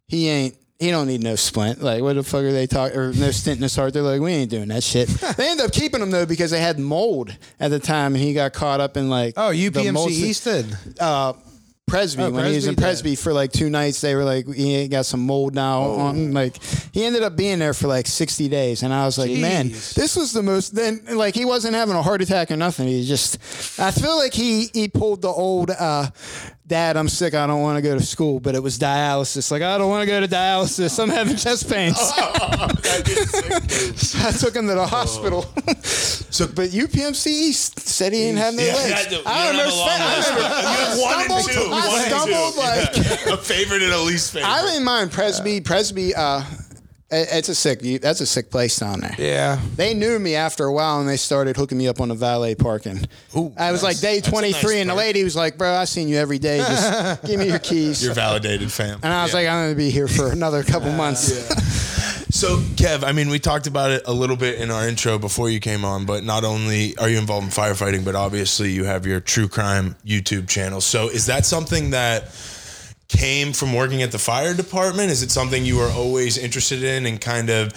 he 0.08 0.28
ain't. 0.28 0.56
He 0.78 0.90
don't 0.90 1.06
need 1.06 1.22
no 1.22 1.36
splint. 1.36 1.82
Like, 1.82 2.02
what 2.02 2.16
the 2.16 2.22
fuck 2.22 2.42
are 2.42 2.52
they 2.52 2.66
talking? 2.66 2.98
Or 2.98 3.12
no 3.12 3.30
stent 3.30 3.56
in 3.56 3.62
his 3.62 3.74
heart. 3.74 3.94
They're 3.94 4.02
like, 4.02 4.20
we 4.20 4.32
ain't 4.32 4.50
doing 4.50 4.68
that 4.68 4.82
shit. 4.84 5.08
they 5.36 5.48
end 5.48 5.60
up 5.60 5.72
keeping 5.72 6.02
him 6.02 6.10
though 6.10 6.26
because 6.26 6.50
they 6.50 6.60
had 6.60 6.78
mold 6.78 7.34
at 7.58 7.70
the 7.70 7.78
time, 7.78 8.14
and 8.14 8.22
he 8.22 8.34
got 8.34 8.52
caught 8.52 8.80
up 8.80 8.96
in 8.98 9.08
like 9.08 9.34
Oh, 9.38 9.52
the 9.52 9.70
UPMC 9.70 9.92
mold- 9.92 10.10
Easton. 10.10 10.76
uh, 11.00 11.32
Presby 11.88 12.24
Oh, 12.24 12.30
when 12.32 12.46
he 12.46 12.56
was 12.56 12.66
in 12.66 12.74
Presby, 12.74 13.10
Presby 13.10 13.14
for 13.14 13.32
like 13.32 13.52
two 13.52 13.70
nights. 13.70 14.00
They 14.00 14.16
were 14.16 14.24
like, 14.24 14.52
he 14.52 14.88
got 14.88 15.06
some 15.06 15.20
mold 15.20 15.54
now. 15.54 15.82
Oh. 15.82 16.00
On 16.00 16.32
like, 16.34 16.60
he 16.92 17.04
ended 17.04 17.22
up 17.22 17.36
being 17.36 17.60
there 17.60 17.72
for 17.74 17.86
like 17.86 18.08
sixty 18.08 18.48
days, 18.48 18.82
and 18.82 18.92
I 18.92 19.04
was 19.06 19.16
like, 19.18 19.30
man, 19.30 19.68
this 19.68 20.16
was 20.16 20.32
the 20.32 20.42
most. 20.42 20.74
Then 20.74 21.00
like 21.12 21.36
he 21.36 21.44
wasn't 21.44 21.74
having 21.76 21.94
a 21.94 22.02
heart 22.02 22.22
attack 22.22 22.50
or 22.50 22.56
nothing. 22.56 22.88
He 22.88 23.06
just, 23.06 23.38
I 23.78 23.92
feel 23.92 24.16
like 24.16 24.34
he 24.34 24.66
he 24.74 24.88
pulled 24.88 25.22
the 25.22 25.28
old. 25.28 25.70
uh 25.70 26.08
Dad, 26.68 26.96
I'm 26.96 27.08
sick. 27.08 27.32
I 27.34 27.46
don't 27.46 27.62
want 27.62 27.76
to 27.76 27.82
go 27.82 27.96
to 27.96 28.04
school, 28.04 28.40
but 28.40 28.56
it 28.56 28.62
was 28.62 28.76
dialysis. 28.76 29.52
Like, 29.52 29.62
I 29.62 29.78
don't 29.78 29.88
want 29.88 30.02
to 30.02 30.06
go 30.06 30.18
to 30.20 30.26
dialysis. 30.26 31.00
I'm 31.00 31.08
having 31.10 31.36
chest 31.36 31.70
pains. 31.70 31.96
I 34.24 34.32
took 34.32 34.56
him 34.56 34.66
to 34.66 34.74
the 34.74 34.84
hospital. 34.86 35.42
so, 35.84 36.48
but 36.48 36.70
UPMC 36.70 37.26
East 37.28 37.78
said 37.80 38.12
he 38.12 38.18
didn't 38.20 38.38
have 38.38 38.54
no 38.54 38.64
Yeah, 38.64 38.74
legs. 38.74 38.90
yeah, 38.90 38.96
I 38.96 39.00
you 39.02 39.10
don't 39.10 39.24
don't 39.24 39.54
have 39.54 39.68
a 39.68 39.70
long 39.76 39.88
understand. 39.90 40.02
I 40.02 40.34
remember- 40.34 40.42
You 40.42 40.76
have 40.76 40.98
one 40.98 41.14
and 41.14 41.22
stumbled- 41.44 41.50
two. 41.50 41.70
I 41.72 41.88
One 41.88 42.00
and 42.00 42.10
two. 42.10 42.16
stumbled 42.16 42.56
like 42.56 42.96
a 43.38 43.42
favorite 43.44 43.82
and 43.82 43.92
a 43.92 44.00
least 44.00 44.32
favorite. 44.32 44.48
I 44.50 44.62
didn't 44.66 44.82
mind 44.84 45.12
Presby. 45.12 45.60
Presby, 45.60 46.14
uh, 46.16 46.42
it's 47.10 47.48
a 47.48 47.54
sick. 47.54 47.80
That's 48.00 48.20
a 48.20 48.26
sick 48.26 48.50
place 48.50 48.76
down 48.78 49.00
there. 49.00 49.14
Yeah. 49.18 49.60
They 49.76 49.94
knew 49.94 50.18
me 50.18 50.34
after 50.34 50.64
a 50.64 50.72
while, 50.72 51.00
and 51.00 51.08
they 51.08 51.16
started 51.16 51.56
hooking 51.56 51.78
me 51.78 51.86
up 51.88 52.00
on 52.00 52.08
the 52.08 52.14
valet 52.14 52.54
parking. 52.56 53.06
Ooh, 53.36 53.52
I 53.56 53.70
was 53.72 53.82
nice. 53.82 53.94
like 53.94 54.00
day 54.00 54.20
twenty 54.20 54.52
three, 54.52 54.74
nice 54.74 54.80
and 54.82 54.90
the 54.90 54.94
lady 54.94 55.22
was 55.24 55.36
like, 55.36 55.56
"Bro, 55.58 55.72
I 55.74 55.84
seen 55.84 56.08
you 56.08 56.16
every 56.16 56.38
day. 56.38 56.58
Just 56.58 57.22
give 57.26 57.38
me 57.38 57.46
your 57.48 57.58
keys." 57.60 58.02
You're 58.04 58.14
validated, 58.14 58.72
fam. 58.72 58.98
and 59.02 59.12
I 59.12 59.22
was 59.22 59.32
Yeah. 59.32 59.38
like, 59.40 59.48
"I'm 59.48 59.64
going 59.64 59.70
to 59.72 59.76
be 59.76 59.90
here 59.90 60.08
for 60.08 60.32
another 60.32 60.62
couple 60.64 60.90
months." 60.92 61.32
So, 62.28 62.58
Kev, 62.58 63.02
I 63.04 63.12
mean, 63.12 63.30
we 63.30 63.38
talked 63.38 63.66
about 63.66 63.92
it 63.92 64.02
a 64.04 64.12
little 64.12 64.36
bit 64.36 64.60
in 64.60 64.70
our 64.70 64.86
intro 64.86 65.16
before 65.16 65.48
you 65.48 65.58
came 65.60 65.84
on, 65.86 66.04
but 66.04 66.22
not 66.24 66.44
only 66.44 66.94
are 66.98 67.08
you 67.08 67.18
involved 67.18 67.46
in 67.46 67.50
firefighting, 67.52 68.04
but 68.04 68.14
obviously 68.14 68.72
you 68.72 68.84
have 68.84 69.06
your 69.06 69.20
true 69.20 69.48
crime 69.48 69.94
YouTube 70.04 70.46
channel. 70.48 70.80
So, 70.82 71.08
is 71.08 71.26
that 71.26 71.46
something 71.46 71.90
that 71.90 72.24
came 73.08 73.52
from 73.52 73.72
working 73.72 74.02
at 74.02 74.12
the 74.12 74.18
fire 74.18 74.54
department? 74.54 75.10
Is 75.10 75.22
it 75.22 75.30
something 75.30 75.64
you 75.64 75.76
were 75.76 75.90
always 75.90 76.38
interested 76.38 76.82
in 76.82 77.06
and 77.06 77.20
kind 77.20 77.50
of 77.50 77.72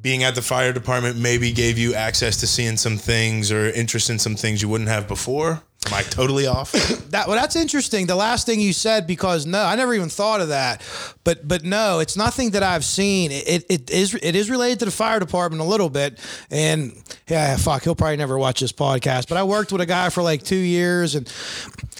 being 0.00 0.22
at 0.22 0.34
the 0.34 0.42
fire 0.42 0.72
department 0.72 1.18
maybe 1.18 1.50
gave 1.50 1.78
you 1.78 1.94
access 1.94 2.36
to 2.38 2.46
seeing 2.46 2.76
some 2.76 2.96
things 2.96 3.50
or 3.50 3.70
interest 3.70 4.10
in 4.10 4.18
some 4.18 4.36
things 4.36 4.62
you 4.62 4.68
wouldn't 4.68 4.88
have 4.88 5.08
before? 5.08 5.62
Am 5.86 5.94
I 5.94 6.02
totally 6.02 6.46
off? 6.46 6.72
That 7.10 7.28
well, 7.28 7.36
that's 7.36 7.54
interesting. 7.54 8.06
The 8.06 8.16
last 8.16 8.46
thing 8.46 8.60
you 8.60 8.72
said, 8.72 9.06
because 9.06 9.46
no, 9.46 9.62
I 9.62 9.76
never 9.76 9.94
even 9.94 10.08
thought 10.08 10.40
of 10.40 10.48
that. 10.48 10.82
But 11.22 11.46
but 11.46 11.64
no, 11.64 12.00
it's 12.00 12.16
nothing 12.16 12.50
that 12.50 12.62
I've 12.62 12.84
seen. 12.84 13.30
It, 13.30 13.64
it, 13.70 13.90
is 13.90 14.12
it 14.14 14.34
is 14.34 14.50
related 14.50 14.80
to 14.80 14.84
the 14.86 14.90
fire 14.90 15.20
department 15.20 15.62
a 15.62 15.64
little 15.64 15.88
bit. 15.88 16.18
And 16.50 17.00
yeah, 17.28 17.56
fuck, 17.56 17.84
he'll 17.84 17.94
probably 17.94 18.16
never 18.16 18.36
watch 18.36 18.60
this 18.60 18.72
podcast. 18.72 19.28
But 19.28 19.38
I 19.38 19.44
worked 19.44 19.70
with 19.70 19.80
a 19.80 19.86
guy 19.86 20.10
for 20.10 20.22
like 20.22 20.42
two 20.42 20.56
years, 20.56 21.14
and 21.14 21.32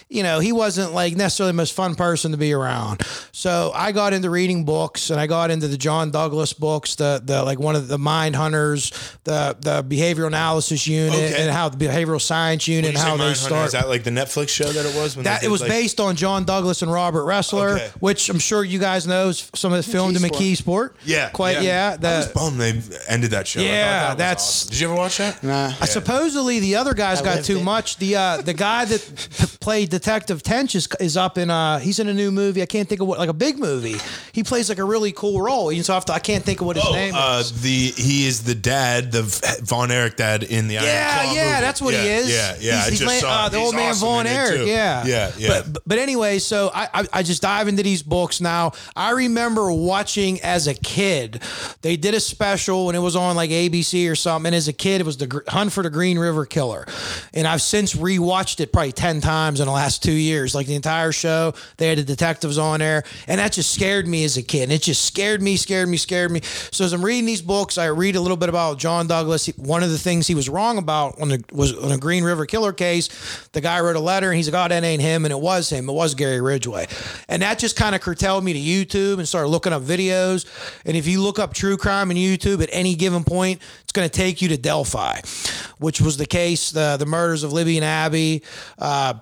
you 0.09 0.23
know 0.23 0.39
he 0.39 0.53
wasn't 0.53 0.93
like 0.93 1.17
necessarily 1.17 1.51
the 1.51 1.57
most 1.57 1.73
fun 1.75 1.95
person 1.95 2.31
to 2.33 2.37
be 2.37 2.53
around. 2.53 3.03
So 3.33 3.73
I 3.75 3.93
got 3.93 4.13
into 4.13 4.31
reading 4.31 4.65
books, 4.65 5.11
and 5.11 5.21
I 5.21 5.27
got 5.27 5.51
into 5.51 5.69
the 5.69 5.77
John 5.77 6.11
Douglas 6.11 6.53
books, 6.53 6.95
the 6.95 7.21
the 7.25 7.43
like 7.43 7.59
one 7.59 7.75
of 7.77 7.89
the 7.89 7.99
Mind 7.99 8.37
Hunters, 8.37 8.91
the 9.25 9.57
the 9.61 9.83
behavioral 9.83 10.29
analysis 10.29 10.87
unit, 10.87 11.13
Okay. 11.15 11.43
and 11.43 11.51
how 11.51 11.69
the 11.69 11.77
behavioral 11.77 12.21
science 12.21 12.69
unit, 12.69 12.91
and 12.91 12.99
how 12.99 13.17
they 13.17 13.25
Mindhunter, 13.33 13.37
start. 13.37 13.67
Is 13.67 13.73
that 13.73 13.89
like 13.89 14.05
the 14.05 14.11
Netflix 14.11 14.49
show 14.51 14.71
that 14.71 14.87
it 14.87 14.95
was? 14.97 15.17
When 15.17 15.25
That 15.25 15.41
did, 15.41 15.47
it 15.47 15.51
was 15.51 15.61
like- 15.61 15.71
based 15.71 16.01
on 16.01 16.15
John 16.17 16.45
Douglas 16.45 16.83
and 16.83 16.93
Robert 16.93 17.25
Ressler, 17.25 17.75
Okay. 17.75 17.91
which 18.01 18.29
I'm 18.29 18.39
sure 18.39 18.63
you 18.65 18.79
guys 18.79 19.07
know. 19.07 19.29
is 19.31 19.51
Some 19.55 19.73
of 19.73 19.81
it 19.81 19.91
filmed 19.91 20.17
in 20.17 20.23
McKee 20.23 20.53
McKeesport. 20.57 20.91
Yeah, 21.05 21.29
quite. 21.31 21.63
Yeah, 21.63 21.97
I 22.03 22.17
was 22.19 22.29
the, 22.29 22.33
bummed 22.35 22.61
they 22.61 22.81
ended 23.09 23.33
that 23.33 23.47
show. 23.49 23.61
Yeah, 23.61 24.09
that 24.09 24.19
that's- 24.19 24.45
awesome. 24.63 24.71
Did 24.71 24.81
you 24.81 24.87
ever 24.89 24.97
watch 24.97 25.19
that? 25.19 25.43
Nah. 25.43 25.73
Uh, 25.81 25.87
supposedly 25.87 26.61
the 26.61 26.77
other 26.77 26.95
guys 26.95 27.21
got 27.21 27.45
too 27.45 27.59
it. 27.59 27.65
much. 27.65 27.97
The 27.99 28.17
uh, 28.17 28.37
the 28.43 28.55
guy 28.55 28.85
that 28.85 29.01
p- 29.39 29.47
played 29.61 29.91
Detective 29.97 30.43
Tench 30.43 30.75
is, 30.75 30.89
is 31.01 31.17
up 31.17 31.39
in 31.39 31.49
uh 31.51 31.79
he's 31.79 31.99
in 31.99 32.09
a 32.09 32.13
new 32.15 32.31
movie. 32.31 32.61
I 32.61 32.67
can't 32.67 32.87
think 32.89 33.01
of 33.01 33.07
what 33.07 33.19
like 33.19 33.29
a 33.31 33.33
big 33.35 33.59
movie. 33.59 33.97
He 34.33 34.43
plays 34.45 34.69
like 34.69 34.79
a 34.79 34.85
really 34.85 35.11
cool 35.13 35.41
role. 35.41 35.73
You 35.73 35.79
know, 35.79 35.83
so 35.85 35.95
I, 35.95 35.97
have 35.97 36.05
to, 36.07 36.13
I 36.13 36.19
can't 36.19 36.45
think 36.45 36.61
of 36.61 36.67
what 36.67 36.77
his 36.77 36.85
Oh, 36.87 36.93
name 36.93 37.15
uh, 37.15 37.39
is. 37.41 37.63
the 37.63 37.93
he 37.97 38.27
is 38.27 38.43
the 38.45 38.55
dad, 38.55 39.11
the 39.13 39.23
Von 39.63 39.91
Erich 39.91 40.17
dad 40.17 40.43
in 40.43 40.69
the 40.69 40.77
Iron 40.79 40.87
Yeah, 40.87 41.23
Claw 41.23 41.33
yeah, 41.35 41.45
movie. 41.51 41.61
that's 41.61 41.83
what 41.83 41.95
he 41.95 42.01
is. 42.01 42.29
Yeah, 42.31 42.57
yeah. 42.61 42.77
He's, 42.85 42.89
he's 42.91 42.99
just 43.01 43.23
la- 43.25 43.29
saw 43.31 43.45
uh, 43.47 43.49
the 43.49 43.59
He's 43.59 43.67
old 43.67 43.75
man 43.75 43.91
awesome 43.91 44.09
Von 44.09 44.27
Erich. 44.27 44.67
Yeah, 44.69 45.07
yeah, 45.07 45.33
yeah. 45.39 45.63
But, 45.63 45.79
but 45.87 45.99
anyway, 45.99 46.39
so 46.41 46.71
I, 46.75 46.89
I 46.93 47.07
I 47.15 47.23
just 47.23 47.41
dive 47.41 47.69
into 47.69 47.83
these 47.83 48.03
books 48.03 48.41
now. 48.41 48.73
I 48.95 49.13
remember 49.13 49.73
watching 49.73 50.41
as 50.43 50.67
a 50.67 50.75
kid. 50.75 51.41
They 51.81 51.97
did 51.97 52.13
a 52.15 52.21
special 52.21 52.87
when 52.87 52.95
it 52.97 53.01
was 53.01 53.17
on 53.17 53.35
like 53.37 53.51
ABC 53.51 54.11
or 54.11 54.15
something. 54.15 54.47
And 54.49 54.55
as 54.55 54.69
a 54.69 54.73
kid, 54.75 55.01
it 55.01 55.05
was 55.07 55.17
the 55.17 55.43
Hunt 55.49 55.73
for 55.73 55.83
the 55.83 55.91
Green 55.91 56.19
River 56.19 56.45
Killer, 56.45 56.87
and 57.33 57.47
I've 57.47 57.63
since 57.63 57.95
rewatched 57.95 58.61
it 58.61 58.73
probably 58.73 58.93
ten 58.93 59.21
times 59.21 59.61
in 59.61 59.67
the 59.67 59.73
last 59.73 59.86
two 59.95 60.13
years. 60.13 60.55
Like 60.55 60.67
the 60.67 60.75
entire 60.75 61.13
show, 61.13 61.55
they 61.77 61.89
had 61.89 61.99
the 61.99 62.05
detectives 62.05 62.59
on 62.59 62.81
there, 62.81 63.05
and 63.27 63.39
that 63.39 63.53
just 63.53 63.73
scared 63.73 64.07
me 64.07 64.25
as 64.25 64.37
a 64.37 64.43
kid. 64.43 64.65
And 64.65 64.73
it 64.73 64.83
just 64.83 65.05
scared 65.05 65.43
me, 65.43 65.57
scared 65.57 65.89
me, 65.89 65.97
scared 65.97 66.31
me. 66.31 66.41
So 66.43 66.85
as 66.85 66.93
I'm 66.93 67.05
reading 67.05 67.27
these 67.27 67.43
books, 67.43 67.79
I 67.79 67.87
read 67.87 68.17
a 68.17 68.21
little 68.21 68.37
bit 68.37 68.49
about 68.49 68.79
John 68.79 69.07
Douglas. 69.07 69.47
One 69.57 69.83
of 69.83 69.91
the 69.91 69.99
things 69.99 70.27
he 70.27 70.35
was 70.35 70.49
wrong 70.49 70.79
about 70.79 71.21
on 71.21 71.29
the 71.29 71.45
was 71.53 71.73
on 71.77 71.93
a 71.93 71.99
Green 71.99 72.25
River 72.25 72.47
Killer 72.47 72.73
case. 72.73 73.09
The 73.53 73.61
guy 73.61 73.81
wrote 73.81 73.97
a 73.97 74.01
letter, 74.01 74.31
and 74.31 74.37
he's 74.37 74.51
like, 74.51 74.65
"Oh, 74.65 74.69
that 74.69 74.85
ain't 74.85 75.03
him," 75.03 75.25
and 75.25 75.33
it 75.33 75.41
was 75.41 75.71
him. 75.71 75.89
It 75.89 75.93
was 75.93 76.15
Gary 76.15 76.41
Ridgway, 76.41 76.87
and 77.29 77.43
that 77.43 77.59
just 77.59 77.77
kind 77.77 77.95
of 77.95 78.01
curtailed 78.01 78.45
me 78.45 78.53
to 78.53 78.59
YouTube 78.59 79.19
and 79.19 79.29
started 79.29 79.49
looking 79.49 79.73
up 79.73 79.83
videos. 79.83 80.47
And 80.85 80.97
if 80.97 81.07
you 81.07 81.23
look 81.23 81.39
up 81.39 81.55
true 81.55 81.77
crime 81.77 82.11
in 82.11 82.17
YouTube 82.17 82.63
at 82.63 82.69
any 82.73 82.95
given 82.95 83.25
point, 83.25 83.61
it's 83.83 83.93
going 83.93 84.09
to 84.09 84.15
take 84.15 84.43
you 84.43 84.49
to 84.49 84.57
Delphi, 84.57 85.21
which 85.79 86.01
was 86.01 86.17
the 86.17 86.27
case, 86.27 86.71
the 86.71 86.97
the 86.99 87.07
murders 87.07 87.43
of 87.43 87.53
Libby 87.53 87.77
and 87.77 87.85
Abby, 87.85 88.43
uh, 88.79 89.15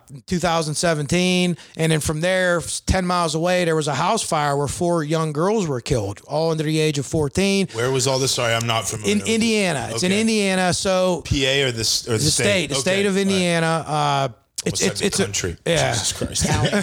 2017, 0.63 1.57
and 1.77 1.93
then 1.93 2.01
from 2.01 2.21
there, 2.21 2.61
10 2.87 3.07
miles 3.07 3.35
away, 3.35 3.65
there 3.65 3.77
was 3.77 3.89
a 3.89 3.95
house 3.95 4.23
fire 4.23 4.57
where 4.57 4.69
four 4.69 5.03
young 5.05 5.33
girls 5.33 5.67
were 5.67 5.81
killed, 5.81 6.21
all 6.27 6.51
under 6.51 6.65
the 6.65 6.79
age 6.79 6.99
of 6.99 7.07
14. 7.07 7.69
Where 7.73 7.91
was 7.91 8.07
all 8.07 8.19
this? 8.19 8.33
Sorry, 8.33 8.55
I'm 8.55 8.67
not 8.67 8.87
familiar. 8.89 9.13
In 9.13 9.21
Indiana, 9.27 9.89
it's 9.91 10.03
in 10.03 10.13
Indiana. 10.13 10.73
So 10.73 11.23
PA 11.25 11.35
or 11.35 11.73
the 11.73 12.05
or 12.09 12.13
the, 12.13 12.19
the 12.19 12.19
state, 12.19 12.67
the 12.69 12.75
Okay, 12.75 12.81
state 12.81 13.07
of 13.07 13.13
all 13.13 13.17
right. 13.17 13.23
Indiana. 13.23 13.85
Uh, 13.87 14.29
it's 14.67 14.81
it's 14.81 15.03
it's 15.03 15.17
the 15.19 15.25
a 15.25 15.27
country. 15.27 15.57
yeah. 15.67 15.93
Jesus 15.93 16.13
Christ. 16.15 16.45
yeah, 16.49 16.63
yeah, 16.65 16.79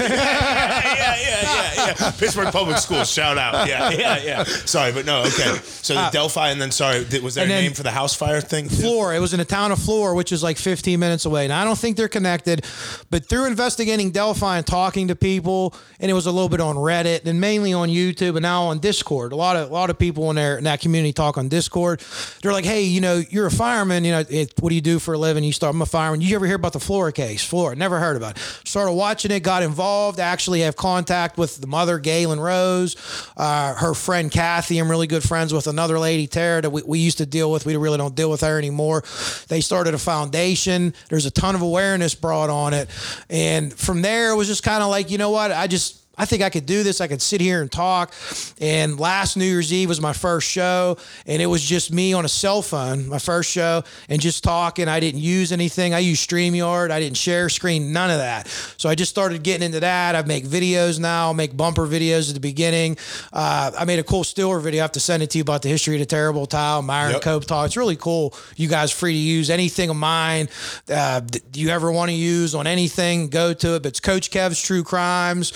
yeah, 0.86 1.16
yeah, 1.18 1.96
yeah. 2.00 2.12
Pittsburgh 2.20 2.52
Public 2.54 2.78
Schools. 2.78 3.10
Shout 3.12 3.40
out. 3.40 3.68
Yeah, 3.68 3.90
yeah, 3.92 4.20
yeah. 4.24 4.44
Sorry, 4.44 4.92
but 4.92 5.06
no. 5.08 5.22
Okay. 5.22 5.58
So 5.64 5.96
the 5.96 6.10
Delphi, 6.12 6.50
and 6.52 6.62
then 6.62 6.70
sorry, 6.70 7.06
was 7.24 7.34
there 7.34 7.46
a 7.46 7.48
Uh, 7.48 7.50
name 7.50 7.74
for 7.74 7.82
the 7.82 7.90
house 7.90 8.14
fire 8.14 8.40
thing? 8.40 8.70
Flora. 8.70 9.16
It 9.16 9.20
was 9.20 9.34
in 9.34 9.40
the 9.40 9.46
town 9.46 9.72
of 9.72 9.80
Flora, 9.80 10.14
which 10.16 10.32
is 10.32 10.44
like 10.44 10.58
15 10.58 11.00
minutes 11.00 11.26
away. 11.26 11.48
Now 11.48 11.60
I 11.60 11.66
don't 11.66 11.78
think 11.78 11.98
they're 11.98 12.08
connected, 12.08 12.66
but 13.10 13.26
through 13.28 13.46
investigating 13.48 14.12
Delphi 14.12 14.58
and 14.58 14.68
talking 14.68 15.08
to 15.08 15.16
people, 15.16 15.74
and 16.00 16.12
it 16.12 16.14
was 16.14 16.28
a 16.28 16.32
little 16.32 16.50
bit 16.50 16.62
on 16.62 16.76
Reddit 16.76 17.26
and 17.26 17.42
mainly 17.42 17.74
on 17.74 17.90
YouTube 17.90 18.36
and 18.36 18.44
now 18.44 18.66
on 18.66 18.78
Discord. 18.78 19.32
A 19.32 19.36
lot 19.36 19.56
of 19.56 19.72
a 19.72 19.74
lot 19.74 19.90
of 19.90 19.98
people 19.98 20.30
in 20.30 20.36
there 20.36 20.56
in 20.60 20.66
that 20.66 20.82
community 20.82 21.14
talk 21.14 21.36
on 21.36 21.48
Discord. 21.50 22.04
They're 22.44 22.54
like, 22.54 22.66
hey, 22.66 22.84
you 22.84 23.02
know, 23.02 23.24
you're 23.28 23.48
a 23.48 23.52
fireman. 23.52 24.06
You 24.06 24.12
know, 24.12 24.24
it, 24.30 24.54
what 24.60 24.70
do 24.70 24.76
you 24.76 24.82
do 24.82 25.00
for 25.00 25.16
a 25.16 25.18
living? 25.18 25.44
You 25.44 25.52
start. 25.52 25.74
I'm 25.74 25.82
a 25.82 25.86
fireman. 25.88 26.22
You 26.22 26.36
ever 26.36 26.46
hear 26.46 26.58
about 26.58 26.74
the 26.74 26.80
Flora 26.80 27.12
case? 27.12 27.44
Flora. 27.44 27.61
Never 27.76 28.00
heard 28.00 28.18
about 28.18 28.38
it. 28.38 28.40
Started 28.66 28.94
watching 28.94 29.32
it. 29.32 29.42
Got 29.42 29.64
involved. 29.64 30.20
Actually, 30.20 30.62
have 30.62 30.76
contact 30.76 31.38
with 31.38 31.58
the 31.62 31.68
mother, 31.68 32.00
Galen 32.00 32.40
Rose, 32.40 32.96
uh, 33.38 33.76
her 33.76 33.94
friend 33.94 34.32
Kathy. 34.32 34.78
I'm 34.78 34.90
really 34.90 35.08
good 35.08 35.24
friends 35.24 35.54
with 35.54 35.68
another 35.68 36.00
lady, 36.00 36.28
Tara, 36.28 36.62
that 36.62 36.70
we, 36.70 36.82
we 36.86 37.00
used 37.00 37.20
to 37.20 37.26
deal 37.26 37.52
with. 37.52 37.66
We 37.66 37.76
really 37.76 37.98
don't 37.98 38.16
deal 38.16 38.30
with 38.30 38.42
her 38.42 38.58
anymore. 38.58 39.04
They 39.48 39.62
started 39.62 39.94
a 39.94 40.00
foundation. 40.00 40.94
There's 41.10 41.26
a 41.26 41.32
ton 41.32 41.56
of 41.56 41.62
awareness 41.62 42.16
brought 42.16 42.50
on 42.50 42.74
it, 42.74 42.90
and 43.30 43.74
from 43.74 44.02
there, 44.02 44.32
it 44.32 44.36
was 44.36 44.48
just 44.48 44.64
kind 44.64 44.84
of 44.84 44.90
like, 44.90 45.12
you 45.12 45.18
know 45.18 45.30
what? 45.30 45.52
I 45.52 45.68
just 45.68 46.01
I 46.22 46.26
think 46.26 46.44
I 46.44 46.52
could 46.52 46.68
do 46.68 46.84
this. 46.84 47.02
I 47.02 47.08
could 47.08 47.20
sit 47.20 47.42
here 47.42 47.64
and 47.64 47.72
talk. 47.72 48.14
And 48.62 49.00
last 49.00 49.38
New 49.38 49.46
Year's 49.46 49.74
Eve 49.74 49.90
was 49.90 50.00
my 50.00 50.14
first 50.14 50.48
show, 50.48 50.98
and 51.26 51.42
it 51.42 51.48
was 51.48 51.64
just 51.64 51.92
me 51.92 52.14
on 52.14 52.26
a 52.26 52.30
cell 52.30 52.62
phone, 52.62 53.08
my 53.10 53.18
first 53.18 53.50
show, 53.50 53.84
and 54.08 54.22
just 54.22 54.44
talking. 54.44 54.88
I 54.88 55.00
didn't 55.00 55.22
use 55.22 55.52
anything. 55.52 55.96
I 55.96 56.00
used 56.00 56.30
StreamYard. 56.30 56.92
I 56.92 57.00
didn't 57.00 57.18
share 57.18 57.50
screen, 57.50 57.92
none 57.92 58.12
of 58.12 58.20
that. 58.20 58.48
So 58.78 58.88
I 58.88 58.94
just 58.94 59.10
started 59.10 59.42
getting 59.42 59.66
into 59.66 59.80
that. 59.80 60.16
I 60.16 60.22
make 60.22 60.46
videos 60.46 61.00
now, 61.00 61.32
I 61.32 61.34
make 61.34 61.58
bumper 61.58 61.88
videos 61.88 62.30
at 62.30 62.36
the 62.36 62.40
beginning. 62.40 62.98
Uh, 63.34 63.72
I 63.76 63.86
made 63.86 63.98
a 63.98 64.04
cool 64.04 64.24
Steeler 64.24 64.62
video. 64.62 64.82
I 64.82 64.84
have 64.84 64.92
to 64.92 65.00
send 65.00 65.24
it 65.24 65.32
to 65.32 65.40
you 65.40 65.42
about 65.42 65.64
the 65.64 65.70
history 65.70 65.96
of 65.96 66.02
the 66.02 66.06
Terrible 66.06 66.46
Towel, 66.46 66.84
Myron 66.84 67.14
Yep. 67.14 67.22
Cope 67.24 67.46
talk. 67.46 67.66
It's 67.66 67.78
really 67.78 67.96
cool. 67.96 68.36
You 68.58 68.68
guys 68.68 68.92
free 68.92 69.14
to 69.14 69.18
use 69.18 69.50
anything 69.50 69.90
of 69.90 69.96
mine. 69.96 70.50
Uh, 70.88 71.22
do 71.22 71.60
you 71.60 71.70
ever 71.70 71.92
want 71.92 72.10
to 72.12 72.16
use 72.16 72.54
on 72.54 72.68
anything? 72.68 73.30
Go 73.30 73.54
to 73.54 73.76
it. 73.76 73.82
But 73.82 73.90
it's 73.90 74.00
Coach 74.00 74.30
Kev's 74.30 74.62
True 74.62 74.84
Crimes. 74.84 75.52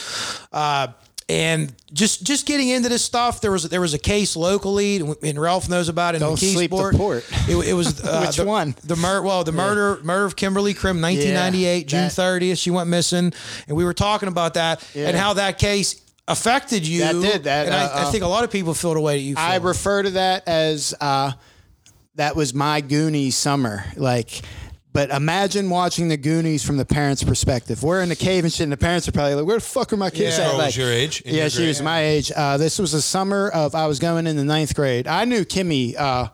Uh, 0.55 0.87
and 1.27 1.73
just 1.91 2.23
just 2.23 2.45
getting 2.45 2.69
into 2.69 2.87
this 2.87 3.03
stuff, 3.03 3.41
there 3.41 3.51
was 3.51 3.67
there 3.67 3.81
was 3.81 3.93
a 3.95 3.99
case 3.99 4.35
locally, 4.35 4.97
and 4.97 5.39
Ralph 5.39 5.67
knows 5.67 5.89
about 5.89 6.13
it. 6.13 6.17
in 6.17 6.27
Don't 6.27 6.37
sleep 6.37 6.69
the 6.69 6.93
port. 6.95 7.25
It, 7.49 7.55
it 7.67 7.73
was 7.73 7.99
uh, 8.03 8.25
Which 8.27 8.37
the, 8.37 8.45
one? 8.45 8.75
The 8.83 8.95
murder. 8.95 9.23
Well, 9.23 9.43
the 9.43 9.51
murder 9.51 9.99
murder 10.03 10.25
of 10.25 10.35
Kimberly 10.35 10.75
Krim, 10.75 11.01
1998, 11.01 11.87
June 11.87 12.01
that- 12.01 12.11
30th. 12.11 12.59
She 12.59 12.69
went 12.69 12.89
missing, 12.89 13.33
and 13.67 13.75
we 13.75 13.83
were 13.83 13.93
talking 13.93 14.29
about 14.29 14.53
that 14.53 14.87
and 14.95 15.17
how 15.17 15.33
that 15.33 15.57
case 15.57 15.99
affected 16.27 16.87
you. 16.87 16.99
That 17.01 17.13
did, 17.13 17.43
that, 17.45 17.65
and 17.65 17.75
I, 17.75 17.85
uh, 17.85 17.89
I 17.89 18.01
uh, 18.03 18.11
think 18.11 18.23
a 18.23 18.27
lot 18.27 18.43
of 18.43 18.51
people 18.51 18.73
feel 18.75 18.93
the 18.93 19.01
way 19.01 19.17
that 19.17 19.23
you 19.23 19.35
feel. 19.35 19.43
I 19.43 19.57
refer 19.57 20.03
to 20.03 20.11
that 20.11 20.47
as 20.47 20.93
uh, 21.01 21.31
that 22.15 22.35
was 22.35 22.53
my 22.53 22.81
Goonies 22.81 23.35
summer. 23.35 23.83
Like, 23.95 24.41
but 24.95 25.09
imagine 25.11 25.69
watching 25.69 26.07
the 26.07 26.15
Goonies 26.15 26.63
from 26.63 26.77
the 26.77 26.85
parents' 26.85 27.21
perspective. 27.21 27.83
We're 27.83 28.01
in 28.01 28.07
the 28.07 28.15
cave 28.15 28.45
and 28.45 28.53
shit, 28.53 28.63
and 28.63 28.71
the 28.71 28.77
parents 28.77 29.09
are 29.09 29.11
probably 29.11 29.35
like, 29.35 29.45
"Where 29.45 29.57
the 29.57 29.61
fuck 29.65 29.91
are 29.91 29.97
my 29.97 30.09
kids 30.09 30.37
Yeah. 30.37 30.45
at?" 30.51 30.53
Like, 30.55 30.65
was 30.67 30.77
your 30.77 30.89
age? 30.89 31.19
In 31.21 31.35
yeah, 31.35 31.41
your 31.41 31.49
she 31.49 31.57
grade? 31.57 31.67
was 31.67 31.81
my 31.81 31.99
age. 32.01 32.31
Uh, 32.33 32.55
this 32.55 32.79
was 32.79 32.93
the 32.93 33.01
summer 33.01 33.49
of 33.49 33.75
I 33.75 33.87
was 33.87 33.99
going 33.99 34.25
in 34.25 34.37
the 34.37 34.45
ninth 34.45 34.73
grade. 34.73 35.05
I 35.05 35.25
knew 35.25 35.43
Kimmy. 35.43 35.95
Uh, 35.99 36.29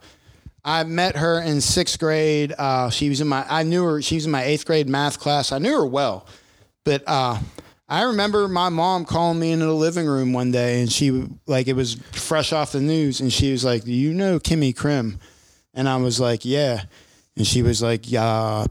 I 0.64 0.84
met 0.84 1.18
her 1.18 1.42
in 1.42 1.60
sixth 1.60 1.98
grade. 1.98 2.54
Uh, 2.56 2.92
she 2.92 3.10
was 3.10 3.20
in 3.20 3.28
my. 3.28 3.44
I 3.50 3.64
knew 3.64 3.84
her. 3.84 4.00
She 4.04 4.14
was 4.14 4.26
in 4.26 4.32
my 4.32 4.44
eighth 4.44 4.66
grade 4.68 4.88
math 4.88 5.20
class. 5.20 5.52
I 5.52 5.58
knew 5.58 5.74
her 5.74 5.86
well, 5.88 6.28
but 6.84 7.04
uh, 7.08 7.40
I 7.90 8.04
remember 8.04 8.48
my 8.48 8.70
mom 8.70 9.06
calling 9.06 9.40
me 9.40 9.52
into 9.54 9.66
the 9.66 9.74
living 9.74 10.06
room 10.06 10.34
one 10.34 10.52
day, 10.52 10.82
and 10.82 10.92
she 10.92 11.28
like 11.48 11.68
it 11.68 11.74
was 11.76 11.96
fresh 12.12 12.54
off 12.54 12.74
the 12.74 12.80
news, 12.80 13.22
and 13.22 13.34
she 13.34 13.52
was 13.52 13.66
like, 13.66 13.86
"Do 13.86 13.92
you 13.92 14.14
know 14.14 14.38
Kimmy 14.40 14.76
Krim?" 14.76 15.20
And 15.74 15.90
I 15.90 15.98
was 15.98 16.20
like, 16.20 16.46
"Yeah." 16.46 16.84
And 17.38 17.48
she 17.48 17.62
was 17.62 17.82
like, 17.82 18.12
"Yeah." 18.12 18.66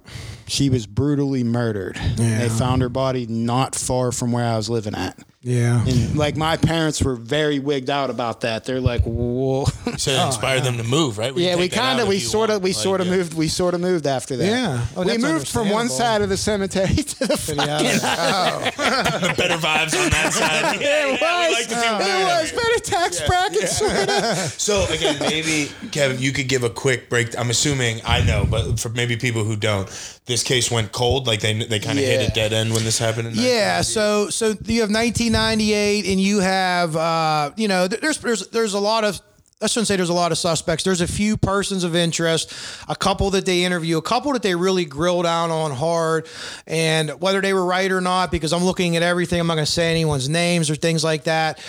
She 0.46 0.68
was 0.68 0.86
brutally 0.86 1.44
murdered. 1.44 1.96
They 2.16 2.48
found 2.48 2.82
her 2.82 2.88
body 2.88 3.26
not 3.26 3.74
far 3.74 4.10
from 4.12 4.32
where 4.32 4.44
I 4.44 4.56
was 4.56 4.68
living 4.68 4.94
at. 4.94 5.18
Yeah. 5.42 5.84
And 5.86 6.16
like 6.16 6.36
my 6.36 6.56
parents 6.56 7.02
were 7.02 7.16
very 7.16 7.58
wigged 7.58 7.88
out 7.88 8.10
about 8.10 8.42
that. 8.42 8.64
They're 8.64 8.80
like, 8.80 9.02
"Whoa." 9.04 9.64
So 9.96 10.10
it 10.10 10.26
inspired 10.26 10.64
them 10.64 10.76
to 10.76 10.84
move, 10.98 11.16
right? 11.16 11.34
We 11.34 11.46
yeah, 11.46 11.56
we 11.56 11.68
kind 11.68 11.98
of, 12.00 12.08
we 12.08 12.18
sort 12.18 12.50
of 12.50 12.56
want. 12.56 12.64
we 12.64 12.70
Like, 12.70 12.76
sort 12.82 13.00
of 13.00 13.06
yeah. 13.06 13.16
moved 13.16 13.34
we 13.34 13.48
sort 13.48 13.72
of 13.74 13.80
moved 13.80 14.06
after 14.06 14.36
that. 14.36 14.46
Yeah. 14.46 14.86
Oh, 14.96 15.02
we 15.02 15.16
moved 15.18 15.48
from 15.48 15.70
one 15.70 15.88
side 15.88 16.20
of 16.22 16.28
the 16.28 16.36
cemetery 16.36 16.94
to 16.94 17.26
the 17.26 17.36
fucking. 17.36 17.58
Oh. 18.02 18.70
better 19.36 19.56
vibes 19.56 19.94
on 19.98 20.10
that 20.10 20.32
side. 20.32 20.80
yeah, 20.80 21.06
It 21.14 21.20
yeah, 21.20 21.40
we 21.40 21.48
was, 21.48 21.58
like 21.58 21.68
to 21.68 21.74
think 21.76 21.98
we're 21.98 22.04
doing 22.04 22.20
it 22.20 22.42
was 22.42 22.52
better 22.52 22.78
tax 22.80 23.26
bracket. 23.26 23.68
sort 23.68 24.08
of. 24.08 24.36
So 24.60 24.84
again, 24.92 25.16
maybe 25.20 25.70
Kevin, 25.90 26.18
you 26.20 26.32
could 26.32 26.48
give 26.48 26.64
a 26.64 26.70
quick 26.70 27.08
break. 27.08 27.36
I'm 27.38 27.50
assuming 27.50 28.00
I 28.04 28.22
know, 28.24 28.46
but 28.48 28.78
for 28.78 28.90
maybe 28.90 29.16
people 29.16 29.44
who 29.44 29.56
don't, 29.56 29.88
this 30.26 30.42
case 30.42 30.70
went 30.70 30.92
cold. 30.92 31.26
Like 31.26 31.40
they 31.40 31.54
they 31.54 31.78
kind 31.80 31.98
of 31.98 32.04
hit 32.04 32.28
a 32.28 32.32
dead 32.32 32.52
end 32.52 32.72
when 32.72 32.84
this 32.84 32.98
happened. 32.98 33.28
In 33.28 33.34
Yeah, 33.36 33.80
so 33.80 34.28
so 34.28 34.54
you 34.64 34.82
have 34.82 34.90
1998, 35.32 36.06
and 36.06 36.20
you 36.20 36.40
have 36.40 36.96
uh, 36.96 37.50
you 37.56 37.68
know 37.68 37.88
there's 37.88 38.18
there's 38.18 38.48
there's 38.48 38.74
a 38.74 38.80
lot 38.80 39.04
of. 39.04 39.20
I 39.62 39.66
shouldn't 39.66 39.88
say 39.88 39.96
there's 39.96 40.08
a 40.08 40.14
lot 40.14 40.32
of 40.32 40.38
suspects. 40.38 40.84
There's 40.84 41.02
a 41.02 41.06
few 41.06 41.36
persons 41.36 41.84
of 41.84 41.94
interest, 41.94 42.50
a 42.88 42.96
couple 42.96 43.28
that 43.32 43.44
they 43.44 43.62
interview, 43.64 43.98
a 43.98 44.02
couple 44.02 44.32
that 44.32 44.42
they 44.42 44.54
really 44.54 44.86
grill 44.86 45.20
down 45.20 45.50
on 45.50 45.70
hard, 45.70 46.26
and 46.66 47.10
whether 47.20 47.42
they 47.42 47.52
were 47.52 47.66
right 47.66 47.92
or 47.92 48.00
not, 48.00 48.30
because 48.30 48.54
I'm 48.54 48.64
looking 48.64 48.96
at 48.96 49.02
everything. 49.02 49.38
I'm 49.38 49.46
not 49.46 49.56
going 49.56 49.66
to 49.66 49.70
say 49.70 49.90
anyone's 49.90 50.30
names 50.30 50.70
or 50.70 50.76
things 50.76 51.04
like 51.04 51.24
that. 51.24 51.62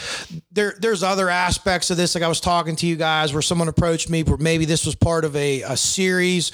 There, 0.54 0.74
there's 0.80 1.04
other 1.04 1.30
aspects 1.30 1.92
of 1.92 1.98
this. 1.98 2.16
Like 2.16 2.24
I 2.24 2.30
was 2.30 2.40
talking 2.40 2.78
to 2.78 2.88
you 2.88 2.96
guys, 2.96 3.34
where 3.34 3.42
someone 3.42 3.68
approached 3.68 4.10
me, 4.10 4.24
where 4.24 4.38
maybe 4.38 4.64
this 4.64 4.86
was 4.86 4.96
part 4.96 5.26
of 5.26 5.36
a, 5.36 5.62
a 5.64 5.76
series 5.76 6.52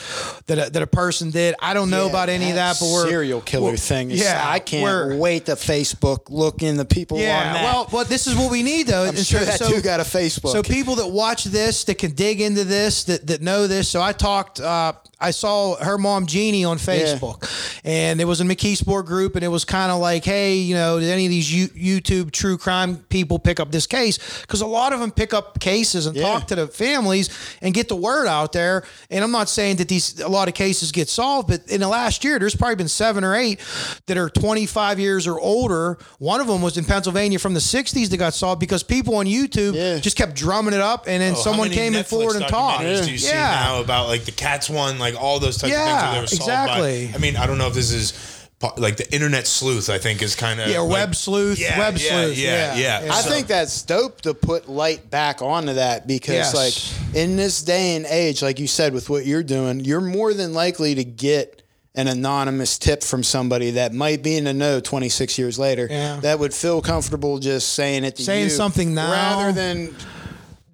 that 0.48 0.58
a, 0.58 0.72
that 0.72 0.82
a 0.82 0.88
person 0.88 1.30
did. 1.30 1.54
I 1.62 1.76
don't 1.76 1.92
know 1.92 2.10
about 2.10 2.30
any 2.30 2.50
of 2.50 2.56
that, 2.56 2.78
but 2.80 2.88
we're 2.92 3.08
serial 3.10 3.42
killer 3.42 3.66
we're- 3.66 3.78
thing. 3.78 4.10
Yeah, 4.10 4.44
I 4.44 4.58
can't 4.58 4.84
we're- 4.84 5.18
wait 5.18 5.46
to 5.46 5.52
Facebook 5.52 6.32
look 6.32 6.64
in 6.64 6.78
the 6.78 6.86
people 6.86 7.18
on 7.18 7.24
yeah, 7.24 7.64
well, 7.64 7.88
but 7.92 8.10
this 8.10 8.26
is 8.26 8.36
what 8.36 8.50
we 8.52 8.64
need 8.64 8.88
though. 8.88 9.04
I'm 9.04 9.10
And 9.10 9.20
sure 9.20 9.42
that 9.42 9.60
dude 9.60 9.84
got 9.84 10.00
a 10.00 10.04
Facebook. 10.04 10.52
So 10.52 10.64
people 10.64 10.96
that 10.96 11.08
watch 11.08 11.27
this, 11.36 11.84
that 11.86 11.98
can 11.98 12.12
dig 12.12 12.42
into 12.42 12.64
this, 12.64 13.04
that 13.06 13.28
that 13.28 13.42
know 13.42 13.68
this. 13.68 13.90
So 13.90 14.02
I 14.02 14.14
talked. 14.14 14.60
Uh, 14.60 14.94
I 15.20 15.32
saw 15.32 15.76
her 15.84 15.98
mom 15.98 16.28
Jeannie 16.28 16.64
on 16.64 16.78
Facebook, 16.78 17.50
and 17.84 18.22
it 18.22 18.26
was 18.26 18.40
a 18.40 18.44
McKeesport 18.44 19.08
group, 19.08 19.36
and 19.36 19.44
it 19.44 19.48
was 19.48 19.66
kind 19.66 19.92
of 19.92 20.00
like, 20.00 20.24
hey, 20.24 20.58
you 20.58 20.76
know, 20.76 21.00
did 21.00 21.10
any 21.10 21.26
of 21.26 21.32
these 21.32 21.52
you, 21.52 21.70
YouTube 21.70 22.30
true 22.30 22.56
crime 22.56 22.98
people 23.10 23.40
pick 23.40 23.60
up 23.60 23.72
this 23.72 23.88
case? 23.88 24.20
Because 24.42 24.62
a 24.62 24.68
lot 24.68 24.94
of 24.94 25.00
them 25.00 25.10
pick 25.10 25.34
up 25.34 25.60
cases 25.60 26.06
and 26.06 26.16
Yeah. 26.16 26.22
talk 26.22 26.46
to 26.50 26.56
the 26.56 26.68
families 26.68 27.32
and 27.64 27.74
get 27.74 27.88
the 27.88 27.96
word 27.96 28.28
out 28.28 28.52
there. 28.54 28.84
And 29.10 29.24
I'm 29.24 29.32
not 29.32 29.50
saying 29.50 29.78
that 29.78 29.88
these 29.88 30.20
a 30.20 30.28
lot 30.30 30.50
of 30.50 30.54
cases 30.54 30.92
get 30.92 31.10
solved, 31.10 31.48
but 31.48 31.68
in 31.68 31.80
the 31.82 31.88
last 31.88 32.24
year, 32.24 32.38
there's 32.38 32.56
probably 32.56 32.76
been 32.76 32.88
seven 32.88 33.24
or 33.24 33.34
eight 33.36 33.60
that 34.06 34.18
are 34.18 34.30
25 34.30 35.00
years 35.00 35.26
or 35.26 35.40
older. 35.40 35.98
One 36.20 36.42
of 36.42 36.46
them 36.46 36.62
was 36.62 36.78
in 36.78 36.86
Pennsylvania 36.86 37.40
from 37.40 37.56
the 37.56 37.60
60s 37.60 38.10
that 38.12 38.18
got 38.18 38.36
solved 38.36 38.60
because 38.60 38.84
people 38.84 39.16
on 39.16 39.26
YouTube 39.26 39.74
Yeah. 39.74 39.98
just 39.98 40.16
kept 40.16 40.36
drumming 40.36 40.76
it 40.76 40.80
up, 40.82 41.06
and 41.08 41.17
then 41.22 41.34
Oh, 41.34 41.36
how 41.36 41.42
someone 41.42 41.70
many 41.70 41.76
came 41.80 41.96
in 41.96 42.04
Netflix 42.04 42.08
forward 42.08 42.36
and 42.38 42.48
talked. 42.48 42.84
documentaries 42.84 43.06
Do 43.06 43.12
you 43.12 43.18
see 43.18 43.34
now 43.34 43.80
about 43.82 44.08
like 44.08 44.26
the 44.26 44.32
cats 44.32 44.70
one, 44.70 45.00
like 45.00 45.16
all 45.16 45.40
those 45.40 45.58
types 45.58 45.72
Yeah, 45.72 45.84
of 45.84 45.90
things 45.90 46.02
where 46.04 46.14
they 46.14 46.22
were 46.22 46.28
solved 46.28 46.42
exactly. 46.72 47.08
by? 47.08 47.14
I 47.14 47.18
mean, 47.20 47.36
I 47.38 47.48
don't 47.48 47.58
know 47.58 47.68
if 47.68 47.74
this 47.74 47.92
is 47.92 48.14
po- 48.60 48.74
like 48.78 48.98
the 48.98 49.12
internet 49.14 49.48
sleuth. 49.48 49.90
I 49.90 49.98
think 49.98 50.22
is 50.22 50.36
kind 50.36 50.60
of 50.60 50.68
Yeah, 50.70 50.80
like, 50.80 50.92
web 50.92 51.16
sleuth, 51.16 51.60
Yeah, 51.60 51.78
web 51.80 51.98
yeah, 51.98 52.10
sleuth. 52.22 52.38
Yeah, 52.38 52.76
yeah. 52.76 53.04
yeah. 53.06 53.14
I 53.14 53.22
So- 53.22 53.30
think 53.30 53.48
that's 53.48 53.82
dope 53.84 54.22
to 54.22 54.34
put 54.34 54.68
light 54.70 55.10
back 55.10 55.42
onto 55.42 55.74
that 55.74 56.08
because, 56.08 56.54
Yes. 56.54 56.54
like, 56.56 57.16
in 57.16 57.36
this 57.38 57.62
day 57.62 57.96
and 57.96 58.06
age, 58.06 58.42
like 58.42 58.60
you 58.60 58.68
said, 58.68 58.94
with 58.94 59.10
what 59.10 59.26
you're 59.26 59.44
doing, 59.44 59.82
you're 59.86 60.02
more 60.02 60.34
than 60.34 60.54
likely 60.54 60.96
to 60.96 61.04
get 61.04 61.62
an 61.96 62.08
anonymous 62.08 62.78
tip 62.78 63.04
from 63.04 63.24
somebody 63.24 63.72
that 63.72 63.92
might 63.92 64.22
be 64.22 64.38
in 64.38 64.44
the 64.44 64.54
know 64.54 64.80
26 64.80 65.36
years 65.40 65.58
later 65.58 65.88
Yeah. 65.90 66.20
that 66.22 66.38
would 66.38 66.54
feel 66.54 66.80
comfortable 66.80 67.40
just 67.40 67.74
saying 67.74 68.04
it 68.04 68.16
to 68.18 68.24
Saying 68.24 68.44
you 68.44 68.50
something 68.52 68.94
now. 68.94 69.12
rather 69.12 69.52
than 69.52 69.96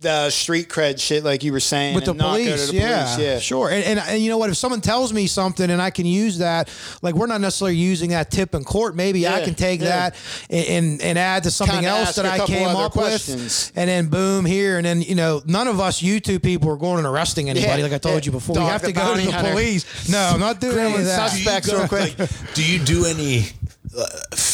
the 0.04 0.30
street 0.30 0.70
cred 0.70 1.02
shit 1.02 1.24
like 1.24 1.44
you 1.44 1.52
were 1.52 1.60
saying 1.60 1.96
with 1.96 2.06
the 2.06 2.12
and 2.12 2.20
not 2.20 2.38
go 2.38 2.38
to 2.38 2.44
police, 2.44 2.70
the 2.70 2.76
yeah, 2.76 3.04
police. 3.16 3.20
yeah 3.28 3.40
sure. 3.40 3.70
And, 3.70 3.84
and 3.84 4.00
and 4.00 4.22
you 4.22 4.30
know 4.30 4.38
what? 4.38 4.50
If 4.52 4.58
someone 4.58 4.82
tells 4.82 5.12
me 5.12 5.26
something 5.26 5.70
and 5.70 5.82
I 5.82 5.90
can 5.90 6.06
use 6.06 6.38
that, 6.38 6.70
like 7.02 7.16
we're 7.16 7.26
not 7.28 7.42
necessarily 7.42 7.76
using 7.78 8.12
that 8.12 8.30
tip 8.30 8.54
in 8.54 8.64
court. 8.64 8.96
Maybe 8.96 9.28
I 9.28 9.42
can 9.44 9.56
take 9.56 9.82
yeah. 9.82 10.10
that 10.10 10.16
and, 10.50 10.68
and 10.68 11.02
and 11.02 11.18
add 11.18 11.44
to 11.44 11.52
something 11.52 11.76
Kinda 11.76 11.90
else 11.90 12.16
that 12.16 12.26
I 12.26 12.46
came 12.46 12.68
up 12.68 12.92
questions. 12.92 13.72
with, 13.72 13.78
and 13.78 13.90
then 13.90 14.08
boom 14.10 14.46
here, 14.46 14.78
and 14.78 14.86
then 14.86 15.02
you 15.02 15.16
know 15.16 15.42
none 15.46 15.68
of 15.68 15.80
us 15.80 16.02
YouTube 16.02 16.44
people 16.44 16.70
are 16.70 16.78
going 16.78 17.00
and 17.00 17.08
arresting 17.08 17.50
anybody. 17.50 17.78
Yeah, 17.80 17.84
like 17.84 17.94
I 17.94 17.98
told 17.98 18.24
yeah. 18.24 18.26
you 18.28 18.32
before, 18.34 18.56
Dog 18.56 18.66
we 18.66 18.70
have 18.72 18.84
to 18.84 18.92
go 18.92 19.16
to 19.16 19.22
the 19.22 19.32
hunter. 19.32 19.52
police. 19.52 20.10
No, 20.10 20.20
I'm 20.20 20.40
not 20.40 20.60
doing 20.60 20.78
any 20.78 20.96
of 20.96 21.06
that. 21.06 21.32
suspects 21.32 21.70
Do 21.70 21.74
you 21.76 21.80
real 21.80 21.88
quick. 21.88 22.20
like, 22.20 22.54
do 22.54 22.64
you 22.64 22.80
do 22.80 23.06
any 23.06 23.46
uh, 23.98 24.06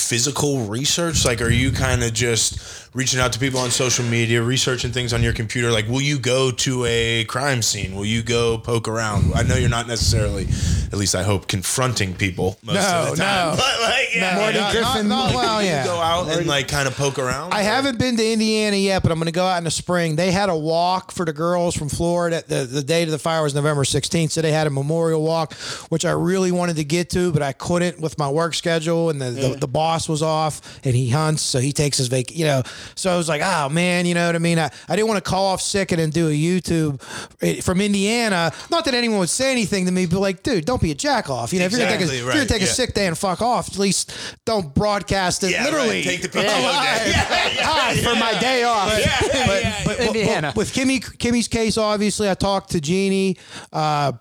physical 0.09 0.65
research? 0.65 1.23
Like, 1.23 1.39
are 1.39 1.51
you 1.51 1.71
kind 1.71 2.03
of 2.03 2.11
just 2.13 2.89
reaching 2.95 3.19
out 3.19 3.31
to 3.33 3.37
people 3.39 3.59
on 3.59 3.69
social 3.69 4.03
media, 4.03 4.41
researching 4.41 4.91
things 4.91 5.13
on 5.13 5.21
your 5.21 5.33
computer? 5.33 5.69
Like, 5.71 5.87
will 5.87 6.01
you 6.01 6.17
go 6.17 6.49
to 6.49 6.85
a 6.85 7.25
crime 7.25 7.61
scene? 7.61 7.95
Will 7.95 8.07
you 8.07 8.23
go 8.23 8.57
poke 8.57 8.87
around? 8.87 9.31
I 9.35 9.43
know 9.43 9.53
you're 9.55 9.69
not 9.69 9.87
necessarily, 9.87 10.47
at 10.91 10.97
least 10.97 11.13
I 11.13 11.21
hope, 11.21 11.47
confronting 11.47 12.15
people 12.15 12.57
most 12.63 12.73
No, 12.73 13.03
of 13.03 13.09
the 13.11 13.15
time. 13.17 13.51
no. 13.51 13.55
But 13.57 13.81
like, 13.81 14.15
yeah, 14.15 14.33
No, 14.33 14.41
Morty 14.41 14.57
not- 14.57 14.71
Griffin, 14.71 15.07
not- 15.07 15.31
not- 15.31 15.35
well, 15.35 15.63
yeah. 15.63 15.85
go 15.85 15.97
out 15.97 16.27
and 16.35 16.47
like 16.47 16.67
kind 16.67 16.87
of 16.87 16.95
poke 16.95 17.19
around. 17.19 17.53
I 17.53 17.59
Or- 17.61 17.63
haven't 17.65 17.99
been 17.99 18.17
to 18.17 18.33
Indiana 18.33 18.77
yet, 18.77 19.03
but 19.03 19.11
I'm 19.11 19.19
going 19.19 19.27
to 19.27 19.31
go 19.31 19.45
out 19.45 19.59
in 19.59 19.63
the 19.63 19.69
spring. 19.71 20.15
They 20.15 20.31
had 20.31 20.49
a 20.49 20.57
walk 20.57 21.11
for 21.11 21.23
the 21.23 21.33
girls 21.33 21.75
from 21.75 21.87
Flora. 21.89 22.41
The, 22.47 22.65
the 22.65 22.81
date 22.81 23.03
of 23.03 23.11
the 23.11 23.19
fire 23.19 23.43
was 23.43 23.53
November 23.53 23.83
16th, 23.83 24.31
so 24.31 24.41
they 24.41 24.51
had 24.51 24.65
a 24.65 24.71
memorial 24.71 25.21
walk, 25.21 25.53
which 25.89 26.03
I 26.03 26.11
really 26.11 26.51
wanted 26.51 26.77
to 26.77 26.83
get 26.83 27.11
to, 27.11 27.31
but 27.31 27.43
I 27.43 27.51
couldn't 27.53 27.99
with 27.99 28.17
my 28.17 28.27
work 28.29 28.55
schedule. 28.55 29.11
And 29.11 29.21
the, 29.21 29.29
the, 29.29 29.47
mm. 29.49 29.59
the 29.59 29.67
boss 29.67 29.98
was 30.07 30.21
off, 30.21 30.79
and 30.85 30.95
he 30.95 31.09
hunts, 31.09 31.41
so 31.41 31.59
he 31.59 31.71
takes 31.71 31.97
his 31.97 32.07
vac. 32.07 32.31
You 32.31 32.45
know, 32.45 32.63
so 32.95 33.11
I 33.11 33.17
was 33.17 33.27
like, 33.27 33.41
oh 33.43 33.69
man, 33.69 34.05
you 34.05 34.13
know 34.13 34.25
what 34.27 34.35
I 34.35 34.39
mean? 34.39 34.59
I, 34.59 34.69
I 34.87 34.95
didn't 34.95 35.07
want 35.07 35.23
to 35.23 35.29
call 35.29 35.47
off 35.47 35.61
sick 35.61 35.91
and 35.91 35.99
then 35.99 36.11
do 36.11 36.27
a 36.27 36.31
YouTube 36.31 37.01
eh, 37.41 37.61
from 37.61 37.81
Indiana. 37.81 38.51
Not 38.69 38.85
that 38.85 38.93
anyone 38.93 39.19
would 39.19 39.29
say 39.29 39.51
anything 39.51 39.85
to 39.87 39.91
me, 39.91 40.05
but 40.05 40.19
like, 40.19 40.43
dude, 40.43 40.65
don't 40.65 40.81
be 40.81 40.91
a 40.91 40.95
jack 40.95 41.29
off. 41.29 41.51
You 41.51 41.59
know, 41.59 41.65
if 41.65 41.71
you're 41.71 41.79
gonna 41.79 41.91
take, 41.91 42.01
a, 42.01 42.03
Exactly, 42.03 42.17
if 42.19 42.23
you're 42.23 42.31
gonna 42.33 42.41
right, 42.41 42.49
take 42.49 42.61
a 42.61 42.67
sick 42.67 42.93
day 42.93 43.07
and 43.07 43.17
fuck 43.17 43.41
off, 43.41 43.69
at 43.69 43.77
least 43.77 44.13
don't 44.45 44.73
broadcast 44.73 45.43
it. 45.43 45.51
Yeah, 45.51 45.63
literally, 45.65 45.97
right. 45.97 46.03
Take 46.03 46.31
the 46.31 46.37
like. 46.37 46.45
Yeah, 47.09 47.49
yeah, 47.49 47.93
for 48.03 48.15
my 48.19 48.37
day 48.39 48.63
off 48.63 48.89
yeah, 48.91 48.97
yeah, 48.99 49.47
but, 49.47 49.61
yeah, 49.61 49.81
but, 49.85 49.97
but- 49.97 50.07
Indiana. 50.07 50.53
with 50.55 50.73
Kimmy 50.73 50.99
Kimmy's 51.17 51.47
case, 51.47 51.77
obviously, 51.77 52.29
I 52.29 52.33
talked 52.33 52.71
to 52.71 52.81
Jeannie. 52.81 53.37
Uh, 53.71 54.13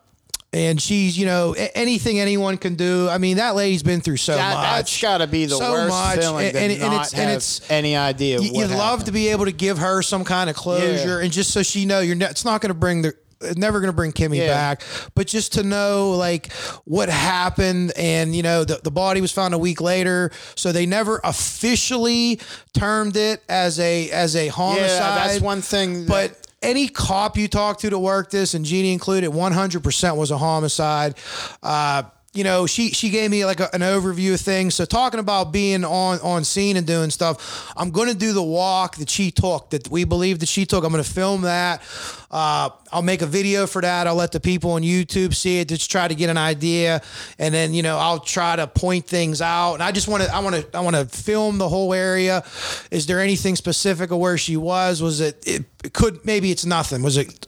and 0.53 0.81
she's 0.81 1.19
you 1.19 1.27
know 1.27 1.55
a- 1.57 1.77
anything 1.77 2.19
anyone 2.21 2.57
can 2.57 2.75
do. 2.75 3.09
I 3.09 3.19
mean, 3.19 3.37
that 3.37 3.55
lady's 3.55 3.83
been 3.83 4.01
through 4.01 4.17
so 4.17 4.35
That, 4.35 4.55
much. 4.55 4.65
that's 4.77 5.03
got 5.03 5.19
to 5.19 5.27
be 5.27 5.45
the 5.47 5.57
so 5.57 5.71
worst 5.73 5.89
much, 5.91 6.19
feeling 6.21 6.47
and, 6.49 6.57
and, 6.57 6.73
and 6.73 6.81
not 6.93 7.03
it's 7.03 7.13
have 7.13 7.23
and 7.29 7.37
it's 7.37 7.71
any 7.71 7.97
idea. 7.97 8.41
you- 8.41 8.53
what 8.55 8.69
You'd 8.69 8.77
love 8.77 9.05
to 9.05 9.13
be 9.13 9.29
able 9.29 9.45
to 9.45 9.53
give 9.53 9.79
her 9.79 10.01
some 10.03 10.25
kind 10.25 10.49
of 10.49 10.57
closure, 10.57 11.19
Yeah. 11.19 11.25
and 11.25 11.33
just 11.33 11.51
so 11.53 11.63
she 11.63 11.85
know 11.85 12.01
you're. 12.01 12.17
Ne- 12.17 12.27
it's 12.27 12.45
not 12.45 12.61
going 12.61 12.71
to 12.71 12.75
bring 12.79 13.03
the. 13.03 13.13
Never 13.57 13.79
going 13.79 13.87
to 13.93 13.95
bring 13.95 14.11
Kimmy 14.11 14.39
Yeah. 14.39 14.49
back, 14.49 14.83
but 15.15 15.29
just 15.29 15.53
to 15.53 15.63
know 15.63 16.11
like 16.11 16.53
what 16.87 17.09
happened, 17.09 17.93
and 17.97 18.35
you 18.35 18.43
know 18.43 18.65
the, 18.65 18.81
the 18.83 18.91
body 18.91 19.21
was 19.21 19.31
found 19.31 19.55
a 19.55 19.59
week 19.59 19.81
later, 19.81 20.33
so 20.57 20.73
they 20.73 20.87
never 20.87 21.21
officially 21.23 22.41
termed 22.73 23.17
it 23.17 23.43
as 23.49 23.79
a 23.79 24.11
as 24.11 24.35
a 24.35 24.49
homicide. 24.49 24.89
Yeah, 24.89 25.15
that's 25.29 25.41
one 25.41 25.63
thing. 25.63 26.07
that- 26.07 26.09
But 26.09 26.48
any 26.63 26.89
cop 26.89 27.37
you 27.37 27.49
talk 27.49 27.79
to 27.81 27.91
to 27.91 27.99
work 27.99 28.31
this, 28.31 28.55
and 28.55 28.65
Jeannie 28.65 28.93
included, 28.93 29.31
100% 29.31 30.17
was 30.17 30.31
a 30.31 30.39
homicide. 30.39 31.17
Uh, 31.63 32.03
you 32.35 32.45
know, 32.45 32.67
she 32.67 32.91
she 32.91 33.09
gave 33.09 33.31
me 33.31 33.47
like 33.47 33.59
a, 33.59 33.75
an 33.75 33.81
overview 33.81 34.35
of 34.35 34.41
things. 34.41 34.75
So 34.75 34.85
talking 34.85 35.19
about 35.19 35.51
being 35.51 35.83
on 35.83 36.21
on 36.21 36.45
scene 36.45 36.77
and 36.77 36.87
doing 36.87 37.09
stuff, 37.09 37.73
I'm 37.75 37.91
going 37.91 38.09
to 38.09 38.15
do 38.15 38.33
the 38.33 38.43
walk 38.43 38.97
that 38.97 39.09
she 39.09 39.31
took, 39.31 39.71
that 39.71 39.91
we 39.91 40.05
believe 40.05 40.41
that 40.41 40.49
she 40.49 40.67
took. 40.67 40.85
I'm 40.85 40.93
going 40.93 41.03
to 41.03 41.11
film 41.11 41.43
that. 41.43 41.83
Uh, 42.31 42.69
I'll 42.93 43.01
make 43.01 43.23
a 43.23 43.27
video 43.27 43.67
for 43.67 43.81
that. 43.81 44.07
I'll 44.07 44.15
let 44.15 44.33
the 44.33 44.41
people 44.41 44.73
on 44.73 44.83
YouTube 44.83 45.35
see 45.35 45.61
it, 45.61 45.69
just 45.69 45.91
try 45.91 46.07
to 46.07 46.15
get 46.15 46.29
an 46.29 46.37
idea, 46.37 47.01
and 47.39 47.55
then 47.55 47.73
you 47.73 47.83
know 47.83 47.97
I'll 47.97 48.21
try 48.21 48.57
to 48.57 48.67
point 48.67 49.07
things 49.07 49.41
out. 49.41 49.75
And 49.75 49.83
I 49.83 49.91
just 49.91 50.07
want 50.07 50.23
to 50.23 50.35
I 50.35 50.41
want 50.41 50.55
to 50.55 50.77
I 50.77 50.83
want 50.83 50.97
to 50.97 51.07
film 51.07 51.57
the 51.57 51.69
whole 51.69 51.95
area. 51.95 52.45
Is 52.91 53.07
there 53.07 53.21
anything 53.21 53.57
specific 53.57 54.11
of 54.11 54.19
where 54.19 54.37
she 54.37 54.59
was? 54.59 55.01
Was 55.01 55.21
it 55.21 55.43
it, 55.47 55.65
it 55.83 55.95
could 55.95 56.27
maybe 56.27 56.51
it's 56.51 56.67
nothing. 56.67 57.03
Was 57.03 57.17
it 57.17 57.47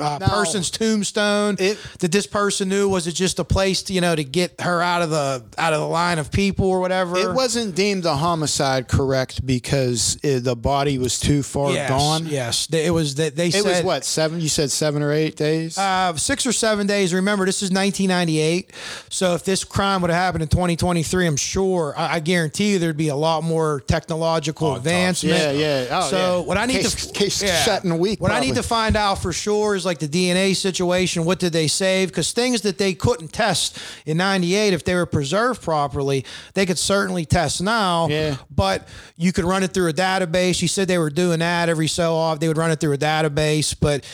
uh, 0.00 0.18
No. 0.18 0.26
person's 0.26 0.70
tombstone 0.70 1.56
It- 1.58 1.78
that 1.98 2.12
this 2.12 2.26
person 2.26 2.68
knew? 2.68 2.88
Was 2.88 3.06
it 3.06 3.12
just 3.12 3.38
a 3.38 3.44
place 3.44 3.82
to, 3.84 3.92
you 3.92 4.00
know 4.00 4.14
to 4.14 4.24
get 4.24 4.60
her 4.60 4.80
out 4.80 5.02
of 5.02 5.10
the 5.10 5.42
out 5.56 5.72
of 5.72 5.80
the 5.80 5.86
line 5.86 6.18
of 6.18 6.30
people 6.30 6.66
or 6.66 6.80
whatever? 6.80 7.16
It 7.18 7.32
wasn't 7.34 7.74
deemed 7.74 8.04
a 8.04 8.16
homicide, 8.16 8.88
correct? 8.88 9.44
Because 9.46 10.16
uh 10.24 10.40
the 10.42 10.56
body 10.56 10.98
was 10.98 11.18
too 11.18 11.42
far 11.42 11.72
yes, 11.72 11.88
gone. 11.88 12.26
Yes, 12.26 12.68
it 12.72 12.92
was 12.92 13.14
that 13.16 13.36
they 13.36 13.48
It 13.48 13.52
said 13.54 13.64
was 13.64 13.82
what 13.82 14.04
seven? 14.04 14.40
You 14.40 14.48
said 14.48 14.70
seven 14.70 15.02
or 15.02 15.12
eight 15.12 15.36
days. 15.36 15.76
Uh, 15.78 16.14
six 16.16 16.46
or 16.46 16.52
seven 16.52 16.86
days. 16.86 17.12
Remember, 17.14 17.44
this 17.46 17.62
is 17.62 17.70
1998. 17.70 18.70
So 19.10 19.34
if 19.34 19.44
this 19.44 19.64
crime 19.64 20.00
would 20.02 20.10
have 20.10 20.18
happened 20.20 20.42
in 20.42 20.48
2023, 20.48 21.26
I'm 21.26 21.36
sure, 21.36 21.94
I, 21.96 22.14
I 22.16 22.20
guarantee 22.20 22.72
you, 22.72 22.78
there'd 22.78 22.96
be 22.96 23.08
a 23.08 23.16
lot 23.16 23.42
more 23.44 23.80
technological 23.86 24.74
advancement. 24.76 25.36
Yeah, 25.38 25.50
yeah. 25.52 25.86
Oh, 25.90 26.10
so 26.10 26.16
yeah. 26.40 26.46
what 26.46 26.56
I 26.58 26.66
need 26.66 26.82
Case- 26.82 27.06
to 27.06 27.12
case 27.12 27.64
shut 27.64 27.84
in 27.84 27.90
a 27.90 27.96
week, 27.96 28.20
What 28.20 28.30
I 28.30 28.40
need 28.40 28.54
to 28.56 28.62
find 28.62 28.96
out 28.96 29.20
for 29.22 29.32
sure 29.32 29.74
is 29.74 29.84
like 29.88 29.98
the 29.98 30.06
DNA 30.08 30.54
situation. 30.54 31.24
What 31.24 31.40
did 31.40 31.52
they 31.52 31.66
save? 31.66 32.08
Because 32.08 32.32
things 32.32 32.60
that 32.60 32.78
they 32.78 32.94
couldn't 32.94 33.32
test 33.32 33.78
in 34.06 34.18
'98, 34.18 34.72
if 34.72 34.84
they 34.84 34.94
were 34.94 35.06
preserved 35.06 35.62
properly, 35.62 36.24
they 36.54 36.66
could 36.66 36.78
certainly 36.78 37.24
test 37.24 37.60
now. 37.60 38.06
Yeah. 38.08 38.36
But 38.54 38.86
you 39.16 39.32
could 39.32 39.44
run 39.44 39.64
it 39.64 39.72
through 39.72 39.88
a 39.88 39.92
database. 39.92 40.62
You 40.62 40.68
said 40.68 40.86
they 40.86 40.98
were 40.98 41.10
doing 41.10 41.40
that 41.40 41.68
every 41.68 41.88
so 41.88 42.14
often. 42.14 42.38
They 42.38 42.48
would 42.48 42.58
run 42.58 42.70
it 42.70 42.78
through 42.78 42.92
a 42.92 42.98
database, 42.98 43.74
but 43.78 44.04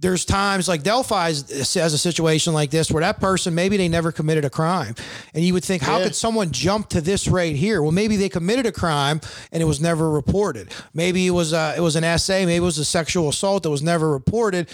there's 0.00 0.24
times 0.24 0.68
like 0.68 0.82
Delphi 0.82 1.28
has 1.28 1.76
a 1.76 1.98
situation 1.98 2.52
like 2.52 2.70
this 2.70 2.90
where 2.90 3.00
that 3.00 3.18
person 3.20 3.54
maybe 3.54 3.76
they 3.76 3.88
never 3.88 4.12
committed 4.12 4.44
a 4.44 4.50
crime, 4.50 4.94
and 5.34 5.44
you 5.44 5.52
would 5.54 5.64
think, 5.64 5.82
how 5.82 5.98
Yeah. 5.98 6.04
could 6.04 6.14
someone 6.14 6.50
jump 6.52 6.88
to 6.90 7.00
this 7.00 7.26
right 7.26 7.56
here? 7.56 7.82
Well, 7.82 7.90
maybe 7.92 8.16
they 8.16 8.28
committed 8.28 8.66
a 8.66 8.72
crime 8.72 9.20
and 9.50 9.62
it 9.62 9.66
was 9.66 9.80
never 9.80 10.08
reported. 10.10 10.68
Maybe 10.94 11.26
it 11.26 11.30
was 11.30 11.52
uh, 11.52 11.74
it 11.76 11.80
was 11.80 11.96
an 11.96 12.04
essay, 12.04 12.44
maybe 12.46 12.56
it 12.56 12.66
was 12.66 12.78
a 12.78 12.84
sexual 12.84 13.28
assault 13.28 13.64
that 13.64 13.70
was 13.70 13.82
never 13.82 14.10
reported, 14.10 14.68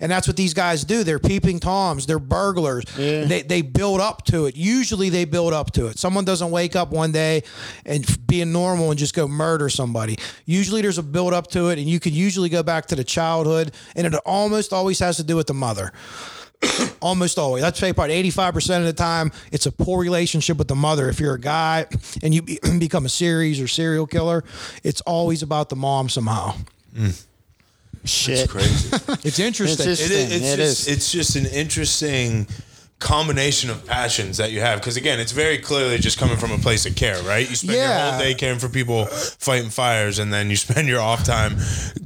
and 0.00 0.12
that's 0.12 0.26
what 0.28 0.36
these 0.36 0.54
guys 0.54 0.84
do. 0.84 1.02
They're 1.02 1.18
peeping 1.18 1.58
toms, 1.60 2.06
they're 2.06 2.18
burglars. 2.20 2.84
They 2.96 3.42
they 3.42 3.62
build 3.62 4.00
up 4.00 4.24
to 4.26 4.46
it. 4.46 4.56
Usually 4.56 5.08
they 5.08 5.24
build 5.24 5.52
up 5.52 5.72
to 5.72 5.86
it. 5.88 5.98
Someone 5.98 6.24
doesn't 6.24 6.50
wake 6.50 6.76
up 6.76 6.90
one 6.90 7.10
day 7.12 7.42
and 7.84 8.04
being 8.26 8.52
normal 8.52 8.90
and 8.90 8.98
just 8.98 9.14
go 9.14 9.26
murder 9.26 9.68
somebody. 9.68 10.18
Usually 10.46 10.82
there's 10.82 10.98
a 10.98 11.02
build 11.02 11.34
up 11.34 11.48
to 11.48 11.68
it, 11.70 11.78
and 11.78 11.88
you 11.88 11.98
could 11.98 12.12
usually 12.12 12.48
go 12.48 12.62
back 12.62 12.86
to 12.86 12.96
the 12.96 13.04
childhood, 13.04 13.72
and 13.96 14.06
it 14.06 14.14
almost 14.24 14.67
always 14.72 14.98
has 15.00 15.16
to 15.16 15.24
do 15.24 15.36
with 15.36 15.46
the 15.46 15.54
mother. 15.54 15.92
almost 17.00 17.38
always. 17.38 17.62
I'd 17.62 17.76
say 17.76 17.92
probably 17.92 18.20
85% 18.30 18.78
of 18.78 18.84
the 18.84 18.92
time, 18.92 19.30
it's 19.52 19.66
a 19.66 19.72
poor 19.72 20.00
relationship 20.02 20.56
with 20.58 20.66
the 20.68 20.74
mother. 20.74 21.08
If 21.08 21.20
you're 21.20 21.34
a 21.34 21.40
guy 21.40 21.86
and 22.22 22.34
you 22.34 22.42
be- 22.42 22.58
become 22.78 23.06
a 23.06 23.08
series 23.10 23.60
or 23.60 23.68
serial 23.68 24.06
killer, 24.06 24.42
it's 24.82 25.00
always 25.02 25.42
about 25.42 25.68
the 25.68 25.76
mom 25.76 26.08
somehow. 26.08 26.54
Mm. 26.94 27.24
Shit. 28.04 28.48
Crazy. 28.48 28.88
It's 29.24 29.38
interesting. 29.38 29.88
It's 29.90 30.00
It 30.00 30.08
just- 30.08 30.32
it's 30.32 30.32
It 30.52 30.56
just 30.56 30.88
is. 30.88 30.88
it's 30.88 31.12
just 31.12 31.36
an 31.36 31.46
interesting 31.46 32.46
combination 32.98 33.70
of 33.70 33.86
passions 33.86 34.38
that 34.38 34.50
you 34.50 34.60
have. 34.60 34.80
Because 34.80 34.96
again 34.96 35.20
it's 35.20 35.32
very 35.32 35.58
clearly 35.58 35.98
just 35.98 36.18
coming 36.18 36.36
from 36.36 36.50
a 36.50 36.58
place 36.58 36.84
of 36.86 36.96
care 36.96 37.22
right? 37.22 37.48
You 37.48 37.56
spend 37.56 37.78
your 37.78 37.88
whole 37.88 38.18
day 38.18 38.34
caring 38.34 38.58
for 38.58 38.68
people 38.68 39.06
fighting 39.06 39.70
fires 39.70 40.18
and 40.18 40.32
then 40.32 40.50
you 40.50 40.56
spend 40.68 40.88
your 40.88 41.00
off 41.00 41.24
time 41.24 41.56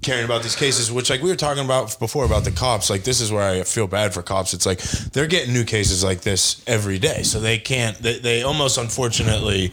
caring 0.03 0.25
about 0.25 0.43
these 0.43 0.57
cases 0.57 0.93
which 0.93 1.09
like 1.11 1.23
we 1.23 1.31
were 1.31 1.37
talking 1.37 1.65
about 1.65 1.99
before 1.99 2.25
about 2.25 2.45
the 2.45 2.51
cops. 2.51 2.91
Like 2.91 3.05
this 3.05 3.21
is 3.21 3.33
where 3.33 3.43
i 3.43 3.63
feel 3.63 3.87
bad 3.87 4.13
for 4.13 4.23
cops. 4.23 4.53
It's 4.55 4.67
like 4.67 4.81
they're 5.13 5.27
getting 5.27 5.55
new 5.55 5.65
cases 5.65 6.05
like 6.05 6.21
this 6.21 6.63
every 6.67 6.99
day. 6.99 7.23
So 7.23 7.41
they 7.41 7.59
can't 7.59 7.97
they, 7.99 8.19
they 8.19 8.43
almost 8.43 8.77
unfortunately 8.79 9.73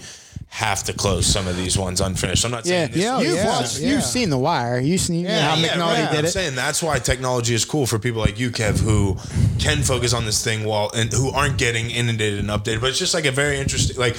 have 0.52 0.84
to 0.84 0.94
close 0.94 1.28
some 1.28 1.48
of 1.48 1.56
these 1.56 1.78
ones 1.78 2.02
unfinished 2.02 2.44
i'm 2.44 2.50
not 2.52 2.66
Yeah, 2.66 2.86
saying 2.88 2.92
this 2.92 3.02
Yeah, 3.04 3.20
you've 3.20 3.36
yeah, 3.36 3.46
watched, 3.46 3.80
yeah. 3.80 3.90
you've 3.94 4.04
seen 4.04 4.30
The 4.32 4.38
Wire. 4.38 4.80
You've 4.80 5.00
seen 5.00 5.20
you 5.22 5.28
know 5.28 5.40
how 5.42 5.56
yeah, 5.56 5.68
McNulty 5.70 5.80
right. 6.04 6.10
did 6.12 6.20
I'm 6.20 6.26
it. 6.26 6.30
saying 6.30 6.56
that's 6.56 6.82
why 6.82 6.98
technology 7.00 7.54
is 7.54 7.66
cool 7.66 7.86
for 7.86 8.00
people 8.00 8.20
like 8.20 8.40
you, 8.40 8.50
Kev, 8.50 8.80
who 8.80 9.16
can 9.60 9.84
focus 9.84 10.14
on 10.14 10.26
this 10.26 10.44
thing 10.44 10.66
while 10.66 10.90
and 10.96 11.12
who 11.14 11.30
aren't 11.30 11.58
getting 11.60 11.92
inundated 11.92 12.40
and 12.40 12.50
updated. 12.50 12.82
But 12.82 12.90
it's 12.90 13.00
just 13.00 13.14
like 13.14 13.26
a 13.26 13.32
very 13.32 13.60
interesting. 13.60 13.96
Like, 13.98 14.16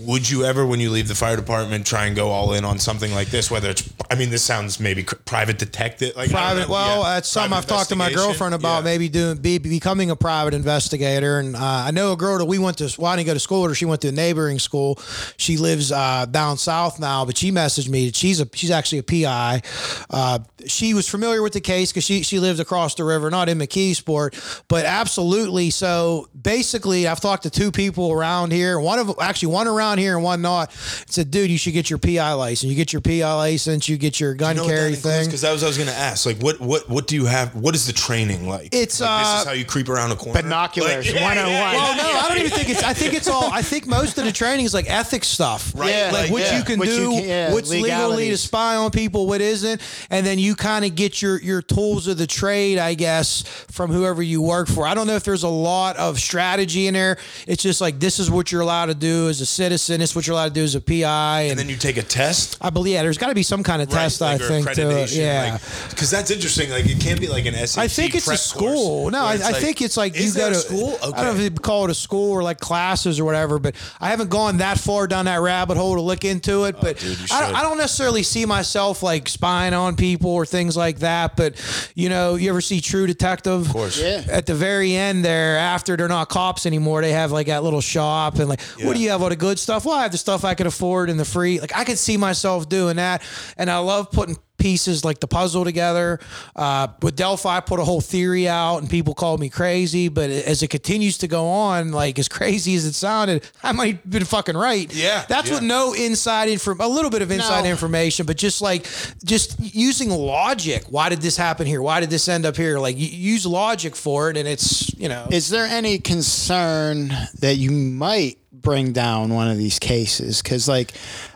would 0.00 0.28
you 0.28 0.44
ever, 0.44 0.64
when 0.64 0.80
you 0.80 0.90
leave 0.90 1.08
the 1.08 1.14
fire 1.14 1.36
department, 1.36 1.86
try 1.86 2.06
and 2.06 2.14
go 2.14 2.28
all 2.28 2.52
in 2.52 2.64
on 2.64 2.78
something 2.78 3.12
like 3.12 3.28
this? 3.28 3.50
Whether 3.50 3.70
it's, 3.70 3.92
I 4.10 4.14
mean, 4.14 4.30
this 4.30 4.42
sounds 4.42 4.78
maybe 4.78 5.02
private 5.02 5.58
detective, 5.58 6.16
like 6.16 6.30
private. 6.30 6.68
Well, 6.68 7.02
yeah, 7.02 7.14
that's 7.14 7.28
something 7.28 7.52
I've 7.52 7.66
talked 7.66 7.88
to 7.90 7.96
my 7.96 8.12
girlfriend 8.12 8.54
about. 8.54 8.78
Yeah. 8.78 8.84
Maybe 8.84 9.08
doing 9.08 9.38
be, 9.38 9.58
becoming 9.58 10.10
a 10.10 10.16
private 10.16 10.54
investigator. 10.54 11.38
And 11.38 11.56
uh, 11.56 11.60
I 11.60 11.90
know 11.90 12.12
a 12.12 12.16
girl 12.16 12.38
that 12.38 12.44
we 12.44 12.58
went 12.58 12.78
to. 12.78 12.94
Well, 12.98 13.10
I 13.10 13.16
didn't 13.16 13.26
go 13.26 13.34
to 13.34 13.40
school 13.40 13.62
with 13.62 13.70
her. 13.70 13.74
She 13.74 13.84
went 13.84 14.00
to 14.02 14.08
a 14.08 14.12
neighboring 14.12 14.58
school. 14.58 14.98
She 15.36 15.56
lives 15.56 15.90
uh, 15.90 16.26
down 16.26 16.58
south 16.58 17.00
now, 17.00 17.24
but 17.24 17.36
she 17.36 17.50
messaged 17.50 17.88
me. 17.88 18.06
that 18.06 18.16
She's 18.16 18.40
a 18.40 18.48
she's 18.54 18.70
actually 18.70 18.98
a 18.98 19.02
PI. 19.02 19.62
Uh, 20.10 20.38
she 20.66 20.94
was 20.94 21.08
familiar 21.08 21.42
with 21.42 21.52
the 21.52 21.60
case 21.60 21.92
because 21.92 22.04
she 22.04 22.22
she 22.22 22.38
lived 22.38 22.60
across 22.60 22.94
the 22.94 23.04
river, 23.04 23.30
not 23.30 23.48
in 23.48 23.58
McKeesport, 23.58 24.62
but 24.68 24.84
absolutely. 24.84 25.70
So 25.70 26.28
basically, 26.40 27.06
I've 27.06 27.20
talked 27.20 27.44
to 27.44 27.50
two 27.50 27.72
people 27.72 28.12
around 28.12 28.52
here. 28.52 28.78
One 28.78 28.98
of 28.98 29.14
actually 29.20 29.52
one 29.52 29.66
around 29.66 29.87
here 29.96 30.14
and 30.16 30.22
one 30.22 30.42
not. 30.42 30.70
Said, 31.08 31.30
dude, 31.30 31.50
you 31.50 31.56
should 31.56 31.72
get 31.72 31.88
your 31.88 31.98
PI 31.98 32.32
license. 32.34 32.68
You 32.70 32.76
get 32.76 32.92
your 32.92 33.00
PI 33.00 33.32
license. 33.32 33.88
You 33.88 33.96
get 33.96 34.20
your 34.20 34.34
gun 34.34 34.56
carry 34.56 34.94
thing. 34.94 35.24
Because 35.24 35.40
that 35.40 35.52
was 35.52 35.62
I 35.64 35.68
was 35.68 35.78
going 35.78 35.88
to 35.88 35.94
ask. 35.96 36.26
Like, 36.26 36.36
what 36.42 36.60
what 36.60 36.86
what 36.90 37.06
do 37.06 37.14
you 37.16 37.24
have? 37.24 37.54
What 37.54 37.74
is 37.74 37.86
the 37.86 37.94
training 37.94 38.46
like? 38.46 38.68
It's, 38.74 39.00
Like, 39.00 39.20
this 39.20 39.28
uh, 39.28 39.38
is 39.40 39.46
how 39.46 39.52
you 39.52 39.64
creep 39.64 39.88
around 39.88 40.12
a 40.12 40.16
corner. 40.16 40.42
Binoculars, 40.42 41.06
Like, 41.06 41.14
yeah, 41.14 41.22
101. 41.22 41.52
yeah, 41.54 41.72
Well, 41.72 41.96
no, 41.96 42.20
I 42.20 42.28
don't 42.28 42.38
even 42.38 42.50
think 42.50 42.68
it's. 42.68 42.82
I 42.82 42.92
think 42.92 43.14
it's 43.14 43.28
all. 43.28 43.50
I 43.50 43.62
think 43.62 43.86
most 43.86 44.18
of 44.18 44.24
the 44.24 44.32
training 44.32 44.66
is 44.66 44.74
like 44.74 44.90
ethics 44.90 45.28
stuff, 45.28 45.72
Right. 45.74 45.90
Yeah, 45.90 46.10
Like, 46.12 46.22
Like, 46.24 46.30
what 46.32 46.42
yeah. 46.42 46.58
you 46.58 46.64
can 46.64 46.78
What 46.80 46.88
do, 46.88 46.94
you 47.00 47.10
can- 47.20 47.28
yeah, 47.28 47.52
what's 47.54 47.70
legally 47.70 48.30
to 48.30 48.36
spy 48.36 48.74
on 48.76 48.90
people, 48.90 49.26
what 49.28 49.40
isn't, 49.40 49.80
and 50.10 50.26
then 50.26 50.38
you 50.40 50.54
kind 50.56 50.84
of 50.84 50.94
get 50.96 51.22
your 51.22 51.40
your 51.40 51.62
tools 51.62 52.08
of 52.08 52.18
the 52.18 52.26
trade, 52.26 52.78
I 52.78 52.94
guess, 52.94 53.42
from 53.70 53.92
whoever 53.92 54.22
you 54.22 54.42
work 54.42 54.66
for. 54.68 54.86
I 54.86 54.94
don't 54.94 55.06
know 55.06 55.14
if 55.14 55.22
there's 55.24 55.44
a 55.44 55.48
lot 55.48 55.96
of 55.96 56.18
strategy 56.18 56.88
in 56.88 56.94
there. 56.94 57.18
It's 57.46 57.62
just 57.62 57.80
like 57.80 58.00
this 58.00 58.18
is 58.18 58.30
what 58.30 58.50
you're 58.50 58.60
allowed 58.62 58.86
to 58.86 58.94
do 58.94 59.28
as 59.28 59.40
a 59.40 59.46
citizen. 59.46 59.77
This 59.86 60.10
is 60.10 60.16
what 60.16 60.26
you're 60.26 60.34
allowed 60.34 60.48
to 60.48 60.54
do 60.54 60.64
as 60.64 60.74
a 60.74 60.80
PI, 60.80 61.40
and, 61.42 61.50
And 61.52 61.58
then 61.60 61.68
you 61.68 61.76
take 61.76 61.96
a 61.96 62.02
test. 62.02 62.58
I 62.60 62.70
believe 62.70 62.94
yeah, 62.94 63.02
there's 63.02 63.18
got 63.18 63.28
to 63.28 63.34
be 63.34 63.42
some 63.42 63.62
kind 63.62 63.80
of 63.82 63.88
test. 63.88 64.20
like, 64.20 64.40
I 64.40 64.48
think 64.48 64.70
to 64.72 65.06
Yeah. 65.10 65.58
because 65.90 66.10
that's 66.10 66.30
interesting. 66.30 66.70
Like 66.70 66.86
it 66.86 67.00
can't 67.00 67.20
be 67.20 67.28
like 67.28 67.46
an 67.46 67.54
SAT. 67.54 67.82
I 67.84 67.88
think 67.88 68.14
it's 68.14 68.28
a 68.28 68.36
school. 68.36 69.10
No, 69.10 69.24
I, 69.24 69.34
it's 69.34 69.44
I 69.44 69.52
think 69.52 69.80
it's 69.82 69.96
like 69.96 70.16
you 70.16 70.24
Is 70.24 70.36
go 70.36 70.46
a 70.48 70.50
to 70.50 70.54
school. 70.56 70.94
Okay. 70.94 71.04
I 71.18 71.24
don't 71.24 71.36
know 71.36 71.42
if 71.44 71.52
you 71.52 71.58
call 71.58 71.84
it 71.84 71.90
a 71.90 71.94
school 71.94 72.32
or 72.32 72.42
like 72.42 72.58
classes 72.60 73.20
or 73.20 73.24
whatever, 73.24 73.58
but 73.58 73.74
I 74.00 74.08
haven't 74.08 74.30
gone 74.30 74.58
that 74.58 74.78
far 74.78 75.06
down 75.06 75.26
that 75.26 75.40
rabbit 75.40 75.76
hole 75.76 75.94
to 75.94 76.00
look 76.00 76.24
into 76.24 76.64
it. 76.64 76.74
Oh, 76.78 76.80
but 76.82 76.96
Oh, 76.98 77.00
dude, 77.00 77.30
I, 77.30 77.40
don't. 77.46 77.54
I 77.56 77.62
don't 77.62 77.78
necessarily 77.78 78.22
see 78.22 78.44
myself 78.46 79.02
like 79.02 79.28
spying 79.28 79.74
on 79.74 79.94
people 79.96 80.30
or 80.30 80.46
things 80.46 80.76
like 80.76 81.00
that. 81.00 81.36
But 81.36 81.54
you 81.94 82.08
know, 82.08 82.34
you 82.34 82.50
ever 82.50 82.60
see 82.60 82.80
True 82.80 83.06
Detective? 83.06 83.66
Of 83.66 83.72
course. 83.72 84.00
Yeah. 84.00 84.24
At 84.30 84.46
the 84.46 84.54
very 84.54 84.94
end 84.94 85.24
there, 85.24 85.58
after 85.58 85.96
they're 85.96 86.08
not 86.08 86.28
cops 86.28 86.66
anymore, 86.66 87.02
they 87.02 87.12
have 87.12 87.30
like 87.30 87.46
that 87.48 87.62
little 87.62 87.80
shop 87.80 88.38
and 88.38 88.48
like, 88.48 88.60
what 88.82 88.94
do 88.96 89.00
you 89.02 89.10
have? 89.10 89.22
All 89.22 89.28
the 89.28 89.36
good 89.36 89.58
stuff? 89.58 89.67
Well, 89.68 89.94
I 89.94 90.02
have 90.02 90.12
the 90.12 90.18
stuff 90.18 90.44
I 90.44 90.54
could 90.54 90.66
afford 90.66 91.10
and 91.10 91.18
the 91.18 91.24
free. 91.24 91.60
Like 91.60 91.76
I 91.76 91.84
could 91.84 91.98
see 91.98 92.16
myself 92.16 92.68
doing 92.68 92.96
that, 92.96 93.22
and 93.56 93.70
I 93.70 93.78
love 93.78 94.10
putting 94.10 94.36
pieces 94.58 95.04
like 95.04 95.20
the 95.20 95.28
puzzle 95.28 95.64
together. 95.64 96.18
Uh, 96.56 96.88
with 97.00 97.14
Delphi, 97.14 97.56
I 97.56 97.60
put 97.60 97.78
a 97.78 97.84
whole 97.84 98.00
theory 98.00 98.48
out, 98.48 98.78
and 98.78 98.90
people 98.90 99.14
called 99.14 99.38
me 99.40 99.48
crazy. 99.48 100.08
But 100.08 100.30
as 100.30 100.62
it 100.62 100.68
continues 100.68 101.18
to 101.18 101.28
go 101.28 101.46
on, 101.46 101.92
like 101.92 102.18
as 102.18 102.28
crazy 102.28 102.74
as 102.74 102.84
it 102.84 102.94
sounded, 102.94 103.48
I 103.62 103.72
might 103.72 103.96
have 103.96 104.10
been 104.10 104.24
fucking 104.24 104.56
right. 104.56 104.92
Yeah, 104.92 105.24
that's 105.28 105.48
yeah. 105.48 105.54
what 105.54 105.62
no 105.62 105.94
inside 105.94 106.48
info, 106.48 106.74
a 106.78 106.88
little 106.88 107.10
bit 107.10 107.22
of 107.22 107.30
inside 107.30 107.64
No. 107.64 107.70
information, 107.70 108.26
but 108.26 108.36
just 108.36 108.60
like 108.60 108.86
just 109.24 109.56
using 109.60 110.10
logic. 110.10 110.84
Why 110.88 111.08
did 111.08 111.20
this 111.22 111.36
happen 111.36 111.66
here? 111.66 111.80
Why 111.80 112.00
did 112.00 112.10
this 112.10 112.28
end 112.28 112.44
up 112.44 112.56
here? 112.56 112.78
Like 112.78 112.96
use 112.98 113.46
logic 113.46 113.94
for 113.94 114.30
it, 114.30 114.36
and 114.36 114.48
it's 114.48 114.92
you 114.98 115.08
know. 115.08 115.26
Is 115.30 115.48
there 115.48 115.66
any 115.66 115.98
concern 115.98 117.08
that 117.40 117.56
you 117.56 117.70
might 117.70 118.38
bring 118.60 118.92
down 118.92 119.32
one 119.34 119.48
of 119.48 119.58
these 119.58 119.78
cases? 119.78 120.42
Because, 120.42 120.68
like, 120.68 120.92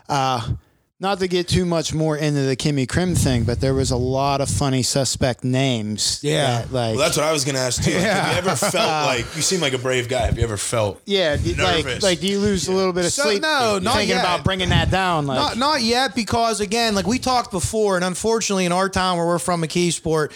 uh, 0.09 0.53
not 1.03 1.19
to 1.19 1.27
get 1.27 1.47
too 1.49 1.65
much 1.65 1.93
more 1.93 2.15
into 2.17 2.41
the 2.41 2.55
Kimmy 2.55 2.87
Krim 2.87 3.13
thing, 3.13 3.43
but 3.43 3.59
there 3.59 3.73
was 3.73 3.91
a 3.91 3.97
lot 3.97 4.39
of 4.39 4.49
funny 4.49 4.81
suspect 4.81 5.43
names. 5.43 6.21
Yeah. 6.23 6.59
that, 6.61 6.71
like, 6.71 6.95
Well, 6.95 7.03
that's 7.03 7.17
what 7.17 7.25
I 7.25 7.33
was 7.33 7.43
gonna 7.43 7.59
ask 7.59 7.83
too. 7.83 7.91
Like, 7.93 8.01
Have 8.03 8.31
you 8.31 8.37
ever 8.49 8.55
felt 8.55 9.05
like 9.05 9.25
you 9.35 9.41
seem 9.41 9.59
like 9.59 9.73
a 9.73 9.77
brave 9.77 10.07
guy? 10.07 10.25
Have 10.25 10.37
you 10.37 10.43
ever 10.45 10.55
felt? 10.57 11.01
yeah, 11.05 11.35
d- 11.35 11.55
like, 11.55 11.85
nervous? 11.85 12.03
like, 12.03 12.21
do 12.21 12.27
you 12.27 12.39
lose 12.39 12.69
a 12.69 12.71
little 12.71 12.93
bit 12.93 13.05
of 13.05 13.11
So, 13.11 13.23
sleep? 13.23 13.41
no, 13.41 13.79
not 13.79 13.95
thinking 13.97 14.15
yet. 14.15 14.21
about 14.23 14.45
bringing 14.45 14.69
that 14.69 14.89
down. 14.89 15.27
Like, 15.27 15.37
Not, 15.37 15.57
not 15.57 15.81
yet, 15.81 16.15
because 16.15 16.61
again, 16.61 16.95
like 16.95 17.05
we 17.05 17.19
talked 17.19 17.51
before, 17.51 17.97
and 17.97 18.05
unfortunately, 18.05 18.65
in 18.65 18.71
our 18.71 18.87
town 18.87 19.17
where 19.17 19.27
we're 19.27 19.39
from, 19.39 19.61
McKeesport, 19.61 20.31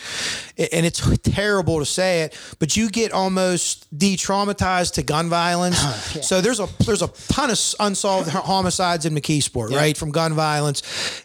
and 0.73 0.85
it's 0.85 0.99
terrible 1.23 1.79
to 1.79 1.85
say 1.85 2.23
it, 2.23 2.37
but 2.59 2.75
you 2.75 2.89
get 2.89 3.13
almost 3.13 3.87
de-traumatized 3.97 4.93
to 4.95 5.03
gun 5.03 5.29
violence. 5.29 5.77
So 6.27 6.41
there's 6.41 6.59
a 6.59 6.67
there's 6.85 7.01
a 7.03 7.07
ton 7.29 7.51
of 7.51 7.59
unsolved 7.79 8.29
homicides 8.29 9.05
in 9.05 9.13
McKeesport, 9.15 9.69
right, 9.71 9.95
from 9.95 10.11
gun 10.11 10.33
violence, 10.33 10.56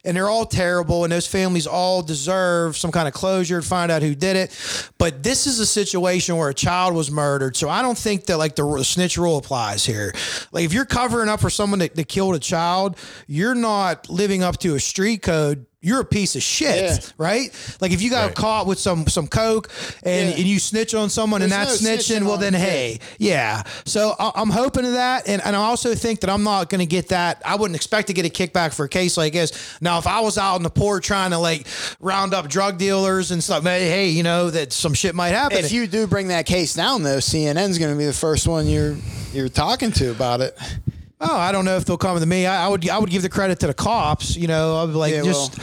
and 0.04 0.16
they're 0.16 0.28
all 0.28 0.46
terrible, 0.46 1.04
and 1.04 1.12
those 1.12 1.26
families 1.26 1.66
all 1.66 2.02
deserve 2.02 2.76
some 2.76 2.92
kind 2.92 3.08
of 3.08 3.14
closure 3.14 3.60
to 3.60 3.66
find 3.66 3.90
out 3.90 4.02
who 4.02 4.14
did 4.14 4.36
it. 4.36 4.90
But 4.98 5.22
this 5.22 5.46
is 5.46 5.58
a 5.60 5.66
situation 5.66 6.36
where 6.36 6.48
a 6.48 6.54
child 6.54 6.94
was 6.94 7.10
murdered, 7.10 7.56
so 7.56 7.68
I 7.68 7.82
don't 7.82 7.98
think 7.98 8.26
that 8.26 8.38
like 8.38 8.56
the, 8.56 8.66
the 8.76 8.84
snitch 8.84 9.16
rule 9.16 9.38
applies 9.38 9.84
here. 9.84 10.12
Like 10.52 10.64
if 10.64 10.72
you're 10.72 10.84
covering 10.84 11.28
up 11.28 11.40
for 11.40 11.50
someone 11.50 11.78
that, 11.80 11.94
that 11.94 12.08
killed 12.08 12.34
a 12.34 12.38
child, 12.38 12.96
you're 13.26 13.54
not 13.54 14.08
living 14.08 14.42
up 14.42 14.58
to 14.58 14.74
a 14.74 14.80
street 14.80 15.22
code. 15.22 15.66
You're 15.84 16.00
a 16.00 16.04
piece 16.04 16.36
of 16.36 16.42
shit, 16.44 16.76
Yeah. 16.76 16.98
right? 17.18 17.50
Like 17.80 17.90
if 17.90 18.00
you 18.02 18.08
got 18.08 18.26
Right. 18.26 18.34
caught 18.36 18.66
with 18.68 18.78
some 18.78 19.08
some 19.08 19.26
coke 19.26 19.68
and, 20.04 20.30
Yeah. 20.30 20.36
and 20.36 20.44
you 20.46 20.60
snitch 20.60 20.94
on 20.94 21.10
someone 21.10 21.42
and 21.42 21.50
There's 21.50 21.80
that's 21.80 21.82
no 21.82 21.90
snitching, 21.90 22.20
snitching 22.20 22.26
well 22.26 22.36
then 22.38 22.52
yeah. 22.52 22.58
hey, 22.60 23.00
yeah. 23.18 23.62
So 23.84 24.14
I- 24.18 24.30
I'm 24.36 24.50
hoping 24.50 24.84
to 24.84 24.92
that, 24.92 25.26
and, 25.26 25.42
and 25.44 25.56
I 25.56 25.58
also 25.58 25.94
think 25.96 26.20
that 26.20 26.30
I'm 26.30 26.44
not 26.44 26.70
going 26.70 26.78
to 26.78 26.86
get 26.86 27.08
that. 27.08 27.42
I 27.44 27.56
wouldn't 27.56 27.74
expect 27.74 28.06
to 28.06 28.12
get 28.14 28.24
a 28.24 28.28
kickback 28.28 28.72
for 28.74 28.84
a 28.84 28.88
case 28.88 29.16
like 29.16 29.32
this. 29.32 29.50
Now, 29.80 29.98
if 29.98 30.06
I 30.06 30.20
was 30.20 30.38
out 30.38 30.54
in 30.56 30.62
the 30.62 30.70
port 30.70 31.02
trying 31.02 31.32
to 31.32 31.38
like 31.38 31.66
round 32.00 32.32
up 32.32 32.48
drug 32.48 32.78
dealers 32.78 33.32
and 33.32 33.42
stuff, 33.42 33.64
hey, 33.64 33.88
hey, 33.88 34.08
you 34.10 34.22
know 34.22 34.50
that 34.50 34.72
some 34.72 34.94
shit 34.94 35.16
might 35.16 35.30
happen. 35.30 35.58
if 35.58 35.72
you 35.72 35.88
do 35.88 36.06
bring 36.06 36.28
that 36.28 36.46
case 36.46 36.74
down, 36.74 37.02
though, 37.02 37.18
CNN's 37.18 37.78
going 37.78 37.90
to 37.92 37.98
be 37.98 38.06
the 38.06 38.12
first 38.12 38.46
one 38.46 38.68
you're 38.68 38.96
you're 39.32 39.48
talking 39.48 39.90
to 39.92 40.10
about 40.12 40.40
it. 40.40 40.56
Oh, 41.24 41.36
I 41.36 41.52
don't 41.52 41.64
know 41.64 41.76
if 41.76 41.84
they'll 41.84 41.96
come 41.96 42.18
to 42.18 42.26
me. 42.26 42.46
I, 42.46 42.64
I 42.66 42.68
would 42.68 42.88
I 42.88 42.98
would 42.98 43.08
give 43.10 43.22
the 43.22 43.28
credit 43.28 43.60
to 43.60 43.68
the 43.68 43.74
cops. 43.74 44.36
You 44.36 44.48
know, 44.48 44.78
I'd 44.78 44.86
be 44.88 44.92
like, 44.94 45.14
Yeah, 45.14 45.22
just 45.22 45.56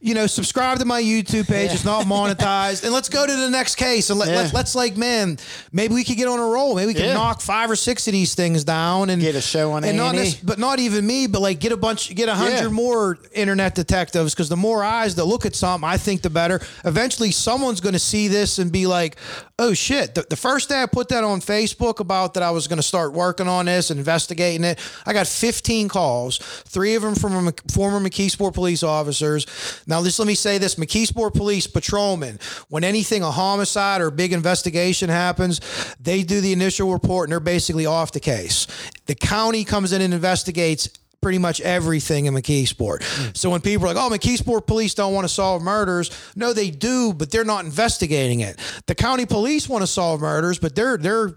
you 0.00 0.14
know, 0.14 0.26
subscribe 0.26 0.78
to 0.80 0.84
my 0.84 1.00
YouTube 1.02 1.46
page. 1.46 1.72
It's 1.72 1.84
not 1.84 2.06
monetized, 2.06 2.82
and 2.84 2.92
let's 2.92 3.08
go 3.08 3.24
to 3.26 3.32
the 3.36 3.48
next 3.50 3.76
case. 3.76 4.10
And 4.10 4.18
let, 4.18 4.28
Yeah. 4.28 4.36
let, 4.42 4.52
let's 4.54 4.74
like, 4.74 4.96
man, 4.96 5.38
maybe 5.72 5.94
we 5.94 6.02
could 6.04 6.16
get 6.16 6.26
on 6.28 6.38
a 6.38 6.44
roll. 6.46 6.74
Maybe 6.74 6.88
we 6.88 6.94
can 6.94 7.04
Yeah. 7.06 7.14
knock 7.14 7.40
five 7.40 7.70
or 7.70 7.76
six 7.76 8.06
of 8.08 8.12
these 8.12 8.34
things 8.34 8.64
down 8.64 9.10
and 9.10 9.22
Get 9.22 9.34
a 9.36 9.40
show 9.40 9.72
on 9.72 9.84
and 9.84 9.96
not 9.96 10.14
A&E. 10.16 10.24
nec- 10.24 10.40
but 10.42 10.58
not 10.58 10.78
even 10.80 11.06
me, 11.06 11.26
but 11.28 11.40
like 11.40 11.60
get 11.60 11.70
a 11.72 11.76
bunch, 11.76 12.14
get 12.14 12.28
a 12.28 12.34
hundred 12.34 12.62
Yeah. 12.62 12.68
more 12.68 13.18
internet 13.32 13.74
detectives. 13.74 14.34
Because 14.34 14.48
the 14.48 14.56
more 14.56 14.82
eyes 14.82 15.14
that 15.16 15.24
look 15.24 15.46
at 15.46 15.54
something, 15.54 15.88
I 15.88 15.98
think 15.98 16.22
the 16.22 16.30
better. 16.30 16.60
Eventually, 16.84 17.30
someone's 17.30 17.80
going 17.80 17.92
to 17.94 17.98
see 18.00 18.28
this 18.28 18.58
and 18.58 18.72
be 18.72 18.86
like, 18.86 19.16
oh 19.58 19.72
shit. 19.72 20.14
The, 20.14 20.26
the 20.28 20.36
first 20.36 20.68
day 20.68 20.82
I 20.82 20.86
put 20.86 21.08
that 21.10 21.22
on 21.24 21.40
Facebook 21.40 22.00
about 22.00 22.34
that 22.34 22.42
I 22.42 22.50
was 22.50 22.66
going 22.66 22.76
to 22.78 22.82
start 22.82 23.12
working 23.12 23.46
on 23.48 23.66
this 23.66 23.90
and 23.90 23.98
investigating 23.98 24.64
it, 24.64 24.78
I 25.04 25.12
got 25.12 25.26
15 25.26 25.88
calls, 25.88 26.38
three 26.38 26.94
of 26.94 27.02
them 27.02 27.14
from 27.14 27.48
a, 27.48 27.52
former 27.72 28.00
McKeesport 28.00 28.54
police 28.54 28.82
officers. 28.82 29.46
Now, 29.86 30.02
just 30.02 30.18
let 30.18 30.28
me 30.28 30.34
say 30.34 30.58
this 30.58 30.76
McKeesport 30.76 31.34
police 31.34 31.66
patrolmen, 31.66 32.38
when 32.68 32.84
anything, 32.84 33.22
a 33.22 33.30
homicide 33.30 34.00
or 34.00 34.06
a 34.06 34.12
big 34.12 34.32
investigation 34.32 35.08
happens, 35.08 35.60
they 36.00 36.22
do 36.22 36.40
the 36.40 36.52
initial 36.52 36.92
report 36.92 37.28
and 37.28 37.32
they're 37.32 37.40
basically 37.40 37.86
off 37.86 38.12
the 38.12 38.20
case. 38.20 38.66
The 39.06 39.14
county 39.14 39.64
comes 39.64 39.92
in 39.92 40.00
and 40.00 40.14
investigates 40.14 40.88
pretty 41.26 41.38
much 41.38 41.60
everything 41.62 42.26
in 42.26 42.34
McKeesport. 42.34 43.02
Hmm. 43.02 43.30
So 43.34 43.50
when 43.50 43.60
people 43.60 43.86
are 43.86 43.94
like, 43.94 43.96
"Oh, 43.96 44.14
McKeesport 44.14 44.66
police 44.66 44.94
don't 44.94 45.12
want 45.12 45.24
to 45.26 45.32
solve 45.32 45.60
murders," 45.62 46.10
no, 46.36 46.52
they 46.52 46.70
do, 46.70 47.12
but 47.12 47.30
they're 47.30 47.44
not 47.44 47.64
investigating 47.64 48.40
it. 48.40 48.58
The 48.86 48.94
county 48.94 49.26
police 49.26 49.68
want 49.68 49.82
to 49.82 49.88
solve 49.88 50.20
murders, 50.20 50.58
but 50.58 50.76
they're 50.76 50.96
they're 50.96 51.34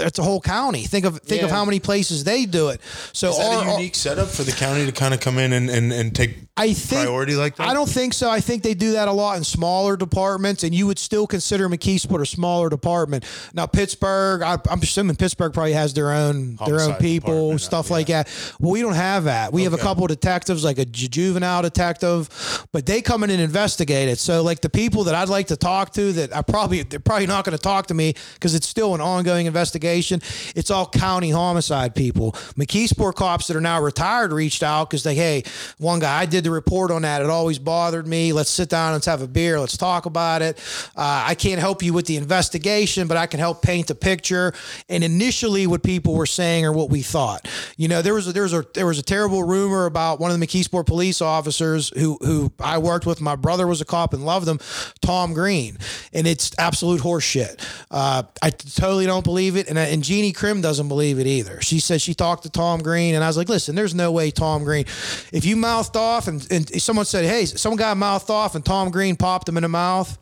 that's 0.00 0.18
a 0.18 0.22
whole 0.22 0.40
county. 0.40 0.82
Think 0.82 1.04
of 1.04 1.20
think 1.20 1.42
of 1.42 1.50
how 1.50 1.64
many 1.64 1.80
places 1.80 2.24
they 2.24 2.46
do 2.46 2.68
it. 2.68 2.80
So 3.12 3.30
Is 3.30 3.38
that 3.38 3.46
our- 3.46 3.68
a 3.68 3.72
unique 3.72 3.94
setup 3.94 4.28
for 4.28 4.42
the 4.42 4.52
county 4.52 4.86
to 4.86 4.92
kind 4.92 5.14
of 5.14 5.20
come 5.20 5.38
in 5.38 5.52
and, 5.52 5.70
and, 5.70 5.92
and 5.92 6.14
take 6.14 6.36
I 6.56 6.72
think 6.72 7.02
priority 7.02 7.36
like 7.36 7.56
that? 7.56 7.68
I 7.68 7.74
don't 7.74 7.88
think 7.88 8.12
so. 8.12 8.30
I 8.30 8.40
think 8.40 8.62
they 8.62 8.74
do 8.74 8.92
that 8.92 9.08
a 9.08 9.12
lot 9.12 9.36
in 9.36 9.44
smaller 9.44 9.96
departments, 9.96 10.62
and 10.62 10.74
you 10.74 10.86
would 10.86 10.98
still 10.98 11.26
consider 11.26 11.68
McKeesport 11.68 12.20
a 12.20 12.26
smaller 12.26 12.68
department. 12.68 13.24
Now 13.54 13.66
Pittsburgh, 13.66 14.42
I, 14.42 14.58
I'm 14.70 14.80
assuming 14.80 15.16
Pittsburgh 15.16 15.52
probably 15.52 15.72
has 15.72 15.94
their 15.94 16.12
own 16.12 16.56
their 16.66 16.80
own 16.80 16.94
people, 16.94 17.52
uh, 17.52 17.58
stuff 17.58 17.88
yeah. 17.88 17.92
like 17.92 18.06
that. 18.08 18.56
Well, 18.58 18.72
we 18.72 18.80
don't 18.82 18.94
have 18.94 19.24
that. 19.24 19.52
We 19.52 19.64
have 19.64 19.72
a 19.72 19.78
couple 19.78 20.04
of 20.04 20.08
detectives, 20.08 20.64
like 20.64 20.78
a 20.78 20.84
juvenile 20.84 21.62
detective, 21.62 22.66
but 22.72 22.86
they 22.86 23.02
come 23.02 23.24
in 23.24 23.30
and 23.30 23.40
investigate 23.40 24.08
it. 24.08 24.18
So, 24.18 24.42
like 24.42 24.60
the 24.60 24.70
people 24.70 25.04
that 25.04 25.14
I'd 25.14 25.28
like 25.28 25.48
to 25.48 25.56
talk 25.56 25.92
to, 25.94 26.12
that 26.12 26.34
I 26.34 26.42
probably 26.42 26.82
they're 26.82 27.00
probably 27.00 27.26
not 27.26 27.44
going 27.44 27.56
to 27.56 27.62
talk 27.62 27.86
to 27.86 27.94
me 27.94 28.14
because 28.34 28.54
it's 28.54 28.68
still 28.68 28.94
an 28.94 29.00
ongoing 29.00 29.46
investigation. 29.46 29.89
It's 29.98 30.70
all 30.70 30.86
county 30.86 31.30
homicide 31.30 31.94
people. 31.94 32.32
McKeesport 32.56 33.14
cops 33.14 33.48
that 33.48 33.56
are 33.56 33.60
now 33.60 33.80
retired 33.80 34.32
reached 34.32 34.62
out 34.62 34.88
because 34.88 35.02
they, 35.02 35.14
hey, 35.14 35.42
one 35.78 35.98
guy, 35.98 36.20
I 36.20 36.26
did 36.26 36.44
the 36.44 36.50
report 36.50 36.90
on 36.90 37.02
that. 37.02 37.22
It 37.22 37.30
always 37.30 37.58
bothered 37.58 38.06
me. 38.06 38.32
Let's 38.32 38.50
sit 38.50 38.68
down. 38.68 38.92
Let's 38.92 39.06
have 39.06 39.22
a 39.22 39.28
beer. 39.28 39.58
Let's 39.58 39.76
talk 39.76 40.06
about 40.06 40.42
it. 40.42 40.58
Uh, 40.96 41.24
I 41.26 41.34
can't 41.34 41.60
help 41.60 41.82
you 41.82 41.92
with 41.92 42.06
the 42.06 42.16
investigation, 42.16 43.08
but 43.08 43.16
I 43.16 43.26
can 43.26 43.40
help 43.40 43.62
paint 43.62 43.90
a 43.90 43.94
picture. 43.94 44.52
And 44.88 45.02
initially, 45.02 45.66
what 45.66 45.82
people 45.82 46.14
were 46.14 46.26
saying 46.26 46.64
or 46.64 46.72
what 46.72 46.90
we 46.90 47.02
thought, 47.02 47.48
you 47.76 47.88
know, 47.88 48.02
there 48.02 48.14
was 48.14 48.28
a, 48.28 48.32
there 48.32 48.44
was 48.44 48.52
a 48.52 48.64
there 48.74 48.86
was 48.86 48.98
a 48.98 49.02
terrible 49.02 49.42
rumor 49.42 49.86
about 49.86 50.20
one 50.20 50.30
of 50.30 50.38
the 50.38 50.46
McKeesport 50.46 50.86
police 50.86 51.20
officers 51.20 51.90
who 51.90 52.18
who 52.20 52.52
I 52.60 52.78
worked 52.78 53.06
with. 53.06 53.20
My 53.20 53.36
brother 53.36 53.66
was 53.66 53.80
a 53.80 53.84
cop 53.84 54.14
and 54.14 54.24
loved 54.24 54.46
him, 54.46 54.60
Tom 55.00 55.32
Green, 55.34 55.78
and 56.12 56.26
it's 56.26 56.52
absolute 56.58 57.00
horseshit. 57.00 57.60
Uh, 57.90 58.22
I 58.42 58.50
totally 58.50 59.06
don't 59.06 59.24
believe 59.24 59.56
it, 59.56 59.68
and 59.68 59.78
and 59.88 60.02
Jeannie 60.02 60.32
Krim 60.32 60.60
doesn't 60.60 60.88
believe 60.88 61.18
it 61.18 61.26
either. 61.26 61.60
She 61.60 61.80
says 61.80 62.02
she 62.02 62.14
talked 62.14 62.42
to 62.44 62.50
Tom 62.50 62.82
Green, 62.82 63.14
and 63.14 63.24
I 63.24 63.26
was 63.26 63.36
like, 63.36 63.48
listen, 63.48 63.74
there's 63.74 63.94
no 63.94 64.12
way 64.12 64.30
Tom 64.30 64.64
Green. 64.64 64.84
If 65.32 65.44
you 65.44 65.56
mouthed 65.56 65.96
off 65.96 66.28
and, 66.28 66.46
and 66.50 66.82
someone 66.82 67.04
said, 67.04 67.24
hey, 67.24 67.46
some 67.46 67.76
guy 67.76 67.94
mouthed 67.94 68.30
off 68.30 68.54
and 68.54 68.64
Tom 68.64 68.90
Green 68.90 69.16
popped 69.16 69.48
him 69.48 69.56
in 69.56 69.62
the 69.62 69.68
mouth. 69.68 70.18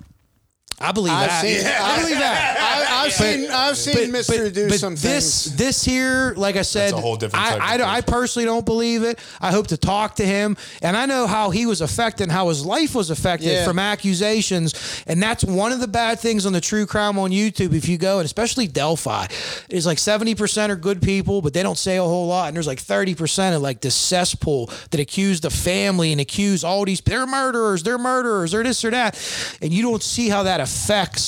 I 0.80 0.92
believe 0.92 1.12
I've 1.12 1.28
that. 1.28 1.40
seen, 1.42 1.66
I 1.66 2.00
believe 2.00 2.18
that. 2.18 2.56
I, 2.60 3.05
I've 3.05 3.12
seen, 3.12 3.50
I've 3.50 3.76
seen 3.76 4.12
Mister 4.12 4.48
do 4.50 4.70
some 4.70 4.94
this 4.94 5.46
things. 5.46 5.56
this 5.56 5.84
here, 5.84 6.34
like 6.36 6.55
I 6.55 6.62
said, 6.62 6.90
That's 6.92 6.98
a 6.98 7.00
whole 7.00 7.16
different 7.16 7.44
I, 7.44 7.78
I, 7.82 7.96
I 7.96 8.00
personally 8.00 8.46
don't 8.46 8.64
believe 8.64 9.02
it. 9.02 9.18
I 9.40 9.50
hope 9.50 9.66
to 9.68 9.76
talk 9.76 10.14
to 10.16 10.24
him, 10.24 10.56
and 10.80 10.96
I 10.96 11.06
know 11.06 11.26
how 11.26 11.50
he 11.50 11.66
was 11.66 11.80
affected, 11.80 12.24
and 12.24 12.32
how 12.32 12.48
his 12.48 12.64
life 12.64 12.94
was 12.94 13.10
affected 13.10 13.48
Yeah. 13.48 13.64
from 13.64 13.78
accusations, 13.80 15.02
and 15.09 15.20
that's 15.20 15.42
one 15.42 15.72
of 15.72 15.80
the 15.80 15.88
bad 15.88 16.20
things 16.20 16.46
on 16.46 16.52
the 16.52 16.60
true 16.60 16.86
crime 16.86 17.18
on 17.18 17.30
YouTube. 17.30 17.74
If 17.74 17.88
you 17.88 17.98
go, 17.98 18.18
and 18.20 18.24
especially 18.24 18.68
Delphi, 18.68 19.26
is 19.68 19.84
like 19.84 19.98
seventy 19.98 20.36
percent 20.36 20.70
are 20.70 20.76
good 20.76 21.02
people, 21.02 21.42
but 21.42 21.55
they 21.55 21.64
don't 21.64 21.78
say 21.78 21.96
a 21.96 22.02
whole 22.05 22.28
lot, 22.28 22.46
and 22.48 22.56
there's 22.56 22.68
like 22.68 22.78
thirty 22.78 23.16
percent 23.16 23.56
of 23.56 23.62
like 23.62 23.80
this 23.80 23.96
cesspool 23.96 24.70
that 24.92 25.00
accuse 25.00 25.40
the 25.40 25.50
family 25.50 26.12
and 26.12 26.20
accuse 26.20 26.62
all 26.62 26.84
these 26.84 27.00
they're 27.00 27.26
murderers, 27.26 27.82
they're 27.82 27.98
murderers, 27.98 28.55
or 28.55 28.62
this 28.62 28.84
or 28.84 28.90
that, 28.92 29.18
and 29.60 29.72
you 29.72 29.82
don't 29.82 30.05
see 30.05 30.28
how 30.28 30.44
that 30.44 30.60
affects 30.60 30.68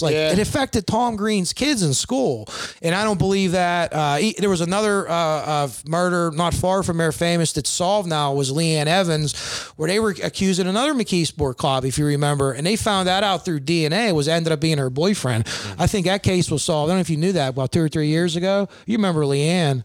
like 0.03 0.13
Yeah. 0.15 0.33
it 0.33 0.39
affected 0.39 0.87
Tom 0.87 1.17
Green's 1.17 1.53
kids 1.53 1.83
in 1.83 1.95
school, 1.95 2.47
and 2.83 2.95
I 2.95 3.05
don't 3.05 3.19
believe 3.19 3.53
that. 3.53 3.93
Uh, 3.93 4.17
he- 4.17 4.37
there 4.39 4.51
was 4.51 4.61
another 4.61 5.09
uh, 5.09 5.13
uh, 5.15 5.69
murder 5.87 6.31
not 6.35 6.55
far 6.55 6.83
from 6.83 6.99
there, 6.99 7.13
famous 7.13 7.53
that's 7.53 7.71
solved 7.71 8.09
now 8.09 8.33
was 8.35 8.53
Leanne 8.53 8.87
Evans, 8.87 9.35
where 9.77 9.89
they 9.89 9.99
were 10.01 10.15
accusing 10.23 10.67
another 10.67 10.95
McKeesport 10.95 11.57
cop, 11.57 11.85
if 11.85 11.99
you 11.99 12.07
remember, 12.07 12.53
and 12.53 12.67
they 12.67 12.77
found 12.77 13.09
that 13.09 13.25
out 13.25 13.45
through 13.45 13.61
DNA. 13.61 14.13
Was 14.15 14.29
ended 14.29 14.53
up 14.53 14.61
being 14.61 14.79
her 14.79 14.91
boyfriend. 14.91 15.47
I 15.79 15.87
think 15.87 16.07
that 16.07 16.23
case 16.23 16.51
was 16.51 16.63
solved. 16.63 16.91
I 16.91 16.93
don't 16.93 16.99
know 16.99 17.01
if 17.03 17.11
you 17.11 17.17
knew 17.17 17.33
that 17.33 17.51
about 17.51 17.73
two 17.73 17.83
or 17.83 17.89
three 17.89 18.09
years 18.09 18.37
ago. 18.37 18.69
You 18.87 18.97
remember 18.97 19.23
Leanne? 19.25 19.83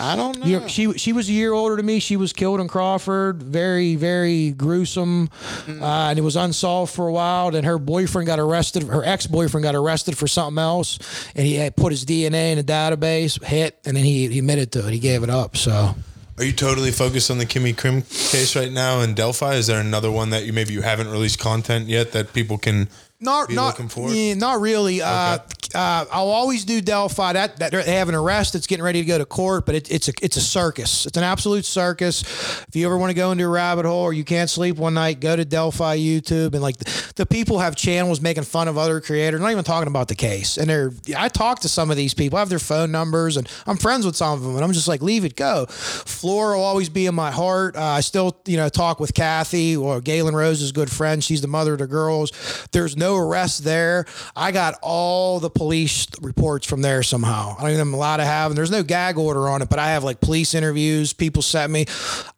I 0.00 0.16
don't 0.16 0.38
know. 0.40 0.46
You- 0.46 0.68
she 0.68 0.92
she 0.94 1.12
was 1.12 1.28
a 1.28 1.32
year 1.32 1.52
older 1.52 1.76
than 1.76 1.86
me. 1.86 1.98
She 2.00 2.16
was 2.16 2.32
killed 2.32 2.60
in 2.60 2.68
Crawford. 2.68 3.42
Very 3.42 3.96
very 3.96 4.50
gruesome, 4.50 5.28
Mm. 5.66 5.82
uh, 5.82 6.10
and 6.10 6.18
it 6.18 6.22
was 6.22 6.36
unsolved 6.36 6.92
for 6.92 7.08
a 7.08 7.12
while. 7.12 7.54
And 7.54 7.66
her 7.66 7.78
boyfriend 7.78 8.26
got 8.26 8.38
arrested. 8.38 8.84
Her 8.94 9.04
ex 9.04 9.26
boyfriend 9.26 9.64
got 9.64 9.74
arrested 9.74 10.16
for 10.16 10.28
something 10.28 10.62
else, 10.62 10.98
and 11.34 11.44
he 11.46 11.54
had 11.54 11.76
put 11.76 11.90
his 11.92 12.04
DNA 12.04 12.52
in 12.52 12.58
a 12.58 12.62
database, 12.62 13.42
hit, 13.42 13.78
and 13.84 13.96
then 13.96 14.04
he, 14.04 14.28
he 14.28 14.38
admitted 14.38 14.70
to 14.72 14.86
it. 14.86 14.92
He 14.92 15.00
gave 15.00 15.22
it 15.22 15.30
up. 15.30 15.56
So 15.56 15.94
Are 16.38 16.44
you 16.44 16.52
totally 16.52 16.90
focused 16.90 17.30
on 17.30 17.38
the 17.38 17.46
Kimmy 17.46 17.76
Krim 17.76 18.02
case 18.02 18.56
right 18.56 18.70
now 18.72 19.00
in 19.00 19.14
Delphi? 19.14 19.54
Is 19.54 19.66
there 19.66 19.80
another 19.80 20.10
one 20.10 20.30
that 20.30 20.44
you 20.44 20.52
maybe 20.52 20.72
you 20.74 20.82
haven't 20.82 21.08
released 21.10 21.38
content 21.38 21.88
yet 21.88 22.12
that 22.12 22.32
people 22.32 22.56
can 22.56 22.88
Not 23.24 23.48
be 23.48 23.54
not 23.54 23.96
yeah, 23.96 24.34
not 24.34 24.60
really. 24.60 25.00
Uh, 25.00 25.38
uh, 25.74 26.04
I'll 26.10 26.28
always 26.28 26.64
do 26.64 26.80
Delphi. 26.80 27.32
That, 27.32 27.56
that 27.58 27.72
they 27.72 27.96
have 27.96 28.08
an 28.08 28.14
arrest 28.14 28.52
that's 28.52 28.66
getting 28.66 28.84
ready 28.84 29.00
to 29.00 29.06
go 29.06 29.18
to 29.18 29.24
court, 29.24 29.66
but 29.66 29.74
it, 29.74 29.90
it's 29.90 30.08
a 30.08 30.12
it's 30.22 30.36
a 30.36 30.40
circus. 30.40 31.06
It's 31.06 31.16
an 31.16 31.24
absolute 31.24 31.64
circus. 31.64 32.22
If 32.68 32.76
you 32.76 32.86
ever 32.86 32.96
want 32.96 33.10
to 33.10 33.14
go 33.14 33.32
into 33.32 33.44
a 33.44 33.48
rabbit 33.48 33.84
hole 33.84 34.02
or 34.02 34.12
you 34.12 34.24
can't 34.24 34.48
sleep 34.48 34.76
one 34.76 34.94
night, 34.94 35.20
go 35.20 35.34
to 35.34 35.44
Delphi 35.44 35.98
YouTube 35.98 36.52
and 36.52 36.62
like 36.62 36.76
the, 36.76 37.12
the 37.16 37.26
people 37.26 37.58
have 37.58 37.74
channels 37.76 38.20
making 38.20 38.44
fun 38.44 38.68
of 38.68 38.78
other 38.78 39.00
creators. 39.00 39.40
Not 39.40 39.50
even 39.50 39.64
talking 39.64 39.88
about 39.88 40.08
the 40.08 40.14
case. 40.14 40.58
And 40.58 40.68
they're 40.68 40.92
I 41.16 41.28
talk 41.28 41.60
to 41.60 41.68
some 41.68 41.90
of 41.90 41.96
these 41.96 42.14
people. 42.14 42.36
I 42.36 42.40
have 42.40 42.50
their 42.50 42.58
phone 42.58 42.92
numbers 42.92 43.36
and 43.36 43.48
I'm 43.66 43.76
friends 43.76 44.06
with 44.06 44.16
some 44.16 44.34
of 44.34 44.42
them. 44.42 44.54
And 44.54 44.64
I'm 44.64 44.72
just 44.72 44.88
like, 44.88 45.02
leave 45.02 45.24
it 45.24 45.34
go. 45.34 45.66
Flora 45.66 46.56
will 46.56 46.64
always 46.64 46.88
be 46.88 47.06
in 47.06 47.14
my 47.14 47.30
heart. 47.30 47.76
Uh, 47.76 47.82
I 47.82 48.00
still 48.00 48.36
you 48.46 48.56
know 48.56 48.68
talk 48.68 49.00
with 49.00 49.14
Kathy 49.14 49.76
or 49.76 50.00
Galen 50.00 50.36
Rose's 50.36 50.72
good 50.72 50.90
friend. 50.90 51.24
She's 51.24 51.40
the 51.40 51.48
mother 51.48 51.72
of 51.72 51.78
the 51.78 51.86
girls. 51.86 52.32
There's 52.70 52.96
no 52.96 53.13
arrest 53.16 53.64
there. 53.64 54.06
I 54.36 54.52
got 54.52 54.78
all 54.82 55.40
the 55.40 55.50
police 55.50 56.06
reports 56.20 56.66
from 56.66 56.82
there 56.82 57.02
somehow. 57.02 57.56
I 57.58 57.62
don't 57.62 57.70
even 57.72 57.92
allowed 57.92 58.18
to 58.18 58.24
have, 58.24 58.50
and 58.50 58.58
there's 58.58 58.70
no 58.70 58.82
gag 58.82 59.18
order 59.18 59.48
on 59.48 59.62
it, 59.62 59.68
but 59.68 59.78
I 59.78 59.88
have 59.90 60.04
like 60.04 60.20
police 60.20 60.54
interviews. 60.54 61.12
People 61.12 61.42
sent 61.42 61.70
me. 61.72 61.86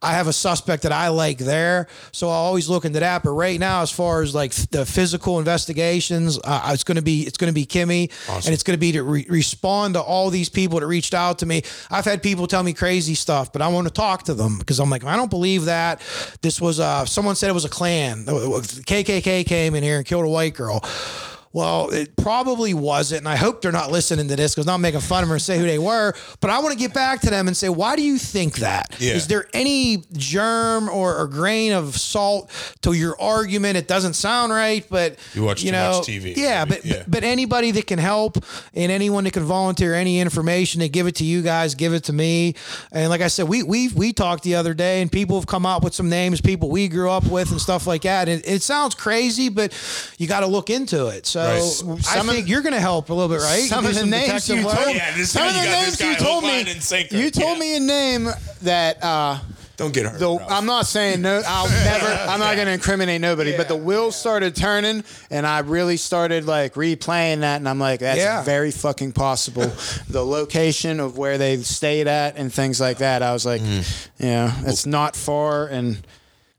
I 0.01 0.13
have 0.13 0.27
a 0.27 0.33
suspect 0.33 0.83
that 0.83 0.91
I 0.91 1.09
like 1.09 1.37
there, 1.37 1.87
so 2.11 2.29
I 2.29 2.33
always 2.33 2.69
look 2.69 2.85
into 2.85 2.99
that. 2.99 3.23
But 3.23 3.31
right 3.31 3.59
now, 3.59 3.81
as 3.81 3.91
far 3.91 4.21
as 4.21 4.33
like 4.35 4.53
the 4.71 4.85
physical 4.85 5.39
investigations, 5.39 6.39
uh, 6.43 6.69
it's 6.73 6.83
going 6.83 6.95
to 6.97 7.01
be 7.01 7.21
it's 7.23 7.37
going 7.37 7.49
to 7.49 7.55
be 7.55 7.65
Kimmy, 7.65 8.11
and 8.45 8.53
it's 8.53 8.63
going 8.63 8.75
to 8.75 8.79
be 8.79 8.91
to 8.93 9.03
re- 9.03 9.25
respond 9.29 9.95
to 9.95 10.01
all 10.01 10.29
these 10.29 10.49
people 10.49 10.79
that 10.79 10.87
reached 10.87 11.13
out 11.13 11.39
to 11.39 11.45
me. 11.45 11.61
I've 11.89 12.05
had 12.05 12.23
people 12.23 12.47
tell 12.47 12.63
me 12.63 12.73
crazy 12.73 13.15
stuff, 13.15 13.51
but 13.51 13.61
I 13.61 13.67
want 13.69 13.87
to 13.87 13.93
talk 13.93 14.23
to 14.23 14.33
them 14.33 14.57
because 14.57 14.79
I'm 14.79 14.89
like, 14.89 15.03
I 15.03 15.15
don't 15.15 15.29
believe 15.29 15.65
that. 15.65 16.01
This 16.41 16.61
was 16.61 16.79
uh, 16.79 17.05
someone 17.05 17.35
said 17.35 17.49
it 17.49 17.53
was 17.53 17.65
a 17.65 17.69
Klan. 17.69 18.25
KKK 18.25 19.45
came 19.45 19.75
in 19.75 19.83
here 19.83 19.97
and 19.97 20.05
killed 20.05 20.25
a 20.25 20.29
white 20.29 20.53
girl. 20.57 20.81
Well, 21.57 21.89
it 21.89 22.15
probably 22.15 22.75
wasn't, 22.75 23.21
and 23.21 23.27
I 23.27 23.35
hope 23.35 23.63
they're 23.63 23.71
not 23.71 23.91
listening 23.91 24.27
to 24.27 24.35
this 24.35 24.53
because 24.53 24.67
I'm 24.67 24.73
not 24.73 24.77
making 24.81 24.99
fun 24.99 25.23
of 25.23 25.29
them 25.29 25.33
and 25.33 25.41
say 25.41 25.57
who 25.57 25.65
they 25.65 25.79
were. 25.79 26.13
But 26.39 26.51
I 26.51 26.59
want 26.59 26.73
to 26.73 26.77
get 26.77 26.93
back 26.93 27.21
to 27.21 27.31
them 27.31 27.47
and 27.47 27.57
say, 27.57 27.67
why 27.67 27.95
do 27.95 28.03
you 28.03 28.19
think 28.19 28.57
that? 28.57 28.93
Is 29.01 29.01
Yeah. 29.01 29.19
there 29.27 29.47
any 29.55 30.03
germ 30.13 30.87
or, 30.87 31.15
or 31.17 31.27
grain 31.27 31.71
of 31.73 31.97
salt 31.97 32.51
to 32.81 32.93
your 32.93 33.19
argument? 33.19 33.75
It 33.75 33.87
doesn't 33.87 34.13
sound 34.13 34.51
right, 34.51 34.85
but 34.87 35.15
You 35.33 35.45
watch 35.45 35.63
too 35.63 35.71
know, 35.71 35.93
much 35.97 36.07
TV, 36.07 36.35
Yeah, 36.37 36.63
but, 36.65 36.85
Yeah. 36.85 36.97
but 37.07 37.17
but 37.17 37.23
anybody 37.23 37.71
that 37.71 37.87
can 37.87 37.97
help 37.97 38.37
and 38.75 38.91
anyone 38.91 39.23
that 39.23 39.31
can 39.31 39.43
volunteer 39.43 39.95
any 39.95 40.19
information 40.19 40.81
to 40.81 40.89
give 40.89 41.07
it 41.07 41.15
to 41.15 41.25
you 41.25 41.41
guys, 41.41 41.73
give 41.73 41.91
it 41.95 42.03
to 42.03 42.13
me. 42.13 42.53
And 42.91 43.09
like 43.09 43.21
I 43.21 43.27
said, 43.29 43.47
we 43.47 43.63
we 43.63 43.87
we 43.87 44.13
talked 44.13 44.43
the 44.43 44.53
other 44.53 44.75
day, 44.75 45.01
and 45.01 45.11
people 45.11 45.35
have 45.39 45.47
come 45.47 45.65
up 45.65 45.83
with 45.83 45.95
some 45.95 46.07
names, 46.07 46.39
people 46.39 46.69
we 46.69 46.87
grew 46.87 47.09
up 47.09 47.25
with, 47.25 47.49
and 47.49 47.59
stuff 47.59 47.87
like 47.87 48.03
that. 48.03 48.29
And 48.29 48.43
it 48.45 48.61
sounds 48.61 48.93
crazy, 48.93 49.49
but 49.49 49.73
you 50.19 50.27
got 50.27 50.41
to 50.41 50.45
look 50.45 50.69
into 50.69 51.07
it. 51.07 51.25
So 51.25 51.46
Right. 51.47 51.99
I 51.99 52.01
Some 52.15 52.29
of- 52.29 52.35
think 52.35 52.47
you're 52.47 52.61
going 52.61 52.73
to 52.73 52.79
help 52.79 53.09
a 53.09 53.13
little 53.13 53.29
bit, 53.35 53.41
right? 53.43 53.63
Some 53.63 53.83
Do 53.83 53.89
of 53.89 53.95
the 53.95 54.01
some 54.01 54.09
names 54.09 54.49
you 54.49 54.61
told, 54.61 54.95
Yeah, 54.95 55.15
this 55.15 55.31
some 55.31 55.47
of 55.47 55.53
the 55.53 55.61
names 55.63 55.99
you 55.99 56.15
told 56.15 56.43
me, 56.43 56.49
line, 56.49 56.67
and 56.67 56.83
sinker. 56.83 57.15
you 57.15 57.31
told 57.31 57.55
Yeah. 57.57 57.59
me 57.59 57.75
a 57.77 57.79
name 57.79 58.29
that 58.63 59.03
uh, 59.03 59.39
Don't 59.77 59.93
get 59.93 60.05
hurt. 60.07 60.19
the 60.19 60.25
Ralph. 60.27 60.41
I'm 60.51 60.65
not 60.65 60.87
saying 60.87 61.21
no. 61.21 61.41
I'll 61.45 61.69
never. 61.85 62.05
I'm 62.07 62.39
not 62.39 62.55
going 62.55 62.65
to 62.67 62.73
incriminate 62.73 63.21
nobody. 63.21 63.55
But 63.55 63.67
the 63.67 63.75
wheels 63.75 64.15
started 64.15 64.55
turning, 64.55 65.03
and 65.29 65.45
I 65.45 65.59
really 65.59 65.97
started 65.97 66.45
like 66.45 66.73
replaying 66.73 67.41
that, 67.41 67.57
and 67.57 67.69
I'm 67.69 67.77
like, 67.79 67.99
that's 67.99 68.17
Yeah. 68.17 68.43
very 68.43 68.71
fucking 68.71 69.11
possible. 69.11 69.71
the 70.09 70.25
location 70.25 70.99
of 70.99 71.17
where 71.17 71.37
they 71.37 71.57
stayed 71.57 72.07
at 72.07 72.37
and 72.37 72.51
things 72.51 72.79
like 72.81 72.97
that. 72.99 73.21
I 73.21 73.33
was 73.33 73.45
like, 73.45 73.61
yeah, 74.17 74.51
it's 74.65 74.85
not 74.87 75.15
far, 75.15 75.67
and 75.67 75.99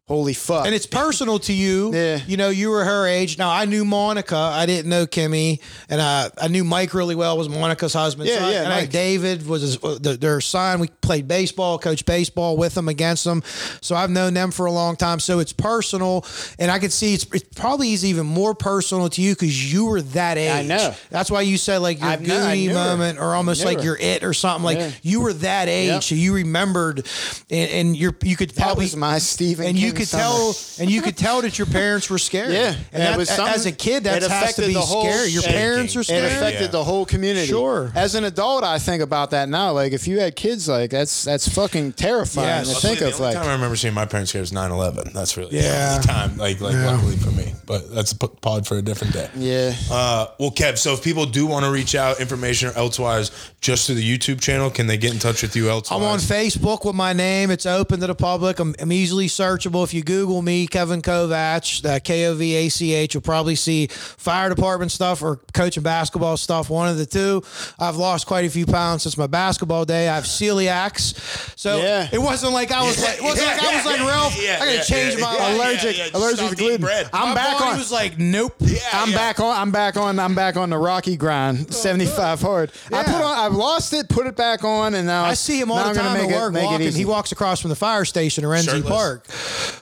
holy 0.09 0.35
fuck. 0.35 0.67
And 0.67 0.75
it's 0.75 0.87
personal 0.87 1.39
to 1.41 1.53
you. 1.53 1.93
Yeah. 1.99 2.21
You 2.27 2.37
know, 2.37 2.49
you 2.49 2.71
were 2.71 2.85
her 2.85 3.07
age. 3.07 3.39
Now 3.39 3.51
I 3.51 3.65
knew 3.65 3.85
Monica. 3.85 4.37
I 4.37 4.67
didn't 4.67 4.89
know 4.89 5.07
Kimmy, 5.07 5.61
and 5.89 6.01
I 6.01 6.31
I 6.41 6.49
knew 6.49 6.65
Mike 6.65 6.95
really 6.95 7.15
well. 7.15 7.37
Was 7.37 7.49
Monica's 7.49 7.93
husband. 7.93 8.29
Yeah, 8.29 8.39
So 8.39 8.45
I- 8.47 8.51
yeah, 8.53 8.63
And 8.65 8.73
I, 8.73 8.81
Mike. 8.81 8.91
David 8.91 9.47
was 9.47 9.63
his, 9.63 9.77
uh, 9.85 9.99
the, 10.01 10.17
their 10.17 10.41
son. 10.41 10.81
We 10.81 10.89
played 10.89 11.27
baseball, 11.29 11.79
coached 11.79 12.07
baseball 12.07 12.57
with 12.57 12.75
them 12.75 12.89
against 12.89 13.25
them. 13.25 13.43
So 13.81 13.95
I've 13.97 14.11
known 14.11 14.35
them 14.35 14.51
for 14.51 14.67
a 14.67 14.73
long 14.73 14.97
time. 14.97 15.21
So 15.21 15.39
it's 15.41 15.53
personal, 15.53 16.25
and 16.59 16.71
I 16.71 16.79
can 16.79 16.91
see 16.91 17.15
it's, 17.15 17.25
it 17.35 17.55
probably 17.55 17.93
is 17.93 18.05
even 18.05 18.27
more 18.27 18.55
personal 18.55 19.09
to 19.11 19.21
you 19.23 19.35
because 19.35 19.73
you 19.73 19.87
were 19.87 20.03
that 20.03 20.39
age. 20.39 20.51
I 20.51 20.63
know. 20.63 20.95
That's 21.11 21.31
why 21.31 21.43
you 21.43 21.57
said 21.59 21.79
like 21.79 21.99
your 22.01 22.09
I've 22.09 22.25
kn- 22.25 22.41
I 22.43 22.67
her. 22.67 22.75
moment, 22.75 23.19
or 23.19 23.35
almost 23.35 23.65
like 23.65 23.79
her. 23.79 23.85
your 23.85 23.97
it 23.99 24.23
or 24.25 24.33
something. 24.35 24.65
Like 24.65 24.79
Yeah. 24.79 24.91
you 25.03 25.21
were 25.21 25.33
that 25.35 25.69
age, 25.69 25.89
Yep. 25.89 26.03
so 26.03 26.15
you 26.15 26.35
remembered, 26.35 27.07
and, 27.51 27.71
and 27.71 27.97
you're 27.97 28.15
you 28.23 28.37
could 28.37 28.51
that 28.51 28.63
probably 28.63 28.85
was 28.85 28.97
my 28.97 29.19
Stephen. 29.19 29.67
and 29.67 29.77
you 29.79 29.89
King 29.93 29.98
could 29.99 30.09
summer. 30.09 30.23
tell 30.23 30.57
and 30.81 30.91
you 30.91 31.03
could 31.03 31.16
tell 31.16 31.43
that 31.43 31.59
your 31.59 31.66
parents 31.66 32.09
were 32.09 32.19
scared. 32.19 32.53
Yeah, 32.53 32.69
and 32.93 33.03
it 33.03 33.07
that, 33.07 33.19
was 33.19 33.31
as 33.31 33.66
a 33.66 33.73
kid, 33.73 34.05
that 34.05 34.23
it 34.23 34.31
has 34.31 34.31
to 34.31 34.37
affected 34.62 34.66
be 34.69 34.75
the 34.75 34.81
whole 34.81 35.05
scary. 35.05 35.29
Your 35.31 35.43
parents 35.43 35.95
are 35.97 36.03
scared. 36.03 36.25
It 36.25 36.33
affected 36.37 36.61
Yeah. 36.62 36.66
the 36.69 36.85
whole 36.85 37.05
community. 37.05 37.47
Sure. 37.49 37.93
As 37.95 38.15
an 38.15 38.25
adult, 38.25 38.65
I 38.65 38.79
think 38.79 39.03
about 39.03 39.31
that 39.33 39.49
now. 39.49 39.73
Like, 39.73 39.93
if 39.93 40.07
you 40.09 40.20
had 40.20 40.37
kids, 40.37 40.69
like 40.69 40.91
that's 40.91 41.25
that's 41.25 41.49
fucking 41.49 41.93
terrifying 41.95 42.47
Yes. 42.49 42.69
to 42.69 42.75
I'll 42.75 42.81
think 42.81 42.99
tell 42.99 43.09
you, 43.09 43.12
of. 43.15 43.19
the 43.19 43.25
only 43.25 43.35
Like, 43.37 43.43
time 43.43 43.51
I 43.51 43.55
remember 43.55 43.77
seeing 43.77 43.95
my 43.95 44.07
parents 44.07 44.33
here 44.33 44.41
was 44.41 44.53
9/11. 44.53 45.12
That's 45.12 45.37
really 45.37 45.57
Yeah. 45.57 45.89
the 45.89 45.95
only 45.95 46.07
time. 46.07 46.37
Like, 46.39 46.61
like 46.61 46.75
luckily 46.75 47.16
for 47.16 47.31
me, 47.33 47.55
but 47.66 47.95
that's 47.95 48.12
a 48.12 48.16
p- 48.19 48.29
pod 48.41 48.66
for 48.66 48.79
a 48.79 48.83
different 48.83 49.12
day. 49.12 49.29
yeah. 49.37 49.75
Uh, 49.91 50.27
well, 50.39 50.51
Kev. 50.51 50.79
So 50.79 50.93
if 50.95 51.03
people 51.03 51.27
do 51.27 51.47
want 51.47 51.65
to 51.65 51.70
reach 51.70 51.95
out, 51.95 52.20
information 52.20 52.69
or 52.69 52.73
elsewise, 52.73 53.31
just 53.61 53.87
through 53.87 53.97
the 53.97 54.19
YouTube 54.19 54.41
channel, 54.41 54.70
can 54.70 54.87
they 54.87 54.97
get 54.97 55.12
in 55.12 55.19
touch 55.19 55.43
with 55.43 55.57
you 55.57 55.69
elsewise? 55.70 55.99
I'm 56.01 56.05
on 56.07 56.19
Facebook 56.19 56.85
with 56.85 56.95
my 56.95 57.12
name. 57.12 57.51
It's 57.51 57.66
open 57.66 58.01
to 58.01 58.07
the 58.07 58.15
public. 58.15 58.59
I'm, 58.59 58.75
I'm 58.81 58.93
easily 58.93 59.27
searchable. 59.27 59.85
If 59.89 59.94
you 59.94 60.02
Google 60.02 60.43
me, 60.43 60.66
Kevin 60.66 61.01
Kovach, 61.01 61.82
uh, 61.82 61.98
K 62.01 62.27
O 62.27 62.35
V 62.35 62.55
A 62.56 62.69
C 62.69 62.93
H, 62.93 63.15
you'll 63.15 63.23
probably 63.23 63.55
see 63.55 63.86
fire 63.86 64.51
department 64.51 64.93
stuff 64.93 65.23
or 65.23 65.36
coaching 65.55 65.82
basketball 65.82 66.36
stuff. 66.36 66.69
One 66.69 66.90
of 66.90 66.98
the 66.98 67.06
two. 67.06 67.43
I've 67.78 67.97
lost 67.97 68.27
quite 68.27 68.44
a 68.44 68.51
few 68.51 68.66
pounds 68.66 69.05
since 69.05 69.16
my 69.16 69.27
basketball 69.27 69.86
day. 69.86 70.06
I 70.10 70.16
have 70.16 70.24
celiacs, 70.24 71.15
so 71.59 71.78
Yeah. 71.78 72.06
it 72.12 72.19
wasn't 72.19 72.52
like 72.52 72.70
I 72.70 72.82
was 72.85 73.02
like 73.02 73.16
it 73.16 73.23
wasn't 73.23 73.47
like 73.47 73.62
I 73.62 73.77
was 73.77 73.86
like 73.86 74.01
Ralph. 74.01 74.39
I 74.39 74.59
gotta 74.59 74.85
change 74.85 75.19
my 75.19 75.35
life. 75.35 75.55
allergic, 75.56 76.15
allergic 76.15 76.51
to 76.51 76.55
gluten. 76.56 76.86
I'm 77.15 77.31
my 77.31 77.35
back 77.35 77.59
body 77.59 77.70
on. 77.73 77.78
was 77.78 77.90
like, 77.90 78.19
nope. 78.19 78.56
I'm 78.93 79.12
back 79.12 79.40
on. 79.40 79.56
I'm 79.56 79.70
back 79.70 79.97
on. 79.97 80.19
I'm 80.19 80.35
back 80.35 80.59
on 80.59 80.69
the 80.69 80.77
Rocky 80.77 81.16
grind. 81.16 81.73
75 81.73 82.43
hard. 82.43 82.73
I 82.93 83.05
put 83.05 83.15
on. 83.15 83.39
I've 83.39 83.55
lost 83.55 83.94
it. 83.94 84.10
Put 84.10 84.27
it 84.27 84.36
back 84.36 84.65
on, 84.65 84.93
and 84.94 85.06
now 85.06 85.24
I 85.24 85.32
see 85.32 85.59
him 85.59 85.70
all 85.70 85.78
the 85.78 85.85
I'm 85.85 85.94
gonna 85.94 86.09
time 86.09 86.19
make 86.19 86.31
at 86.31 86.36
it- 86.36 86.40
work 86.43 86.52
make 86.52 86.62
it 86.65 86.66
walking. 86.66 86.93
He 86.93 87.05
walks 87.06 87.32
across 87.32 87.60
from 87.60 87.70
the 87.70 87.77
fire 87.77 88.05
station 88.05 88.44
in 88.44 88.51
Renzi 88.51 88.86
Park. 88.86 89.24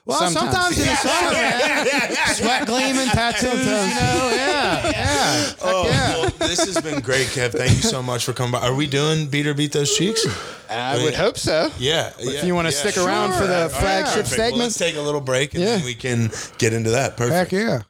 Well, 0.05 0.18
sometimes, 0.18 0.77
Sometimes. 0.77 0.78
in 0.78 0.86
the 0.86 0.97
summer, 0.97 1.32
man. 1.32 2.35
Sweat 2.35 2.66
gleaming, 2.66 3.09
tattoos, 3.09 3.52
you 3.52 3.70
know, 3.70 4.31
yeah, 4.35 4.90
yeah. 4.90 5.52
Oh, 5.62 5.85
yeah. 5.89 6.10
well, 6.16 6.31
this 6.48 6.64
has 6.66 6.81
been 6.81 7.01
great, 7.01 7.27
Kev. 7.28 7.52
Thank 7.52 7.70
you 7.77 7.82
so 7.82 8.02
much 8.02 8.24
for 8.24 8.32
coming 8.32 8.52
by. 8.52 8.60
Are 8.66 8.74
we 8.74 8.86
doing 8.86 9.27
beat 9.28 9.47
or 9.47 9.55
beat 9.55 9.73
those 9.73 9.97
cheeks? 9.97 10.24
I 10.70 11.02
would 11.02 11.14
hope 11.14 11.39
so. 11.39 11.70
Yeah. 11.78 12.12
If 12.18 12.44
you 12.44 12.55
want 12.55 12.66
to 12.68 12.73
stick 12.73 12.97
around 12.98 13.32
for 13.35 13.47
the 13.47 13.68
flagship 13.70 14.24
Perfect. 14.24 14.39
Well, 14.39 14.47
segment, 14.47 14.59
let's 14.62 14.78
take 14.78 14.97
a 14.97 15.01
little 15.01 15.20
break 15.20 15.55
and 15.55 15.62
Yeah. 15.62 15.77
then 15.77 15.85
we 15.85 15.94
can 15.94 16.31
get 16.59 16.73
into 16.73 16.90
that. 16.90 17.16
Perfect. 17.16 17.52
Heck 17.52 17.52
yeah. 17.52 17.82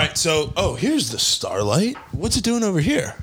Right, 0.00 0.16
so 0.16 0.52
oh, 0.56 0.74
here's 0.74 1.10
the 1.10 1.18
starlight. 1.18 1.96
What's 2.12 2.36
it 2.36 2.44
doing 2.44 2.62
over 2.62 2.80
here? 2.80 3.14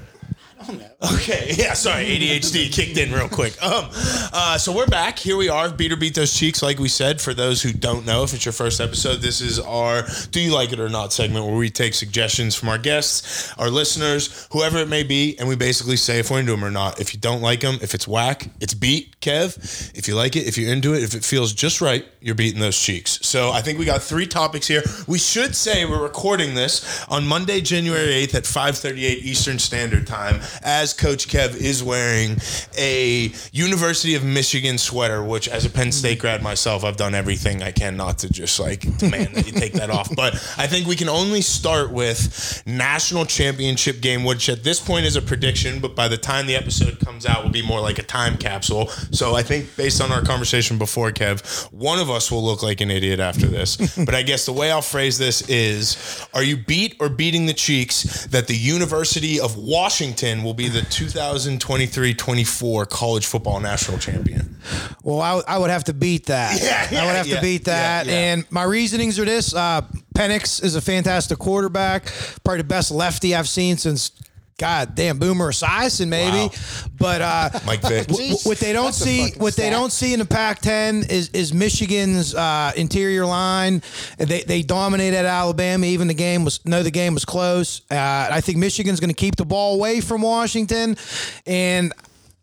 Okay, 1.14 1.54
yeah, 1.56 1.74
sorry, 1.74 2.06
ADHD 2.06 2.72
kicked 2.72 2.98
in 2.98 3.12
real 3.12 3.30
quick. 3.30 3.62
Um, 3.64 3.90
uh, 4.34 4.58
so 4.58 4.76
we're 4.76 4.88
back. 4.88 5.20
Here 5.20 5.38
we 5.38 5.48
are. 5.48 5.70
Beat 5.70 5.92
or 5.92 5.96
beat 5.96 6.16
those 6.16 6.34
cheeks, 6.34 6.62
like 6.64 6.80
we 6.80 6.90
said. 6.90 7.22
For 7.22 7.34
those 7.34 7.62
who 7.62 7.72
don't 7.72 8.06
know, 8.06 8.24
if 8.24 8.34
it's 8.34 8.46
your 8.46 8.52
first 8.52 8.82
episode, 8.82 9.18
this 9.22 9.40
is 9.40 9.60
our 9.60 10.04
"Do 10.32 10.40
you 10.40 10.54
like 10.54 10.74
it 10.74 10.80
or 10.80 10.90
not" 10.90 11.14
segment 11.14 11.46
where 11.46 11.56
we 11.56 11.70
take 11.70 11.94
suggestions 11.94 12.56
from 12.56 12.70
our 12.70 12.78
guests, 12.78 13.54
our 13.58 13.70
listeners, 13.70 14.48
whoever 14.52 14.80
it 14.80 14.90
may 14.90 15.04
be, 15.04 15.38
and 15.40 15.48
we 15.48 15.56
basically 15.56 15.98
say 15.98 16.20
if 16.20 16.32
we're 16.32 16.40
into 16.40 16.52
them 16.52 16.64
or 16.64 16.72
not. 16.72 17.00
If 17.00 17.14
you 17.14 17.20
don't 17.20 17.42
like 17.42 17.62
them, 17.62 17.78
if 17.82 17.94
it's 17.94 18.08
whack, 18.08 18.50
it's 18.60 18.74
beat. 18.74 19.20
Kev, 19.22 19.58
if 19.96 20.08
you 20.08 20.16
like 20.16 20.36
it, 20.36 20.48
if 20.48 20.58
you're 20.58 20.72
into 20.72 20.94
it, 20.94 21.04
if 21.04 21.14
it 21.14 21.24
feels 21.24 21.54
just 21.54 21.82
right, 21.82 22.06
you're 22.22 22.36
beating 22.36 22.60
those 22.60 22.80
cheeks. 22.80 23.20
So 23.24 23.52
I 23.52 23.62
think 23.62 23.80
we 23.80 23.86
got 23.86 24.02
three 24.02 24.28
topics 24.28 24.68
here. 24.68 24.84
We 25.08 25.18
should 25.20 25.56
say 25.56 25.86
we're 25.86 26.02
recording 26.02 26.56
this 26.56 27.06
on 27.10 27.28
Monday, 27.28 27.62
January 27.62 28.26
8th 28.26 28.36
at 28.36 28.44
5:38 28.44 29.24
Eastern 29.24 29.60
Standard 29.60 30.08
Time. 30.08 30.42
As 30.64 30.94
Coach 30.94 31.28
Kev 31.28 31.56
is 31.56 31.84
wearing 31.84 32.38
a 32.78 33.32
University 33.52 34.16
of 34.16 34.24
Michigan 34.24 34.78
sweater, 34.78 35.24
which 35.24 35.48
as 35.48 35.66
a 35.66 35.70
Penn 35.70 35.92
State 35.92 36.20
grad 36.20 36.42
myself, 36.42 36.84
I've 36.84 36.98
done 36.98 37.16
everything 37.16 37.64
I 37.64 37.72
can 37.72 37.98
not 37.98 38.20
to 38.20 38.30
just 38.30 38.60
like 38.60 38.82
demand 38.98 39.36
that 39.36 39.46
you 39.46 39.54
take 39.54 39.74
that 39.74 39.90
off. 39.90 40.14
But 40.16 40.36
I 40.58 40.68
think 40.68 40.88
we 40.88 40.96
can 40.96 41.10
only 41.10 41.42
start 41.42 41.92
with 41.92 42.64
national 42.66 43.26
championship 43.26 44.02
game, 44.02 44.24
which 44.24 44.50
at 44.50 44.64
this 44.64 44.80
point 44.80 45.06
is 45.06 45.16
a 45.16 45.22
prediction, 45.22 45.80
but 45.80 45.96
by 45.96 46.08
the 46.08 46.18
time 46.18 46.48
the 46.48 46.56
episode 46.56 47.00
comes 47.00 47.26
out 47.26 47.44
will 47.44 47.52
be 47.52 47.66
more 47.66 47.82
like 47.82 48.00
a 48.00 48.04
time 48.04 48.38
capsule. 48.38 48.88
So 49.12 49.36
I 49.36 49.44
think 49.44 49.76
based 49.76 50.02
on 50.02 50.12
our 50.12 50.22
conversation 50.22 50.78
before, 50.78 51.12
Kev, 51.12 51.72
one 51.72 52.00
of 52.00 52.10
us 52.10 52.32
will 52.32 52.44
look 52.44 52.64
like 52.64 52.82
an 52.82 52.92
idiot 52.92 53.20
after 53.20 53.48
this. 53.48 53.78
but 54.06 54.16
I 54.16 54.24
guess 54.24 54.46
the 54.46 54.54
way 54.54 54.72
I'll 54.72 54.82
phrase 54.82 55.18
this 55.18 55.48
is 55.50 55.98
are 56.34 56.44
you 56.44 56.58
beat 56.58 56.96
or 57.00 57.10
beating 57.10 57.46
the 57.46 57.54
cheeks 57.54 58.26
that 58.28 58.48
the 58.48 58.56
University 58.56 59.40
of 59.40 59.58
Washington 59.58 60.44
will 60.48 60.54
be 60.54 60.70
the 60.70 60.80
2023-24 60.80 62.90
college 62.90 63.26
football 63.26 63.60
national 63.60 63.98
champion? 63.98 64.56
Well, 65.04 65.20
I, 65.22 65.42
I 65.48 65.58
would 65.58 65.70
have 65.70 65.84
to 65.86 65.94
beat 65.94 66.28
that. 66.28 66.62
Yeah, 66.62 66.88
yeah, 66.92 67.04
I 67.04 67.06
would 67.06 67.16
have 67.16 67.28
yeah, 67.28 67.36
to 67.36 67.42
beat 67.42 67.66
that. 67.66 68.08
yeah. 68.08 68.14
And 68.14 68.46
my 68.50 68.64
reasonings 68.64 69.20
are 69.20 69.26
this: 69.26 69.54
uh, 69.54 69.82
Penix 70.16 70.64
is 70.64 70.76
a 70.76 70.82
fantastic 70.82 71.38
quarterback, 71.38 72.06
probably 72.44 72.62
the 72.62 72.68
best 72.68 72.92
lefty 72.92 73.36
I've 73.36 73.50
seen 73.50 73.78
since. 73.78 74.12
God 74.58 74.96
damn, 74.96 75.20
Boomer 75.20 75.52
Esiason 75.52 76.08
maybe, 76.08 76.36
Wow. 76.38 76.50
but 76.98 77.22
uh, 77.22 77.50
Mike 77.68 77.82
Vick. 77.84 78.08
w- 78.08 78.36
what 78.44 78.58
they 78.58 78.74
don't 78.74 78.94
see, 78.94 79.30
what 79.38 79.56
they 79.56 79.70
don't 79.70 79.92
see 79.92 80.14
in 80.14 80.20
the 80.20 80.26
Pac-10 80.26 81.10
is 81.12 81.30
is 81.30 81.54
Michigan's 81.54 82.34
uh, 82.34 82.72
interior 82.76 83.26
line. 83.28 83.84
They 84.18 84.42
they 84.42 84.64
dominated 84.64 85.26
Alabama. 85.28 85.86
Even 85.86 86.08
the 86.08 86.16
game 86.16 86.44
was 86.44 86.60
no, 86.66 86.82
the 86.82 86.90
game 86.90 87.14
was 87.14 87.24
close. 87.24 87.82
Uh, 87.92 88.30
I 88.32 88.42
think 88.42 88.58
Michigan's 88.58 89.00
going 89.00 89.12
to 89.12 89.16
keep 89.16 89.36
the 89.36 89.46
ball 89.46 89.76
away 89.76 90.02
from 90.02 90.22
Washington, 90.24 90.98
and. 91.46 91.94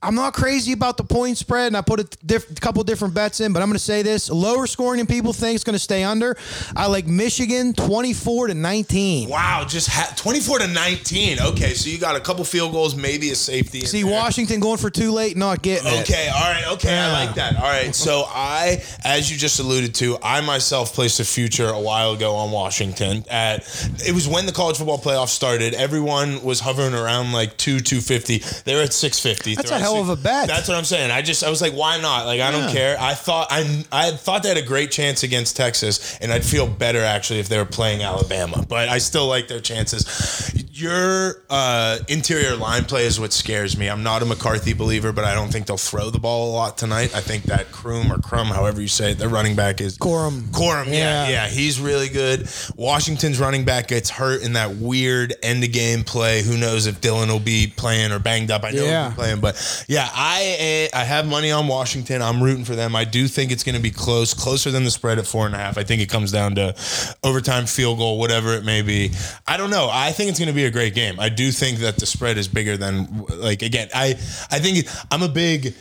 I'm 0.05 0.15
not 0.15 0.35
crazy 0.35 0.73
about 0.73 0.97
the 0.99 1.05
point 1.05 1.39
spread, 1.39 1.69
and 1.69 1.77
I 1.77 1.81
put 1.81 2.01
a 2.01 2.05
diff- 2.27 2.61
couple 2.61 2.85
different 2.85 3.15
bets 3.15 3.41
in, 3.41 3.53
but 3.53 3.63
I'm 3.63 3.69
going 3.69 3.79
to 3.79 3.83
say 3.83 4.03
this: 4.03 4.31
lower 4.31 4.67
scoring 4.67 4.99
than 4.99 5.07
people 5.07 5.33
think 5.33 5.55
is 5.57 5.65
going 5.65 5.75
to 5.75 5.79
stay 5.79 6.05
under. 6.05 6.37
I 6.77 6.87
like 6.87 7.07
Michigan 7.07 7.73
24 7.73 8.49
to 8.49 8.55
19. 8.55 9.31
Wow, 9.31 9.65
just 9.67 9.89
ha- 9.89 10.13
24 10.17 10.61
to 10.61 10.67
19. 10.69 11.39
Okay, 11.41 11.73
so 11.75 11.89
you 11.89 11.99
got 11.99 12.17
a 12.17 12.21
couple 12.21 12.45
field 12.45 12.73
goals, 12.73 12.95
maybe 12.95 13.31
a 13.31 13.35
safety. 13.35 13.81
See 13.81 14.03
there. 14.03 14.13
Washington 14.13 14.61
going 14.61 14.77
for 14.79 14.91
too 14.91 15.11
late, 15.11 15.37
not 15.37 15.63
getting 15.63 15.91
it. 15.91 16.03
Okay, 16.03 16.29
all 16.29 16.51
right, 16.51 16.65
okay, 16.75 16.99
I 16.99 17.25
like 17.25 17.35
that. 17.37 17.57
All 17.57 17.63
right, 17.63 17.95
so 17.95 18.25
I, 18.29 18.83
as 19.05 19.31
you 19.31 19.39
just 19.39 19.59
alluded 19.59 19.95
to, 19.97 20.19
I 20.23 20.43
myself 20.43 20.93
placed 20.93 21.19
a 21.21 21.25
future 21.25 21.69
a 21.69 21.81
while 21.81 22.13
ago 22.13 22.35
on 22.35 22.51
Washington. 22.51 23.25
At 23.31 23.61
it 24.07 24.13
was 24.13 24.29
when 24.29 24.45
the 24.45 24.53
college 24.53 24.77
football 24.77 24.99
playoff 24.99 25.29
started. 25.29 25.73
Everyone 25.75 26.43
was 26.43 26.61
hovering 26.61 26.95
around 26.95 27.33
like 27.33 27.57
two, 27.57 27.81
two 27.81 28.01
fifty. 28.01 28.39
They're 28.65 28.83
at 28.83 28.93
six 28.93 29.19
fifty. 29.19 29.55
That's 29.55 29.71
a 29.71 29.79
hell 29.79 29.94
of 30.01 30.09
a 30.09 30.17
bet. 30.17 30.49
That's 30.49 30.69
what 30.69 30.77
I'm 30.77 30.85
saying. 30.85 31.11
I 31.11 31.23
just 31.23 31.45
I 31.45 31.51
was 31.51 31.61
like, 31.63 31.73
why 31.73 32.01
not? 32.01 32.27
Like 32.27 32.41
I 32.41 32.51
don't 32.51 32.71
care. 32.73 32.97
I 32.99 33.15
thought 33.15 33.49
I 33.51 33.85
I 33.93 34.11
thought 34.13 34.43
they 34.43 34.49
had 34.49 34.59
a 34.59 34.63
great 34.63 34.91
chance 34.91 35.23
against 35.23 35.57
Texas, 35.57 36.19
and 36.19 36.33
I'd 36.33 36.45
feel 36.45 36.67
better 36.67 37.01
actually 37.01 37.41
if 37.41 37.49
they 37.49 37.59
were 37.59 37.65
playing 37.65 38.03
Alabama. 38.03 38.65
But 38.69 38.89
I 38.89 38.99
still 38.99 39.27
like 39.27 39.49
their 39.49 39.61
chances. 39.61 40.64
Your 40.77 41.37
uh, 41.51 41.99
interior 42.09 42.57
line 42.57 42.85
play 42.85 43.07
is 43.07 43.21
what 43.21 43.33
scares 43.33 43.77
me. 43.79 43.89
I'm 43.89 44.03
not 44.03 44.23
a 44.23 44.25
McCarthy 44.25 44.73
believer, 44.73 45.13
but 45.13 45.23
I 45.25 45.33
don't 45.33 45.49
think 45.53 45.67
they'll 45.67 45.77
throw 45.77 46.11
the 46.11 46.19
ball 46.19 46.51
a 46.51 46.53
lot 46.53 46.77
tonight. 46.77 47.15
I 47.15 47.21
think 47.21 47.45
that 47.45 47.67
Kroom 47.71 48.11
or 48.11 48.21
Crum, 48.21 48.49
however 48.49 48.81
you 48.81 48.89
say 48.89 49.13
it, 49.13 49.19
their 49.19 49.29
running 49.29 49.55
back 49.55 49.81
is 49.81 49.97
Corum. 49.97 50.41
Corum, 50.51 50.87
yeah, 50.87 50.93
Yeah. 50.95 51.29
yeah, 51.29 51.47
he's 51.47 51.79
really 51.79 52.09
good. 52.09 52.49
Washington's 52.75 53.39
running 53.39 53.65
back 53.65 53.87
gets 53.87 54.11
hurt 54.11 54.43
in 54.43 54.55
that 54.55 54.75
weird 54.75 55.33
end 55.45 55.63
of 55.63 55.71
game 55.71 56.03
play. 56.03 56.43
Who 56.43 56.57
knows 56.57 56.87
if 56.89 57.01
Dillon 57.01 57.29
will 57.29 57.39
be 57.39 57.73
playing 57.77 58.11
or 58.11 58.19
banged 58.19 58.51
up? 58.51 58.65
I 58.65 58.73
know 58.73 58.83
Yeah. 58.83 59.03
he'll 59.03 59.11
be 59.11 59.15
playing, 59.15 59.41
but 59.41 59.85
yeah, 59.87 60.09
I 60.13 60.89
I 60.93 61.05
have 61.05 61.25
money 61.29 61.53
on 61.53 61.69
Washington. 61.69 62.21
I'm 62.21 62.43
rooting 62.43 62.65
for 62.65 62.75
them. 62.75 62.97
I 62.97 63.05
do 63.05 63.29
think 63.29 63.53
it's 63.53 63.63
going 63.63 63.77
to 63.77 63.81
be 63.83 63.93
close, 63.93 64.35
closer 64.35 64.73
than 64.73 64.83
the 64.83 64.91
spread 64.91 65.21
at 65.21 65.27
four 65.29 65.47
and 65.47 65.55
a 65.55 65.59
half. 65.59 65.79
I 65.79 65.85
think 65.85 66.03
it 66.03 66.09
comes 66.09 66.33
down 66.33 66.57
to 66.57 66.75
overtime, 67.23 67.67
field 67.67 67.99
goal, 67.99 68.19
whatever 68.19 68.55
it 68.55 68.65
may 68.65 68.83
be. 68.83 69.13
I 69.47 69.57
don't 69.57 69.71
know. 69.71 69.89
I 69.93 70.11
think 70.11 70.31
it's 70.31 70.41
going 70.41 70.49
to 70.49 70.53
be 70.53 70.64
a 70.65 70.71
great 70.71 70.95
game. 70.95 71.19
I 71.19 71.29
do 71.29 71.51
think 71.51 71.79
that 71.79 71.99
the 71.99 72.07
spread 72.07 72.39
is 72.39 72.49
bigger 72.49 72.77
than 72.77 73.27
like 73.37 73.63
again. 73.63 73.89
I 73.95 74.11
I 74.51 74.59
think 74.59 74.87
I'm 75.11 75.23
a 75.23 75.29
big. 75.29 75.75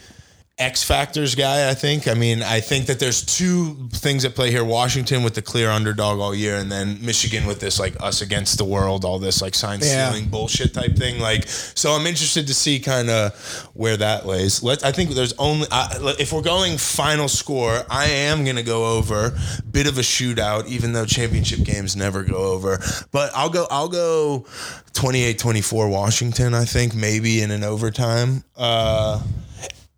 X 0.59 0.83
factors 0.83 1.33
guy, 1.33 1.67
I 1.67 1.73
think. 1.73 2.07
I 2.07 2.13
mean, 2.13 2.43
I 2.43 2.59
think 2.59 2.85
that 2.85 2.99
there's 2.99 3.23
two 3.25 3.89
things 3.91 4.23
at 4.23 4.35
play 4.35 4.51
here: 4.51 4.63
Washington 4.63 5.23
with 5.23 5.33
the 5.33 5.41
clear 5.41 5.71
underdog 5.71 6.19
all 6.19 6.35
year, 6.35 6.57
and 6.57 6.71
then 6.71 7.03
Michigan 7.03 7.47
with 7.47 7.59
this 7.59 7.79
like 7.79 7.95
us 7.99 8.21
against 8.21 8.59
the 8.59 8.63
world, 8.63 9.03
all 9.03 9.17
this 9.17 9.41
like 9.41 9.55
sign 9.55 9.79
Yeah. 9.81 10.09
stealing 10.11 10.29
bullshit 10.29 10.71
type 10.75 10.95
thing. 10.95 11.19
Like, 11.19 11.47
so 11.47 11.93
I'm 11.93 12.05
interested 12.05 12.45
to 12.45 12.53
see 12.53 12.79
kind 12.79 13.09
of 13.09 13.33
where 13.73 13.97
that 13.97 14.27
lays. 14.27 14.61
Let 14.61 14.85
I 14.85 14.91
think 14.91 15.09
there's 15.15 15.33
only 15.39 15.65
I 15.71 15.97
if 16.19 16.31
we're 16.31 16.43
going 16.43 16.77
final 16.77 17.27
score, 17.27 17.83
I 17.89 18.05
am 18.05 18.45
gonna 18.45 18.61
go 18.61 18.95
over. 18.95 19.35
Bit 19.71 19.87
of 19.87 19.97
a 19.97 20.01
shootout, 20.01 20.67
even 20.67 20.93
though 20.93 21.05
championship 21.05 21.63
games 21.63 21.95
never 21.95 22.21
go 22.21 22.35
over. 22.35 22.79
But 23.11 23.31
I'll 23.33 23.49
go. 23.49 23.65
I'll 23.71 23.89
go 23.89 24.45
28-24 24.93 25.89
Washington. 25.89 26.53
I 26.53 26.65
think 26.65 26.93
maybe 26.93 27.41
in 27.41 27.49
an 27.49 27.63
overtime. 27.63 28.43
Uh, 28.55 29.19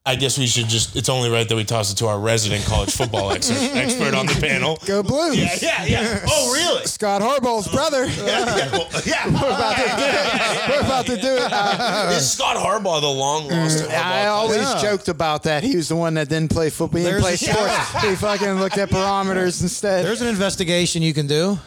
I 0.07 0.13
guess 0.15 0.37
we 0.37 0.45
should 0.45 0.67
just, 0.67 0.95
it's 0.95 1.09
only 1.09 1.31
right 1.31 1.49
that 1.49 1.55
we 1.55 1.63
toss 1.63 1.91
it 1.91 1.95
to 1.95 2.05
our 2.05 2.19
resident 2.19 2.63
college 2.65 2.91
football 2.95 3.31
ex- 3.31 3.49
expert 3.73 4.13
on 4.13 4.27
the 4.27 4.35
panel. 4.39 4.77
Go 4.85 5.01
Blues. 5.01 5.35
Yeah, 5.37 5.55
yeah, 5.59 5.83
yeah. 5.85 6.25
Oh, 6.29 6.53
really? 6.53 6.85
Scott 6.85 7.23
Harbaugh's 7.23 7.67
brother. 7.69 8.05
Yeah, 8.05 8.55
yeah. 8.55 8.71
Well, 8.71 8.87
yeah. 9.03 9.25
We're 9.41 9.49
about 9.49 9.75
to 9.77 9.95
do 9.95 10.05
it. 10.05 10.69
We're 10.69 10.85
about 10.85 11.05
to 11.07 11.15
do 11.17 11.33
it. 11.37 11.51
Uh, 11.51 12.11
Is 12.13 12.31
Scott 12.33 12.55
Harbaugh 12.55 13.01
the 13.01 13.07
long 13.07 13.47
lost 13.49 13.79
Harbaugh? 13.83 13.93
I 13.95 14.27
always 14.27 14.57
Yeah. 14.61 14.79
joked 14.79 15.07
about 15.07 15.41
that. 15.43 15.63
He 15.63 15.75
was 15.75 15.87
the 15.89 15.95
one 15.95 16.13
that 16.13 16.29
didn't 16.29 16.51
play 16.51 16.69
football. 16.69 16.99
He 16.99 17.05
didn't 17.07 17.21
play 17.21 17.35
There's- 17.35 17.87
sports. 17.87 18.05
He 18.05 18.15
fucking 18.15 18.59
looked 18.59 18.77
at 18.77 18.91
barometers 18.91 19.63
instead. 19.63 20.05
There's 20.05 20.21
an 20.21 20.27
investigation 20.27 21.01
you 21.01 21.15
can 21.15 21.25
do. 21.25 21.57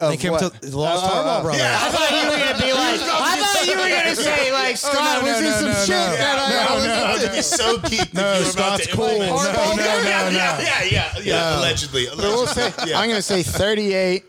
Of 0.00 0.18
came 0.18 0.28
him 0.28 0.32
what? 0.32 0.54
to 0.54 0.60
the 0.70 0.76
lost 0.78 1.04
Oh, 1.04 1.08
uh, 1.08 1.10
Harbaugh 1.10 1.26
oh, 1.26 1.28
uh, 1.28 1.42
brother. 1.42 1.62
I 1.62 1.90
thought 1.92 2.10
you 2.10 2.24
were 2.30 2.38
gonna 2.40 2.58
be 2.64 2.72
like. 2.80 3.00
I 3.00 3.36
thought 3.36 3.66
you 3.66 3.76
were 3.76 3.88
gonna 3.88 4.16
say 4.16 4.52
like 4.52 4.72
oh, 4.72 4.76
Scott 4.76 5.22
no, 5.24 5.28
was 5.30 5.38
in 5.38 5.44
no, 5.44 5.50
some 5.52 5.68
no, 5.68 5.74
shit 5.84 5.88
no. 5.90 6.16
that 6.16 6.38
I, 6.38 6.72
I 6.72 6.74
was 6.74 6.84
No, 6.84 7.18
that'd 7.18 7.32
be 7.32 7.42
so 7.42 7.78
geek. 7.78 8.14
No, 8.14 8.32
you 8.32 8.44
were 8.44 8.50
about 8.50 8.80
Scott's 8.80 8.86
to 8.86 8.92
cool. 8.96 9.04
implement- 9.06 9.54
No, 9.54 9.74
no, 9.76 9.82
yeah, 9.84 10.02
no, 10.02 10.08
yeah, 10.08 10.22
no. 10.24 10.30
Yeah, 10.30 10.60
yeah, 10.60 10.84
yeah, 10.90 11.18
yeah. 11.22 11.58
Allegedly. 11.60 12.06
But 12.08 12.18
we'll 12.18 12.46
say, 12.46 12.62
allegedly. 12.62 12.90
Yeah. 12.90 12.98
I'm 13.00 13.08
gonna 13.08 13.20
say 13.22 13.42
38, 13.42 14.24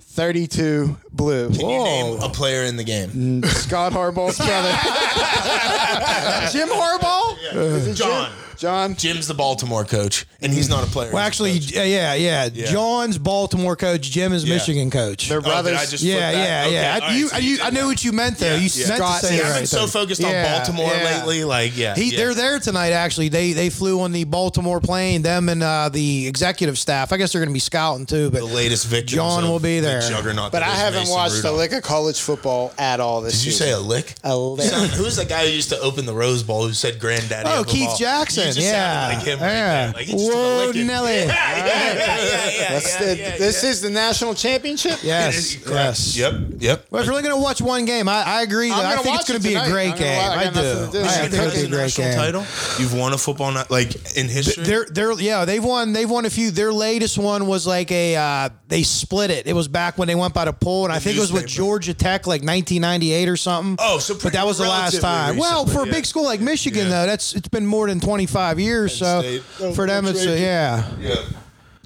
32 0.00 0.96
blue. 1.12 1.50
Can 1.50 1.60
you 1.70 1.84
name 1.84 2.20
a 2.22 2.28
player 2.28 2.64
in 2.64 2.76
the 2.76 2.84
game? 2.84 3.42
Scott 3.44 3.92
Harbaugh's 3.92 4.36
brother. 4.38 4.72
Jim 6.52 6.68
Harbaugh? 6.68 7.36
Is 7.54 7.86
it 7.86 7.94
Jim? 7.94 8.32
John. 8.62 8.72
John. 8.72 8.96
Jim's 8.96 9.26
the 9.28 9.34
Baltimore 9.34 9.84
coach, 9.84 10.24
and 10.40 10.52
he's 10.52 10.68
not 10.68 10.82
a 10.82 10.90
player. 10.90 11.10
Well, 11.12 11.22
actually, 11.24 11.54
coach. 11.54 11.72
yeah, 11.72 12.14
yeah, 12.14 12.46
yeah. 12.46 12.66
John's 12.66 13.18
Baltimore 13.18 13.76
coach, 13.76 14.10
Jim 14.10 14.32
is 14.32 14.44
Yeah. 14.44 14.54
Michigan 14.54 14.90
coach. 14.90 15.28
They're 15.28 15.38
Oh, 15.38 15.40
did 15.42 15.46
brothers. 15.48 15.76
I 15.78 15.86
just 15.86 16.02
yeah, 16.02 16.32
that? 16.32 16.34
yeah, 16.34 16.64
Okay, 16.66 16.72
yeah. 16.74 16.94
all 16.94 17.00
right, 17.00 17.16
you, 17.18 17.28
so 17.28 17.36
you, 17.38 17.56
did 17.58 17.66
I 17.66 17.70
know 17.70 17.86
what 17.86 18.02
you 18.04 18.12
meant 18.12 18.38
though. 18.38 18.46
Yeah, 18.46 18.54
you 18.56 18.70
yeah. 18.72 18.88
meant 18.88 18.96
Scott 18.98 19.20
to 19.20 19.26
say 19.26 19.36
said- 19.36 19.44
I've 19.44 19.50
right 19.52 19.58
been 19.58 19.66
so 19.66 19.80
though. 19.80 19.86
focused 19.88 20.24
on 20.24 20.32
Baltimore 20.32 20.90
yeah. 20.94 21.04
lately. 21.18 21.44
Like, 21.44 21.76
yeah, 21.76 21.94
He, 21.94 22.10
yeah. 22.12 22.16
They're 22.16 22.34
there 22.34 22.58
tonight. 22.60 22.90
Actually, 22.92 23.28
they 23.28 23.52
they 23.52 23.68
flew 23.68 24.00
on 24.00 24.12
the 24.12 24.24
Baltimore 24.24 24.80
plane. 24.80 25.22
Them 25.22 25.48
and 25.48 25.62
uh, 25.62 25.90
the 25.92 26.26
executive 26.26 26.78
staff. 26.78 27.12
I 27.12 27.16
guess 27.18 27.32
they're 27.32 27.40
going 27.40 27.50
to 27.50 27.54
be 27.54 27.58
scouting 27.60 28.06
too. 28.06 28.30
But 28.30 28.38
the 28.40 28.44
latest 28.46 28.86
victims. 28.86 29.12
John 29.12 29.44
will 29.44 29.60
be 29.60 29.80
the 29.80 29.86
there. 29.88 30.00
Juggernaut. 30.02 30.50
But 30.52 30.62
I 30.62 30.70
haven't 30.70 31.00
Mason 31.00 31.14
watched 31.14 31.34
Rudolph. 31.36 31.54
a 31.54 31.58
lick 31.58 31.72
of 31.72 31.82
college 31.82 32.20
football 32.20 32.72
at 32.78 33.00
all 33.00 33.20
this 33.20 33.34
year. 33.34 33.40
Did 33.42 33.46
you 33.46 33.52
season. 33.52 33.66
say 33.66 33.72
a 33.72 33.80
lick? 33.80 34.14
A 34.24 34.36
lick. 34.36 34.66
Sound- 34.70 34.90
Who's 34.92 35.16
the 35.16 35.24
guy 35.24 35.46
who 35.46 35.52
used 35.52 35.68
to 35.70 35.78
open 35.80 36.06
the 36.06 36.14
Rose 36.14 36.42
Bowl 36.42 36.66
who 36.66 36.72
said 36.72 36.98
granddaddy? 36.98 37.48
Oh, 37.52 37.64
Keith? 37.64 37.90
Jackson, 37.98 38.46
You 38.48 38.51
just 38.54 38.66
yeah. 38.66 39.08
sounded 39.08 39.16
like 39.16 39.26
him. 39.26 39.38
Yeah. 39.40 39.86
there. 39.86 39.92
Like, 39.94 40.06
he 40.06 40.12
just 40.12 40.32
Whoa. 40.32 40.72
Nelly. 40.72 41.12
Yeah, 41.12 41.26
yeah, 41.26 41.66
yeah, 41.66 41.94
yeah, 41.94 42.50
yeah, 42.50 42.72
That's 42.72 43.00
yeah, 43.00 43.06
the, 43.06 43.16
yeah, 43.16 43.36
this 43.36 43.64
is 43.64 43.80
the 43.80 43.90
national 43.90 44.34
championship? 44.34 44.98
yes, 45.02 45.64
yes. 45.66 46.16
Yep. 46.16 46.34
Yep. 46.58 46.86
Well, 46.90 47.02
if 47.02 47.06
you're 47.06 47.14
only 47.14 47.28
going 47.28 47.34
to 47.34 47.42
watch 47.42 47.60
one 47.60 47.84
game, 47.84 48.08
I, 48.08 48.22
I 48.22 48.42
agree. 48.42 48.70
I'm 48.70 48.78
I 48.78 48.94
gonna 48.94 49.02
think 49.02 49.20
it's 49.20 49.28
going 49.28 49.40
to 49.40 49.48
be 49.48 49.54
a 49.54 49.68
great 49.70 49.92
I'm 49.92 49.98
game. 49.98 50.20
I 50.20 50.34
I 50.34 50.44
got 50.44 50.54
nothing 50.54 50.62
do. 50.62 50.86
to 50.86 50.92
do. 50.92 50.98
I 50.98 51.02
Michigan 51.02 51.30
think 51.30 51.42
it'll 51.42 51.52
be 51.52 51.60
a 51.60 51.64
a 51.64 51.68
great 51.68 51.80
national 51.82 52.08
game. 52.08 52.16
title. 52.16 52.46
You've 52.78 52.94
won 52.94 53.12
a 53.12 53.18
football 53.18 53.52
night 53.52 53.70
like 53.70 54.16
in 54.16 54.28
history. 54.28 54.64
They're 54.64 54.86
they're 54.86 55.12
yeah 55.20 55.44
they've 55.44 55.64
won 55.64 55.92
they've 55.92 56.10
won 56.10 56.24
a 56.26 56.30
few. 56.30 56.50
Their 56.50 56.72
latest 56.72 57.18
one 57.18 57.46
was 57.46 57.66
like 57.66 57.90
a 57.92 58.16
uh, 58.16 58.48
they 58.68 58.82
split 58.82 59.30
it. 59.30 59.46
It 59.46 59.54
was 59.54 59.68
back 59.68 59.98
when 59.98 60.08
they 60.08 60.14
went 60.14 60.34
by 60.34 60.44
the 60.44 60.52
poll, 60.52 60.84
and 60.84 60.92
I 60.92 60.98
think 60.98 61.16
it 61.16 61.20
was 61.20 61.32
with. 61.32 61.46
Georgia 61.52 61.94
Tech 61.94 62.26
like 62.26 62.42
1998 62.42 63.28
or 63.28 63.36
something. 63.36 63.76
Oh, 63.78 63.98
so 63.98 64.16
but 64.20 64.32
that 64.32 64.46
was 64.46 64.58
the 64.58 64.64
last 64.64 64.94
relatively 64.94 65.00
time. 65.00 65.36
well, 65.36 65.66
for 65.66 65.82
a 65.82 65.86
big 65.86 66.06
school 66.06 66.24
like 66.24 66.40
Michigan 66.40 66.88
though, 66.88 67.06
that's 67.06 67.34
it's 67.34 67.48
been 67.48 67.66
more 67.66 67.88
than 67.88 68.00
25 68.00 68.31
years. 68.58 68.96
So 68.96 69.20
State. 69.20 69.42
for 69.74 69.86
them, 69.86 70.06
it's 70.06 70.24
a, 70.24 70.38
yeah. 70.38 70.90
Yeah. 70.98 71.14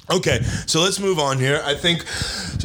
Okay, 0.08 0.40
so 0.66 0.80
let's 0.82 1.00
move 1.00 1.18
on 1.18 1.38
here. 1.38 1.60
I 1.64 1.74
think 1.74 2.04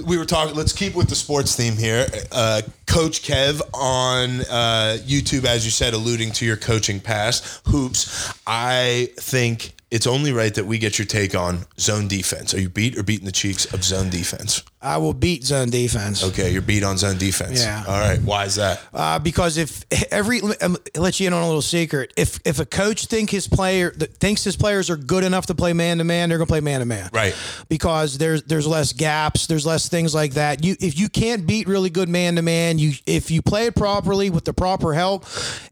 we 0.06 0.20
were 0.20 0.26
talking. 0.26 0.56
Let's 0.56 0.74
keep 0.74 0.94
with 0.94 1.10
the 1.10 1.16
sports 1.16 1.56
theme 1.56 1.76
here. 1.76 2.06
Uh, 2.32 2.62
Coach 2.86 3.24
Kev 3.24 3.62
on 3.74 4.42
uh, 4.42 4.98
YouTube, 5.02 5.46
as 5.46 5.66
you 5.66 5.72
said, 5.72 5.96
alluding 5.96 6.34
to 6.34 6.46
your 6.46 6.58
coaching 6.58 7.00
past 7.00 7.62
hoops. 7.66 8.32
I 8.46 9.10
think 9.18 9.74
it's 9.92 10.08
only 10.08 10.32
right 10.32 10.56
that 10.56 10.66
we 10.66 10.78
get 10.78 10.98
your 10.98 11.06
take 11.06 11.36
on 11.36 11.66
zone 11.78 12.08
defense. 12.08 12.54
Are 12.54 12.60
you 12.60 12.70
beat 12.70 12.98
or 12.98 13.04
beating 13.04 13.26
the 13.26 13.32
cheeks 13.32 13.72
of 13.74 13.84
zone 13.84 14.10
defense? 14.10 14.64
I 14.82 14.98
will 14.98 15.14
beat 15.14 15.44
zone 15.44 15.70
defense. 15.70 16.24
Okay, 16.24 16.50
you're 16.52 16.62
beat 16.62 16.84
on 16.84 16.98
zone 16.98 17.18
defense. 17.18 17.62
Yeah. 17.62 17.84
All 17.86 18.00
right. 18.00 18.20
Why 18.22 18.46
is 18.46 18.56
that? 18.56 18.82
Uh, 18.94 19.20
because 19.20 19.58
if 19.58 19.84
every 20.12 20.42
um, 20.62 20.78
let 20.96 21.20
you 21.20 21.28
in 21.28 21.34
on 21.34 21.44
a 21.44 21.46
little 21.46 21.62
secret, 21.62 22.14
if 22.16 22.40
if 22.46 22.60
a 22.60 22.66
coach 22.66 23.06
think 23.08 23.30
his 23.30 23.48
player 23.48 23.92
thinks 23.92 24.44
his 24.46 24.56
players 24.56 24.90
are 24.90 24.96
good 24.96 25.26
enough 25.26 25.48
to 25.48 25.56
play 25.56 25.74
man 25.74 25.98
to 25.98 26.04
man, 26.06 26.30
they're 26.30 26.38
gonna 26.38 26.48
play 26.48 26.62
man 26.62 26.80
to 26.80 26.86
man. 26.86 27.10
Right. 27.12 27.36
Because 27.68 28.18
there's 28.18 28.44
there's 28.44 28.66
less 28.66 28.94
gaps, 28.94 29.46
there's 29.48 29.66
less 29.66 29.90
things 29.90 30.16
like 30.16 30.34
that. 30.34 30.64
You 30.64 30.78
if 30.80 30.98
you 30.98 31.10
can't 31.10 31.46
beat 31.46 31.68
really 31.68 31.90
good 31.90 32.10
man 32.10 32.38
to 32.38 32.42
man, 32.42 32.80
you 32.80 32.94
if 33.06 33.30
you 33.30 33.42
play 33.42 33.66
it 33.66 33.76
properly 33.76 34.30
with 34.30 34.46
the 34.46 34.54
proper 34.54 34.94
help, 34.94 35.26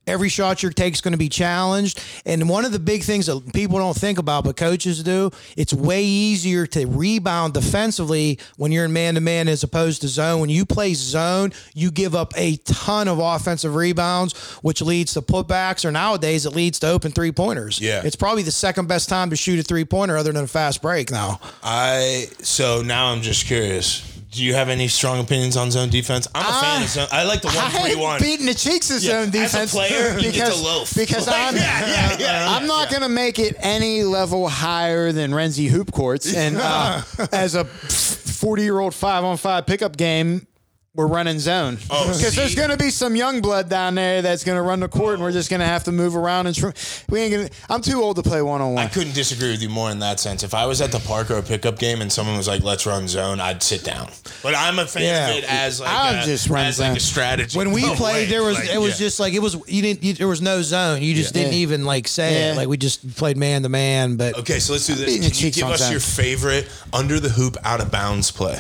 every 0.10 0.30
shot 0.30 0.62
you 0.62 0.70
take 0.72 0.94
is 0.94 1.02
going 1.02 1.14
to 1.14 1.18
be 1.18 1.30
challenged. 1.30 2.04
And 2.26 2.50
one 2.50 2.66
of 2.66 2.72
the 2.72 2.80
big 2.80 3.04
things 3.04 3.28
that 3.28 3.54
people 3.54 3.78
don't 3.78 3.96
think 3.96 4.09
about, 4.18 4.44
but 4.44 4.58
coaches 4.58 5.04
do, 5.04 5.32
it's 5.56 5.74
way 5.74 6.04
easier 6.04 6.66
to 6.68 6.86
rebound 6.86 7.54
defensively 7.54 8.40
when 8.58 8.72
you're 8.72 8.86
in 8.86 8.94
man 8.94 9.16
to 9.16 9.22
man 9.22 9.48
as 9.48 9.64
opposed 9.64 10.02
to 10.02 10.08
zone. 10.08 10.42
When 10.42 10.50
you 10.50 10.66
play 10.66 10.94
zone, 10.94 11.54
you 11.74 11.92
give 11.92 12.16
up 12.16 12.34
a 12.36 12.58
ton 12.58 13.08
of 13.08 13.20
offensive 13.20 13.76
rebounds, 13.76 14.38
which 14.62 14.82
leads 14.82 15.14
to 15.14 15.22
putbacks, 15.22 15.86
or 15.86 15.92
nowadays 15.92 16.46
it 16.46 16.56
leads 16.56 16.80
to 16.80 16.88
open 16.88 17.12
three 17.12 17.32
pointers. 17.32 17.80
Yeah. 17.80 18.02
It's 18.04 18.16
probably 18.16 18.44
the 18.44 18.52
second 18.52 18.88
best 18.88 19.10
time 19.10 19.30
to 19.30 19.36
shoot 19.36 19.60
a 19.60 19.64
three 19.64 19.86
pointer 19.86 20.18
other 20.18 20.32
than 20.32 20.44
a 20.44 20.48
fast 20.48 20.82
break 20.82 21.12
now. 21.12 21.40
I 21.64 22.28
so 22.42 22.82
now 22.82 23.12
I'm 23.12 23.22
just 23.22 23.46
curious. 23.46 24.19
Do 24.32 24.44
you 24.44 24.54
have 24.54 24.70
any 24.70 24.88
strong 24.88 25.20
opinions 25.20 25.58
on 25.58 25.72
zone 25.72 25.90
defense? 25.90 26.28
I'm 26.36 26.46
a 26.46 26.62
fan 26.62 26.84
of 26.84 26.90
zone. 26.90 27.08
I 27.12 27.24
like 27.24 27.42
the 27.42 27.48
one 27.48 27.58
I 27.58 27.70
three 27.84 27.96
one. 27.96 28.20
beating 28.22 28.46
the 28.46 28.54
cheeks 28.54 28.92
of 28.96 29.02
Yeah, 29.02 29.24
zone 29.26 29.30
as 29.30 29.30
a 29.30 29.32
defense 29.32 29.72
player, 29.72 30.18
to 30.18 30.22
because 30.22 30.62
loaf. 30.64 30.94
because 30.96 31.26
Like, 31.28 31.36
I'm 31.48 31.56
yeah, 31.58 31.88
yeah, 31.88 32.18
yeah, 32.20 32.48
I'm 32.52 32.68
not 32.68 32.92
yeah. 32.92 33.00
gonna 33.00 33.10
make 33.10 33.40
it 33.40 33.56
any 33.58 34.04
level 34.04 34.48
higher 34.48 35.12
than 35.12 35.32
Renzi 35.32 35.68
hoop 35.68 35.92
courts 35.92 36.32
and 36.36 36.58
uh, 36.62 37.02
as 37.32 37.56
a 37.56 37.66
40 37.66 38.62
year 38.62 38.80
old 38.80 38.94
five 38.94 39.24
on 39.24 39.38
five 39.38 39.66
pickup 39.66 39.98
game. 39.98 40.46
We're 40.96 41.06
running 41.08 41.38
zone 41.38 41.78
Oh, 41.92 42.06
because 42.08 42.36
there's 42.36 42.56
going 42.56 42.72
to 42.72 42.78
be 42.78 42.90
some 42.90 43.16
young 43.16 43.42
blood 43.42 43.70
down 43.70 43.94
there 43.94 44.24
that's 44.24 44.44
going 44.44 44.56
to 44.58 44.62
run 44.64 44.80
the 44.80 44.88
court, 44.88 45.14
and 45.14 45.24
we're 45.24 45.32
just 45.32 45.48
going 45.50 45.60
to 45.60 45.66
have 45.66 45.84
to 45.84 45.92
move 45.92 46.16
around. 46.16 46.48
And 46.48 46.56
tr- 46.56 46.72
we 47.10 47.20
ain't 47.22 47.32
gonna. 47.32 47.50
I'm 47.70 47.82
too 47.82 48.02
old 48.02 48.16
to 48.16 48.24
play 48.24 48.42
one 48.42 48.60
on 48.60 48.74
one. 48.74 48.84
I 48.84 48.88
couldn't 48.90 49.14
disagree 49.14 49.52
with 49.52 49.62
you 49.62 49.70
more 49.70 49.92
in 49.92 50.00
that 50.00 50.20
sense. 50.20 50.42
If 50.42 50.56
I 50.56 50.66
was 50.66 50.82
at 50.82 50.92
the 50.92 50.98
park 51.00 51.30
or 51.30 51.36
a 51.38 51.44
pickup 51.44 51.78
game 51.78 52.02
and 52.02 52.12
someone 52.12 52.36
was 52.38 52.48
like, 52.48 52.64
"Let's 52.64 52.88
run 52.88 53.08
zone," 53.08 53.40
I'd 53.40 53.62
sit 53.62 53.84
down. 53.84 54.10
But 54.42 54.56
I'm 54.56 54.80
a 54.80 54.86
fan 54.88 55.04
Yeah. 55.04 55.30
of 55.30 55.38
it 55.38 55.44
as 55.48 55.80
like 55.80 55.90
I'll 55.92 56.24
a, 56.24 56.26
just 56.26 56.50
run 56.50 56.66
as 56.66 56.80
like 56.80 56.90
a 56.90 56.94
zone. 56.94 57.00
strategy. 57.00 57.56
When 57.58 57.72
we 57.72 57.82
No 57.86 57.94
played, 57.94 58.14
way. 58.14 58.26
there 58.26 58.42
was 58.44 58.58
Like, 58.58 58.70
it 58.74 58.80
was 58.80 59.00
yeah. 59.00 59.06
just 59.06 59.20
like 59.20 59.34
it 59.34 59.40
was 59.44 59.58
you 59.68 59.84
didn't 59.84 60.04
you, 60.04 60.14
there 60.14 60.28
was 60.28 60.42
no 60.42 60.64
zone. 60.64 61.04
You 61.04 61.14
just 61.14 61.36
didn't 61.36 61.54
Yeah. 61.54 61.60
even 61.60 61.86
like 61.86 62.08
say 62.08 62.34
Yeah. 62.34 62.54
it. 62.54 62.58
Like 62.58 62.68
we 62.68 62.78
just 62.78 63.16
played 63.16 63.38
man 63.38 63.62
to 63.62 63.70
man. 63.70 64.16
But 64.16 64.40
Okay, 64.40 64.58
so 64.60 64.74
let's 64.74 64.88
do 64.88 64.96
this. 64.96 65.14
Can 65.20 65.46
you 65.46 65.52
give 65.52 65.68
us 65.68 65.82
zone. 65.82 65.92
your 65.92 66.00
favorite 66.00 66.68
under 66.92 67.20
the 67.20 67.30
hoop, 67.30 67.58
out 67.64 67.80
of 67.80 67.92
bounds 67.92 68.32
play? 68.32 68.60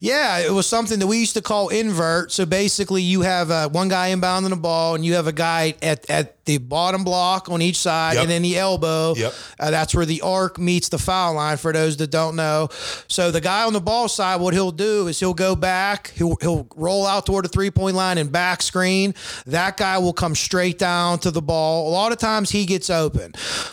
Yeah, 0.00 0.40
it 0.40 0.50
was 0.52 0.66
something 0.66 0.98
that 0.98 1.06
we 1.06 1.18
used 1.18 1.32
to 1.34 1.40
call 1.40 1.53
invert. 1.68 2.32
So 2.32 2.44
basically, 2.46 3.02
you 3.02 3.22
have 3.22 3.50
uh, 3.50 3.68
one 3.68 3.88
guy 3.88 4.10
inbounding 4.10 4.50
the 4.50 4.56
ball, 4.56 4.94
and 4.94 5.04
you 5.04 5.14
have 5.14 5.26
a 5.26 5.32
guy 5.32 5.74
at, 5.82 6.08
at 6.10 6.44
the 6.44 6.58
bottom 6.58 7.04
block 7.04 7.48
on 7.48 7.62
each 7.62 7.78
side, 7.78 8.14
Yep. 8.14 8.22
and 8.22 8.30
then 8.30 8.42
the 8.42 8.58
elbow. 8.58 9.14
Yep. 9.16 9.32
Uh, 9.58 9.70
that's 9.70 9.94
where 9.94 10.04
the 10.04 10.20
arc 10.20 10.58
meets 10.58 10.88
the 10.90 10.98
foul 10.98 11.34
line. 11.34 11.56
For 11.56 11.72
those 11.72 11.96
that 11.98 12.10
don't 12.10 12.36
know, 12.36 12.68
so 13.08 13.30
the 13.30 13.40
guy 13.40 13.64
on 13.64 13.72
the 13.72 13.80
ball 13.80 14.08
side, 14.08 14.40
what 14.40 14.52
he'll 14.54 14.70
do 14.72 15.08
is 15.08 15.18
he'll 15.20 15.32
go 15.34 15.56
back, 15.56 16.12
he'll 16.14 16.36
he'll 16.42 16.66
roll 16.76 17.06
out 17.06 17.24
toward 17.26 17.44
the 17.44 17.48
three 17.48 17.70
point 17.70 17.96
line 17.96 18.18
and 18.18 18.30
back 18.30 18.60
screen. 18.62 19.14
That 19.46 19.76
guy 19.76 19.98
will 19.98 20.12
come 20.12 20.34
straight 20.34 20.78
down 20.78 21.18
to 21.20 21.30
the 21.30 21.40
ball. 21.42 21.88
A 21.88 21.92
lot 21.92 22.12
of 22.12 22.18
times 22.18 22.50
he 22.50 22.66
gets 22.66 22.90
open, 22.90 23.32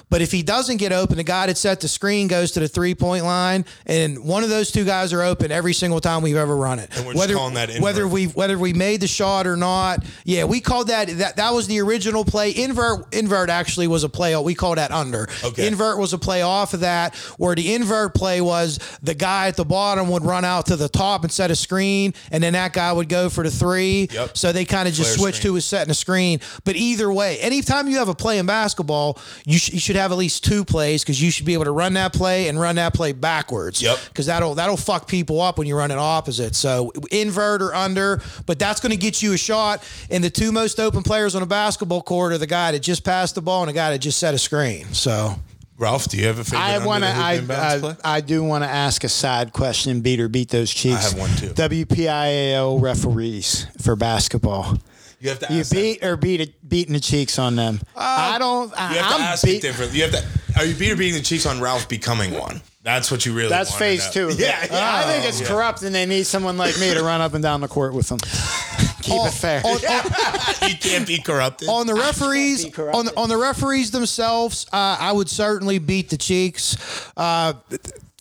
but 0.10 0.22
if 0.22 0.32
he 0.32 0.41
doesn't 0.44 0.78
get 0.78 0.94
open, 0.94 1.18
the 1.18 1.24
guy 1.24 1.48
that 1.48 1.58
set 1.58 1.82
the 1.82 1.88
screen 1.88 2.28
goes 2.28 2.52
to 2.52 2.60
the 2.62 2.68
three 2.70 2.95
point 2.95 3.26
line, 3.26 3.66
and 3.86 4.24
one 4.24 4.44
of 4.44 4.49
those 4.49 4.72
two 4.72 4.86
guys 4.86 5.12
are 5.14 5.22
open 5.24 5.52
every 5.52 5.74
single 5.74 5.99
time 5.99 6.22
we've 6.22 6.38
ever 6.38 6.56
run 6.56 6.80
it. 6.80 6.90
And 6.95 7.06
we're 7.06 7.14
just 7.14 7.20
whether 7.20 7.34
calling 7.36 7.56
that 7.56 7.70
whether 7.80 8.07
we 8.07 8.26
whether 8.26 8.57
we 8.57 8.73
made 8.73 9.02
the 9.02 9.07
shot 9.07 9.48
or 9.48 9.56
not, 9.56 10.03
yeah, 10.26 10.43
we 10.43 10.60
called 10.60 10.88
that 10.88 11.07
that 11.10 11.35
that 11.38 11.53
was 11.53 11.68
the 11.68 11.80
original 11.81 12.26
play. 12.26 12.52
Invert 12.52 13.14
invert 13.14 13.49
actually 13.49 13.88
was 13.88 14.03
a 14.03 14.10
play. 14.10 14.35
We 14.35 14.56
call 14.56 14.76
that 14.76 14.91
under. 14.91 15.27
Okay. 15.43 15.68
Invert 15.68 15.98
was 15.98 16.14
a 16.14 16.18
play 16.18 16.41
off 16.41 16.73
of 16.73 16.81
that, 16.81 17.15
where 17.38 17.56
the 17.56 17.73
invert 17.73 18.14
play 18.15 18.41
was 18.41 18.80
the 19.02 19.14
guy 19.14 19.48
at 19.48 19.56
the 19.56 19.65
bottom 19.65 20.10
would 20.10 20.23
run 20.23 20.45
out 20.45 20.68
to 20.68 20.76
the 20.76 20.89
top 20.89 21.23
and 21.23 21.31
set 21.31 21.52
a 21.52 21.56
screen, 21.56 22.14
and 22.31 22.43
then 22.43 22.53
that 22.53 22.73
guy 22.73 22.91
would 22.91 23.10
go 23.10 23.30
for 23.30 23.43
the 23.43 23.52
three. 23.52 24.07
Yep. 24.11 24.38
So 24.38 24.52
they 24.52 24.65
kind 24.65 24.88
of 24.88 24.93
just 24.93 25.18
Flare 25.18 25.18
switched 25.19 25.38
screen. 25.39 25.49
who 25.49 25.53
was 25.53 25.65
setting 25.65 25.91
a 25.91 25.95
screen. 25.95 26.39
But 26.64 26.76
either 26.76 27.11
way, 27.11 27.39
anytime 27.39 27.88
you 27.88 27.98
have 27.98 28.10
a 28.10 28.15
play 28.15 28.39
in 28.39 28.45
basketball, 28.45 29.19
you, 29.45 29.57
sh- 29.57 29.73
you 29.73 29.80
should 29.80 29.95
have 29.95 30.11
at 30.11 30.18
least 30.18 30.43
two 30.43 30.65
plays 30.65 31.03
because 31.03 31.22
you 31.22 31.31
should 31.31 31.45
be 31.45 31.53
able 31.53 31.65
to 31.65 31.72
run 31.72 31.93
that 31.93 32.14
play 32.14 32.48
and 32.48 32.60
run 32.60 32.76
that 32.76 32.93
play 32.93 33.11
backwards. 33.11 33.81
Yep. 33.81 33.99
Because 34.07 34.26
that'll 34.26 34.56
that'll 34.56 34.77
fuck 34.77 35.07
people 35.07 35.41
up 35.41 35.57
when 35.57 35.68
you 35.68 35.76
run 35.76 35.91
it 35.91 35.98
opposite. 35.98 36.56
So 36.56 36.91
invert 37.11 37.60
or 37.61 37.73
under, 37.75 38.21
but 38.45 38.59
that's 38.59 38.79
going 38.81 38.91
to 38.91 38.97
get 38.97 39.21
you 39.21 39.33
a 39.33 39.38
shot. 39.38 39.83
And 40.09 40.23
the 40.23 40.29
two 40.29 40.51
most 40.51 40.79
open 40.79 41.03
players 41.03 41.35
on 41.35 41.41
a 41.43 41.45
basketball 41.45 42.01
court 42.01 42.33
are 42.33 42.38
the 42.38 42.47
guy 42.47 42.71
that 42.71 42.79
just 42.81 43.03
passed 43.03 43.35
the 43.35 43.41
ball 43.41 43.61
and 43.61 43.69
the 43.69 43.73
guy 43.73 43.91
that 43.91 43.99
just 43.99 44.17
set 44.19 44.33
a 44.33 44.38
screen. 44.38 44.85
So 44.93 45.35
Ralph, 45.77 46.07
do 46.09 46.17
you 46.17 46.27
have 46.27 46.38
a 46.38 46.43
favorite? 46.43 46.59
I 46.59 46.85
want 46.85 47.03
to. 47.03 47.09
I. 47.09 47.41
I, 47.49 47.95
I 48.17 48.21
do 48.21 48.43
want 48.43 48.63
to 48.63 48.69
ask 48.69 49.03
a 49.03 49.09
side 49.09 49.51
question. 49.51 50.01
Beat 50.01 50.19
or 50.19 50.27
beat 50.27 50.49
those 50.49 50.71
cheeks. 50.71 50.95
I 51.05 51.09
have 51.09 51.17
one 51.19 51.29
too. 51.38 51.49
WPIAL 51.49 52.81
referees 52.81 53.65
for 53.81 53.95
basketball. 53.95 54.77
You 55.19 55.29
have 55.29 55.39
to 55.39 55.53
You 55.53 55.63
that. 55.63 55.71
beat 55.71 56.03
or 56.03 56.17
beat 56.17 56.41
it, 56.41 56.67
beating 56.69 56.93
the 56.93 56.99
cheeks 56.99 57.38
on 57.39 57.55
them. 57.55 57.79
Uh, 57.95 57.99
I 57.99 58.38
don't. 58.39 58.71
I, 58.79 58.93
You 58.93 58.99
have 59.01 59.09
to 59.09 59.15
I'm 59.15 59.21
ask 59.21 59.47
it 59.47 59.61
differently. 59.61 59.97
You 59.99 60.03
have 60.09 60.13
to. 60.13 60.59
Are 60.59 60.65
you 60.65 60.75
beat 60.75 60.91
or 60.91 60.95
beating 60.97 61.15
the 61.15 61.23
cheeks 61.23 61.45
on 61.45 61.59
Ralph 61.61 61.88
becoming 61.89 62.33
one? 62.38 62.61
That's 62.84 63.12
what 63.12 63.26
you 63.26 63.34
really. 63.34 63.49
That's 63.49 63.70
wanna 63.72 63.80
phase 63.80 64.10
two. 64.10 64.26
of 64.30 64.32
it. 64.32 64.40
Yeah, 64.40 64.66
yeah. 64.70 64.95
I 64.95 65.03
think 65.03 65.26
it's 65.26 65.40
Yeah. 65.41 65.48
corrupt, 65.48 65.84
and 65.84 65.94
they 65.94 66.06
need 66.08 66.26
someone 66.26 66.58
like 66.58 66.80
me 66.80 66.94
to 66.94 67.03
run 67.03 67.22
up 67.22 67.34
and 67.36 67.44
down 67.44 67.62
the 67.62 67.68
court 67.68 67.94
with 67.94 68.08
them. 68.10 68.20
Keep 69.03 69.14
on, 69.20 69.28
it 69.28 69.34
fair. 69.34 69.62
on- 69.66 69.80
you 70.70 70.76
can't 70.78 71.08
be 71.08 71.20
corrupted. 71.20 71.68
on 71.70 71.86
the 71.88 71.94
referees 71.95 72.66
corrupted. 72.74 72.95
on 72.99 73.06
the, 73.06 73.18
on 73.18 73.30
the 73.30 73.38
referees 73.38 73.91
themselves, 73.91 74.66
uh, 74.72 74.98
I 74.99 75.12
would 75.12 75.30
certainly 75.30 75.80
beat 75.80 76.10
the 76.10 76.18
Cheeks. 76.18 76.76
Uh, 77.18 77.53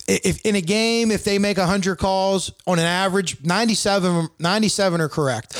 if 0.08 0.40
in 0.44 0.56
a 0.56 0.60
game, 0.60 1.10
if 1.12 1.22
they 1.24 1.38
make 1.38 1.56
100 1.56 1.96
calls 1.96 2.50
on 2.66 2.78
an 2.78 2.84
average, 2.84 3.36
97, 3.44 4.28
97 4.38 5.00
are 5.00 5.08
correct. 5.08 5.54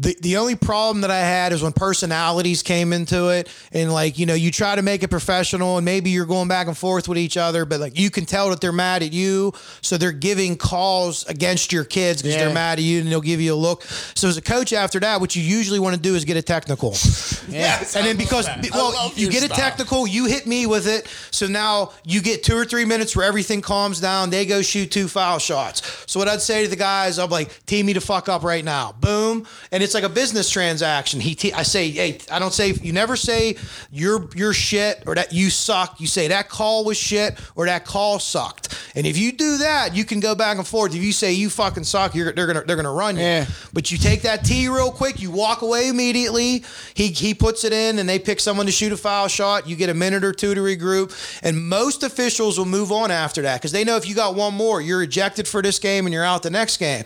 The, 0.00 0.16
the 0.20 0.36
only 0.36 0.54
problem 0.54 1.00
that 1.00 1.10
I 1.10 1.18
had 1.18 1.52
is 1.52 1.60
when 1.62 1.72
personalities 1.72 2.62
came 2.62 2.92
into 2.92 3.28
it 3.30 3.48
and 3.72 3.92
like, 3.92 4.16
you 4.18 4.26
know, 4.26 4.34
you 4.34 4.52
try 4.52 4.76
to 4.76 4.82
make 4.82 5.02
it 5.02 5.08
professional 5.08 5.76
and 5.76 5.84
maybe 5.84 6.10
you're 6.10 6.24
going 6.26 6.46
back 6.46 6.68
and 6.68 6.78
forth 6.78 7.08
with 7.08 7.18
each 7.18 7.36
other, 7.36 7.64
but 7.64 7.80
like 7.80 7.98
you 7.98 8.08
can 8.10 8.24
tell 8.24 8.50
that 8.50 8.60
they're 8.60 8.70
mad 8.72 9.02
at 9.02 9.12
you. 9.12 9.52
So 9.82 9.96
they're 9.96 10.12
giving 10.12 10.56
calls 10.56 11.26
against 11.26 11.72
your 11.72 11.84
kids 11.84 12.22
because 12.22 12.36
Yeah. 12.36 12.44
they're 12.44 12.54
mad 12.54 12.78
at 12.78 12.84
you 12.84 13.00
and 13.00 13.10
they'll 13.10 13.20
give 13.20 13.40
you 13.40 13.52
a 13.54 13.56
look. 13.56 13.82
So 14.14 14.28
as 14.28 14.36
a 14.36 14.42
coach 14.42 14.72
after 14.72 15.00
that, 15.00 15.20
what 15.20 15.34
you 15.34 15.42
usually 15.42 15.80
want 15.80 15.96
to 15.96 16.00
do 16.00 16.14
is 16.14 16.24
get 16.24 16.36
a 16.36 16.42
technical. 16.42 16.94
Yes, 17.48 17.96
And 17.96 18.04
then 18.06 18.18
because 18.18 18.44
that. 18.44 18.68
Well, 18.74 19.10
you 19.16 19.30
get 19.30 19.42
a 19.42 19.48
technical, 19.48 20.06
you 20.06 20.26
hit 20.26 20.46
me 20.46 20.66
with 20.66 20.86
it. 20.86 21.08
So 21.30 21.46
now 21.46 21.92
you 22.04 22.20
get 22.20 22.42
two 22.42 22.54
or 22.54 22.66
three 22.66 22.84
minutes 22.84 23.16
where 23.16 23.24
everything 23.24 23.62
calms 23.62 24.00
down. 24.00 24.28
They 24.28 24.44
go 24.44 24.60
shoot 24.60 24.90
two 24.90 25.08
foul 25.08 25.38
shots. 25.38 26.04
So 26.06 26.20
what 26.20 26.28
I'd 26.28 26.42
say 26.42 26.64
to 26.64 26.68
the 26.68 26.76
guys, 26.76 27.18
I'm 27.18 27.30
like, 27.30 27.64
tee 27.64 27.82
me 27.82 27.94
to 27.94 28.02
fuck 28.02 28.28
up 28.28 28.42
right 28.42 28.62
now. 28.62 28.92
Boom. 29.00 29.46
And 29.72 29.82
it's 29.82 29.87
like 29.94 30.04
a 30.04 30.08
business 30.08 30.50
transaction. 30.50 31.20
He, 31.20 31.34
te- 31.34 31.52
I 31.52 31.62
say, 31.62 31.90
hey, 31.90 32.18
I 32.30 32.38
don't 32.38 32.52
say, 32.52 32.72
you 32.72 32.92
never 32.92 33.16
say 33.16 33.56
you're 33.90 34.28
you're 34.34 34.52
shit 34.52 35.02
or 35.06 35.14
that 35.14 35.32
you 35.32 35.50
suck. 35.50 36.00
You 36.00 36.06
say 36.06 36.28
that 36.28 36.48
call 36.48 36.84
was 36.84 36.96
shit 36.96 37.38
or 37.56 37.66
that 37.66 37.84
call 37.84 38.18
sucked. 38.18 38.74
And 38.94 39.06
if 39.06 39.16
you 39.18 39.32
do 39.32 39.58
that, 39.58 39.94
you 39.94 40.04
can 40.04 40.20
go 40.20 40.34
back 40.34 40.58
and 40.58 40.66
forth. 40.66 40.94
If 40.94 41.02
you 41.02 41.12
say 41.12 41.32
you 41.32 41.50
fucking 41.50 41.84
suck, 41.84 42.14
you're, 42.14 42.32
they're 42.32 42.46
gonna 42.46 42.62
they're 42.64 42.76
gonna 42.76 42.92
run 42.92 43.16
you. 43.16 43.22
Yeah. 43.22 43.46
But 43.72 43.90
you 43.90 43.98
take 43.98 44.22
that 44.22 44.44
tee 44.44 44.68
real 44.68 44.90
quick, 44.90 45.20
you 45.20 45.30
walk 45.30 45.62
away 45.62 45.88
immediately. 45.88 46.64
He 46.94 47.08
he 47.08 47.34
puts 47.34 47.64
it 47.64 47.72
in, 47.72 47.98
and 47.98 48.08
they 48.08 48.18
pick 48.18 48.40
someone 48.40 48.66
to 48.66 48.72
shoot 48.72 48.92
a 48.92 48.96
foul 48.96 49.28
shot. 49.28 49.68
You 49.68 49.76
get 49.76 49.88
a 49.90 49.94
minute 49.94 50.24
or 50.24 50.32
two 50.32 50.54
to 50.54 50.60
regroup, 50.60 51.12
and 51.42 51.68
most 51.68 52.02
officials 52.02 52.58
will 52.58 52.66
move 52.66 52.90
on 52.92 53.10
after 53.10 53.42
that 53.42 53.60
because 53.60 53.72
they 53.72 53.84
know 53.84 53.96
if 53.96 54.08
you 54.08 54.14
got 54.14 54.34
one 54.34 54.54
more, 54.54 54.80
you're 54.80 55.02
ejected 55.02 55.46
for 55.46 55.62
this 55.62 55.78
game 55.78 56.06
and 56.06 56.12
you're 56.12 56.24
out 56.24 56.42
the 56.42 56.50
next 56.50 56.78
game. 56.78 57.04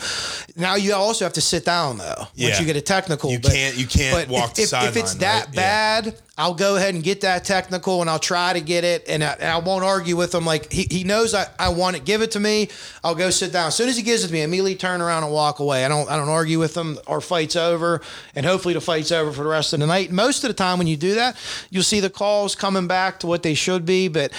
Now 0.57 0.77
you 0.77 0.95
also 0.95 1.25
have 1.25 1.33
to 1.35 1.41
sit 1.41 1.65
down 1.65 1.99
though 1.99 2.15
once 2.19 2.31
Yeah. 2.37 2.61
you 2.61 2.67
get 2.73 2.77
a 2.83 2.85
technical. 2.85 3.31
You 3.31 3.39
But- 3.41 3.53
can't- 3.53 3.77
you 3.77 3.87
can't 3.87 4.15
but 4.15 4.29
walk 4.29 4.51
if, 4.59 4.71
the 4.71 4.77
if, 4.79 4.89
if 4.91 4.97
it's 4.97 5.15
that 5.17 5.47
right? 5.47 5.55
Yeah. 5.55 6.01
bad, 6.03 6.15
I'll 6.39 6.55
go 6.55 6.77
ahead 6.77 6.95
and 6.95 7.03
get 7.05 7.21
that 7.21 7.45
technical, 7.45 8.01
and 8.01 8.09
I'll 8.09 8.19
try 8.19 8.53
to 8.55 8.61
get 8.61 8.85
it, 8.85 9.05
and 9.09 9.23
I, 9.23 9.33
and 9.39 9.51
I 9.51 9.59
won't 9.59 9.85
argue 9.85 10.17
with 10.17 10.35
him. 10.35 10.47
Like 10.47 10.73
he, 10.73 10.87
he 10.91 11.05
knows 11.05 11.35
I, 11.35 11.47
I 11.59 11.69
want 11.69 11.97
it. 11.97 12.05
Give 12.05 12.23
it 12.23 12.31
to 12.33 12.41
me. 12.41 12.69
I'll 13.05 13.15
go 13.15 13.31
sit 13.31 13.53
down. 13.53 13.69
As 13.69 13.75
soon 13.75 13.89
as 13.89 13.97
he 13.97 14.03
gives 14.03 14.25
it 14.25 14.29
to 14.29 14.33
me, 14.33 14.41
I 14.41 14.45
immediately 14.45 14.75
turn 14.75 15.01
around 15.03 15.25
and 15.25 15.33
walk 15.33 15.59
away. 15.61 15.85
I 15.85 15.89
don't 15.89 16.09
I 16.11 16.17
don't 16.17 16.29
argue 16.31 16.59
with 16.59 16.75
him. 16.77 16.99
Our 17.07 17.21
fight's 17.21 17.55
over, 17.57 18.01
and 18.35 18.47
hopefully 18.47 18.75
the 18.75 18.81
fight's 18.81 19.13
over 19.13 19.31
for 19.33 19.43
the 19.43 19.49
rest 19.51 19.73
of 19.75 19.81
the 19.81 19.87
night. 19.87 20.11
Most 20.11 20.43
of 20.45 20.49
the 20.49 20.55
time, 20.55 20.79
when 20.79 20.87
you 20.87 20.97
do 20.97 21.15
that, 21.17 21.37
you'll 21.71 21.83
see 21.83 22.01
the 22.01 22.11
calls 22.11 22.55
coming 22.55 22.87
back 22.87 23.21
to 23.21 23.27
what 23.27 23.43
they 23.43 23.55
should 23.55 23.85
be, 23.85 24.09
but. 24.09 24.33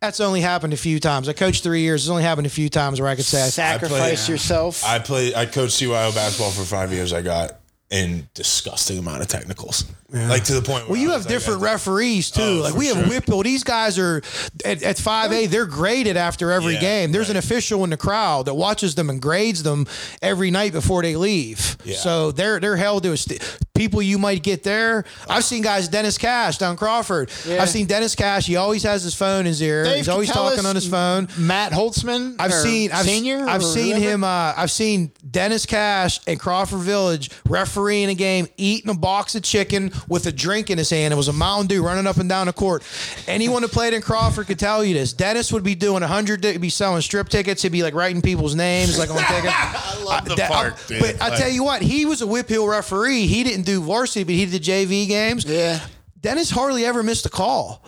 That's 0.00 0.20
only 0.20 0.40
happened 0.42 0.72
a 0.72 0.76
few 0.76 1.00
times. 1.00 1.28
I 1.28 1.32
coached 1.32 1.64
three 1.64 1.80
years. 1.80 2.04
It's 2.04 2.08
only 2.08 2.22
happened 2.22 2.46
a 2.46 2.50
few 2.50 2.68
times 2.68 3.00
where 3.00 3.10
I 3.10 3.16
could 3.16 3.24
say, 3.24 3.42
I, 3.42 3.48
Sacrifice 3.48 4.26
played- 4.26 4.32
yourself. 4.32 4.84
I 4.84 5.00
played. 5.00 5.34
I 5.34 5.44
coached 5.44 5.80
CYO 5.80 6.14
basketball 6.14 6.52
for 6.52 6.62
five 6.62 6.92
years. 6.92 7.12
I 7.12 7.20
got 7.20 7.58
and 7.90 8.32
disgusting 8.34 8.98
amount 8.98 9.22
of 9.22 9.28
technicals. 9.28 9.84
Like 10.10 10.44
to 10.44 10.54
the 10.54 10.62
point 10.62 10.84
where 10.84 10.92
Well, 10.92 11.00
you 11.02 11.10
I 11.10 11.12
have 11.12 11.18
was 11.20 11.26
like, 11.26 11.34
different 11.34 11.60
referees 11.60 12.30
too. 12.30 12.40
Oh, 12.40 12.54
like 12.62 12.74
we 12.74 12.86
have 12.86 12.96
sure. 12.96 13.20
WPIAL. 13.20 13.44
These 13.44 13.62
guys 13.62 13.98
are 13.98 14.22
at, 14.64 14.82
at 14.82 14.96
5A. 14.96 15.48
They're 15.50 15.66
graded 15.66 16.16
after 16.16 16.50
every 16.50 16.74
Yeah, 16.74 16.80
game. 16.80 17.12
There's 17.12 17.28
an 17.28 17.36
official 17.36 17.84
in 17.84 17.90
the 17.90 17.98
crowd 17.98 18.46
that 18.46 18.54
watches 18.54 18.94
them 18.94 19.10
and 19.10 19.20
grades 19.20 19.62
them 19.64 19.86
every 20.22 20.50
night 20.50 20.72
before 20.72 21.02
they 21.02 21.14
leave. 21.14 21.76
Yeah. 21.84 21.96
So 21.96 22.32
they're 22.32 22.58
they're 22.58 22.76
held 22.78 23.02
to 23.02 23.12
a 23.12 23.16
st- 23.18 23.42
people 23.74 24.00
you 24.00 24.16
might 24.18 24.42
get 24.42 24.62
there. 24.62 25.04
I've 25.28 25.44
seen 25.44 25.62
guys 25.62 25.88
Dennis 25.88 26.16
Cash 26.16 26.56
down 26.56 26.78
Crawford. 26.78 27.30
Yeah. 27.46 27.62
I've 27.62 27.68
seen 27.68 27.84
Dennis 27.86 28.14
Cash. 28.14 28.46
He 28.46 28.56
always 28.56 28.84
has 28.84 29.02
his 29.02 29.14
phone 29.14 29.40
in 29.40 29.46
his 29.46 29.60
ear. 29.60 29.84
Dave 29.84 29.96
He's 29.98 30.08
always 30.08 30.30
talking 30.30 30.64
on 30.64 30.74
his 30.74 30.88
phone. 30.88 31.28
Matt 31.36 31.72
Holtzman. 31.72 32.36
I've 32.38 32.54
seen 32.54 32.92
I've, 32.92 33.04
senior. 33.04 33.46
I've 33.46 33.62
seen 33.62 33.96
whoever. 33.96 34.00
him. 34.14 34.24
Uh, 34.24 34.54
I've 34.56 34.70
seen 34.70 35.12
Dennis 35.30 35.66
Cash 35.66 36.26
in 36.26 36.38
Crawford 36.38 36.80
Village 36.80 37.30
refereeing 37.46 38.08
a 38.08 38.14
game, 38.14 38.48
eating 38.56 38.90
a 38.90 38.94
box 38.94 39.34
of 39.34 39.42
chicken 39.42 39.92
with 40.08 40.26
a 40.26 40.32
drink 40.32 40.70
in 40.70 40.78
his 40.78 40.90
hand. 40.90 41.12
It 41.12 41.16
was 41.16 41.28
a 41.28 41.32
Mountain 41.32 41.68
Dew 41.68 41.84
running 41.84 42.06
up 42.06 42.18
and 42.18 42.28
down 42.28 42.46
the 42.46 42.52
court. 42.52 42.82
Anyone 43.26 43.62
that 43.62 43.72
played 43.72 43.94
in 43.94 44.02
Crawford 44.02 44.46
could 44.46 44.58
tell 44.58 44.84
you 44.84 44.94
this. 44.94 45.12
Dennis 45.12 45.52
would 45.52 45.64
be 45.64 45.74
doing 45.74 46.02
a 46.02 46.06
hundred. 46.06 46.44
He'd 46.44 46.60
be 46.60 46.70
selling 46.70 47.00
strip 47.02 47.28
tickets. 47.28 47.62
He'd 47.62 47.72
be 47.72 47.82
like 47.82 47.94
writing 47.94 48.22
people's 48.22 48.54
names 48.54 48.98
like 48.98 49.10
on 49.10 49.16
tickets. 49.34 49.54
I 49.54 50.02
love 50.04 50.24
the 50.24 50.36
part, 50.36 50.74
dude. 50.86 51.00
But 51.00 51.22
I 51.22 51.36
tell 51.36 51.48
you 51.50 51.64
what, 51.64 51.82
he 51.82 52.04
was 52.06 52.22
a 52.22 52.26
WPIAL 52.26 52.68
referee. 52.70 53.26
He 53.26 53.44
didn't 53.44 53.64
do 53.64 53.80
varsity, 53.80 54.24
but 54.24 54.34
he 54.34 54.46
did 54.46 54.62
the 54.62 54.70
JV 54.70 55.08
games. 55.08 55.44
Yeah. 55.44 55.80
Dennis 56.20 56.50
hardly 56.50 56.84
ever 56.84 57.02
missed 57.02 57.26
a 57.26 57.30
call. 57.30 57.84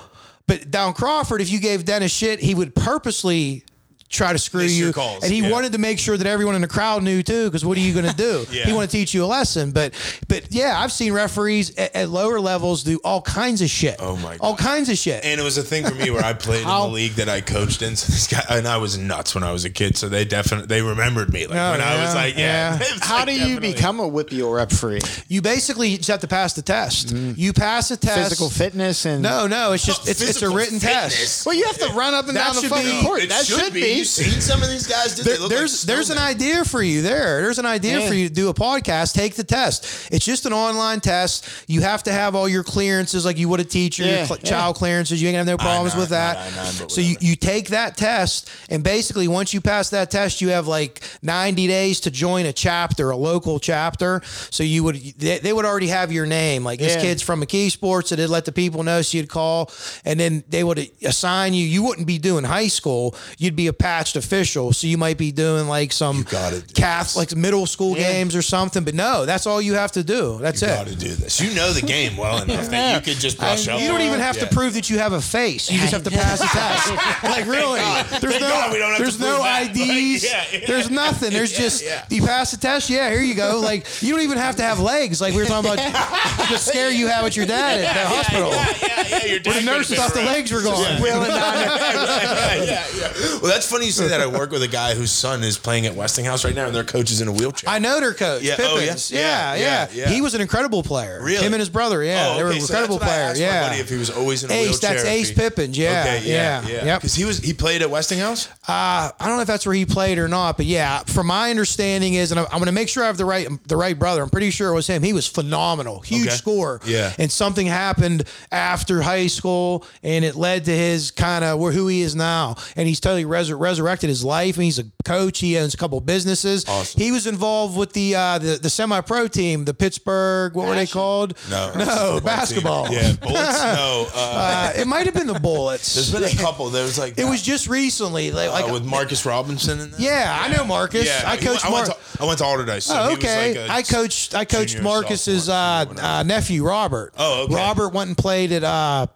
But 0.47 0.71
down 0.71 0.95
Crawford, 0.95 1.41
if 1.41 1.51
you 1.51 1.61
gave 1.61 1.85
Dennis 1.85 2.13
shit, 2.13 2.41
he 2.41 2.55
would 2.55 2.75
purposely 2.75 3.65
try 4.11 4.33
to 4.33 4.39
screw 4.39 4.63
Miss 4.63 4.77
you. 4.77 4.93
calls, 4.93 5.23
and 5.23 5.33
he 5.33 5.41
yeah. 5.41 5.51
wanted 5.51 5.73
to 5.73 5.79
make 5.79 5.99
sure 5.99 6.17
that 6.17 6.27
everyone 6.27 6.57
in 6.57 6.61
the 6.63 6.69
crowd 6.69 7.03
knew 7.03 7.23
too, 7.23 7.45
because 7.47 7.65
what 7.65 7.79
are 7.79 7.81
you 7.81 7.95
going 7.95 8.07
to 8.07 8.17
do? 8.17 8.45
Yeah. 8.51 8.65
He 8.67 8.73
wanted 8.73 8.91
to 8.91 8.97
teach 8.97 9.15
you 9.15 9.25
a 9.25 9.27
lesson. 9.27 9.71
But 9.71 9.95
but 10.29 10.53
yeah, 10.53 10.79
I've 10.79 10.91
seen 10.93 11.13
referees 11.13 11.77
at, 11.77 11.95
at 11.95 12.09
lower 12.09 12.41
levels 12.41 12.83
do 12.83 12.99
all 13.05 13.23
kinds 13.23 13.63
of 13.63 13.71
shit. 13.71 13.97
Oh, 14.01 14.17
my 14.17 14.37
God. 14.37 14.39
All 14.41 14.57
kinds 14.57 14.89
of 14.89 14.99
shit. 14.99 15.25
And 15.25 15.41
it 15.41 15.45
was 15.45 15.57
a 15.57 15.63
thing 15.63 15.85
for 15.87 15.95
me 15.95 16.11
where 16.11 16.25
I 16.25 16.33
played 16.33 16.63
in 16.63 16.67
the 16.69 16.87
league 16.93 17.13
that 17.13 17.29
I 17.29 17.41
coached 17.41 17.83
in. 17.83 17.95
So 17.97 18.11
this 18.13 18.27
guy 18.27 18.43
and 18.59 18.67
I 18.67 18.77
was 18.79 18.99
nuts 18.99 19.35
when 19.35 19.45
I 19.45 19.53
was 19.53 19.65
a 19.65 19.71
kid. 19.71 19.97
So 19.97 20.09
they 20.09 20.25
definitely 20.25 20.67
they 20.67 20.83
remembered 20.83 21.33
me. 21.33 21.47
Like 21.47 21.59
Oh, 21.59 21.71
when 21.73 21.81
I 21.81 22.03
was 22.05 22.15
like, 22.15 22.37
yeah. 22.37 22.73
yeah. 22.75 22.79
Was 22.79 23.01
How 23.03 23.19
like 23.19 23.27
do 23.27 23.33
you 23.35 23.39
definitely- 23.41 23.73
become 23.73 24.01
a 24.01 24.11
WPIAL 24.11 24.55
referee? 24.57 25.01
you 25.29 25.41
basically 25.43 25.97
just 25.97 26.09
have 26.09 26.21
to 26.21 26.29
pass 26.29 26.55
the 26.55 26.63
test. 26.63 27.13
You 27.13 27.53
pass 27.53 27.89
the 27.91 27.97
test. 27.97 28.19
Mm. 28.19 28.23
Physical 28.25 28.51
fitness 28.51 29.07
and 29.07 29.23
No, 29.23 29.47
no, 29.47 29.73
it's 29.73 29.87
just 29.87 30.09
it's, 30.09 30.21
it's 30.21 30.43
a 30.43 30.51
written 30.51 30.81
fitness? 30.81 31.17
test. 31.17 31.47
Well, 31.47 31.55
you 31.55 31.65
have 31.67 31.79
to 31.79 31.89
run 31.95 32.15
up 32.15 32.27
and 32.27 32.37
That 32.37 32.53
down 32.55 32.63
the 32.63 32.69
fucking 32.69 33.01
be- 33.01 33.07
court. 33.07 33.23
It 33.23 33.29
that 33.29 33.45
should, 33.47 33.73
be. 33.73 33.81
You've 34.01 34.09
seen 34.09 34.41
some 34.41 34.63
of 34.63 34.69
these 34.69 34.87
guys. 34.87 35.15
Dude, 35.15 35.27
There- 35.27 35.35
they 35.35 35.41
look 35.41 35.51
there's 35.51 35.85
like 35.87 35.95
there's 35.95 36.11
an 36.11 36.19
idea 36.19 36.65
for 36.65 36.83
you 36.83 37.03
there. 37.03 37.43
There's 37.43 37.59
an 37.59 37.67
idea 37.67 38.01
Yeah. 38.01 38.09
for 38.09 38.15
you 38.15 38.29
to 38.29 38.35
do 38.35 38.49
a 38.49 38.55
podcast. 38.55 39.13
Take 39.13 39.35
the 39.37 39.45
test. 39.45 39.87
It's 40.11 40.25
just 40.25 40.47
an 40.47 40.53
online 40.53 41.01
test. 41.01 41.45
You 41.67 41.83
have 41.83 42.03
to 42.05 42.13
have 42.13 42.35
all 42.35 42.49
your 42.49 42.65
clearances 42.65 43.25
like 43.25 43.37
you 43.39 43.49
would 43.49 43.61
a 43.61 43.65
teacher, 43.65 44.05
your 44.05 44.25
cl- 44.27 44.39
yeah. 44.43 44.49
child 44.51 44.77
clearances. 44.77 45.21
You 45.21 45.29
ain't 45.29 45.35
gonna 45.35 45.51
have 45.51 45.59
no 45.59 45.63
problems 45.63 45.95
know, 45.95 46.01
with 46.01 46.09
that. 46.11 46.37
Know, 46.57 46.63
know, 46.83 46.89
so 46.89 47.01
you, 47.01 47.17
you 47.21 47.37
take 47.37 47.69
that 47.69 47.97
test, 47.97 48.49
and 48.71 48.83
basically 48.83 49.29
once 49.29 49.53
you 49.53 49.61
pass 49.61 49.91
that 49.91 50.11
test, 50.11 50.41
you 50.41 50.49
have 50.49 50.67
like 50.67 51.03
90 51.23 51.67
days 51.67 52.01
to 52.01 52.11
join 52.11 52.47
a 52.47 52.53
chapter, 52.53 53.11
a 53.11 53.17
local 53.17 53.59
chapter. 53.61 54.23
So 54.51 54.63
you 54.63 54.83
would 54.85 54.97
they, 55.19 55.39
they 55.39 55.53
would 55.53 55.65
already 55.67 55.89
have 55.89 56.11
your 56.11 56.27
name. 56.27 56.65
Like 56.65 56.79
this 56.79 56.97
kid's 56.97 57.23
from 57.23 57.43
McKeesport, 57.43 58.07
so 58.07 58.17
they'd 58.17 58.27
let 58.29 58.45
the 58.47 58.53
people 58.53 58.83
know. 58.83 59.03
So 59.03 59.19
you'd 59.19 59.29
call, 59.29 59.71
and 60.05 60.19
then 60.19 60.43
they 60.49 60.65
would 60.65 60.91
assign 61.05 61.53
you. 61.55 61.67
You 61.67 61.83
wouldn't 61.83 62.07
be 62.07 62.19
doing 62.19 62.45
high 62.45 62.69
school. 62.69 63.15
You'd 63.39 63.57
be 63.57 63.67
a 63.67 63.73
patched 63.91 64.15
official. 64.15 64.73
So 64.73 64.87
you 64.87 64.97
might 64.97 65.19
be 65.19 65.33
doing 65.33 65.67
like 65.67 65.93
some 65.93 66.23
gotta 66.23 66.63
Catholic 66.75 67.33
like 67.33 67.37
middle 67.37 67.67
school 67.67 67.97
Yeah. 67.97 68.13
games 68.13 68.37
or 68.37 68.43
something. 68.43 68.85
But 68.85 68.95
no, 68.95 69.27
that's 69.27 69.49
all 69.49 69.61
you 69.61 69.75
have 69.75 69.91
to 69.93 70.05
do. 70.05 70.39
That's 70.41 70.63
You 70.63 70.69
it. 70.69 70.77
got 70.77 70.87
to 70.87 70.95
do 70.95 71.09
this. 71.09 71.41
You 71.41 71.53
know 71.57 71.73
the 71.73 71.83
game 71.83 72.17
well 72.17 72.41
enough 72.45 72.69
that 72.71 72.95
you 72.95 73.13
could 73.13 73.21
just 73.21 73.37
brush 73.37 73.67
up. 73.67 73.81
You 73.81 73.89
don't 73.89 74.01
even 74.03 74.21
have 74.21 74.37
Yeah. 74.37 74.45
to 74.47 74.55
prove 74.55 74.75
that 74.75 74.89
you 74.91 74.99
have 75.01 75.13
a 75.13 75.21
face. 75.21 75.69
You 75.71 75.79
just 75.81 75.93
have 75.93 76.05
to 76.05 76.11
pass 76.13 76.39
the 76.39 76.47
test. 76.47 76.93
Like 77.31 77.47
really, 77.47 77.81
there's 77.81 78.21
Thank 78.21 78.41
no, 78.43 78.49
God 78.49 78.73
we 78.73 78.79
don't 78.79 78.89
have 78.91 78.97
to 78.99 79.03
there's 79.03 79.19
no 79.21 79.39
that. 79.43 79.67
Like, 79.67 79.71
IDs. 79.77 80.25
yeah, 80.25 80.45
yeah. 80.53 80.67
There's 80.67 80.91
nothing. 80.91 81.33
There's 81.33 81.53
just 81.53 81.85
yeah. 81.85 82.05
you 82.11 82.23
pass 82.23 82.51
the 82.53 82.57
test. 82.57 82.89
Yeah, 82.91 83.11
here 83.11 83.21
you 83.23 83.35
go. 83.35 83.61
Like 83.61 83.87
you 84.03 84.13
don't 84.13 84.23
even 84.23 84.39
have 84.39 84.57
to 84.57 84.63
have 84.63 84.79
legs. 84.81 85.21
Like 85.21 85.35
we 85.35 85.41
were 85.43 85.47
talking 85.49 85.71
about 85.73 85.93
the 86.51 86.57
scare 86.59 86.91
you 86.91 87.09
had 87.09 87.23
with 87.25 87.37
your 87.37 87.47
dad 87.47 87.81
at 87.85 87.95
the 87.95 88.09
hospital. 88.09 88.51
Yeah, 88.51 88.67
yeah, 88.83 89.09
yeah. 89.09 89.25
Your 89.35 89.41
Where 89.43 89.55
the 89.55 89.61
dad 89.61 89.65
nurse 89.65 89.93
thought 89.95 90.15
the 90.15 90.23
legs 90.23 90.53
were 90.53 90.63
gone. 90.63 90.81
yeah, 91.03 92.55
yeah, 92.65 92.87
yeah. 92.97 93.13
Well, 93.43 93.51
that's 93.51 93.69
funny 93.71 93.80
you 93.87 93.93
say 93.93 94.09
that. 94.09 94.21
I 94.21 94.27
work 94.27 94.51
with 94.51 94.63
a 94.63 94.69
guy 94.69 94.95
whose 94.95 95.11
son 95.11 95.43
is 95.43 95.59
playing 95.59 95.87
at 95.87 95.95
Westinghouse 95.95 96.45
right 96.45 96.55
now, 96.55 96.67
and 96.67 96.75
their 96.75 96.85
coach 96.85 97.11
is 97.11 97.21
in 97.21 97.29
a 97.29 97.33
wheelchair. 97.33 97.69
I 97.71 97.79
know 97.79 98.01
their 98.01 98.15
coach, 98.15 98.43
Yeah, 98.43 98.57
oh, 98.59 98.79
Pippins. 98.79 99.11
yeah? 99.11 99.55
yeah, 99.55 99.55
Yeah, 99.55 99.89
yeah. 99.93 100.09
He 100.09 100.21
was 100.21 100.35
an 100.35 100.41
incredible 100.41 100.83
player. 100.83 101.21
Really? 101.23 101.45
Him 101.45 101.55
and 101.55 101.61
his 101.61 101.69
brother. 101.69 102.03
Yeah, 102.03 102.29
Oh, 102.31 102.37
they 102.37 102.43
were 102.45 102.51
okay, 102.51 102.59
so 102.61 102.65
incredible 102.65 102.99
that's 102.99 103.09
what 103.11 103.13
I 103.13 103.17
players. 103.23 103.31
asked 103.31 103.41
Yeah. 103.41 103.69
buddy 103.69 103.81
if 103.81 103.89
he 103.89 103.97
was 103.97 104.11
always 104.11 104.45
in 104.45 104.51
a 104.51 104.55
Ace, 104.55 104.69
wheelchair. 104.69 104.91
that's 104.91 105.03
if 105.05 105.09
Ace 105.09 105.29
he- 105.31 105.35
Pippins. 105.35 105.79
Yeah, 105.79 106.01
Okay, 106.01 106.29
yeah, 106.29 106.63
yeah, 106.63 106.69
yeah. 106.69 106.85
yep. 106.85 107.01
Because 107.01 107.15
he 107.15 107.25
was 107.25 107.39
he 107.39 107.53
played 107.53 107.83
at 107.83 107.91
Westinghouse. 107.91 108.49
Uh, 108.69 109.11
I 109.19 109.27
don't 109.27 109.37
know 109.37 109.41
if 109.43 109.47
that's 109.49 109.67
where 109.67 109.75
he 109.75 109.87
played 109.87 110.19
or 110.19 110.29
not, 110.29 110.57
but 110.57 110.67
yeah, 110.67 111.01
from 111.07 111.27
my 111.29 111.51
understanding 111.51 112.15
is, 112.15 112.31
and 112.31 112.41
I'm, 112.41 112.47
I'm 112.47 112.59
going 112.59 112.67
to 112.67 112.73
make 112.73 112.89
sure 112.89 113.03
I 113.03 113.07
have 113.07 113.17
the 113.17 113.25
right 113.25 113.49
the 113.67 113.77
right 113.77 113.99
brother. 113.99 114.23
I'm 114.23 114.31
pretty 114.31 114.51
sure 114.51 114.71
it 114.71 114.75
was 114.75 114.87
him. 114.87 115.03
He 115.03 115.13
was 115.13 115.27
phenomenal, 115.27 116.01
huge 116.01 116.29
Okay. 116.29 116.37
scorer. 116.37 116.81
Yeah. 116.85 117.13
and 117.19 117.31
something 117.31 117.67
happened 117.67 118.25
after 118.53 119.03
high 119.03 119.27
school, 119.27 119.85
and 120.03 120.25
it 120.25 120.35
led 120.37 120.65
to 120.67 120.71
his 120.77 121.11
kind 121.11 121.45
of 121.45 121.59
where 121.59 121.73
who 121.73 121.89
he 121.89 122.03
is 122.03 122.15
now, 122.15 122.57
and 122.77 122.87
he's 122.89 123.01
totally 123.01 123.25
resur- 123.25 123.59
resurrected 123.71 124.09
his 124.09 124.25
life. 124.25 124.57
And 124.57 124.65
he's 124.65 124.79
a 124.79 124.85
coach. 125.05 125.39
He 125.39 125.57
owns 125.59 125.75
a 125.75 125.77
couple 125.77 126.01
businesses. 126.01 126.69
Awesome. 126.69 127.01
He 127.01 127.13
was 127.13 127.27
involved 127.27 127.77
with 127.77 127.93
the 127.93 128.15
uh, 128.17 128.39
the, 128.39 128.59
the 128.61 128.69
semi 128.71 129.01
pro 129.01 129.29
team, 129.29 129.65
the 129.65 129.75
Pittsburgh. 129.75 130.55
What 130.55 130.67
were 130.67 130.75
they 130.75 130.87
called? 130.87 131.35
No, 131.51 131.73
no, 131.77 132.21
basketball. 132.25 132.91
Yeah, 132.91 133.13
bullets. 133.21 133.63
No, 133.81 134.07
uh, 134.15 134.73
Uh, 134.75 134.81
it 134.81 134.87
might 134.87 135.07
have 135.07 135.15
been 135.15 135.27
the 135.27 135.39
Bullets. 135.39 135.95
there's 135.95 136.13
been 136.13 136.25
a 136.25 136.43
couple. 136.43 136.69
There 136.71 136.83
was 136.85 136.99
like 136.99 137.19
It 137.19 137.25
was 137.25 137.43
just 137.43 137.69
recently, 137.69 138.31
like, 138.33 138.49
uh, 138.51 138.53
like 138.53 138.73
with 138.73 138.85
Marcus 138.85 139.25
Robinson 139.25 139.79
in 139.81 139.91
there. 139.93 140.01
Yeah, 140.01 140.39
I 140.41 140.49
know 140.55 140.65
Marcus. 140.65 141.07
Yeah, 141.07 141.23
I 141.25 141.37
he- 141.37 141.47
coached 141.47 141.65
I 141.65 141.73
went, 141.73 141.87
to, 141.87 141.97
I 142.21 142.25
went 142.27 142.39
to 142.39 142.45
Allderdice. 142.45 142.83
So 142.83 142.95
Oh, 142.97 143.13
okay. 143.15 143.59
like 143.61 143.71
I 143.71 143.83
coached. 143.83 144.35
I 144.35 144.45
coached 144.45 144.81
Marcus's 144.83 145.49
uh, 145.49 145.85
uh, 145.99 146.23
nephew, 146.25 146.65
Robert. 146.67 147.15
Oh, 147.17 147.45
okay. 147.45 147.55
Robert 147.55 147.91
went 147.95 148.09
and 148.09 148.17
played 148.19 148.51
at 148.53 148.65
uh, 148.65 149.07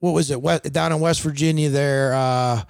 what 0.00 0.12
was 0.12 0.30
it? 0.30 0.40
West, 0.42 0.70
down 0.72 0.92
in 0.92 1.00
West 1.00 1.22
Virginia. 1.22 1.68
There. 1.70 2.12
Uh, 2.14 2.62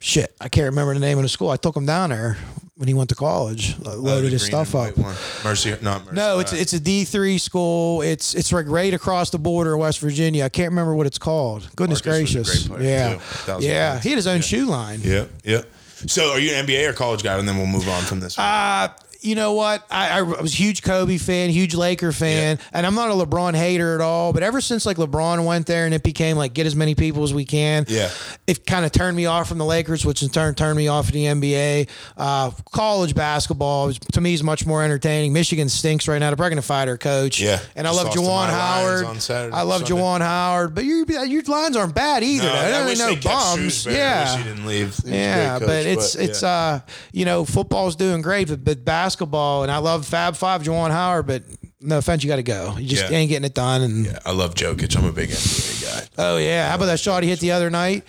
shit, 0.00 0.34
I 0.40 0.48
can't 0.48 0.66
remember 0.66 0.94
the 0.94 1.00
name 1.00 1.18
of 1.18 1.22
the 1.22 1.28
school. 1.28 1.50
I 1.50 1.56
took 1.56 1.76
him 1.76 1.86
down 1.86 2.10
there 2.10 2.36
when 2.76 2.88
he 2.88 2.94
went 2.94 3.08
to 3.08 3.14
college. 3.14 3.74
uh, 3.86 3.92
Oh, 3.92 3.96
Loaded 3.96 4.32
his 4.32 4.44
stuff 4.44 4.74
up. 4.74 4.96
one. 4.98 5.14
Mercy, 5.44 5.74
not 5.82 6.04
Mercy. 6.04 6.16
No, 6.16 6.38
it's 6.40 6.52
it's 6.52 6.72
a 6.74 6.80
D 6.80 7.04
three 7.04 7.38
school. 7.38 8.02
It's 8.02 8.34
it's 8.34 8.52
like 8.52 8.66
right 8.68 8.92
across 8.92 9.30
the 9.30 9.38
border 9.38 9.74
of 9.74 9.80
West 9.80 10.00
Virginia. 10.00 10.44
I 10.44 10.48
can't 10.48 10.70
remember 10.70 10.94
what 10.94 11.06
it's 11.06 11.18
called. 11.18 11.68
Goodness 11.76 12.04
Marcus 12.04 12.32
gracious. 12.32 12.68
yeah, 12.80 13.18
yeah. 13.60 13.90
points. 13.92 14.04
He 14.04 14.10
had 14.10 14.16
his 14.18 14.26
own 14.26 14.36
Yeah. 14.36 14.40
shoe 14.42 14.66
line. 14.66 15.00
yeah, 15.02 15.24
yeah. 15.44 15.62
So, 16.06 16.32
are 16.32 16.38
you 16.38 16.52
an 16.52 16.66
NBA 16.66 16.90
or 16.90 16.92
college 16.92 17.22
guy? 17.22 17.38
And 17.38 17.48
then 17.48 17.56
we'll 17.56 17.66
move 17.66 17.88
on 17.88 18.02
from 18.02 18.20
this. 18.20 18.36
one. 18.36 18.46
Uh, 18.46 18.88
you 19.20 19.34
know 19.34 19.52
what? 19.54 19.84
I, 19.90 20.18
I 20.18 20.22
was 20.22 20.52
a 20.52 20.56
huge 20.56 20.82
Kobe 20.82 21.18
fan, 21.18 21.50
huge 21.50 21.74
Laker 21.74 22.12
fan, 22.12 22.58
and 22.72 22.86
I'm 22.86 22.94
not 22.94 23.10
a 23.10 23.14
LeBron 23.14 23.54
hater 23.54 23.94
at 23.94 24.00
all. 24.00 24.32
But 24.32 24.42
ever 24.42 24.60
since 24.60 24.86
like 24.86 24.96
LeBron 24.96 25.44
went 25.44 25.66
there 25.66 25.84
and 25.86 25.94
it 25.94 26.02
became 26.02 26.36
like 26.36 26.52
get 26.54 26.66
as 26.66 26.76
many 26.76 26.94
people 26.94 27.22
as 27.22 27.32
we 27.34 27.44
can, 27.44 27.84
Yeah. 27.88 28.10
it 28.46 28.66
kind 28.66 28.84
of 28.84 28.92
turned 28.92 29.16
me 29.16 29.26
off 29.26 29.48
from 29.48 29.58
the 29.58 29.64
Lakers, 29.64 30.04
which 30.04 30.22
in 30.22 30.28
turn 30.28 30.54
turned 30.54 30.76
me 30.76 30.88
off 30.88 31.06
of 31.08 31.12
the 31.12 31.24
NBA. 31.24 31.88
Uh, 32.16 32.50
college 32.72 33.14
basketball 33.14 33.88
is, 33.88 33.98
to 33.98 34.20
me 34.20 34.34
is 34.34 34.42
much 34.42 34.66
more 34.66 34.82
entertaining. 34.82 35.32
Michigan 35.32 35.68
stinks 35.68 36.08
right 36.08 36.18
now. 36.18 36.30
They're 36.30 36.36
probably 36.36 36.56
to 36.56 36.62
fire 36.62 36.86
their 36.86 36.98
coach. 36.98 37.40
Yeah. 37.40 37.60
and 37.74 37.86
I 37.86 37.90
love 37.90 38.08
Juwan 38.08 38.48
Howard. 38.48 39.04
I 39.52 39.62
love. 39.62 39.82
Juwan 39.82 40.20
Howard, 40.20 40.74
but 40.74 40.84
your 40.84 41.04
your 41.24 41.42
lines 41.42 41.76
aren't 41.76 41.94
bad 41.94 42.22
either. 42.24 42.48
no. 42.48 42.52
I, 42.52 42.70
They're 42.70 42.84
wish 42.86 42.98
no 42.98 43.10
kept 43.14 43.24
bums. 43.24 43.58
Shrewsberry. 43.86 43.94
Yeah, 43.94 44.24
I 44.26 44.34
wish 44.36 44.44
he 44.44 44.50
didn't 44.50 44.66
leave. 44.66 44.96
He 45.04 45.10
yeah, 45.12 45.58
but 45.58 45.86
it's 45.86 46.14
it's 46.16 46.42
yeah. 46.42 46.48
uh 46.48 46.80
you 47.12 47.24
know 47.24 47.44
football's 47.44 47.94
doing 47.94 48.22
great, 48.22 48.48
but, 48.48 48.64
but 48.64 48.84
basketball 48.84 49.05
and 49.10 49.70
I 49.70 49.78
love 49.78 50.06
Fab 50.06 50.36
Five, 50.36 50.62
Juwan 50.62 50.90
Howard, 50.90 51.26
but 51.26 51.42
no 51.80 51.98
offense, 51.98 52.24
you 52.24 52.28
got 52.28 52.36
to 52.36 52.42
go. 52.42 52.76
You 52.78 52.88
just 52.88 53.10
Yeah. 53.10 53.16
ain't 53.18 53.28
getting 53.28 53.44
it 53.44 53.54
done. 53.54 53.82
And 53.82 54.06
Yeah, 54.06 54.18
I 54.24 54.32
love 54.32 54.54
Jokic. 54.54 54.96
I'm 54.96 55.04
a 55.04 55.12
big 55.12 55.30
NBA 55.30 55.82
guy. 55.84 56.08
oh 56.18 56.36
yeah, 56.38 56.68
how 56.68 56.74
about 56.76 56.86
that 56.86 56.98
shot 57.00 57.22
he 57.22 57.28
hit 57.28 57.38
the 57.40 57.52
other 57.52 57.70
night? 57.70 58.04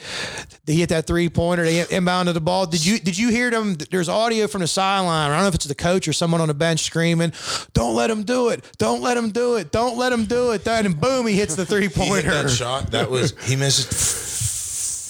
He 0.65 0.76
hit 0.80 0.90
that 0.90 1.06
three 1.07 1.30
pointer. 1.30 1.64
They 1.64 1.84
inbounded 1.84 2.34
the 2.34 2.41
ball. 2.41 2.65
Did 2.65 2.86
you 2.86 2.99
did 2.99 3.18
you 3.18 3.30
hear 3.30 3.49
them? 3.52 3.76
There's 3.91 4.10
audio 4.10 4.48
from 4.48 4.61
the 4.61 4.68
sideline. 4.68 5.30
I 5.32 5.34
don't 5.36 5.44
know 5.44 5.48
if 5.49 5.56
it's 5.56 5.65
the 5.65 5.76
coach 5.76 6.07
or 6.07 6.14
someone 6.14 6.41
on 6.41 6.48
the 6.48 6.53
bench 6.53 6.84
screaming, 6.84 7.32
"Don't 7.74 7.95
let 7.95 8.10
him 8.10 8.24
do 8.24 8.49
it! 8.49 8.64
Don't 8.78 9.02
let 9.02 9.15
him 9.18 9.30
do 9.32 9.56
it! 9.56 9.72
Don't 9.72 9.98
let 9.98 10.11
him 10.11 10.26
do 10.26 10.52
it!" 10.52 10.64
Then 10.64 10.86
and 10.86 10.99
boom, 10.99 11.28
he 11.28 11.36
hits 11.36 11.56
the 11.56 11.65
three 11.72 11.88
pointer. 11.90 12.32
that 12.44 12.49
shot. 12.49 12.91
That 12.91 13.10
was 13.11 13.34
he 13.45 13.56
missed 13.56 13.91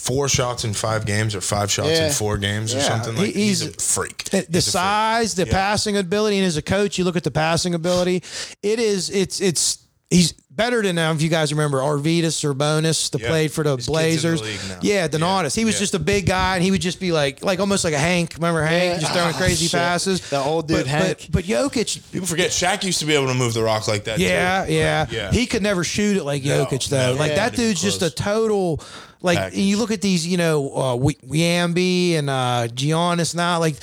four 0.07 0.29
shots 0.29 0.63
in 0.63 0.73
five 0.73 1.05
games 1.05 1.35
or 1.35 1.41
five 1.41 1.69
shots 1.71 1.89
Yeah. 1.89 2.07
in 2.07 2.13
four 2.13 2.38
games 2.38 2.73
or 2.73 2.77
Yeah, 2.77 2.84
something 2.88 3.15
he- 3.15 3.21
like. 3.25 3.35
he's, 3.35 3.59
he's- 3.61 3.75
a 3.75 3.79
freak. 3.81 4.23
The, 4.25 4.29
the 4.29 4.38
He's 4.38 4.47
a 4.47 4.51
freak. 4.51 4.63
size, 4.63 5.35
the 5.35 5.45
Yeah. 5.45 5.51
passing 5.51 5.97
ability, 5.97 6.38
and 6.38 6.45
as 6.45 6.57
a 6.57 6.61
coach, 6.61 6.97
you 6.97 7.03
look 7.03 7.15
at 7.17 7.23
the 7.23 7.31
passing 7.31 7.73
ability. 7.73 8.23
It 8.63 8.79
is, 8.79 9.09
it's, 9.09 9.41
it's. 9.41 9.79
He's 10.09 10.31
better 10.49 10.81
than 10.81 10.95
now. 10.95 11.11
If 11.11 11.21
you 11.21 11.27
guys 11.27 11.51
remember 11.51 11.79
Arvydas 11.79 12.39
Sabonis, 12.41 13.11
that 13.11 13.19
Yeah. 13.19 13.27
played 13.27 13.51
for 13.51 13.65
the 13.65 13.75
His 13.75 13.88
kid's 13.88 13.88
in 13.89 13.91
the 13.93 14.38
Blazers. 14.38 14.41
league. 14.41 14.59
Yeah, 14.81 15.07
Domantas. 15.09 15.53
He 15.53 15.65
was 15.65 15.75
yeah. 15.75 15.79
just 15.81 15.95
a 15.95 15.99
big 15.99 16.25
guy, 16.25 16.55
and 16.55 16.63
he 16.63 16.71
would 16.71 16.79
just 16.79 17.01
be 17.01 17.11
like, 17.11 17.43
like 17.43 17.59
almost 17.59 17.84
like 17.84 17.93
a 17.93 17.99
Hank. 17.99 18.35
Remember 18.38 18.63
Hank, 18.63 18.93
Yeah. 18.93 18.99
just 19.01 19.11
throwing 19.11 19.34
Ah, 19.35 19.38
crazy 19.38 19.65
shit. 19.65 19.73
passes. 19.73 20.21
The 20.29 20.39
old 20.39 20.69
dude 20.69 20.77
but, 20.77 20.88
Hank. 20.88 21.17
But, 21.29 21.31
but 21.31 21.43
Jokic, 21.43 21.99
People 22.13 22.25
forget 22.25 22.51
Shaq 22.51 22.85
used 22.85 22.99
to 22.99 23.05
be 23.05 23.15
able 23.15 23.27
to 23.27 23.34
move 23.34 23.53
the 23.53 23.63
rock 23.63 23.85
like 23.89 24.05
that. 24.05 24.17
yeah, 24.19 24.63
too. 24.65 24.73
yeah, 24.75 25.05
Yeah. 25.11 25.31
He 25.34 25.45
could 25.45 25.61
never 25.61 25.84
shoot 25.84 26.15
it 26.15 26.23
like 26.23 26.41
No, 26.45 26.65
Jokic 26.65 26.88
though. 26.88 27.13
no, 27.15 27.19
like 27.19 27.31
yeah. 27.31 27.35
that 27.49 27.57
dude's 27.57 27.81
just 27.81 28.01
a 28.01 28.09
total. 28.09 28.81
Like 29.22 29.38
Package. 29.39 29.60
you 29.60 29.77
look 29.77 29.91
at 29.91 30.02
these, 30.02 30.26
you 30.27 30.38
know, 30.38 30.69
uh, 30.72 30.95
Wemby 30.95 32.14
and 32.14 32.30
uh, 32.30 32.68
Giannis 32.69 33.35
now. 33.35 33.60
Like, 33.60 33.76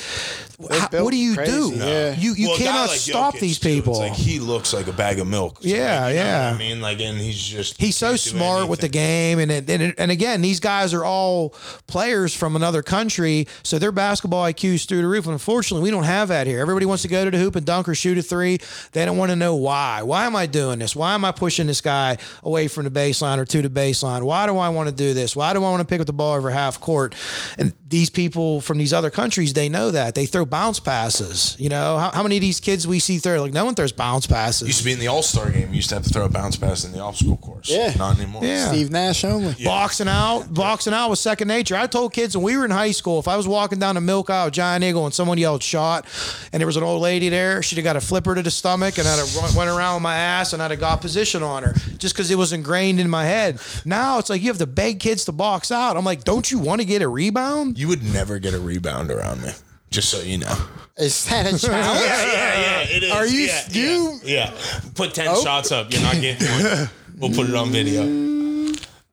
how, 0.70 0.88
what 1.02 1.10
do 1.10 1.16
you 1.16 1.34
crazy, 1.34 1.50
do? 1.52 1.72
yeah. 1.76 2.14
You 2.16 2.34
you 2.34 2.48
Well, 2.48 2.58
cannot 2.58 2.88
like 2.88 2.98
stop 2.98 3.34
Jokic, 3.34 3.40
these 3.40 3.58
too, 3.58 3.68
people. 3.74 3.98
like 3.98 4.12
he 4.12 4.38
looks 4.38 4.72
like 4.72 4.86
a 4.86 4.92
bag 4.92 5.18
of 5.18 5.26
milk. 5.26 5.58
So, 5.62 5.68
Yeah, 5.68 6.02
like, 6.04 6.14
you 6.14 6.20
know 6.20 6.24
yeah. 6.24 6.50
what 6.52 6.54
I 6.54 6.58
mean, 6.58 6.80
like, 6.80 7.00
and 7.00 7.18
he's 7.18 7.36
just 7.42 7.80
He's 7.80 7.96
so 7.96 8.10
can't 8.10 8.20
smart 8.20 8.68
with 8.68 8.80
the 8.80 8.88
game, 8.88 9.40
and 9.40 9.50
it, 9.50 9.68
and 9.68 9.82
it- 9.82 9.94
and 9.98 10.10
again, 10.12 10.40
these 10.42 10.60
guys 10.60 10.94
are 10.94 11.04
all 11.04 11.50
players 11.88 12.34
from 12.34 12.54
another 12.56 12.82
country, 12.82 13.48
so 13.64 13.78
their 13.80 13.90
basketball 13.92 14.44
IQ 14.44 14.74
is 14.74 14.84
through 14.84 15.02
the 15.02 15.08
roof. 15.08 15.24
And 15.26 15.32
unfortunately, 15.32 15.82
we 15.82 15.90
don't 15.90 16.04
have 16.04 16.28
that 16.28 16.46
here. 16.46 16.60
Everybody 16.60 16.86
wants 16.86 17.02
to 17.02 17.08
go 17.08 17.24
to 17.24 17.30
the 17.30 17.38
hoop 17.38 17.56
and 17.56 17.66
dunk 17.66 17.88
or 17.88 17.94
shoot 17.96 18.16
a 18.18 18.22
three. 18.22 18.58
They 18.92 19.04
don't 19.04 19.16
want 19.18 19.30
to 19.30 19.36
know 19.36 19.56
why. 19.56 20.02
Why 20.02 20.26
am 20.26 20.36
I 20.36 20.46
doing 20.46 20.78
this? 20.78 20.94
Why 20.94 21.14
am 21.14 21.24
I 21.24 21.32
pushing 21.32 21.66
this 21.66 21.80
guy 21.80 22.18
away 22.44 22.68
from 22.68 22.84
the 22.84 22.90
baseline 22.90 23.38
or 23.38 23.44
to 23.46 23.60
the 23.62 23.68
baseline? 23.68 24.22
Why 24.22 24.46
do 24.46 24.56
I 24.56 24.68
want 24.68 24.88
to 24.88 24.94
do 24.94 25.14
this? 25.14 25.23
Why 25.34 25.52
do 25.52 25.60
I 25.64 25.70
want 25.70 25.80
to 25.80 25.86
pick 25.86 26.00
up 26.00 26.06
the 26.06 26.12
ball 26.12 26.34
over 26.34 26.50
half 26.50 26.80
court? 26.80 27.14
And 27.56 27.72
these 27.88 28.10
people 28.10 28.60
from 28.60 28.78
these 28.78 28.92
other 28.92 29.10
countries, 29.10 29.52
they 29.54 29.68
know 29.68 29.90
that 29.90 30.14
they 30.14 30.26
throw 30.26 30.44
bounce 30.44 30.80
passes. 30.80 31.56
You 31.58 31.68
know, 31.68 31.96
how, 31.96 32.10
how 32.10 32.22
many 32.22 32.36
of 32.36 32.40
these 32.40 32.60
kids 32.60 32.86
we 32.86 32.98
see 32.98 33.18
throw 33.18 33.40
like 33.40 33.52
no 33.52 33.64
one 33.64 33.74
throws 33.74 33.92
bounce 33.92 34.26
passes. 34.26 34.66
Used 34.68 34.80
to 34.80 34.84
be 34.84 34.92
in 34.92 34.98
the 34.98 35.08
All 35.08 35.22
Star 35.22 35.50
game. 35.50 35.68
You 35.68 35.76
used 35.76 35.90
to 35.90 35.94
have 35.94 36.04
to 36.04 36.10
throw 36.10 36.24
a 36.24 36.28
bounce 36.28 36.56
pass 36.56 36.84
in 36.84 36.92
the 36.92 37.00
obstacle 37.00 37.36
course. 37.36 37.70
Yeah. 37.70 37.92
not 37.96 38.16
anymore. 38.16 38.44
Yeah. 38.44 38.68
Steve 38.68 38.90
Nash 38.90 39.24
only. 39.24 39.54
Boxing 39.64 40.08
out, 40.08 40.52
boxing 40.52 40.92
out 40.92 41.08
was 41.08 41.20
second 41.20 41.48
nature. 41.48 41.76
I 41.76 41.86
told 41.86 42.12
kids 42.12 42.36
when 42.36 42.44
we 42.44 42.56
were 42.56 42.64
in 42.64 42.70
high 42.70 42.90
school, 42.90 43.20
if 43.20 43.28
I 43.28 43.36
was 43.36 43.46
walking 43.46 43.78
down 43.78 43.94
the 43.94 44.00
milk 44.00 44.28
aisle, 44.30 44.50
Giant 44.50 44.82
Eagle, 44.82 45.04
and 45.04 45.14
someone 45.14 45.38
yelled 45.38 45.62
"shot," 45.62 46.06
and 46.52 46.60
there 46.60 46.66
was 46.66 46.76
an 46.76 46.82
old 46.82 47.02
lady 47.02 47.28
there, 47.28 47.62
she'd 47.62 47.76
have 47.76 47.84
got 47.84 47.96
a 47.96 48.00
flipper 48.00 48.34
to 48.34 48.42
the 48.42 48.50
stomach, 48.50 48.98
and 48.98 49.06
I'd 49.06 49.18
have 49.18 49.36
run, 49.36 49.54
went 49.54 49.70
around 49.70 49.94
with 49.96 50.02
my 50.02 50.16
ass, 50.16 50.52
and 50.52 50.62
I'd 50.62 50.72
have 50.72 50.80
got 50.80 51.00
position 51.00 51.42
on 51.42 51.62
her 51.62 51.74
just 51.98 52.14
because 52.14 52.30
it 52.30 52.36
was 52.36 52.52
ingrained 52.52 52.98
in 52.98 53.08
my 53.08 53.24
head. 53.24 53.60
Now 53.84 54.18
it's 54.18 54.30
like 54.30 54.42
you 54.42 54.48
have 54.48 54.58
to 54.58 54.66
beg 54.66 54.98
kids 54.98 55.13
to 55.24 55.32
box 55.32 55.70
out. 55.70 55.96
I'm 55.96 56.04
like, 56.04 56.24
don't 56.24 56.50
you 56.50 56.58
want 56.58 56.80
to 56.80 56.84
get 56.86 57.00
a 57.02 57.08
rebound? 57.08 57.78
You 57.78 57.86
would 57.88 58.02
never 58.02 58.38
get 58.40 58.52
a 58.54 58.58
rebound 58.60 59.10
around 59.12 59.42
me. 59.42 59.50
Just 59.90 60.08
so 60.10 60.20
you 60.20 60.38
know. 60.38 60.56
Is 60.96 61.24
that 61.26 61.46
a 61.46 61.56
challenge? 61.66 62.00
Yeah, 62.00 62.26
yeah, 62.32 62.60
yeah. 62.60 62.96
It 62.96 63.02
is. 63.04 63.12
Are 63.12 63.26
you- 63.26 63.46
Yeah, 63.46 63.62
you- 63.70 64.20
Yeah. 64.24 64.52
yeah. 64.54 64.80
Put 64.94 65.14
ten 65.14 65.26
shots 65.42 65.70
up. 65.72 65.92
You're 65.92 66.02
not 66.02 66.14
getting 66.20 66.46
one. 66.48 66.90
We'll 67.16 67.30
put 67.30 67.48
it 67.48 67.54
on 67.54 67.70
video. 67.70 68.02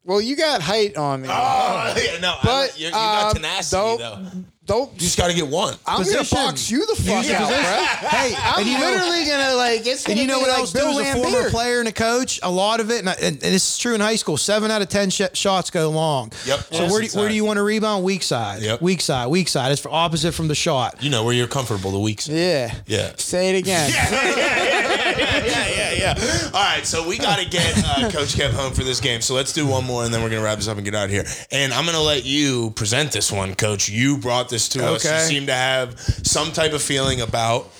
well, 0.03 0.19
you 0.19 0.35
got 0.35 0.59
height 0.61 0.97
on 0.97 1.21
me. 1.21 1.27
Oh, 1.31 1.93
yeah, 2.03 2.19
no. 2.19 2.35
but 2.43 2.49
I, 2.49 2.69
you 2.75 2.85
you 2.87 2.91
got 2.91 3.27
um, 3.27 3.35
tenacity 3.35 3.77
don't, 3.77 3.99
though. 3.99 4.43
Don't. 4.65 4.93
You 4.93 4.99
just 4.99 5.17
got 5.17 5.27
to 5.29 5.33
get 5.35 5.47
one. 5.47 5.75
I'm 5.85 5.97
Position. 5.99 6.25
gonna 6.31 6.47
box 6.51 6.69
you 6.71 6.85
the 6.85 6.95
fuck 6.95 7.23
Use 7.25 7.31
out, 7.31 7.47
position. 7.47 7.63
bro. 7.63 7.85
Hey, 8.11 8.33
I'm 8.37 8.59
and 8.59 8.67
you 8.67 8.77
know- 8.77 8.85
literally 8.91 9.25
gonna 9.25 9.55
like. 9.55 9.85
It's 9.87 10.05
And 10.05 10.13
gonna 10.15 10.21
you 10.21 10.27
know 10.27 10.35
be 10.35 10.41
what 10.41 10.49
like 10.49 10.59
else? 10.59 10.71
Bill 10.73 10.93
Too, 10.93 10.99
as 10.99 11.07
a 11.09 11.13
former 11.21 11.37
Lambier. 11.43 11.49
player 11.49 11.79
and 11.79 11.87
a 11.87 11.91
coach, 11.91 12.39
a 12.43 12.51
lot 12.51 12.79
of 12.79 12.91
it, 12.91 12.99
and, 12.99 13.09
I- 13.09 13.13
and 13.21 13.39
this 13.39 13.71
is 13.73 13.77
true 13.77 13.95
in 13.95 14.01
high 14.01 14.15
school. 14.15 14.37
Seven 14.37 14.69
out 14.71 14.81
of 14.81 14.89
ten 14.89 15.09
sh- 15.09 15.21
shots 15.33 15.69
go 15.71 15.89
long. 15.89 16.31
Yep. 16.45 16.59
So 16.71 16.87
where 16.91 17.01
do, 17.01 17.17
where 17.17 17.27
do 17.29 17.35
you 17.35 17.43
want 17.45 17.57
to 17.57 17.63
rebound? 17.63 18.03
Weak 18.03 18.21
side. 18.23 18.61
Yep. 18.61 18.81
Weak 18.81 19.01
side. 19.01 19.27
Weak 19.27 19.47
side. 19.47 19.71
It's 19.71 19.81
for 19.81 19.89
opposite 19.91 20.33
from 20.33 20.47
the 20.47 20.55
shot. 20.55 21.01
You 21.01 21.09
know 21.09 21.23
where 21.23 21.33
you're 21.33 21.47
comfortable. 21.47 21.91
The 21.91 21.99
weak 21.99 22.21
side. 22.21 22.33
Yeah. 22.35 22.75
Yeah. 22.85 23.13
Say 23.17 23.49
it 23.55 23.59
again. 23.59 23.91
yeah, 25.17 25.67
yeah, 25.67 25.91
yeah. 25.93 26.49
All 26.53 26.63
right, 26.63 26.85
so 26.85 27.07
we 27.07 27.17
got 27.17 27.39
to 27.39 27.45
get 27.49 27.77
uh, 27.85 28.09
Coach 28.11 28.35
Kev 28.35 28.51
home 28.51 28.73
for 28.73 28.83
this 28.83 28.99
game. 28.99 29.21
So 29.21 29.33
let's 29.35 29.53
do 29.53 29.65
one 29.67 29.85
more, 29.85 30.03
and 30.05 30.13
then 30.13 30.21
we're 30.23 30.29
gonna 30.29 30.41
wrap 30.43 30.57
this 30.57 30.67
up 30.67 30.77
and 30.77 30.85
get 30.85 30.95
out 30.95 31.05
of 31.05 31.11
here. 31.11 31.25
And 31.51 31.73
I'm 31.73 31.85
gonna 31.85 31.99
let 32.01 32.25
you 32.25 32.71
present 32.71 33.11
this 33.11 33.31
one, 33.31 33.55
Coach. 33.55 33.89
You 33.89 34.17
brought 34.17 34.49
this 34.49 34.69
to 34.69 34.85
us. 34.85 35.03
You 35.03 35.09
Okay. 35.11 35.19
seem 35.25 35.45
to 35.47 35.53
have 35.53 35.99
some 35.99 36.51
type 36.51 36.73
of 36.73 36.81
feeling 36.81 37.21
about 37.21 37.71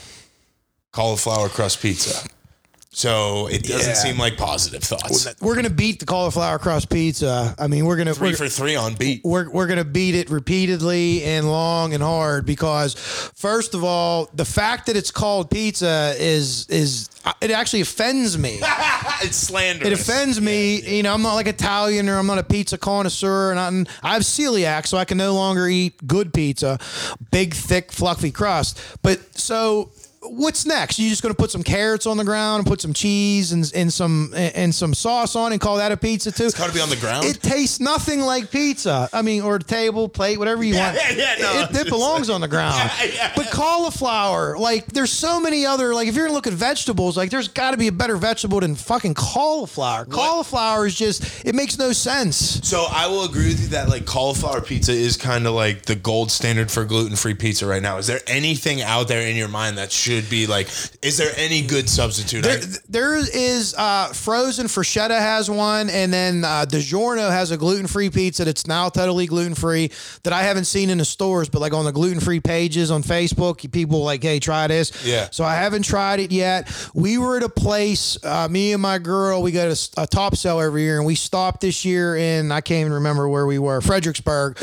cauliflower 0.92 1.50
crust 1.50 1.82
pizza. 1.82 2.28
So 2.94 3.48
it 3.48 3.64
doesn't 3.64 3.92
Yeah. 3.92 3.94
seem 3.96 4.18
like 4.20 4.36
positive 4.36 4.84
thoughts. 4.84 5.26
We're 5.40 5.56
gonna 5.56 5.70
beat 5.70 6.00
the 6.02 6.06
cauliflower 6.06 6.60
crust 6.60 6.90
pizza. 6.90 7.56
I 7.58 7.68
mean, 7.68 7.86
we're 7.86 7.96
gonna 7.96 8.14
Three 8.14 8.32
we're, 8.32 8.36
for 8.36 8.50
three 8.50 8.76
on 8.76 8.96
beat. 8.96 9.22
we're, 9.24 9.50
we're 9.50 9.68
going 9.68 9.80
to 9.80 9.86
beat 9.86 10.14
it 10.16 10.30
repeatedly 10.30 11.24
and 11.24 11.50
long 11.50 11.94
and 11.94 12.04
hard 12.04 12.46
because 12.46 12.94
first 13.36 13.74
of 13.74 13.84
all 13.86 14.30
the 14.34 14.44
fact 14.46 14.88
that 14.88 14.98
it's 14.98 15.10
called 15.12 15.50
pizza 15.50 16.14
is 16.18 16.68
is 16.70 17.10
uh, 17.24 17.32
it 17.40 17.52
actually 17.52 17.82
offends 17.82 18.38
me 18.38 18.60
it's 19.22 19.38
slanderous. 19.38 19.88
it 19.88 19.94
offends 19.94 20.42
me 20.42 20.82
you 20.82 21.04
know 21.04 21.14
i'm 21.14 21.22
not 21.22 21.36
like 21.36 21.48
italian 21.48 22.10
or 22.10 22.18
i'm 22.18 22.28
not 22.28 22.38
a 22.40 22.44
pizza 22.44 22.78
connoisseur 22.78 23.52
and 23.52 23.60
I'm, 23.60 23.88
i 24.04 24.14
have 24.14 24.24
celiac 24.24 24.86
so 24.88 24.98
i 24.98 25.06
can 25.06 25.18
no 25.18 25.34
longer 25.34 25.68
eat 25.68 26.06
good 26.08 26.34
pizza 26.34 26.78
big 27.32 27.54
thick 27.54 27.92
fluffy 27.92 28.32
crust 28.32 28.80
but 29.02 29.20
so 29.38 29.92
What's 30.24 30.68
next? 30.68 31.00
You 31.00 31.10
just 31.10 31.24
going 31.24 31.34
to 31.34 31.38
put 31.38 31.50
some 31.50 31.64
carrots 31.64 32.06
on 32.06 32.18
the 32.18 32.24
ground 32.24 32.60
and 32.60 32.68
put 32.68 32.80
some 32.80 32.94
cheese 32.94 33.52
and, 33.54 33.70
and 33.74 33.92
some 33.92 34.32
and 34.36 34.74
some 34.74 34.94
sauce 34.94 35.36
on 35.36 35.52
and 35.52 35.60
call 35.60 35.78
that 35.78 35.92
a 35.92 35.98
pizza 35.98 36.32
too? 36.32 36.46
It's 36.46 36.58
got 36.58 36.68
to 36.68 36.74
be 36.74 36.80
on 36.80 36.90
the 36.90 36.96
ground. 36.96 37.26
It 37.26 37.42
tastes 37.42 37.80
nothing 37.80 38.22
like 38.22 38.52
pizza. 38.52 39.10
I 39.12 39.24
mean, 39.24 39.42
or 39.42 39.58
table, 39.58 40.08
plate, 40.08 40.38
whatever 40.38 40.64
you 40.64 40.76
want. 40.78 40.96
yeah, 40.96 41.10
yeah, 41.12 41.36
no, 41.40 41.60
it, 41.62 41.72
it 41.72 41.74
just 41.74 41.90
belongs 41.90 42.30
on 42.30 42.40
the 42.40 42.48
ground. 42.48 42.76
Yeah, 42.76 43.10
yeah. 43.14 43.34
But 43.36 43.50
cauliflower, 43.50 44.58
like, 44.60 44.86
there's 44.88 45.12
so 45.12 45.40
many 45.40 45.66
other. 45.66 45.94
Like, 45.96 46.08
if 46.08 46.16
you're 46.16 46.26
gonna 46.26 46.36
look 46.36 46.48
at 46.48 46.54
vegetables, 46.54 47.18
like, 47.18 47.32
there's 47.32 47.48
got 47.48 47.72
to 47.72 47.78
be 47.78 47.88
a 47.88 47.92
better 47.92 48.16
vegetable 48.16 48.60
than 48.60 48.76
fucking 48.76 49.16
cauliflower. 49.16 50.06
Cauliflower 50.06 50.86
is 50.86 50.94
just, 50.96 51.46
it 51.46 51.56
makes 51.56 51.80
no 51.80 51.94
sense. 51.94 52.62
So 52.68 52.86
I 52.92 53.08
will 53.08 53.26
agree 53.26 53.48
with 53.48 53.60
you 53.62 53.68
that 53.70 53.90
like 53.90 54.06
cauliflower 54.06 54.62
pizza 54.62 54.92
is 54.92 55.18
kind 55.18 55.48
of 55.48 55.54
like 55.54 55.84
the 55.84 55.96
gold 55.96 56.30
standard 56.32 56.70
for 56.72 56.86
gluten 56.86 57.16
free 57.16 57.34
pizza 57.34 57.66
right 57.66 57.82
now. 57.82 57.98
Is 57.98 58.06
there 58.06 58.22
anything 58.28 58.82
out 58.84 59.08
there 59.08 59.28
in 59.28 59.36
your 59.36 59.48
mind 59.48 59.80
that 59.80 59.92
should 60.12 60.30
be 60.30 60.48
like? 60.48 60.68
Is 61.02 61.18
there 61.18 61.32
any 61.38 61.62
good 61.62 61.90
substitute? 61.90 62.44
There, 62.44 62.60
there 62.90 63.16
is 63.16 63.74
uh, 63.78 64.08
frozen 64.08 64.68
Freshetta 64.68 65.18
has 65.18 65.50
one, 65.50 65.90
and 65.90 66.12
then 66.12 66.44
uh, 66.44 66.66
DiGiorno 66.68 67.30
has 67.30 67.52
a 67.52 67.58
gluten 67.58 67.88
free 67.88 68.10
pizza 68.10 68.46
that's 68.46 68.68
now 68.68 68.90
totally 68.90 69.26
gluten 69.26 69.56
free 69.56 69.92
that 70.24 70.34
I 70.34 70.44
haven't 70.44 70.66
seen 70.66 70.90
in 70.90 70.98
the 70.98 71.06
stores, 71.06 71.50
but 71.50 71.60
like 71.60 71.74
on 71.74 71.86
the 71.86 71.92
gluten 71.92 72.20
free 72.20 72.40
pages 72.40 72.92
on 72.92 73.04
Facebook, 73.04 73.72
people 73.72 74.04
like, 74.04 74.24
hey, 74.24 74.40
try 74.40 74.68
this. 74.68 75.06
Yeah. 75.06 75.30
So 75.32 75.44
I 75.44 75.56
haven't 75.56 75.84
tried 75.84 76.20
it 76.20 76.32
yet. 76.32 76.70
We 76.94 77.18
were 77.18 77.38
at 77.38 77.44
a 77.44 77.50
place, 77.50 78.18
uh, 78.24 78.48
me 78.50 78.74
and 78.74 78.82
my 78.82 78.98
girl, 78.98 79.42
we 79.42 79.52
go 79.52 79.74
to 79.74 79.90
a 79.98 80.08
top 80.08 80.36
sell 80.36 80.60
every 80.60 80.84
year, 80.84 80.98
and 80.98 81.06
we 81.06 81.16
stopped 81.16 81.62
this 81.62 81.86
year 81.86 82.18
in 82.18 82.52
I 82.52 82.62
can't 82.62 82.82
even 82.82 82.94
remember 82.94 83.30
where 83.30 83.46
we 83.46 83.60
were, 83.60 83.82
Fredericksburg, 83.82 84.58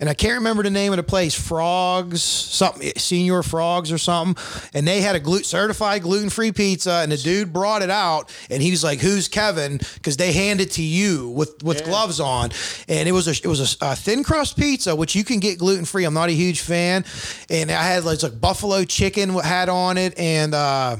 and 0.00 0.08
I 0.08 0.14
can't 0.14 0.38
remember 0.38 0.62
the 0.62 0.70
name 0.70 0.92
of 0.92 0.96
the 0.96 1.02
place, 1.02 1.34
Frogs, 1.34 2.22
something, 2.22 2.92
Senor 2.96 3.42
Frogs 3.42 3.92
or 3.92 3.98
something, 3.98 4.42
and 4.72 4.86
they 4.86 4.93
had 5.00 5.16
a 5.16 5.20
gluten 5.20 5.44
certified 5.44 6.02
gluten 6.02 6.30
free 6.30 6.52
pizza, 6.52 7.00
and 7.02 7.10
the 7.10 7.16
dude 7.16 7.52
brought 7.52 7.82
it 7.82 7.90
out, 7.90 8.34
and 8.50 8.62
he 8.62 8.70
was 8.70 8.84
like, 8.84 9.00
"Who's 9.00 9.28
Kevin?" 9.28 9.78
Because 9.94 10.16
they 10.16 10.32
hand 10.32 10.60
it 10.60 10.72
to 10.72 10.82
you 10.82 11.28
with 11.28 11.62
with 11.62 11.84
gloves 11.84 12.20
on, 12.20 12.50
and 12.88 13.08
it 13.08 13.12
was 13.12 13.28
a 13.28 13.32
it 13.32 13.46
was 13.46 13.76
a, 13.80 13.86
a 13.92 13.96
thin 13.96 14.24
crust 14.24 14.56
pizza, 14.56 14.94
which 14.94 15.14
you 15.14 15.24
can 15.24 15.40
get 15.40 15.58
gluten 15.58 15.84
free. 15.84 16.04
I'm 16.04 16.14
not 16.14 16.28
a 16.28 16.32
huge 16.32 16.60
fan, 16.60 17.04
and 17.50 17.70
I 17.70 17.82
had 17.82 18.04
like, 18.04 18.22
like 18.22 18.40
buffalo 18.40 18.84
chicken 18.84 19.30
had 19.30 19.68
on 19.68 19.98
it, 19.98 20.18
and. 20.18 20.54
uh 20.54 20.96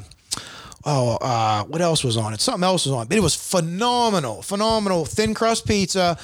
oh, 0.87 1.17
uh, 1.21 1.65
what 1.65 1.81
else 1.81 2.05
was 2.05 2.17
on 2.17 2.35
it? 2.35 2.41
Something 2.41 2.65
else 2.65 2.87
was 2.87 2.93
on 2.93 3.03
it. 3.03 3.09
But 3.09 3.19
it 3.19 3.23
was 3.23 3.35
phenomenal, 3.35 4.43
phenomenal 4.43 5.05
thin 5.05 5.35
crust 5.35 5.67
pizza, 5.67 6.19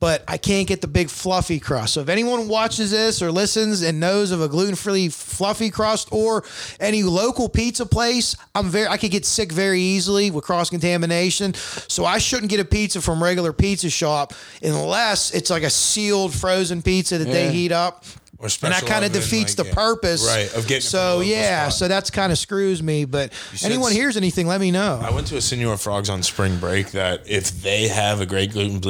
but 0.00 0.24
I 0.26 0.38
can't 0.38 0.66
get 0.66 0.80
the 0.80 0.88
big 0.88 1.10
fluffy 1.10 1.60
crust. 1.60 1.94
So 1.94 2.00
if 2.00 2.08
anyone 2.08 2.48
watches 2.48 2.90
this 2.90 3.20
or 3.22 3.30
listens 3.30 3.82
and 3.82 4.00
knows 4.00 4.30
of 4.30 4.40
a 4.40 4.48
gluten-free 4.48 5.10
fluffy 5.10 5.70
crust 5.70 6.08
or 6.12 6.44
any 6.80 7.02
local 7.02 7.48
pizza 7.48 7.86
place, 7.86 8.36
I'm 8.54 8.68
very 8.68 8.88
I 8.88 8.96
could 8.96 9.10
get 9.10 9.26
sick 9.26 9.52
very 9.52 9.80
easily 9.80 10.30
with 10.30 10.44
cross 10.44 10.70
contamination. 10.70 11.54
So 11.54 12.04
I 12.04 12.18
shouldn't 12.18 12.50
get 12.50 12.60
a 12.60 12.64
pizza 12.64 13.00
from 13.00 13.22
regular 13.22 13.52
pizza 13.52 13.90
shop 13.90 14.32
unless 14.62 15.34
it's 15.34 15.50
like 15.50 15.62
a 15.62 15.70
sealed 15.70 16.34
frozen 16.34 16.82
pizza 16.82 17.18
that 17.18 17.24
they 17.28 17.52
heat 17.52 17.72
up. 17.72 18.04
Or 18.38 18.48
And 18.62 18.72
that 18.74 18.84
kind 18.86 19.04
of 19.04 19.12
defeats 19.12 19.56
like, 19.56 19.66
the 19.66 19.70
yeah. 19.70 19.74
purpose, 19.74 20.26
Right, 20.26 20.52
of 20.54 20.66
getting 20.66 20.82
So 20.82 21.20
yeah, 21.20 21.68
spot. 21.68 21.72
so 21.78 21.88
that's 21.88 22.10
kind 22.10 22.30
of 22.32 22.38
screws 22.38 22.82
me. 22.82 23.04
But 23.04 23.32
said 23.54 23.70
anyone 23.70 23.92
hears 23.92 24.16
anything, 24.16 24.46
let 24.46 24.60
me 24.60 24.70
know. 24.70 25.00
I 25.02 25.10
went 25.10 25.26
to 25.28 25.36
a 25.36 25.40
Senor 25.40 25.76
Frogs 25.78 26.10
on 26.10 26.22
spring 26.22 26.58
break 26.58 26.90
that 26.92 27.28
if 27.28 27.62
they 27.62 27.88
have 27.88 28.20
a 28.20 28.26
great 28.26 28.52
gluten 28.52 28.80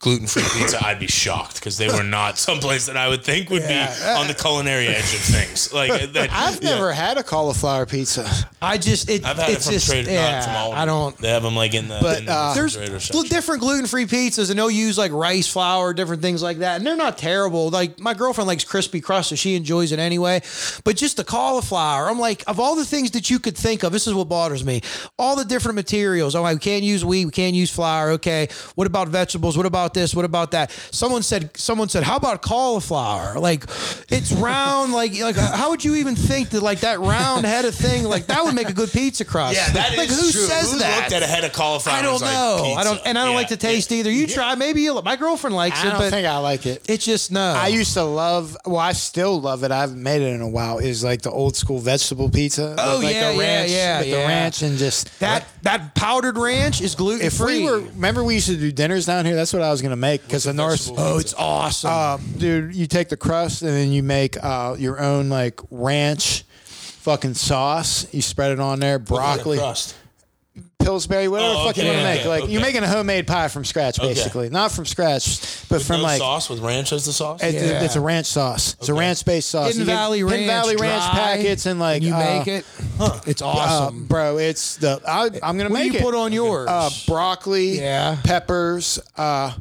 gluten 0.00 0.26
free 0.26 0.42
pizza, 0.42 0.82
I'd 0.84 0.98
be 0.98 1.06
shocked 1.06 1.56
because 1.56 1.76
they 1.76 1.88
were 1.88 2.02
not 2.02 2.38
someplace 2.48 2.86
that 2.86 2.96
I 2.96 3.08
would 3.08 3.22
think 3.22 3.50
would 3.50 3.68
be 3.68 3.74
on 3.74 4.26
the 4.26 4.34
culinary 4.34 4.88
edge 4.88 5.14
of 5.14 5.20
things. 5.20 5.72
Like 5.72 5.90
that, 6.12 6.30
I've 6.32 6.62
yeah. 6.62 6.70
never 6.70 6.92
had 6.92 7.18
a 7.18 7.22
cauliflower 7.22 7.86
pizza. 7.86 8.28
I 8.62 8.78
just 8.78 9.10
it, 9.10 9.24
I've 9.24 9.36
had 9.36 9.50
it's 9.50 9.60
it 9.60 9.64
from 9.64 9.72
just 9.74 9.90
Trader, 9.90 10.10
yeah. 10.10 10.32
not 10.32 10.44
from 10.44 10.54
all. 10.56 10.72
I 10.72 10.84
don't. 10.86 11.16
They 11.18 11.28
have 11.28 11.42
them 11.42 11.54
like 11.54 11.74
in 11.74 11.88
the. 11.88 11.98
But, 12.00 12.20
in 12.20 12.26
the 12.26 12.32
uh, 12.32 12.54
There's 12.54 12.74
section. 12.74 13.22
different 13.24 13.60
gluten 13.60 13.86
free 13.86 14.06
pizzas, 14.06 14.50
and 14.50 14.58
they'll 14.58 14.70
use 14.70 14.96
like 14.96 15.12
rice 15.12 15.46
flour, 15.46 15.92
different 15.92 16.22
things 16.22 16.42
like 16.42 16.58
that, 16.58 16.78
and 16.78 16.86
they're 16.86 16.96
not 16.96 17.18
terrible. 17.18 17.68
Like 17.68 18.00
my 18.00 18.14
girlfriend 18.14 18.48
likes 18.48 18.64
crispy 18.64 19.00
crust, 19.00 19.28
so 19.28 19.36
she 19.36 19.54
enjoys 19.54 19.92
it 19.92 19.98
anyway. 19.98 20.40
But 20.82 20.96
just 20.96 21.18
the 21.18 21.24
cauliflower, 21.24 22.08
I'm 22.08 22.18
like, 22.18 22.42
of 22.46 22.58
all 22.58 22.74
the 22.74 22.86
things 22.86 23.10
that 23.12 23.28
you 23.28 23.38
could 23.38 23.56
think 23.56 23.82
of, 23.82 23.92
this 23.92 24.06
is 24.06 24.14
what 24.14 24.28
bothers 24.28 24.64
me. 24.64 24.80
All 25.18 25.36
the 25.36 25.44
different 25.44 25.76
materials. 25.76 26.34
I'm 26.34 26.42
like, 26.42 26.56
we 26.56 26.60
can't 26.60 26.84
use 26.84 27.04
wheat, 27.04 27.26
we 27.26 27.32
can't 27.32 27.54
use 27.54 27.70
flour. 27.70 28.12
Okay, 28.12 28.48
what 28.76 28.86
about 28.86 29.08
vegetables? 29.08 29.58
What 29.58 29.66
about 29.66 29.89
this? 29.94 30.14
What 30.14 30.24
about 30.24 30.50
that? 30.52 30.70
Someone 30.92 31.22
said, 31.22 31.56
someone 31.56 31.88
said, 31.88 32.02
how 32.02 32.16
about 32.16 32.42
cauliflower? 32.42 33.38
Like, 33.38 33.64
it's 34.08 34.32
round. 34.32 34.92
like, 34.92 35.18
like 35.20 35.36
uh, 35.38 35.56
how 35.56 35.70
would 35.70 35.84
you 35.84 35.96
even 35.96 36.16
think 36.16 36.50
that 36.50 36.62
like 36.62 36.80
that 36.80 37.00
round 37.00 37.44
head 37.46 37.64
of 37.64 37.74
thing 37.74 38.04
like 38.04 38.26
that 38.26 38.44
would 38.44 38.54
make 38.54 38.68
a 38.68 38.72
good 38.72 38.90
pizza 38.90 39.24
crust? 39.24 39.56
Yeah, 39.56 39.70
that 39.70 39.92
is 39.92 39.98
like 39.98 40.08
who 40.08 40.16
true. 40.30 40.30
says 40.30 40.72
Who 40.72 40.78
that? 40.78 41.00
looked 41.02 41.12
at 41.12 41.22
a 41.22 41.26
head 41.26 41.44
of 41.44 41.52
cauliflower? 41.52 41.96
I 41.96 42.02
don't 42.02 42.12
was 42.14 42.22
like, 42.22 42.32
know. 42.32 42.74
I 42.76 42.84
don't, 42.84 43.00
and 43.04 43.18
I 43.18 43.24
don't 43.24 43.32
Yeah. 43.32 43.36
like 43.38 43.48
the 43.48 43.56
taste 43.56 43.92
either. 43.92 44.10
You 44.10 44.26
try, 44.26 44.54
maybe 44.54 44.82
you. 44.82 45.00
My 45.02 45.16
girlfriend 45.16 45.56
likes 45.56 45.78
it. 45.80 45.84
I 45.84 45.88
it, 45.88 45.90
don't 45.92 46.00
but 46.00 46.10
think 46.10 46.26
I 46.26 46.38
like 46.38 46.66
it. 46.66 46.82
it's 46.88 47.04
just 47.04 47.30
no. 47.32 47.40
I 47.56 47.68
used 47.68 47.94
to 47.94 48.02
love. 48.02 48.56
Well, 48.66 48.76
I 48.78 48.92
still 48.92 49.40
love 49.40 49.64
it. 49.64 49.70
I 49.70 49.80
haven't 49.80 50.02
made 50.02 50.22
it 50.22 50.32
in 50.34 50.40
a 50.40 50.48
while. 50.48 50.78
Is 50.78 51.02
like 51.04 51.22
the 51.22 51.30
old 51.30 51.56
school 51.56 51.78
vegetable 51.78 52.28
pizza. 52.30 52.74
Oh, 52.78 52.96
with 52.98 53.04
like 53.06 53.14
yeah, 53.14 53.30
the 53.32 53.36
yeah, 53.36 53.40
ranch, 53.40 53.70
yeah, 53.70 53.98
with 54.00 54.08
yeah. 54.08 54.16
the 54.22 54.26
ranch 54.28 54.62
and 54.62 54.78
just 54.78 55.18
that 55.20 55.46
that 55.62 55.94
powdered 55.94 56.36
ranch 56.38 56.80
is 56.80 56.94
gluten 56.94 57.26
If 57.26 57.34
free. 57.34 57.60
we 57.64 57.70
were, 57.70 57.78
remember 57.80 58.24
we 58.24 58.34
used 58.34 58.46
to 58.48 58.56
do 58.56 58.72
dinners 58.72 59.06
down 59.06 59.24
here. 59.24 59.36
That's 59.36 59.52
what 59.52 59.62
I 59.62 59.70
was 59.70 59.79
gonna 59.82 59.96
make 59.96 60.22
because 60.22 60.44
the 60.44 60.52
North. 60.52 60.78
vegetable 60.80 61.00
oh, 61.02 61.18
it's 61.18 61.34
awesome. 61.34 61.90
Um, 61.90 62.20
dude, 62.38 62.74
you 62.74 62.86
take 62.86 63.08
the 63.08 63.16
crust 63.16 63.62
and 63.62 63.70
then 63.70 63.92
you 63.92 64.02
make 64.02 64.36
uh, 64.42 64.76
your 64.78 65.00
own 65.00 65.28
like 65.28 65.60
ranch 65.70 66.44
fucking 66.64 67.34
sauce. 67.34 68.12
You 68.12 68.22
spread 68.22 68.52
it 68.52 68.60
on 68.60 68.80
there, 68.80 68.98
broccoli, 68.98 69.58
Crust. 69.58 69.96
Pillsbury, 70.78 71.28
whatever 71.28 71.52
Oh, 71.54 71.58
the 71.58 71.64
fuck 71.66 71.76
you 71.76 71.82
okay, 71.82 71.90
want 71.90 71.98
to 71.98 72.04
make. 72.04 72.20
okay, 72.20 72.28
like 72.28 72.50
you're 72.50 72.60
making 72.62 72.82
a 72.82 72.88
homemade 72.88 73.26
pie 73.26 73.48
from 73.48 73.64
scratch, 73.66 74.00
basically. 74.00 74.48
Not 74.48 74.72
from 74.72 74.86
scratch, 74.86 75.38
but 75.68 75.76
With 75.78 75.86
from 75.86 75.98
no 75.98 76.04
like 76.04 76.18
sauce 76.18 76.48
with 76.48 76.60
ranch 76.60 76.92
as 76.92 77.04
the 77.04 77.12
sauce. 77.12 77.40
It's, 77.42 77.54
Yeah. 77.54 77.82
it's 77.84 77.96
a 77.96 78.00
ranch 78.00 78.26
sauce. 78.26 78.74
It's 78.80 78.88
a 78.88 78.94
ranch 78.94 79.24
based 79.26 79.50
sauce. 79.50 79.68
Hidden 79.68 79.80
You 79.82 79.86
get 79.86 79.92
Valley 79.94 80.18
Hidden 80.20 80.30
Ranch, 80.32 80.46
Valley 80.46 80.76
Ranch 80.76 81.04
dry, 81.04 81.12
packets 81.14 81.66
and 81.66 81.78
like 81.78 81.96
and 81.98 82.04
you 82.04 82.14
uh, 82.14 82.18
make 82.38 82.46
it. 82.48 82.64
Huh. 82.98 83.20
It's 83.26 83.42
uh, 83.42 83.46
awesome. 83.48 84.06
bro. 84.06 84.38
It's 84.38 84.76
the 84.78 85.00
I, 85.06 85.26
I'm 85.26 85.58
gonna 85.58 85.64
what 85.64 85.68
do 85.68 85.74
make 85.74 85.92
you 85.92 85.98
it. 85.98 86.02
put 86.02 86.14
on 86.14 86.32
yours? 86.32 86.66
uh, 86.68 86.88
broccoli, 87.06 87.78
Yeah. 87.78 88.16
peppers. 88.24 88.98
Uh, 89.16 89.52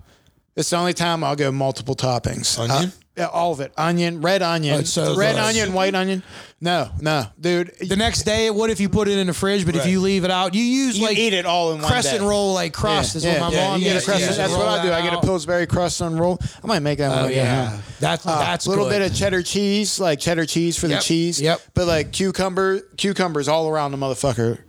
it's 0.56 0.70
the 0.70 0.78
only 0.78 0.94
time 0.94 1.24
I'll 1.24 1.36
go 1.36 1.52
multiple 1.52 1.96
toppings. 1.96 2.58
Onion? 2.60 2.90
Uh, 2.90 2.92
yeah, 3.18 3.26
all 3.26 3.52
of 3.52 3.60
it. 3.60 3.74
Onion, 3.78 4.22
red 4.22 4.42
onion, 4.42 4.86
so 4.86 5.14
red 5.18 5.34
good. 5.36 5.42
onion, 5.44 5.74
white 5.74 5.94
onion. 5.94 6.24
No, 6.62 6.90
no, 7.02 7.26
dude. 7.40 7.74
the 7.82 7.98
next 7.98 8.24
day, 8.24 8.50
what 8.50 8.70
if 8.70 8.80
you 8.80 8.88
put 8.88 9.10
it 9.10 9.18
in 9.18 9.28
the 9.28 9.34
fridge? 9.34 9.66
But 9.66 9.76
if 9.76 9.86
you 9.86 10.00
leave 10.00 10.24
it 10.24 10.32
out, 10.32 10.54
you 10.56 10.64
use 10.64 10.98
You 10.98 11.06
like 11.08 11.18
eat 11.18 11.34
it 11.34 11.46
all 11.46 11.74
in 11.74 11.82
one 11.82 11.92
crescent 11.92 12.22
roll 12.22 12.54
like 12.54 12.72
crust 12.74 13.18
is 13.18 13.26
what 13.26 13.40
my 13.42 13.52
yeah, 13.52 13.68
mom 13.72 13.80
you 13.80 13.86
get 13.86 14.02
a 14.02 14.06
crescent. 14.06 14.38
That's 14.38 14.54
what 14.54 14.68
I 14.68 14.82
do. 14.84 14.92
I 14.94 15.02
get 15.02 15.14
a. 15.14 15.20
Pillsbury 15.20 15.68
crust 15.68 16.02
on 16.02 16.18
roll. 16.18 16.40
I 16.64 16.68
might 16.68 16.80
make 16.80 17.00
that 17.00 17.26
Oh 17.26 17.28
get 17.28 17.36
yeah, 17.36 17.82
that's 18.00 18.26
Uh, 18.26 18.40
that's 18.40 18.66
a 18.66 18.70
little 18.70 18.86
good. 18.86 19.00
bit 19.00 19.12
of 19.12 19.18
cheddar 19.18 19.44
cheese, 19.44 20.00
like 20.00 20.20
cheddar 20.20 20.46
cheese 20.46 20.78
for 20.78 20.88
Yep, 20.88 21.00
the 21.00 21.04
cheese. 21.04 21.42
yep. 21.42 21.62
But 21.74 21.88
like 21.88 22.14
cucumber, 22.14 22.80
cucumbers 22.96 23.50
all 23.50 23.68
around 23.68 23.92
the 23.92 23.98
motherfucker. 23.98 24.60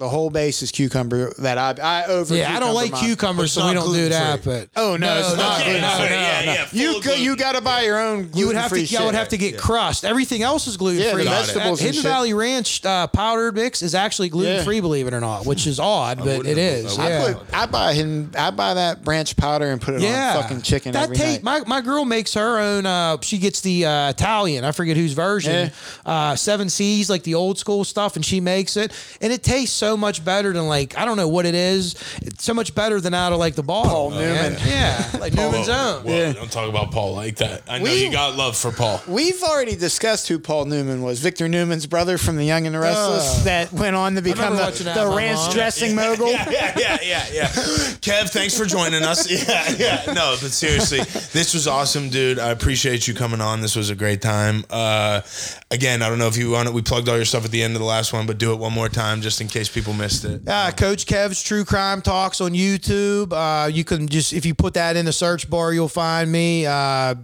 The 0.00 0.08
whole 0.08 0.30
base 0.30 0.62
is 0.62 0.70
cucumber 0.72 1.30
that 1.40 1.58
I 1.58 1.74
I 1.80 2.06
over. 2.06 2.34
Yeah, 2.34 2.56
I 2.56 2.58
don't 2.58 2.74
like 2.74 2.90
mine. 2.92 3.04
cucumbers, 3.04 3.52
so 3.52 3.60
not 3.60 3.68
we 3.68 3.74
don't 3.74 3.84
do 3.84 4.08
gluten-free. 4.08 4.52
that. 4.52 4.70
But 4.74 4.80
Oh 4.80 4.96
no, 4.96 5.18
it's 5.18 5.36
not 5.36 5.60
Okay, 5.60 5.64
gluten 5.72 5.82
no, 5.82 5.88
free. 5.96 6.04
no, 6.06 6.10
yeah, 6.10 6.42
yeah, 6.42 6.66
You 6.72 6.92
full 6.94 7.00
go, 7.02 7.14
you 7.14 7.36
got 7.36 7.54
to 7.54 7.60
buy 7.60 7.82
your 7.82 8.00
own. 8.00 8.30
You 8.34 8.46
would 8.46 8.56
have 8.56 8.70
to. 8.70 8.76
gluten-free 8.76 8.96
I 8.98 9.02
would 9.04 9.08
shit. 9.10 9.14
have 9.18 9.28
to 9.28 9.36
get 9.36 9.58
crust. 9.58 10.06
Everything 10.06 10.42
else 10.42 10.66
is 10.66 10.78
gluten 10.78 11.02
Yeah, 11.02 11.12
free. 11.12 11.24
the 11.24 11.30
vegetables 11.30 11.80
and 11.80 11.86
Hidden 11.88 12.02
shit. 12.02 12.10
Valley 12.10 12.32
Ranch 12.32 12.82
uh, 12.84 13.08
powdered 13.08 13.54
mix 13.54 13.82
is 13.82 13.94
actually 13.94 14.30
gluten 14.30 14.64
free, 14.64 14.80
believe 14.80 15.06
it 15.06 15.12
or 15.12 15.20
not, 15.20 15.44
which 15.44 15.66
is 15.66 15.78
odd, 15.78 16.16
but 16.18 16.38
wouldn't 16.38 16.46
have- 16.46 16.56
is. 16.58 16.98
I 16.98 17.04
I 17.04 17.08
yeah. 17.10 17.32
put. 17.34 17.54
I 17.54 17.66
buy 17.66 17.92
hidden. 17.92 18.30
I 18.38 18.50
buy 18.52 18.72
that 18.74 19.04
branch 19.04 19.36
powder 19.36 19.66
and 19.70 19.82
put 19.82 19.94
it 19.96 20.00
yeah, 20.00 20.36
on 20.36 20.42
fucking 20.44 20.62
chicken 20.62 20.92
That 20.92 21.04
every 21.04 21.16
ta- 21.18 21.24
night. 21.24 21.42
My 21.42 21.60
my 21.66 21.80
girl 21.82 22.06
makes 22.06 22.32
her 22.32 22.58
own. 22.58 22.86
Uh, 22.86 23.18
she 23.20 23.36
gets 23.36 23.60
the 23.60 23.84
uh, 23.84 24.08
Italian. 24.10 24.64
I 24.64 24.72
forget 24.72 24.96
whose 24.96 25.12
version. 25.12 25.70
Uh, 26.06 26.36
Seven 26.36 26.70
Seas, 26.70 27.10
like 27.10 27.22
the 27.24 27.34
old 27.34 27.58
school 27.58 27.84
stuff, 27.84 28.16
and 28.16 28.24
she 28.24 28.40
makes 28.40 28.78
it, 28.78 28.92
and 29.20 29.30
it 29.30 29.42
tastes 29.42 29.76
so 29.76 29.89
much 29.96 30.24
better 30.24 30.52
than 30.52 30.66
like 30.68 30.96
I 30.98 31.04
don't 31.04 31.16
know 31.16 31.28
what 31.28 31.46
it 31.46 31.54
is. 31.54 31.94
It's 32.22 32.44
so 32.44 32.54
much 32.54 32.74
better 32.74 33.00
than 33.00 33.14
out 33.14 33.32
of 33.32 33.38
like 33.38 33.54
the 33.54 33.62
ball. 33.62 33.84
Paul 33.84 34.10
Newman. 34.10 34.54
Yeah, 34.64 35.10
yeah 35.12 35.18
like 35.20 35.34
Newman's 35.34 35.68
own. 35.68 36.04
Well, 36.04 36.32
don't 36.32 36.50
talk 36.50 36.68
about 36.68 36.90
Paul 36.92 37.14
like 37.14 37.36
that. 37.36 37.62
I 37.68 37.78
know 37.78 37.84
We- 37.84 38.04
you 38.06 38.12
got 38.12 38.36
love 38.36 38.56
for 38.56 38.70
Paul. 38.72 39.00
We've 39.06 39.42
already 39.42 39.76
discussed 39.76 40.28
who 40.28 40.38
Paul 40.38 40.66
Newman 40.66 41.02
was. 41.02 41.20
Victor 41.20 41.48
Newman's 41.48 41.86
brother 41.86 42.18
from 42.18 42.36
The 42.36 42.44
Young 42.44 42.66
and 42.66 42.74
the 42.74 42.80
Restless 42.80 43.44
that 43.44 43.72
went 43.72 43.96
on 43.96 44.14
to 44.14 44.22
become 44.22 44.52
remember 44.52 44.56
the, 44.56 44.62
watching 44.84 44.86
the 45.02 45.08
with 45.08 45.16
ranch 45.16 45.38
mom. 45.38 45.52
dressing 45.52 45.94
mogul. 45.94 46.28
yeah, 46.30 46.50
yeah, 46.50 46.72
yeah, 46.76 46.98
yeah, 47.02 47.26
yeah. 47.32 47.46
Kev, 47.46 48.30
thanks 48.30 48.56
for 48.56 48.64
joining 48.66 49.02
us. 49.02 49.28
Yeah, 49.50 49.68
yeah. 49.78 50.12
No, 50.12 50.36
but 50.40 50.50
seriously, 50.50 51.00
this 51.32 51.54
was 51.54 51.66
awesome, 51.66 52.10
dude. 52.10 52.38
I 52.38 52.50
appreciate 52.50 53.08
you 53.08 53.14
coming 53.14 53.40
on. 53.40 53.60
This 53.60 53.74
was 53.76 53.88
a 53.90 53.94
great 53.94 54.20
time. 54.20 54.64
Uh, 54.68 55.22
again, 55.70 56.02
I 56.02 56.08
don't 56.08 56.18
know 56.18 56.26
if 56.26 56.36
you 56.36 56.50
want 56.50 56.68
it. 56.68 56.74
We 56.74 56.82
plugged 56.82 57.08
all 57.08 57.16
your 57.16 57.24
stuff 57.24 57.44
at 57.44 57.50
the 57.50 57.62
end 57.62 57.74
of 57.74 57.80
the 57.80 57.86
last 57.86 58.12
one, 58.12 58.26
but 58.26 58.38
do 58.38 58.52
it 58.52 58.56
one 58.56 58.72
more 58.72 58.88
time 58.88 59.22
just 59.22 59.40
in 59.40 59.48
case 59.48 59.68
people 59.68 59.79
missed 59.88 60.24
it. 60.24 60.42
Uh, 60.46 60.70
Coach 60.72 61.06
Kev's 61.06 61.42
True 61.42 61.64
Crime 61.64 62.02
Talks 62.02 62.40
on 62.40 62.52
YouTube. 62.52 63.32
Uh, 63.32 63.66
you 63.66 63.84
can 63.84 64.08
just, 64.08 64.32
if 64.32 64.44
you 64.44 64.54
put 64.54 64.74
that 64.74 64.96
in 64.96 65.04
the 65.06 65.12
search 65.12 65.48
bar, 65.48 65.72
you'll 65.72 65.88
find 65.88 66.30
me. 66.30 66.66
Uh, 66.66 67.14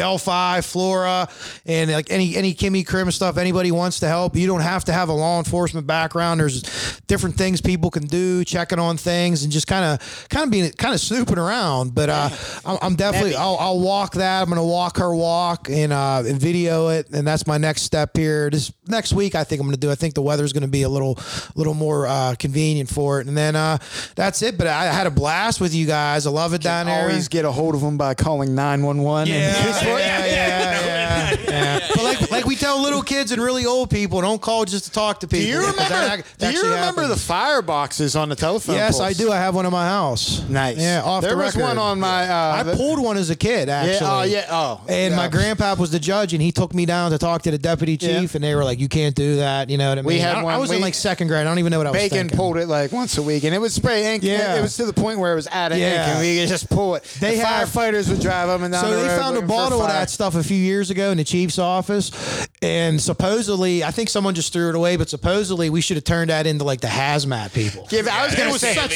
Delphi, 0.00 0.62
Flora, 0.62 1.28
and 1.66 1.90
like 1.90 2.10
any 2.10 2.34
any 2.34 2.54
Kimmy 2.54 2.86
Krim 2.86 3.10
stuff. 3.10 3.36
Anybody 3.36 3.70
wants 3.70 4.00
to 4.00 4.08
help, 4.08 4.34
you 4.34 4.46
don't 4.46 4.62
have 4.62 4.82
to 4.86 4.94
have 4.94 5.10
a 5.10 5.12
law 5.12 5.36
enforcement 5.36 5.86
background. 5.86 6.40
There's 6.40 6.62
different 7.06 7.36
things 7.36 7.60
people 7.60 7.90
can 7.90 8.04
do, 8.04 8.42
checking 8.42 8.78
on 8.78 8.96
things, 8.96 9.42
and 9.42 9.52
just 9.52 9.66
kind 9.66 9.84
of 9.84 10.28
kind 10.30 10.44
of 10.44 10.50
being 10.50 10.70
kind 10.72 10.94
of 10.94 11.00
snooping 11.00 11.36
around. 11.36 11.94
But 11.94 12.08
uh, 12.08 12.30
I'm, 12.64 12.78
I'm 12.80 12.94
definitely 12.94 13.34
I'll, 13.34 13.58
I'll 13.60 13.78
walk 13.78 14.14
that. 14.14 14.40
I'm 14.40 14.48
gonna 14.48 14.64
walk 14.64 14.96
her 14.96 15.14
walk 15.14 15.68
and 15.68 15.92
uh, 15.92 16.22
and 16.26 16.40
video 16.40 16.88
it, 16.88 17.10
and 17.10 17.26
that's 17.26 17.46
my 17.46 17.58
next 17.58 17.82
step 17.82 18.16
here. 18.16 18.48
This 18.48 18.72
next 18.86 19.12
week, 19.12 19.34
I 19.34 19.44
think 19.44 19.60
I'm 19.60 19.66
gonna 19.66 19.76
do. 19.76 19.90
I 19.90 19.96
think 19.96 20.14
the 20.14 20.22
weather's 20.22 20.54
gonna 20.54 20.66
be 20.66 20.80
a 20.80 20.88
little 20.88 21.18
little 21.56 21.74
more 21.74 22.06
uh, 22.06 22.36
convenient 22.38 22.88
for 22.88 23.20
it, 23.20 23.26
and 23.26 23.36
then 23.36 23.54
uh, 23.54 23.76
that's 24.14 24.40
it. 24.40 24.56
But 24.56 24.66
I, 24.66 24.90
had 24.90 25.06
a 25.06 25.10
blast 25.10 25.60
with 25.60 25.74
you 25.74 25.86
guys. 25.86 26.26
I 26.26 26.30
love 26.30 26.54
it 26.54 26.62
down 26.62 26.86
there. 26.86 27.02
Always 27.02 27.28
get 27.28 27.44
a 27.44 27.52
hold 27.52 27.74
of 27.74 27.82
them 27.82 27.98
by 27.98 28.14
calling 28.14 28.54
911. 28.54 29.28
Yeah, 29.28 29.89
yeah, 29.98 30.24
yeah, 30.24 30.86
yeah, 30.86 30.89
yeah. 31.10 31.80
But 31.94 32.04
like, 32.04 32.30
like 32.30 32.44
we 32.46 32.56
tell 32.56 32.80
little 32.82 33.02
kids 33.02 33.32
and 33.32 33.42
really 33.42 33.66
old 33.66 33.90
people, 33.90 34.20
don't 34.20 34.40
call 34.40 34.64
just 34.64 34.84
to 34.84 34.90
talk 34.90 35.20
to 35.20 35.28
people. 35.28 35.44
Do 35.44 35.48
you 35.50 35.58
remember? 35.58 35.76
that 35.88 36.18
ac- 36.20 36.28
do 36.38 36.44
you 36.46 36.50
actually 36.52 36.68
remember 36.70 37.00
the 37.02 37.08
happens. 37.08 37.24
fire 37.24 37.62
boxes 37.62 38.16
on 38.16 38.28
the 38.28 38.36
telephone? 38.36 38.76
Yes, 38.76 38.98
poles? 38.98 39.02
I 39.02 39.12
do. 39.12 39.32
I 39.32 39.36
have 39.36 39.54
one 39.54 39.66
in 39.66 39.72
my 39.72 39.86
house. 39.86 40.42
Nice. 40.48 40.78
Yeah, 40.78 41.02
off 41.04 41.22
there 41.22 41.32
the 41.32 41.36
was 41.36 41.54
record. 41.56 41.68
one 41.68 41.78
on 41.78 42.00
my. 42.00 42.28
Uh, 42.28 42.64
I 42.64 42.76
pulled 42.76 43.00
one 43.02 43.16
as 43.16 43.30
a 43.30 43.36
kid, 43.36 43.68
actually. 43.68 44.06
oh, 44.08 44.22
yeah, 44.22 44.46
oh, 44.50 44.80
And 44.88 45.14
my 45.16 45.24
yeah. 45.24 45.28
grandpa 45.30 45.74
was 45.74 45.90
the 45.90 45.98
judge, 45.98 46.32
and 46.32 46.42
he 46.42 46.52
took 46.52 46.74
me 46.74 46.86
down 46.86 47.10
to 47.10 47.18
talk 47.18 47.42
to 47.42 47.50
the 47.50 47.58
deputy 47.58 47.98
Yeah. 48.00 48.20
chief, 48.20 48.34
and 48.34 48.44
they 48.44 48.54
were 48.54 48.64
like, 48.64 48.78
"You 48.78 48.88
can't 48.88 49.14
do 49.14 49.36
that." 49.36 49.68
You 49.70 49.78
know 49.78 49.88
what 49.88 49.98
I 49.98 50.02
mean? 50.02 50.06
We 50.06 50.18
had 50.18 50.36
I, 50.36 50.40
I 50.40 50.42
one- 50.44 50.60
was 50.60 50.70
in 50.70 50.80
like 50.80 50.94
second 50.94 51.26
grade. 51.28 51.40
I 51.40 51.44
don't 51.44 51.58
even 51.58 51.70
know 51.70 51.78
what 51.78 51.86
I 51.86 51.90
was 51.90 52.00
Bacon 52.00 52.18
thinking. 52.18 52.36
pulled 52.36 52.56
it 52.56 52.68
like 52.68 52.92
once 52.92 53.18
a 53.18 53.22
week, 53.22 53.44
and 53.44 53.54
it 53.54 53.58
would 53.58 53.72
spray 53.72 54.14
ink. 54.14 54.22
Yeah. 54.22 54.56
it 54.56 54.62
was 54.62 54.76
to 54.76 54.86
the 54.86 54.92
point 54.92 55.18
where 55.18 55.32
it 55.32 55.36
was 55.36 55.48
out 55.48 55.72
of 55.72 55.78
ink, 55.78 55.82
Yeah. 55.92 56.10
and 56.12 56.20
we 56.20 56.38
could 56.38 56.48
just 56.48 56.68
pull 56.70 56.94
it. 56.94 57.04
They 57.20 57.36
the 57.36 57.44
have- 57.44 57.68
firefighters 57.68 58.08
would 58.08 58.20
drive 58.20 58.48
them 58.48 58.62
and 58.62 58.72
down. 58.72 58.84
So 58.84 58.90
the 58.90 59.02
they 59.02 59.08
found 59.08 59.36
a 59.36 59.42
bottle 59.42 59.80
of 59.82 59.88
that 59.88 60.10
stuff 60.10 60.34
a 60.34 60.42
few 60.44 60.56
years 60.58 60.90
ago 60.90 60.99
in 61.08 61.16
the 61.16 61.24
chief's 61.24 61.58
office, 61.58 62.10
and 62.62 63.00
supposedly, 63.00 63.82
I 63.82 63.90
think 63.90 64.08
someone 64.10 64.34
just 64.34 64.52
threw 64.52 64.68
it 64.68 64.74
away. 64.74 64.96
But 64.96 65.08
supposedly, 65.08 65.70
we 65.70 65.80
should 65.80 65.96
have 65.96 66.04
turned 66.04 66.30
that 66.30 66.46
into 66.46 66.64
like 66.64 66.80
the 66.80 66.86
hazmat 66.88 67.52
people. 67.54 67.88
Yeah, 67.90 68.02
but 68.02 68.12
I 68.12 68.26
was 68.26 68.34
gonna 68.34 68.50
was 68.52 68.60
say. 68.60 68.74
such- 68.74 68.90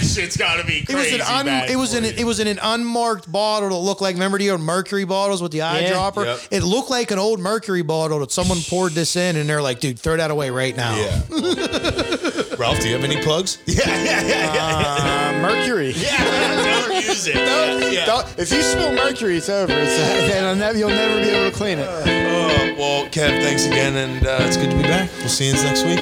This 0.00 0.14
shit's 0.14 0.36
got 0.36 0.56
to 0.60 0.66
be 0.66 0.78
It 0.78 0.88
was 0.88 0.94
crazy. 1.08 1.14
an 1.16 1.20
un, 1.20 1.46
bad 1.46 1.70
it 1.70 1.76
was 1.76 1.92
for 1.92 1.98
in 1.98 2.04
it 2.04 2.24
was 2.24 2.40
in 2.40 2.46
an 2.46 2.58
unmarked 2.62 3.30
bottle 3.30 3.68
that 3.68 3.74
looked 3.76 4.00
like 4.00 4.14
remember 4.14 4.38
the 4.38 4.50
old 4.50 4.60
mercury 4.60 5.04
bottles 5.04 5.42
with 5.42 5.52
the 5.52 5.58
eyedropper. 5.60 6.24
Yep. 6.24 6.40
It 6.50 6.62
looked 6.64 6.90
like 6.90 7.10
an 7.10 7.18
old 7.18 7.40
mercury 7.40 7.82
bottle 7.82 8.20
that 8.20 8.32
someone 8.32 8.58
poured 8.68 8.92
this 8.92 9.16
in, 9.16 9.36
and 9.36 9.48
they're 9.48 9.62
like, 9.62 9.80
"Dude, 9.80 9.98
throw 9.98 10.16
that 10.16 10.30
away 10.30 10.50
right 10.50 10.76
now." 10.76 10.96
Yeah. 10.96 11.20
Ralph, 12.64 12.80
do 12.80 12.88
you 12.88 12.94
have 12.94 13.04
any 13.04 13.20
plugs? 13.22 13.58
Yeah, 13.66 13.82
yeah, 13.86 14.22
yeah, 14.26 14.54
yeah. 14.54 15.38
Uh, 15.38 15.42
mercury. 15.42 15.90
yeah. 15.96 16.86
Don't 16.88 16.94
use 17.04 17.26
it. 17.26 17.34
Yeah, 17.34 17.90
yeah. 17.90 18.06
Don't- 18.06 18.26
if 18.38 18.50
you 18.50 18.62
spill 18.62 18.94
mercury, 18.94 19.36
it's 19.36 19.50
over. 19.50 19.70
It's, 19.70 19.92
uh, 20.00 20.26
then 20.28 20.58
never, 20.58 20.78
you'll 20.78 20.88
never 20.88 21.20
be 21.20 21.28
able 21.28 21.50
to 21.50 21.54
clean 21.54 21.78
it. 21.78 21.86
Uh, 21.86 22.74
well, 22.78 23.04
Kev, 23.08 23.42
thanks 23.42 23.66
again, 23.66 23.96
and 23.96 24.26
uh, 24.26 24.38
it's 24.40 24.56
good 24.56 24.70
to 24.70 24.76
be 24.76 24.82
back. 24.82 25.10
We'll 25.18 25.28
see 25.28 25.48
you 25.48 25.52
next 25.52 25.84
week. 25.84 26.00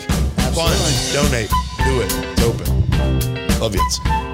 Fun. 0.55 0.71
Donate. 1.13 1.51
Do 1.85 2.01
it. 2.01 2.13
It's 2.31 2.43
open. 2.43 3.59
Love 3.59 3.75
you. 3.75 4.32